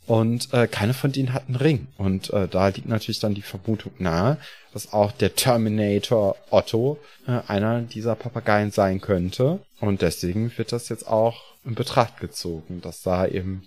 Und 0.06 0.52
äh, 0.52 0.66
keine 0.66 0.92
von 0.94 1.12
denen 1.12 1.32
hat 1.32 1.46
einen 1.46 1.56
Ring. 1.56 1.86
Und 1.96 2.30
äh, 2.32 2.48
da 2.48 2.68
liegt 2.68 2.88
natürlich 2.88 3.20
dann 3.20 3.34
die 3.34 3.42
Vermutung 3.42 3.92
nahe, 3.98 4.38
dass 4.72 4.92
auch 4.92 5.12
der 5.12 5.34
Terminator 5.36 6.36
Otto 6.50 6.98
äh, 7.28 7.40
einer 7.46 7.82
dieser 7.82 8.16
Papageien 8.16 8.70
sein 8.72 9.00
könnte. 9.00 9.60
Und 9.80 10.02
deswegen 10.02 10.52
wird 10.58 10.72
das 10.72 10.88
jetzt 10.88 11.06
auch 11.06 11.42
in 11.64 11.74
Betracht 11.74 12.18
gezogen, 12.18 12.80
dass 12.80 13.02
da 13.02 13.26
eben 13.26 13.62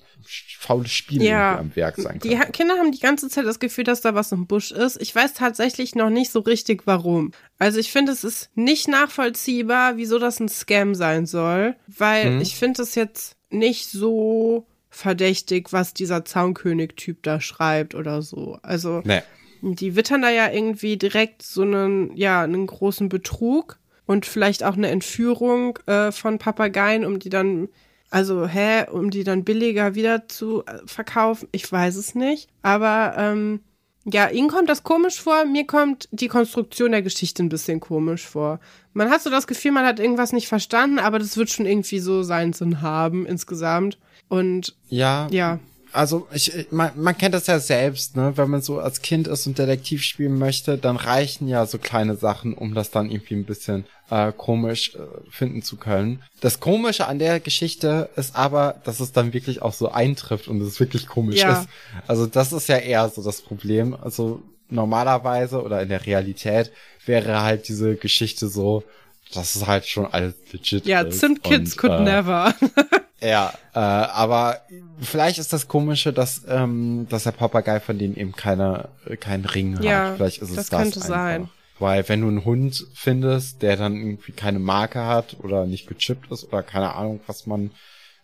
faule 0.59 0.87
Spiele 0.87 1.25
Ja. 1.25 1.57
am 1.59 1.75
Werk 1.75 1.97
sein 1.97 2.19
Die 2.23 2.29
können. 2.29 2.41
ha- 2.41 2.45
Kinder 2.45 2.75
haben 2.77 2.91
die 2.93 2.99
ganze 2.99 3.27
Zeit 3.29 3.45
das 3.45 3.59
Gefühl, 3.59 3.83
dass 3.83 4.01
da 4.01 4.15
was 4.15 4.31
im 4.31 4.47
Busch 4.47 4.71
ist. 4.71 5.01
Ich 5.01 5.13
weiß 5.13 5.33
tatsächlich 5.33 5.95
noch 5.95 6.09
nicht 6.09 6.31
so 6.31 6.39
richtig, 6.39 6.83
warum. 6.85 7.31
Also 7.59 7.79
ich 7.79 7.91
finde, 7.91 8.11
es 8.13 8.23
ist 8.23 8.49
nicht 8.55 8.87
nachvollziehbar, 8.87 9.97
wieso 9.97 10.19
das 10.19 10.39
ein 10.39 10.49
Scam 10.49 10.95
sein 10.95 11.25
soll, 11.25 11.75
weil 11.87 12.31
Mhm. 12.31 12.41
ich 12.41 12.55
finde 12.55 12.81
es 12.83 12.95
jetzt 12.95 13.35
nicht 13.49 13.89
so 13.89 14.65
verdächtig, 14.93 15.73
was 15.73 15.93
dieser 15.93 16.23
Zaunkönig-Typ 16.23 17.23
da 17.23 17.41
schreibt 17.41 17.95
oder 17.95 18.21
so. 18.21 18.59
Also 18.61 19.01
Nee. 19.03 19.21
die 19.61 19.95
wittern 19.95 20.21
da 20.21 20.29
ja 20.29 20.51
irgendwie 20.51 20.97
direkt 20.97 21.41
so 21.41 21.63
einen, 21.63 22.15
ja, 22.15 22.41
einen 22.43 22.67
großen 22.67 23.09
Betrug 23.09 23.79
und 24.05 24.25
vielleicht 24.25 24.63
auch 24.63 24.75
eine 24.77 24.89
Entführung 24.89 25.79
äh, 25.87 26.11
von 26.11 26.37
Papageien, 26.37 27.05
um 27.05 27.17
die 27.19 27.29
dann, 27.29 27.69
also, 28.11 28.47
hä, 28.47 28.85
um 28.91 29.09
die 29.09 29.23
dann 29.23 29.43
billiger 29.43 29.95
wieder 29.95 30.27
zu 30.27 30.63
äh, 30.65 30.79
verkaufen. 30.85 31.47
Ich 31.51 31.69
weiß 31.71 31.95
es 31.95 32.13
nicht. 32.13 32.49
Aber 32.61 33.15
ähm, 33.17 33.61
ja, 34.05 34.27
Ihnen 34.29 34.49
kommt 34.49 34.69
das 34.69 34.83
komisch 34.83 35.19
vor, 35.21 35.45
mir 35.45 35.65
kommt 35.65 36.09
die 36.11 36.27
Konstruktion 36.27 36.91
der 36.91 37.01
Geschichte 37.01 37.41
ein 37.41 37.49
bisschen 37.49 37.79
komisch 37.79 38.27
vor. 38.27 38.59
Man 38.91 39.09
hat 39.09 39.23
so 39.23 39.29
das 39.31 39.47
Gefühl, 39.47 39.71
man 39.71 39.85
hat 39.85 39.99
irgendwas 39.99 40.33
nicht 40.33 40.49
verstanden, 40.49 40.99
aber 40.99 41.17
das 41.17 41.37
wird 41.37 41.49
schon 41.49 41.65
irgendwie 41.65 41.99
so 41.99 42.21
seinen 42.21 42.53
Sinn 42.53 42.81
haben 42.81 43.25
insgesamt. 43.25 43.97
Und 44.33 44.73
Ja, 44.89 45.27
ja, 45.29 45.59
also 45.91 46.27
ich, 46.33 46.51
man, 46.71 46.89
man 46.95 47.15
kennt 47.15 47.35
das 47.35 47.45
ja 47.45 47.59
selbst, 47.59 48.15
ne? 48.15 48.33
Wenn 48.35 48.49
man 48.49 48.63
so 48.63 48.79
als 48.79 49.03
Kind 49.03 49.27
ist 49.27 49.45
und 49.45 49.59
Detektiv 49.59 50.01
spielen 50.01 50.39
möchte, 50.39 50.79
dann 50.79 50.95
reichen 50.95 51.47
ja 51.47 51.67
so 51.67 51.77
kleine 51.77 52.15
Sachen, 52.15 52.55
um 52.55 52.73
das 52.73 52.89
dann 52.89 53.11
irgendwie 53.11 53.35
ein 53.35 53.45
bisschen 53.45 53.85
äh, 54.09 54.31
komisch 54.35 54.95
äh, 54.95 55.01
finden 55.29 55.61
zu 55.61 55.77
können. 55.77 56.23
Das 56.41 56.59
Komische 56.59 57.05
an 57.05 57.19
der 57.19 57.39
Geschichte 57.39 58.09
ist 58.15 58.35
aber, 58.35 58.81
dass 58.85 58.99
es 59.01 59.11
dann 59.11 59.33
wirklich 59.33 59.61
auch 59.61 59.73
so 59.73 59.91
eintrifft 59.91 60.47
und 60.47 60.59
es 60.61 60.79
wirklich 60.79 61.05
komisch 61.05 61.41
Ja. 61.41 61.61
ist. 61.61 61.69
Also 62.07 62.25
das 62.25 62.53
ist 62.53 62.67
ja 62.67 62.77
eher 62.77 63.07
so 63.09 63.21
das 63.21 63.41
Problem. 63.41 63.95
Also 64.01 64.41
normalerweise 64.67 65.61
oder 65.61 65.83
in 65.83 65.89
der 65.89 66.07
Realität 66.07 66.71
wäre 67.05 67.43
halt 67.43 67.67
diese 67.67 67.97
Geschichte 67.97 68.47
so, 68.47 68.83
dass 69.31 69.55
es 69.55 69.67
halt 69.67 69.85
schon 69.85 70.07
alles 70.07 70.33
legit 70.51 70.87
ja, 70.87 71.01
ist. 71.01 71.19
Zimtkids 71.19 71.73
und, 71.73 71.77
could 71.77 71.99
äh, 71.99 72.03
never. 72.03 72.55
ja, 73.23 73.53
äh, 73.73 73.79
aber 73.79 74.61
vielleicht 75.01 75.39
ist 75.39 75.53
das 75.53 75.67
Komische, 75.67 76.13
dass, 76.13 76.43
ähm, 76.47 77.07
dass 77.09 77.23
der 77.23 77.31
Papagei 77.31 77.79
von 77.79 77.97
denen 77.97 78.15
eben 78.15 78.33
keine, 78.33 78.89
keinen 79.19 79.45
Ring 79.45 79.81
Ja, 79.81 80.09
hat. 80.09 80.17
Vielleicht 80.17 80.41
ist 80.41 80.49
es 80.49 80.55
das 80.55 80.69
das, 80.69 80.79
könnte 80.79 80.99
einfach. 80.99 81.07
sein. 81.09 81.49
Weil 81.79 82.07
wenn 82.07 82.21
du 82.21 82.27
einen 82.27 82.45
Hund 82.45 82.85
findest, 82.93 83.61
der 83.61 83.77
dann 83.77 83.95
irgendwie 83.95 84.31
keine 84.31 84.59
Marke 84.59 85.05
hat 85.05 85.37
oder 85.41 85.65
nicht 85.65 85.87
gechippt 85.87 86.31
ist 86.31 86.45
oder 86.45 86.63
keine 86.63 86.93
Ahnung, 86.95 87.19
was 87.27 87.47
man, 87.47 87.71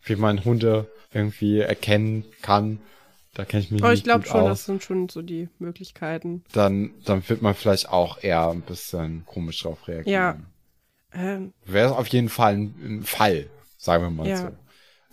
wie 0.03 0.15
man 0.15 0.45
Hunde 0.45 0.87
irgendwie 1.11 1.59
erkennen 1.59 2.25
kann, 2.41 2.79
da 3.33 3.45
kenne 3.45 3.63
ich 3.63 3.71
mich 3.71 3.81
Aber 3.81 3.91
nicht 3.91 3.99
ich 3.99 4.03
glaube 4.03 4.21
gut 4.21 4.31
schon, 4.31 4.41
aus, 4.43 4.49
das 4.49 4.65
sind 4.65 4.83
schon 4.83 5.09
so 5.09 5.21
die 5.21 5.49
Möglichkeiten. 5.59 6.43
dann, 6.53 6.91
dann 7.05 7.27
wird 7.27 7.41
man 7.41 7.55
vielleicht 7.55 7.89
auch 7.89 8.21
eher 8.23 8.49
ein 8.49 8.61
bisschen 8.61 9.25
komisch 9.25 9.61
drauf 9.63 9.87
reagieren. 9.87 10.13
Ja. 10.13 10.37
Ähm, 11.13 11.53
Wäre 11.65 11.97
auf 11.97 12.07
jeden 12.07 12.29
Fall 12.29 12.53
ein, 12.53 12.75
ein 12.83 13.03
Fall, 13.03 13.49
sagen 13.77 14.03
wir 14.03 14.09
mal 14.11 14.27
Ja. 14.27 14.37
so. 14.37 14.49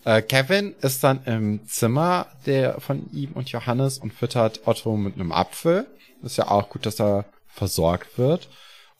Äh, 0.07 0.22
Kevin 0.22 0.76
ist 0.82 1.02
dann 1.02 1.24
im 1.24 1.66
Zimmer 1.66 2.28
der 2.46 2.80
von 2.80 3.11
ihm 3.12 3.32
und 3.32 3.48
Johannes 3.50 3.98
und 3.98 4.14
füttert 4.14 4.61
Otto 4.66 4.96
mit 4.96 5.14
einem 5.14 5.32
Apfel. 5.32 5.86
Ist 6.22 6.38
ja 6.38 6.48
auch 6.48 6.70
gut, 6.70 6.86
dass 6.86 7.00
er 7.00 7.24
versorgt 7.48 8.16
wird. 8.16 8.48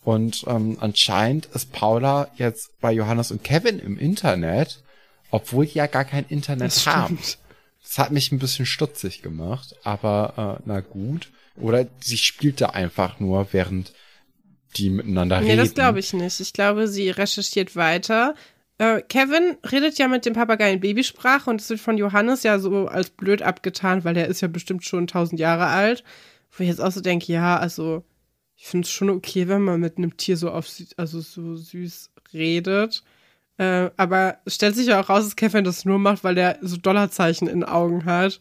Und 0.02 0.44
ähm, 0.48 0.78
anscheinend 0.80 1.46
ist 1.46 1.72
Paula 1.72 2.28
jetzt 2.36 2.80
bei 2.80 2.92
Johannes 2.92 3.30
und 3.30 3.44
Kevin 3.44 3.78
im 3.78 3.98
Internet, 3.98 4.82
obwohl 5.30 5.66
die 5.66 5.74
ja 5.74 5.86
gar 5.86 6.04
kein 6.04 6.24
Internet 6.28 6.72
Das 6.72 6.86
haben. 6.86 7.18
stimmt. 7.18 7.38
Das 7.84 7.98
hat 7.98 8.11
mich 8.11 8.32
ein 8.32 8.40
bisschen 8.40 8.66
stutzig 8.66 9.22
gemacht, 9.22 9.76
aber 9.84 10.59
äh, 10.59 10.62
na 10.66 10.80
gut. 10.80 11.30
Oder 11.54 11.86
sie 12.00 12.18
spielte 12.18 12.74
einfach 12.74 13.20
nur, 13.20 13.52
während 13.52 13.92
die 14.76 14.90
miteinander 14.90 15.40
nee, 15.40 15.52
reden. 15.52 15.59
das 15.59 15.74
glaube 15.74 16.00
ich 16.00 16.12
nicht. 16.12 16.40
Ich 16.40 16.52
glaube, 16.52 16.88
sie 16.88 17.11
recherchiert 17.11 17.76
weiter. 17.76 18.34
Äh, 18.79 19.03
Kevin 19.03 19.57
redet 19.70 19.99
ja 19.99 20.09
mit 20.09 20.27
dem 20.27 20.35
Papagei 20.35 20.72
in 20.72 20.81
Babysprache 20.81 21.49
und 21.49 21.61
es 21.61 21.70
wird 21.70 21.81
von 21.81 21.97
Johannes 21.97 22.43
ja 22.43 22.59
so 22.59 22.89
als 22.89 23.11
blöd 23.11 23.43
abgetan, 23.43 24.05
weil 24.05 24.14
der 24.14 24.29
ist 24.29 24.43
ja 24.43 24.49
bestimmt 24.49 24.85
schon 24.85 25.07
tausend 25.07 25.41
Jahre 25.41 25.66
alt. 25.66 26.05
Wo 26.51 26.62
ich 26.62 26.68
jetzt 26.68 26.81
auch 26.81 26.93
so 26.93 27.01
denke, 27.01 27.33
ja, 27.33 27.59
also 27.59 28.05
ich 28.57 28.66
finde 28.66 28.87
es 28.87 28.93
schon 28.93 29.11
okay, 29.11 29.49
wenn 29.49 29.62
man 29.62 29.81
mit 29.81 29.99
einem 29.99 30.16
Tier 30.16 30.37
so 30.37 30.51
auf 30.51 30.68
also 30.97 31.20
so 31.20 31.57
süß 31.57 32.11
redet. 32.33 33.03
Äh, 33.59 33.91
aber 33.97 34.39
es 34.45 34.57
stellt 34.57 34.77
sich 34.77 34.89
ja 34.89 35.01
auch 35.01 35.09
raus, 35.09 35.24
dass 35.24 35.37
Kevin 35.37 35.64
das 35.64 35.85
nur 35.85 35.99
macht, 35.99 36.24
weil 36.24 36.35
der 36.35 36.59
so 36.62 36.77
Dollarzeichen 36.77 37.49
in 37.49 37.61
den 37.61 37.68
Augen 37.68 38.05
hat. 38.05 38.41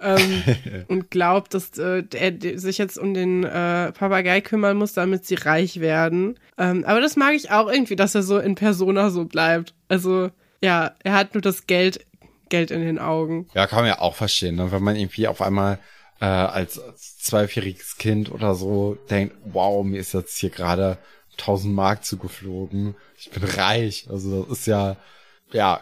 Ähm, 0.00 0.42
und 0.88 1.10
glaubt, 1.10 1.54
dass 1.54 1.76
äh, 1.78 2.04
er 2.14 2.58
sich 2.58 2.78
jetzt 2.78 2.98
um 2.98 3.14
den 3.14 3.44
äh, 3.44 3.92
Papagei 3.92 4.40
kümmern 4.40 4.76
muss, 4.76 4.92
damit 4.92 5.24
sie 5.24 5.34
reich 5.34 5.80
werden. 5.80 6.38
Ähm, 6.56 6.84
aber 6.84 7.00
das 7.00 7.16
mag 7.16 7.34
ich 7.34 7.50
auch 7.50 7.70
irgendwie, 7.70 7.96
dass 7.96 8.14
er 8.14 8.22
so 8.22 8.38
in 8.38 8.54
Persona 8.54 9.10
so 9.10 9.24
bleibt. 9.24 9.74
Also 9.88 10.30
ja, 10.62 10.94
er 11.02 11.12
hat 11.14 11.34
nur 11.34 11.42
das 11.42 11.66
Geld, 11.66 12.04
Geld 12.48 12.70
in 12.70 12.80
den 12.80 12.98
Augen. 12.98 13.48
Ja, 13.54 13.66
kann 13.66 13.80
man 13.80 13.88
ja 13.88 14.00
auch 14.00 14.14
verstehen, 14.14 14.56
ne? 14.56 14.72
wenn 14.72 14.82
man 14.82 14.96
irgendwie 14.96 15.28
auf 15.28 15.42
einmal 15.42 15.78
äh, 16.20 16.24
als, 16.24 16.78
als 16.78 17.18
zwölfjähriges 17.18 17.96
Kind 17.96 18.32
oder 18.32 18.54
so 18.54 18.96
denkt, 19.10 19.36
wow, 19.44 19.84
mir 19.84 19.98
ist 19.98 20.14
jetzt 20.14 20.38
hier 20.38 20.50
gerade 20.50 20.98
1000 21.32 21.72
Mark 21.72 22.04
zugeflogen, 22.04 22.96
ich 23.16 23.30
bin 23.30 23.44
reich. 23.44 24.06
Also 24.10 24.42
das 24.42 24.58
ist 24.58 24.66
ja 24.66 24.96
ja 25.52 25.80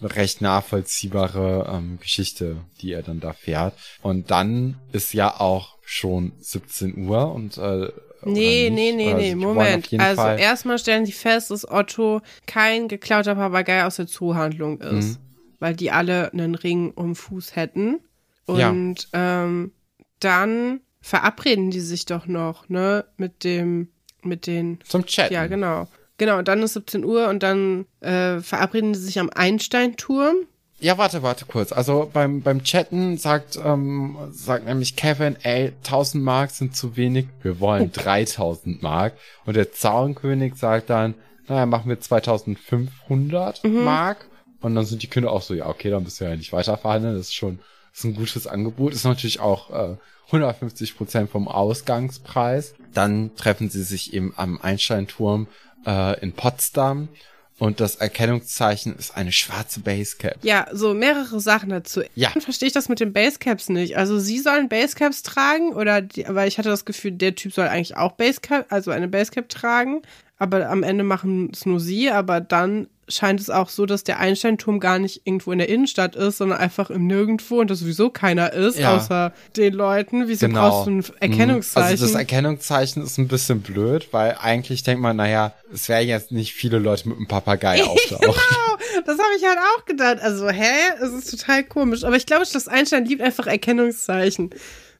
recht 0.00 0.40
nachvollziehbare 0.40 1.70
ähm, 1.72 1.98
Geschichte, 2.00 2.56
die 2.80 2.92
er 2.92 3.02
dann 3.02 3.20
da 3.20 3.32
fährt. 3.32 3.74
Und 4.02 4.30
dann 4.30 4.76
ist 4.92 5.12
ja 5.14 5.40
auch 5.40 5.76
schon 5.84 6.32
17 6.40 7.06
Uhr 7.06 7.32
und 7.32 7.56
äh, 7.58 7.90
Nee, 8.24 8.68
nee, 8.70 8.92
nee, 8.92 9.14
nee, 9.14 9.34
Moment. 9.36 9.88
Also 9.96 10.22
Fall- 10.22 10.40
erstmal 10.40 10.78
stellen 10.80 11.06
sie 11.06 11.12
fest, 11.12 11.52
dass 11.52 11.70
Otto 11.70 12.20
kein 12.46 12.88
geklauter 12.88 13.36
Papagei 13.36 13.84
aus 13.84 13.94
der 13.96 14.08
Zoohandlung 14.08 14.80
ist. 14.80 15.18
Mhm. 15.20 15.22
Weil 15.60 15.76
die 15.76 15.92
alle 15.92 16.32
einen 16.32 16.56
Ring 16.56 16.90
um 16.90 17.14
Fuß 17.14 17.54
hätten. 17.54 18.00
Ja. 18.48 18.70
Und 18.70 19.08
ähm, 19.12 19.72
dann 20.18 20.80
verabreden 21.00 21.70
die 21.70 21.80
sich 21.80 22.06
doch 22.06 22.26
noch, 22.26 22.68
ne, 22.68 23.04
mit 23.16 23.44
dem, 23.44 23.88
mit 24.22 24.46
den 24.48 24.80
zum 24.84 25.06
Chat. 25.06 25.30
Ja, 25.30 25.46
genau. 25.46 25.86
Genau, 26.18 26.38
und 26.38 26.48
dann 26.48 26.62
ist 26.62 26.74
17 26.74 27.04
Uhr 27.04 27.28
und 27.28 27.42
dann 27.42 27.86
äh, 28.00 28.40
verabreden 28.40 28.94
sie 28.94 29.02
sich 29.02 29.18
am 29.18 29.30
Einsteinturm. 29.30 30.36
Ja, 30.80 30.96
warte, 30.96 31.22
warte 31.22 31.44
kurz. 31.44 31.72
Also 31.72 32.08
beim, 32.12 32.42
beim 32.42 32.62
Chatten 32.62 33.16
sagt, 33.16 33.58
ähm, 33.64 34.16
sagt 34.30 34.66
nämlich 34.66 34.94
Kevin, 34.94 35.36
ey, 35.42 35.72
1000 35.84 36.22
Mark 36.22 36.50
sind 36.50 36.76
zu 36.76 36.96
wenig, 36.96 37.26
wir 37.42 37.58
wollen 37.58 37.90
3000 37.92 38.82
Mark. 38.82 39.14
Und 39.44 39.56
der 39.56 39.72
Zaunkönig 39.72 40.54
sagt 40.54 40.90
dann, 40.90 41.14
naja, 41.48 41.66
machen 41.66 41.88
wir 41.88 41.98
2500 41.98 43.64
Mark. 43.64 44.26
Und 44.60 44.74
dann 44.74 44.84
sind 44.84 45.02
die 45.02 45.08
Kinder 45.08 45.32
auch 45.32 45.42
so, 45.42 45.54
ja, 45.54 45.66
okay, 45.66 45.90
dann 45.90 46.04
bist 46.04 46.20
du 46.20 46.24
ja 46.24 46.36
nicht 46.36 46.52
weiter 46.52 46.76
verhandeln. 46.76 47.16
Das 47.16 47.28
ist 47.28 47.34
schon 47.34 47.58
das 47.98 48.04
ist 48.04 48.10
ein 48.10 48.14
gutes 48.14 48.46
Angebot. 48.46 48.92
Ist 48.92 49.04
natürlich 49.04 49.40
auch 49.40 49.70
äh, 49.70 49.96
150 50.26 50.96
Prozent 50.96 51.30
vom 51.30 51.48
Ausgangspreis. 51.48 52.74
Dann 52.94 53.34
treffen 53.34 53.70
sie 53.70 53.82
sich 53.82 54.12
eben 54.14 54.34
am 54.36 54.60
Einsteinturm 54.60 55.48
äh, 55.88 56.20
in 56.20 56.32
Potsdam. 56.32 57.08
Und 57.58 57.80
das 57.80 57.96
Erkennungszeichen 57.96 58.94
ist 58.96 59.16
eine 59.16 59.32
schwarze 59.32 59.80
Basecap. 59.80 60.36
Ja, 60.42 60.68
so 60.70 60.94
mehrere 60.94 61.40
Sachen 61.40 61.70
dazu. 61.70 62.02
Ja. 62.14 62.30
Dann 62.32 62.40
verstehe 62.40 62.68
ich 62.68 62.72
das 62.72 62.88
mit 62.88 63.00
den 63.00 63.12
Basecaps 63.12 63.68
nicht. 63.68 63.96
Also 63.96 64.20
sie 64.20 64.38
sollen 64.38 64.68
Basecaps 64.68 65.24
tragen 65.24 65.72
oder 65.72 66.00
die, 66.00 66.24
weil 66.28 66.46
ich 66.46 66.58
hatte 66.58 66.68
das 66.68 66.84
Gefühl, 66.84 67.12
der 67.12 67.34
Typ 67.34 67.52
soll 67.52 67.66
eigentlich 67.66 67.96
auch 67.96 68.12
Basecap, 68.12 68.66
also 68.68 68.92
eine 68.92 69.08
Basecap 69.08 69.48
tragen. 69.48 70.02
Aber 70.38 70.70
am 70.70 70.84
Ende 70.84 71.02
machen 71.02 71.50
es 71.52 71.66
nur 71.66 71.80
sie, 71.80 72.10
aber 72.10 72.40
dann 72.40 72.86
scheint 73.08 73.40
es 73.40 73.50
auch 73.50 73.68
so, 73.68 73.86
dass 73.86 74.04
der 74.04 74.18
Einsteinturm 74.18 74.80
gar 74.80 74.98
nicht 74.98 75.22
irgendwo 75.24 75.50
in 75.52 75.58
der 75.58 75.68
Innenstadt 75.68 76.14
ist, 76.16 76.38
sondern 76.38 76.58
einfach 76.58 76.90
im 76.90 77.06
Nirgendwo 77.06 77.60
und 77.60 77.70
das 77.70 77.80
sowieso 77.80 78.10
keiner 78.10 78.52
ist, 78.52 78.78
Ja. 78.78 78.96
außer 78.96 79.32
den 79.56 79.72
Leuten. 79.72 80.28
Wieso 80.28 80.46
Genau. 80.46 80.68
brauchst 80.68 80.86
du 80.86 80.90
ein 80.92 81.04
Erkennungszeichen? 81.20 81.90
Also 81.90 82.04
das 82.06 82.14
Erkennungszeichen 82.14 83.02
ist 83.02 83.18
ein 83.18 83.28
bisschen 83.28 83.60
blöd, 83.62 84.08
weil 84.12 84.36
eigentlich 84.40 84.82
denkt 84.82 85.02
man, 85.02 85.16
naja, 85.16 85.52
es 85.72 85.88
werden 85.88 86.08
jetzt 86.08 86.32
nicht 86.32 86.52
viele 86.54 86.78
Leute 86.78 87.08
mit 87.08 87.16
einem 87.18 87.26
Papagei 87.28 87.82
auftauchen. 87.84 88.20
Genau, 88.20 89.02
das 89.06 89.18
habe 89.18 89.30
ich 89.38 89.44
halt 89.44 89.58
auch 89.58 89.84
gedacht. 89.84 90.18
Also, 90.20 90.48
hä? 90.48 90.64
Es 91.02 91.10
ist 91.12 91.30
total 91.30 91.64
komisch. 91.64 92.04
Aber 92.04 92.16
ich 92.16 92.26
glaube, 92.26 92.46
Schloss 92.46 92.68
Einstein 92.68 93.04
liebt 93.04 93.22
einfach 93.22 93.46
Erkennungszeichen. 93.46 94.50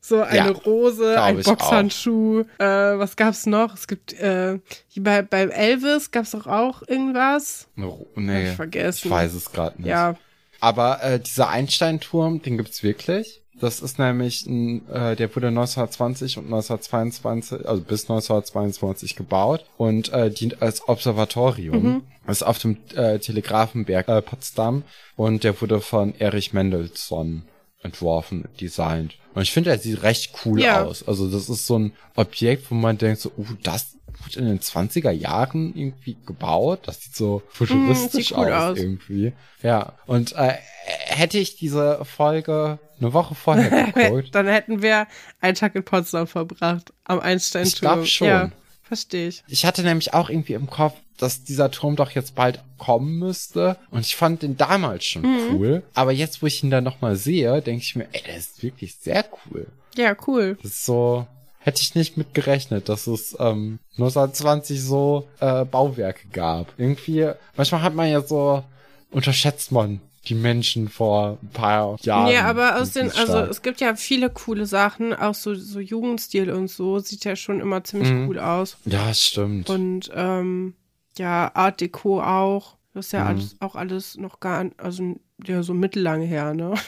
So 0.00 0.22
eine 0.22 0.36
Ja, 0.36 0.48
Rose, 0.50 1.20
ein 1.20 1.42
Boxhandschuh. 1.42 2.44
Äh, 2.58 2.64
was 2.64 3.16
gab's 3.16 3.46
noch? 3.46 3.74
Es 3.74 3.86
gibt, 3.86 4.12
äh, 4.14 4.58
wie 4.94 5.00
bei, 5.00 5.22
beim 5.22 5.50
Elvis 5.50 6.10
gab's 6.10 6.30
doch 6.30 6.46
auch 6.46 6.82
irgendwas. 6.86 7.68
Nee, 8.14 8.50
ich 8.50 8.56
vergessen. 8.56 9.08
ich 9.08 9.10
weiß 9.10 9.34
es 9.34 9.52
gerade 9.52 9.76
nicht. 9.82 9.88
Ja. 9.88 10.16
Aber 10.60 11.02
äh, 11.02 11.20
dieser 11.20 11.48
Einsteinturm, 11.48 12.42
den 12.42 12.56
gibt's 12.56 12.82
wirklich. 12.82 13.42
Das 13.60 13.80
ist 13.80 13.98
nämlich 13.98 14.46
ein, 14.46 14.88
äh, 14.88 15.16
der 15.16 15.34
wurde 15.34 15.48
1920 15.48 16.38
und 16.38 16.44
1922, 16.44 17.66
also 17.68 17.82
bis 17.82 18.02
1922 18.04 19.16
gebaut 19.16 19.64
und 19.76 20.12
äh, 20.12 20.30
dient 20.30 20.62
als 20.62 20.88
Observatorium. 20.88 21.82
Mhm. 21.82 22.02
ist 22.28 22.44
auf 22.44 22.58
dem 22.58 22.76
äh, 22.94 23.18
Telegrafenberg 23.18 24.08
äh, 24.08 24.22
Potsdam 24.22 24.84
und 25.16 25.42
der 25.44 25.60
wurde 25.60 25.80
von 25.80 26.14
Erich 26.18 26.52
Mendelssohn 26.52 27.42
entworfen, 27.82 28.48
designt. 28.60 29.16
Und 29.34 29.42
ich 29.42 29.52
finde, 29.52 29.70
er 29.70 29.78
sieht 29.78 30.02
recht 30.02 30.32
cool 30.44 30.60
ja. 30.60 30.84
aus. 30.84 31.06
Also 31.06 31.30
das 31.30 31.48
ist 31.48 31.66
so 31.66 31.78
ein 31.78 31.92
Objekt, 32.16 32.70
wo 32.70 32.74
man 32.74 32.98
denkt 32.98 33.20
so, 33.20 33.30
uh, 33.36 33.46
das 33.62 33.96
wurde 34.24 34.40
in 34.40 34.46
den 34.46 34.60
20er 34.60 35.10
Jahren 35.10 35.74
irgendwie 35.74 36.16
gebaut. 36.26 36.80
Das 36.86 37.02
sieht 37.02 37.14
so 37.14 37.42
futuristisch 37.48 38.32
mm, 38.32 38.34
cool 38.34 38.52
aus, 38.52 38.72
aus, 38.72 38.78
irgendwie. 38.78 39.32
Ja. 39.62 39.92
Und 40.06 40.32
äh, 40.32 40.54
hätte 40.86 41.38
ich 41.38 41.56
diese 41.56 42.04
Folge 42.04 42.78
eine 43.00 43.12
Woche 43.12 43.34
vorher 43.34 43.92
geguckt. 43.92 44.34
Dann 44.34 44.46
hätten 44.48 44.82
wir 44.82 45.06
einen 45.40 45.54
Tag 45.54 45.74
in 45.74 45.84
Potsdam 45.84 46.26
verbracht. 46.26 46.92
Am 47.04 47.20
Einstein-Turm. 47.20 47.68
Ich 47.68 47.80
glaube 47.80 48.06
schon. 48.06 48.28
Ja, 48.28 48.50
verstehe 48.82 49.28
ich. 49.28 49.44
Ich 49.46 49.64
hatte 49.64 49.82
nämlich 49.82 50.14
auch 50.14 50.30
irgendwie 50.30 50.54
im 50.54 50.68
Kopf, 50.68 50.94
dass 51.18 51.44
dieser 51.44 51.70
Turm 51.70 51.96
doch 51.96 52.12
jetzt 52.12 52.34
bald 52.34 52.62
kommen 52.78 53.18
müsste. 53.18 53.76
Und 53.90 54.00
ich 54.00 54.16
fand 54.16 54.42
den 54.42 54.56
damals 54.56 55.04
schon 55.04 55.22
mhm. 55.22 55.54
cool. 55.54 55.82
Aber 55.94 56.12
jetzt, 56.12 56.42
wo 56.42 56.46
ich 56.46 56.62
ihn 56.62 56.70
dann 56.70 56.84
nochmal 56.84 57.16
sehe, 57.16 57.60
denke 57.60 57.82
ich 57.82 57.96
mir, 57.96 58.06
ey, 58.12 58.22
der 58.26 58.36
ist 58.36 58.62
wirklich 58.62 58.96
sehr 58.96 59.24
cool. 59.46 59.66
Ja, 59.96 60.16
cool. 60.26 60.56
Das 60.62 60.72
ist 60.72 60.86
so, 60.86 61.26
hätte 61.58 61.82
ich 61.82 61.94
nicht 61.94 62.16
mit 62.16 62.34
gerechnet, 62.34 62.88
dass 62.88 63.06
es 63.06 63.36
ähm, 63.38 63.80
1920 63.92 64.82
so 64.82 65.28
äh, 65.40 65.64
Bauwerke 65.64 66.28
gab. 66.32 66.72
Irgendwie, 66.78 67.30
manchmal 67.56 67.82
hat 67.82 67.94
man 67.94 68.08
ja 68.08 68.22
so, 68.22 68.62
unterschätzt 69.10 69.72
man 69.72 70.00
die 70.26 70.34
Menschen 70.34 70.88
vor 70.88 71.38
ein 71.42 71.48
paar 71.48 71.96
Jahren. 72.02 72.32
Ja, 72.32 72.44
aber 72.44 72.80
aus 72.80 72.92
den, 72.92 73.10
also 73.12 73.38
es 73.38 73.62
gibt 73.62 73.80
ja 73.80 73.96
viele 73.96 74.30
coole 74.30 74.66
Sachen, 74.66 75.14
auch 75.14 75.34
so, 75.34 75.54
so 75.54 75.80
Jugendstil 75.80 76.50
und 76.50 76.68
so, 76.68 76.98
sieht 76.98 77.24
ja 77.24 77.34
schon 77.34 77.60
immer 77.60 77.82
ziemlich 77.84 78.10
mhm. 78.10 78.28
cool 78.28 78.38
aus. 78.38 78.76
Ja, 78.84 79.12
stimmt. 79.14 79.70
Und 79.70 80.10
ähm, 80.14 80.74
ja, 81.18 81.50
Art 81.54 81.80
Deco 81.80 82.22
auch. 82.22 82.76
Das 82.94 83.06
ist 83.06 83.12
ja 83.12 83.20
mhm. 83.20 83.26
alles, 83.26 83.56
auch 83.60 83.74
alles 83.76 84.16
noch 84.16 84.40
gar, 84.40 84.66
also 84.76 85.20
ja, 85.44 85.62
so 85.62 85.74
mittellang 85.74 86.22
her, 86.22 86.54
ne? 86.54 86.74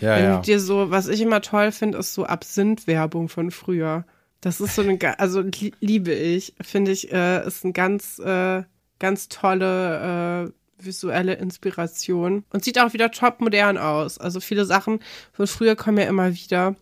Ja, 0.00 0.16
Wenn 0.16 0.24
ja. 0.24 0.40
dir 0.40 0.60
so, 0.60 0.90
was 0.92 1.08
ich 1.08 1.20
immer 1.20 1.40
toll 1.40 1.72
finde, 1.72 1.98
ist 1.98 2.14
so 2.14 2.24
Absinth-Werbung 2.24 3.28
von 3.28 3.50
früher. 3.50 4.04
Das 4.40 4.60
ist 4.60 4.76
so 4.76 4.82
eine, 4.82 5.18
also 5.18 5.42
liebe 5.80 6.12
ich, 6.12 6.54
finde 6.60 6.92
ich, 6.92 7.12
äh, 7.12 7.44
ist 7.44 7.64
ein 7.64 7.72
ganz, 7.72 8.20
äh, 8.20 8.62
ganz 9.00 9.28
tolle 9.28 10.52
äh, 10.78 10.84
visuelle 10.84 11.34
Inspiration 11.34 12.44
und 12.52 12.64
sieht 12.64 12.78
auch 12.78 12.92
wieder 12.92 13.10
top 13.10 13.40
modern 13.40 13.78
aus. 13.78 14.18
Also 14.18 14.38
viele 14.38 14.64
Sachen 14.64 15.00
von 15.32 15.48
früher 15.48 15.74
kommen 15.74 15.98
ja 15.98 16.04
immer 16.04 16.32
wieder. 16.32 16.76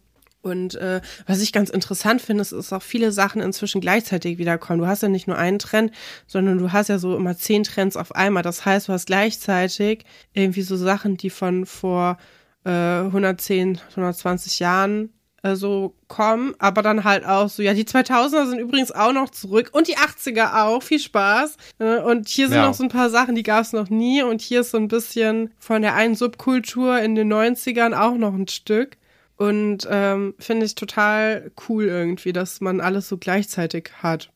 Und 0.47 0.77
äh, 0.77 1.01
was 1.27 1.43
ich 1.43 1.53
ganz 1.53 1.71
interessant 1.71 2.23
finde, 2.23 2.43
ist, 2.43 2.53
dass 2.53 2.73
auch 2.73 2.83
viele 2.83 3.11
Sachen 3.11 3.43
inzwischen 3.43 3.81
gleichzeitig 3.81 4.39
wiederkommen. 4.39 4.79
Du 4.79 4.87
hast 4.87 5.03
ja 5.03 5.09
nicht 5.09 5.27
nur 5.27 5.37
einen 5.37 5.59
Trend, 5.59 5.91
sondern 6.29 6.59
du 6.59 6.71
hast 6.71 6.89
ja 6.89 6.99
so 6.99 7.17
immer 7.17 7.37
zehn 7.37 7.65
Trends 7.65 7.97
auf 7.97 8.15
einmal. 8.15 8.45
Das 8.45 8.65
heißt, 8.65 8.87
du 8.87 8.93
hast 8.93 9.07
gleichzeitig 9.07 10.05
irgendwie 10.35 10.63
so 10.63 10.77
Sachen, 10.77 11.17
die 11.17 11.31
von 11.31 11.67
vor 11.67 12.17
äh, 12.65 12.71
110, 12.71 13.81
120 13.91 14.61
Jahren 14.61 15.11
äh, 15.43 15.57
so 15.57 15.97
kommen, 16.07 16.55
aber 16.61 16.83
dann 16.83 17.03
halt 17.03 17.27
auch 17.27 17.49
so, 17.49 17.63
ja, 17.63 17.75
die 17.75 17.85
2000er 17.85 18.47
sind 18.47 18.61
übrigens 18.61 18.93
auch 18.93 19.13
noch 19.13 19.31
zurück 19.31 19.71
und 19.73 19.89
die 19.89 19.97
80er 19.97 20.63
auch, 20.63 20.83
viel 20.83 21.01
Spaß. 21.01 21.57
Äh, 21.81 21.99
und 21.99 22.29
hier 22.29 22.49
sind 22.49 22.59
ja. 22.59 22.69
noch 22.69 22.75
so 22.75 22.85
ein 22.85 22.89
paar 22.89 23.11
Sachen, 23.11 23.35
die 23.35 23.43
gab 23.43 23.63
es 23.63 23.73
noch 23.73 23.91
nie 23.91 24.23
und 24.23 24.41
hier 24.41 24.61
ist 24.61 24.71
so 24.71 24.79
ein 24.79 24.87
bisschen 24.87 25.53
von 25.59 25.83
der 25.83 25.95
einen 25.95 26.15
Subkultur 26.15 27.01
in 27.01 27.17
den 27.17 27.33
90ern 27.33 27.95
auch 27.95 28.15
noch 28.15 28.35
ein 28.35 28.47
Stück. 28.47 28.97
Und 29.37 29.87
ähm, 29.91 30.35
finde 30.39 30.67
ich 30.67 30.75
total 30.75 31.51
cool 31.69 31.85
irgendwie, 31.85 32.33
dass 32.33 32.61
man 32.61 32.81
alles 32.81 33.09
so 33.09 33.19
gleichzeitig 33.19 33.91
hat. 34.03 34.31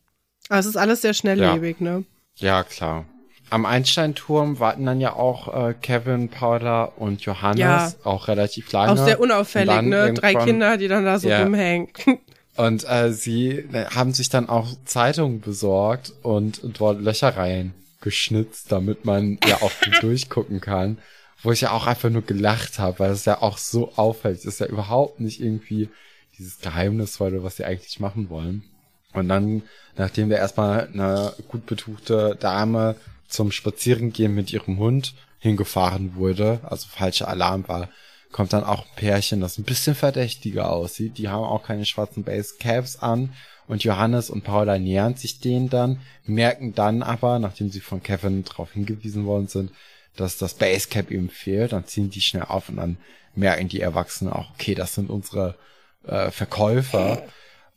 Also 0.49 0.69
es 0.69 0.75
ist 0.75 0.81
alles 0.81 1.01
sehr 1.01 1.13
schnelllebig, 1.13 1.77
ja. 1.79 1.85
ne? 1.85 2.03
Ja, 2.35 2.63
klar. 2.63 3.05
Am 3.49 3.65
Einsteinturm 3.65 4.59
warten 4.59 4.85
dann 4.85 5.01
ja 5.01 5.13
auch 5.13 5.69
äh, 5.69 5.73
Kevin, 5.73 6.29
Paula 6.29 6.83
und 6.83 7.21
Johannes, 7.21 7.59
ja. 7.59 7.91
auch 8.03 8.27
relativ 8.27 8.71
lange. 8.71 8.93
Auch 8.93 9.05
sehr 9.05 9.19
unauffällig, 9.19 9.81
ne? 9.81 10.13
Drei 10.13 10.35
Kinder, 10.35 10.77
die 10.77 10.87
dann 10.87 11.03
da 11.03 11.19
so 11.19 11.27
ja. 11.27 11.43
rumhängen. 11.43 11.89
Und 12.57 12.87
äh, 12.87 13.13
sie 13.13 13.49
äh, 13.71 13.85
haben 13.95 14.13
sich 14.13 14.29
dann 14.29 14.49
auch 14.49 14.67
Zeitungen 14.83 15.39
besorgt 15.39 16.11
und 16.21 16.59
dort 16.77 16.99
Löcher 16.99 17.37
reingeschnitzt, 17.37 18.69
damit 18.71 19.05
man 19.05 19.39
ja 19.47 19.61
auch 19.61 19.71
durchgucken 20.01 20.59
kann 20.59 20.97
wo 21.43 21.51
ich 21.51 21.61
ja 21.61 21.71
auch 21.71 21.87
einfach 21.87 22.09
nur 22.09 22.21
gelacht 22.21 22.79
habe, 22.79 22.99
weil 22.99 23.11
es 23.11 23.25
ja 23.25 23.41
auch 23.41 23.57
so 23.57 23.93
auffällt. 23.95 24.39
Es 24.39 24.45
ist 24.45 24.59
ja 24.59 24.67
überhaupt 24.67 25.19
nicht 25.19 25.41
irgendwie 25.41 25.89
dieses 26.37 26.59
Geheimnisvolle, 26.59 27.43
was 27.43 27.57
sie 27.57 27.65
eigentlich 27.65 27.99
machen 27.99 28.29
wollen. 28.29 28.63
Und 29.13 29.27
dann, 29.27 29.63
nachdem 29.97 30.29
wir 30.29 30.37
erstmal 30.37 30.87
eine 30.87 31.33
gut 31.47 31.65
betuchte 31.65 32.37
Dame 32.39 32.95
zum 33.27 33.51
Spazierengehen 33.51 34.33
mit 34.33 34.53
ihrem 34.53 34.77
Hund 34.77 35.13
hingefahren 35.39 36.15
wurde, 36.15 36.59
also 36.63 36.87
falscher 36.89 37.27
Alarm 37.27 37.67
war, 37.67 37.89
kommt 38.31 38.53
dann 38.53 38.63
auch 38.63 38.85
ein 38.85 38.95
Pärchen, 38.95 39.41
das 39.41 39.57
ein 39.57 39.63
bisschen 39.63 39.95
verdächtiger 39.95 40.71
aussieht. 40.71 41.17
Die 41.17 41.27
haben 41.27 41.43
auch 41.43 41.63
keine 41.63 41.85
schwarzen 41.85 42.23
Basecaps 42.23 42.97
an. 42.97 43.33
Und 43.67 43.83
Johannes 43.83 44.29
und 44.29 44.43
Paula 44.43 44.79
nähern 44.79 45.15
sich 45.15 45.39
denen 45.39 45.69
dann, 45.69 45.99
merken 46.25 46.73
dann 46.73 47.03
aber, 47.03 47.39
nachdem 47.39 47.71
sie 47.71 47.79
von 47.79 48.03
Kevin 48.03 48.43
darauf 48.43 48.73
hingewiesen 48.73 49.25
worden 49.25 49.47
sind, 49.47 49.71
dass 50.15 50.37
das 50.37 50.53
Basecap 50.53 51.11
eben 51.11 51.29
fehlt, 51.29 51.73
dann 51.73 51.85
ziehen 51.85 52.09
die 52.09 52.21
schnell 52.21 52.43
auf 52.43 52.69
und 52.69 52.77
dann 52.77 52.97
merken 53.35 53.69
die 53.69 53.81
Erwachsenen 53.81 54.33
auch, 54.33 54.51
okay, 54.51 54.75
das 54.75 54.95
sind 54.95 55.09
unsere 55.09 55.55
äh, 56.05 56.31
Verkäufer. 56.31 57.23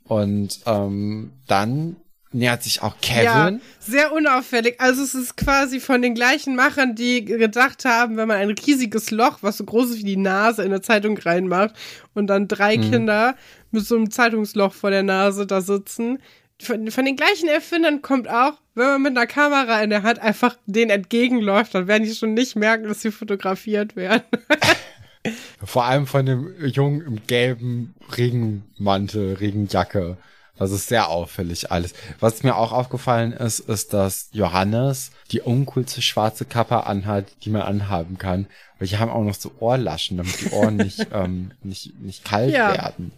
Und 0.04 0.60
ähm, 0.66 1.32
dann 1.46 1.96
nähert 2.34 2.62
sich 2.62 2.82
auch 2.82 2.96
Kevin. 3.00 3.24
Ja, 3.24 3.58
sehr 3.78 4.12
unauffällig. 4.12 4.80
Also 4.80 5.02
es 5.02 5.14
ist 5.14 5.36
quasi 5.36 5.80
von 5.80 6.02
den 6.02 6.14
gleichen 6.14 6.56
Machern, 6.56 6.94
die 6.94 7.24
gedacht 7.24 7.84
haben, 7.84 8.16
wenn 8.16 8.28
man 8.28 8.38
ein 8.38 8.50
riesiges 8.50 9.10
Loch, 9.10 9.38
was 9.40 9.56
so 9.56 9.64
groß 9.64 9.90
ist 9.90 9.98
wie 9.98 10.04
die 10.04 10.16
Nase, 10.16 10.62
in 10.62 10.72
eine 10.72 10.82
Zeitung 10.82 11.16
reinmacht 11.16 11.74
und 12.12 12.26
dann 12.26 12.48
drei 12.48 12.74
hm. 12.74 12.90
Kinder 12.90 13.36
mit 13.70 13.86
so 13.86 13.94
einem 13.94 14.10
Zeitungsloch 14.10 14.74
vor 14.74 14.90
der 14.90 15.04
Nase 15.04 15.46
da 15.46 15.60
sitzen. 15.60 16.18
Von, 16.60 16.90
von 16.90 17.04
den 17.04 17.16
gleichen 17.16 17.48
Erfindern 17.48 18.02
kommt 18.02 18.28
auch, 18.28 18.54
wenn 18.74 18.86
man 18.86 19.02
mit 19.02 19.16
einer 19.16 19.26
Kamera 19.26 19.82
in 19.82 19.90
der 19.90 20.02
Hand 20.02 20.18
einfach 20.18 20.56
denen 20.66 20.90
entgegenläuft, 20.90 21.74
dann 21.74 21.86
werden 21.86 22.04
die 22.04 22.14
schon 22.14 22.34
nicht 22.34 22.56
merken, 22.56 22.88
dass 22.88 23.02
sie 23.02 23.12
fotografiert 23.12 23.96
werden. 23.96 24.22
Vor 25.64 25.84
allem 25.84 26.06
von 26.06 26.26
dem 26.26 26.54
Jungen 26.66 27.00
im 27.00 27.26
gelben 27.26 27.94
Regenmantel, 28.16 29.34
Regenjacke. 29.34 30.18
Das 30.56 30.70
ist 30.70 30.88
sehr 30.88 31.08
auffällig 31.08 31.72
alles. 31.72 31.94
Was 32.20 32.42
mir 32.42 32.56
auch 32.56 32.72
aufgefallen 32.72 33.32
ist, 33.32 33.58
ist, 33.60 33.92
dass 33.92 34.28
Johannes 34.32 35.10
die 35.32 35.40
uncoolste 35.40 36.00
schwarze 36.00 36.44
Kappe 36.44 36.86
anhat, 36.86 37.26
die 37.42 37.50
man 37.50 37.62
anhaben 37.62 38.18
kann. 38.18 38.46
Weil 38.78 38.88
die 38.88 38.98
haben 38.98 39.10
auch 39.10 39.24
noch 39.24 39.34
so 39.34 39.52
Ohrlaschen, 39.58 40.18
damit 40.18 40.40
die 40.40 40.50
Ohren 40.50 40.76
nicht, 40.76 41.08
ähm, 41.12 41.52
nicht, 41.62 41.98
nicht 42.00 42.24
kalt 42.24 42.52
ja. 42.52 42.72
werden. 42.72 43.12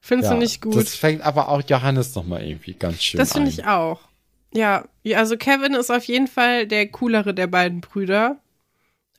Findest 0.00 0.30
ja, 0.30 0.34
du 0.34 0.40
nicht 0.40 0.62
gut? 0.62 0.76
Das 0.76 0.94
fängt 0.94 1.22
aber 1.22 1.48
auch 1.48 1.62
Johannes 1.66 2.14
nochmal 2.14 2.44
irgendwie 2.44 2.74
ganz 2.74 3.02
schön 3.02 3.18
Das 3.18 3.32
finde 3.32 3.50
ich 3.50 3.66
auch. 3.66 4.00
Ja, 4.54 4.84
also 5.14 5.36
Kevin 5.36 5.74
ist 5.74 5.90
auf 5.90 6.04
jeden 6.04 6.28
Fall 6.28 6.66
der 6.66 6.88
coolere 6.88 7.34
der 7.34 7.48
beiden 7.48 7.80
Brüder, 7.80 8.38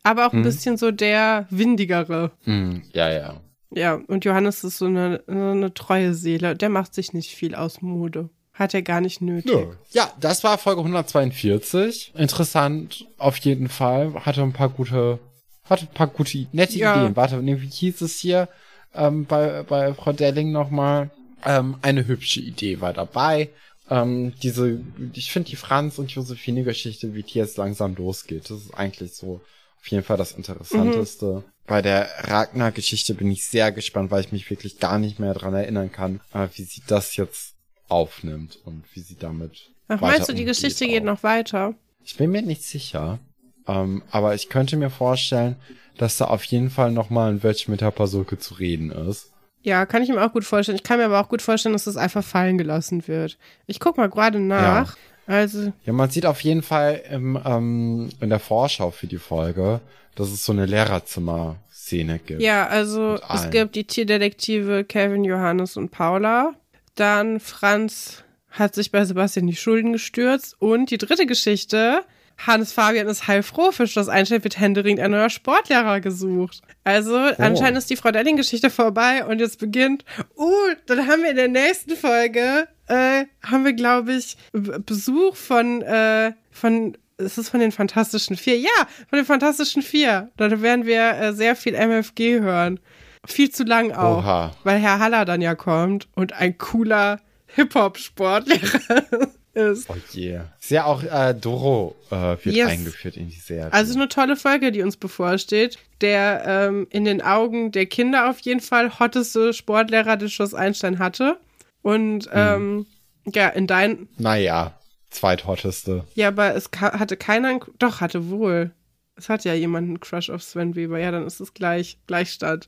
aber 0.01 0.27
auch 0.27 0.33
ein 0.33 0.39
hm. 0.39 0.43
bisschen 0.43 0.77
so 0.77 0.91
der 0.91 1.45
windigere. 1.49 2.31
Hm, 2.43 2.83
ja, 2.93 3.11
ja. 3.11 3.41
Ja, 3.71 3.99
und 4.07 4.23
Johannes 4.23 4.63
ist 4.63 4.77
so 4.77 4.85
eine, 4.85 5.21
eine 5.27 5.73
treue 5.73 6.13
Seele. 6.13 6.55
Der 6.55 6.69
macht 6.69 6.93
sich 6.93 7.11
nicht 7.11 7.35
viel 7.35 7.55
aus 7.55 7.81
Mode. 7.81 8.29
Hat 8.53 8.73
er 8.73 8.81
gar 8.81 9.01
nicht 9.01 9.21
nötig. 9.21 9.51
Nö. 9.51 9.73
Ja, 9.91 10.09
das 10.19 10.45
war 10.45 10.57
Folge 10.57 10.79
142. 10.79 12.13
Interessant 12.15 13.05
auf 13.17 13.35
jeden 13.37 13.67
Fall. 13.67 14.13
Hatte 14.25 14.43
ein 14.43 14.53
paar 14.53 14.69
gute, 14.69 15.19
hatte 15.65 15.85
ein 15.85 15.93
paar 15.93 16.07
gute, 16.07 16.47
nette 16.53 16.77
ja. 16.77 16.95
Ideen. 16.95 17.17
Warte, 17.17 17.45
wie 17.45 17.67
hieß 17.67 17.99
es 17.99 18.17
hier 18.17 18.47
ähm, 18.93 19.25
bei, 19.25 19.63
bei 19.63 19.93
Frau 19.93 20.13
Delling 20.13 20.53
nochmal? 20.53 21.09
Ähm, 21.43 21.75
eine 21.81 22.07
hübsche 22.07 22.39
Idee 22.39 22.79
war 22.79 22.93
dabei 22.93 23.49
ähm, 23.89 24.33
diese, 24.41 24.81
ich 25.13 25.31
finde 25.31 25.49
die 25.49 25.55
Franz 25.55 25.99
und 25.99 26.11
Josephine 26.11 26.63
Geschichte, 26.63 27.13
wie 27.13 27.23
die 27.23 27.37
jetzt 27.37 27.57
langsam 27.57 27.95
losgeht, 27.95 28.49
das 28.49 28.61
ist 28.61 28.73
eigentlich 28.73 29.13
so 29.13 29.41
auf 29.79 29.87
jeden 29.87 30.03
Fall 30.03 30.17
das 30.17 30.31
Interessanteste. 30.31 31.25
Mhm. 31.25 31.43
Bei 31.67 31.81
der 31.81 32.09
Ragnar-Geschichte 32.19 33.13
bin 33.13 33.31
ich 33.31 33.45
sehr 33.45 33.71
gespannt, 33.71 34.11
weil 34.11 34.21
ich 34.21 34.31
mich 34.31 34.49
wirklich 34.49 34.79
gar 34.79 34.99
nicht 34.99 35.19
mehr 35.19 35.33
dran 35.33 35.53
erinnern 35.53 35.91
kann, 35.91 36.21
äh, 36.33 36.47
wie 36.55 36.63
sie 36.63 36.81
das 36.87 37.15
jetzt 37.15 37.55
aufnimmt 37.87 38.59
und 38.65 38.83
wie 38.93 39.01
sie 39.01 39.15
damit. 39.15 39.69
Ach, 39.87 40.01
meinst 40.01 40.29
du, 40.29 40.33
die 40.33 40.45
Geschichte 40.45 40.87
geht 40.87 41.03
noch 41.03 41.21
weiter? 41.23 41.75
Ich 42.03 42.17
bin 42.17 42.31
mir 42.31 42.41
nicht 42.41 42.63
sicher. 42.63 43.19
Ähm, 43.67 44.03
aber 44.11 44.35
ich 44.35 44.49
könnte 44.49 44.77
mir 44.77 44.89
vorstellen, 44.89 45.55
dass 45.97 46.17
da 46.17 46.25
auf 46.25 46.43
jeden 46.45 46.69
Fall 46.69 46.91
nochmal 46.91 47.31
ein 47.31 47.43
Wörtchen 47.43 47.71
mit 47.71 47.81
der 47.81 47.91
Pasulke 47.91 48.37
zu 48.37 48.55
reden 48.55 48.91
ist. 48.91 49.31
Ja, 49.65 49.85
kann 49.87 50.03
ich 50.03 50.09
mir 50.09 50.23
auch 50.23 50.31
gut 50.31 50.45
vorstellen. 50.45 50.75
Ich 50.75 50.83
kann 50.83 50.99
mir 50.99 51.05
aber 51.05 51.19
auch 51.19 51.27
gut 51.27 51.41
vorstellen, 51.41 51.73
dass 51.73 51.85
das 51.85 51.97
einfach 51.97 52.23
fallen 52.23 52.57
gelassen 52.57 53.07
wird. 53.07 53.37
Ich 53.65 53.79
guck 53.79 53.97
mal 53.97 54.09
gerade 54.09 54.39
nach. 54.39 54.95
Ja. 54.95 55.33
Also. 55.33 55.73
Ja, 55.83 55.93
man 55.93 56.11
sieht 56.11 56.27
auf 56.27 56.41
jeden 56.41 56.61
Fall 56.61 57.01
im, 57.09 57.39
ähm, 57.43 58.09
in 58.19 58.29
der 58.29 58.39
Vorschau 58.39 58.91
für 58.91 59.07
die 59.07 59.17
Folge, 59.17 59.81
dass 60.13 60.29
es 60.29 60.45
so 60.45 60.51
eine 60.51 60.67
Lehrerzimmer 60.67 61.55
Szene 61.71 62.19
gibt. 62.19 62.43
Ja, 62.43 62.67
also 62.67 63.19
es 63.33 63.49
gibt 63.49 63.75
die 63.75 63.85
Tierdetektive 63.85 64.83
Kevin, 64.83 65.23
Johannes 65.23 65.77
und 65.77 65.89
Paula. 65.89 66.53
Dann 66.93 67.39
Franz 67.39 68.23
hat 68.51 68.75
sich 68.75 68.91
bei 68.91 69.03
Sebastian 69.03 69.47
die 69.47 69.55
Schulden 69.55 69.93
gestürzt. 69.93 70.55
Und 70.59 70.91
die 70.91 70.99
dritte 70.99 71.25
Geschichte, 71.25 72.01
Hannes 72.37 72.73
Fabian 72.73 73.07
ist 73.07 73.27
heilfroh, 73.27 73.71
für 73.71 73.87
Schloss 73.87 74.09
Einstein 74.09 74.43
wird 74.43 74.59
händeringend 74.59 75.01
ein 75.01 75.11
neuer 75.11 75.29
Sportlehrer 75.29 76.01
gesucht. 76.01 76.61
Also 76.83 77.15
anscheinend 77.15 77.77
ist 77.77 77.89
die 77.89 77.95
Frau 77.95 78.11
Delling-Geschichte 78.11 78.69
vorbei 78.69 79.25
und 79.25 79.39
jetzt 79.39 79.59
beginnt, 79.59 80.03
uh, 80.37 80.51
dann 80.85 81.07
haben 81.07 81.23
wir 81.23 81.31
in 81.31 81.37
der 81.37 81.47
nächsten 81.47 81.95
Folge, 81.95 82.67
äh, 82.87 83.25
haben 83.43 83.65
wir, 83.65 83.73
glaube 83.73 84.13
ich, 84.13 84.37
Besuch 84.51 85.35
von, 85.35 85.81
äh, 85.81 86.33
von 86.51 86.97
ist 87.17 87.37
es 87.37 87.49
von 87.49 87.61
den 87.61 87.71
Fantastischen 87.71 88.35
Vier? 88.35 88.57
Ja, 88.57 88.87
von 89.09 89.17
den 89.17 89.25
Fantastischen 89.25 89.81
Vier. 89.81 90.31
Da 90.35 90.61
werden 90.61 90.85
wir 90.85 91.11
äh, 91.13 91.33
sehr 91.33 91.55
viel 91.55 91.73
MFG 91.73 92.41
hören. 92.41 92.79
Viel 93.25 93.49
zu 93.49 93.63
lang 93.63 93.91
auch. 93.91 94.19
Oha. 94.19 94.51
Weil 94.63 94.79
Herr 94.79 94.99
Haller 94.99 95.23
dann 95.23 95.41
ja 95.41 95.55
kommt 95.55 96.09
und 96.15 96.33
ein 96.33 96.57
cooler 96.57 97.21
Hip-Hop-Sportlehrer 97.47 99.29
ist. 99.55 99.89
Oh 99.89 99.95
je. 100.11 100.39
Ist 100.59 100.71
ja 100.71 100.85
auch 100.85 101.03
äh, 101.03 101.33
Doro 101.33 101.95
äh, 102.11 102.37
wird 102.43 102.55
Yes. 102.55 102.69
eingeführt 102.69 103.17
in 103.17 103.29
die 103.29 103.39
Serie. 103.39 103.71
Also 103.73 103.95
eine 103.95 104.07
tolle 104.09 104.35
Folge, 104.35 104.71
die 104.71 104.81
uns 104.83 104.97
bevorsteht. 104.97 105.77
Der 106.01 106.43
ähm, 106.45 106.87
in 106.89 107.05
den 107.05 107.21
Augen 107.21 107.71
der 107.71 107.85
Kinder 107.85 108.29
auf 108.29 108.39
jeden 108.41 108.59
Fall 108.59 108.99
hotteste 108.99 109.53
Sportlehrer, 109.53 110.17
den 110.17 110.29
Schloss 110.29 110.53
Einstein 110.53 110.99
hatte. 110.99 111.37
Und 111.81 112.29
ähm, 112.33 112.85
ja, 113.33 113.47
in 113.49 113.65
dein, 113.67 114.07
naja, 114.17 114.77
zweithotteste. 115.09 116.03
Ja, 116.15 116.27
aber 116.29 116.55
es 116.55 116.69
hatte 116.79 117.17
keiner, 117.17 117.49
einen, 117.49 117.59
doch, 117.79 118.01
hatte 118.01 118.29
wohl. 118.29 118.71
Es 119.15 119.29
hat 119.29 119.45
ja 119.45 119.53
jemand 119.53 119.87
einen 119.87 119.99
Crush 119.99 120.29
auf 120.29 120.43
Sven 120.43 120.75
Weber. 120.75 120.99
Ja, 120.99 121.11
dann 121.11 121.25
ist 121.25 121.39
es 121.39 121.53
gleich, 121.53 121.97
Gleichstand. 122.07 122.67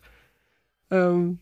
Ähm, 0.90 1.40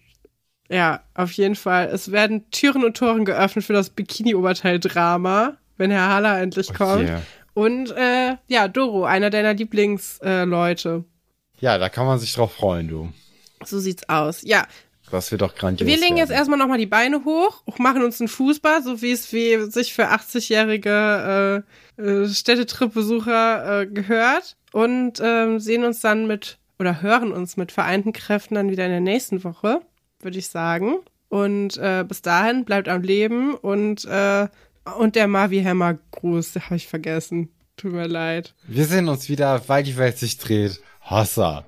ja, 0.70 1.02
auf 1.14 1.32
jeden 1.34 1.56
Fall. 1.56 1.88
Es 1.94 2.12
werden 2.12 2.50
Türen 2.52 2.84
und 2.84 2.98
Toren 2.98 3.26
geöffnet 3.26 3.66
für 3.66 3.74
das 3.74 3.90
Bikini-Oberteil-Drama, 3.92 5.58
wenn 5.78 5.92
Herr 5.92 6.10
Haller 6.10 6.40
endlich 6.40 6.74
kommt. 6.74 7.04
Okay. 7.10 7.20
Und, 7.54 7.92
äh, 7.92 8.36
ja, 8.48 8.68
Doro, 8.68 9.06
einer 9.06 9.30
deiner 9.30 9.54
Lieblingsleute. 9.54 11.04
Äh. 11.08 11.62
Ja, 11.64 11.78
da 11.78 11.90
kann 11.90 12.06
man 12.06 12.20
sich 12.20 12.34
drauf 12.34 12.54
freuen, 12.54 12.88
du. 12.90 13.14
so 13.64 13.80
sieht's 13.80 14.10
aus. 14.10 14.42
Ja, 14.42 14.68
Das 15.10 15.32
wird 15.32 15.42
doch 15.42 15.56
grandios. 15.56 15.88
wir 15.88 15.96
legen 15.98 16.18
jetzt 16.18 16.30
werden. 16.30 16.40
erstmal 16.40 16.60
nochmal 16.60 16.80
die 16.80 16.86
Beine 16.86 17.24
hoch, 17.24 17.64
machen 17.78 18.04
uns 18.04 18.20
einen 18.20 18.28
Fußball, 18.28 18.84
so 18.84 19.02
wie 19.02 19.12
es 19.12 19.32
wie 19.32 19.72
sich 19.72 19.94
für 19.94 20.10
80-jährige 20.12 21.64
äh, 21.98 22.02
äh, 22.02 22.28
Städtetrip-Besucher 22.28 23.82
äh, 23.82 23.88
gehört 23.88 24.58
und 24.74 25.22
ähm, 25.24 25.60
sehen 25.60 25.84
uns 25.86 26.02
dann 26.02 26.28
mit 26.28 26.58
oder 26.80 27.02
hören 27.02 27.32
uns 27.32 27.56
mit 27.56 27.72
vereinten 27.72 28.12
Kräften 28.12 28.56
dann 28.56 28.70
wieder 28.70 28.86
in 28.86 28.92
der 28.92 29.00
nächsten 29.00 29.44
Woche, 29.46 29.82
würde 30.26 30.38
ich 30.38 30.50
sagen. 30.50 30.98
Und 31.30 31.78
äh, 31.78 32.04
bis 32.06 32.22
dahin 32.22 32.66
bleibt 32.66 32.90
am 32.90 33.02
Leben 33.02 33.56
und 33.56 34.04
äh, 34.06 34.48
und 35.00 35.16
der 35.16 35.28
Mavi 35.28 35.64
Hammer 35.64 35.98
Gruß, 36.12 36.56
habe 36.56 36.76
ich 36.76 36.88
vergessen. 36.88 37.50
Tut 37.76 37.94
mir 37.94 38.08
leid. 38.08 38.54
Wir 38.68 38.86
sehen 38.86 39.10
uns 39.10 39.30
wieder, 39.30 39.68
weil 39.68 39.84
die 39.84 39.98
Welt 39.98 40.18
sich 40.18 40.38
dreht. 40.38 40.80
Hossa. 41.10 41.66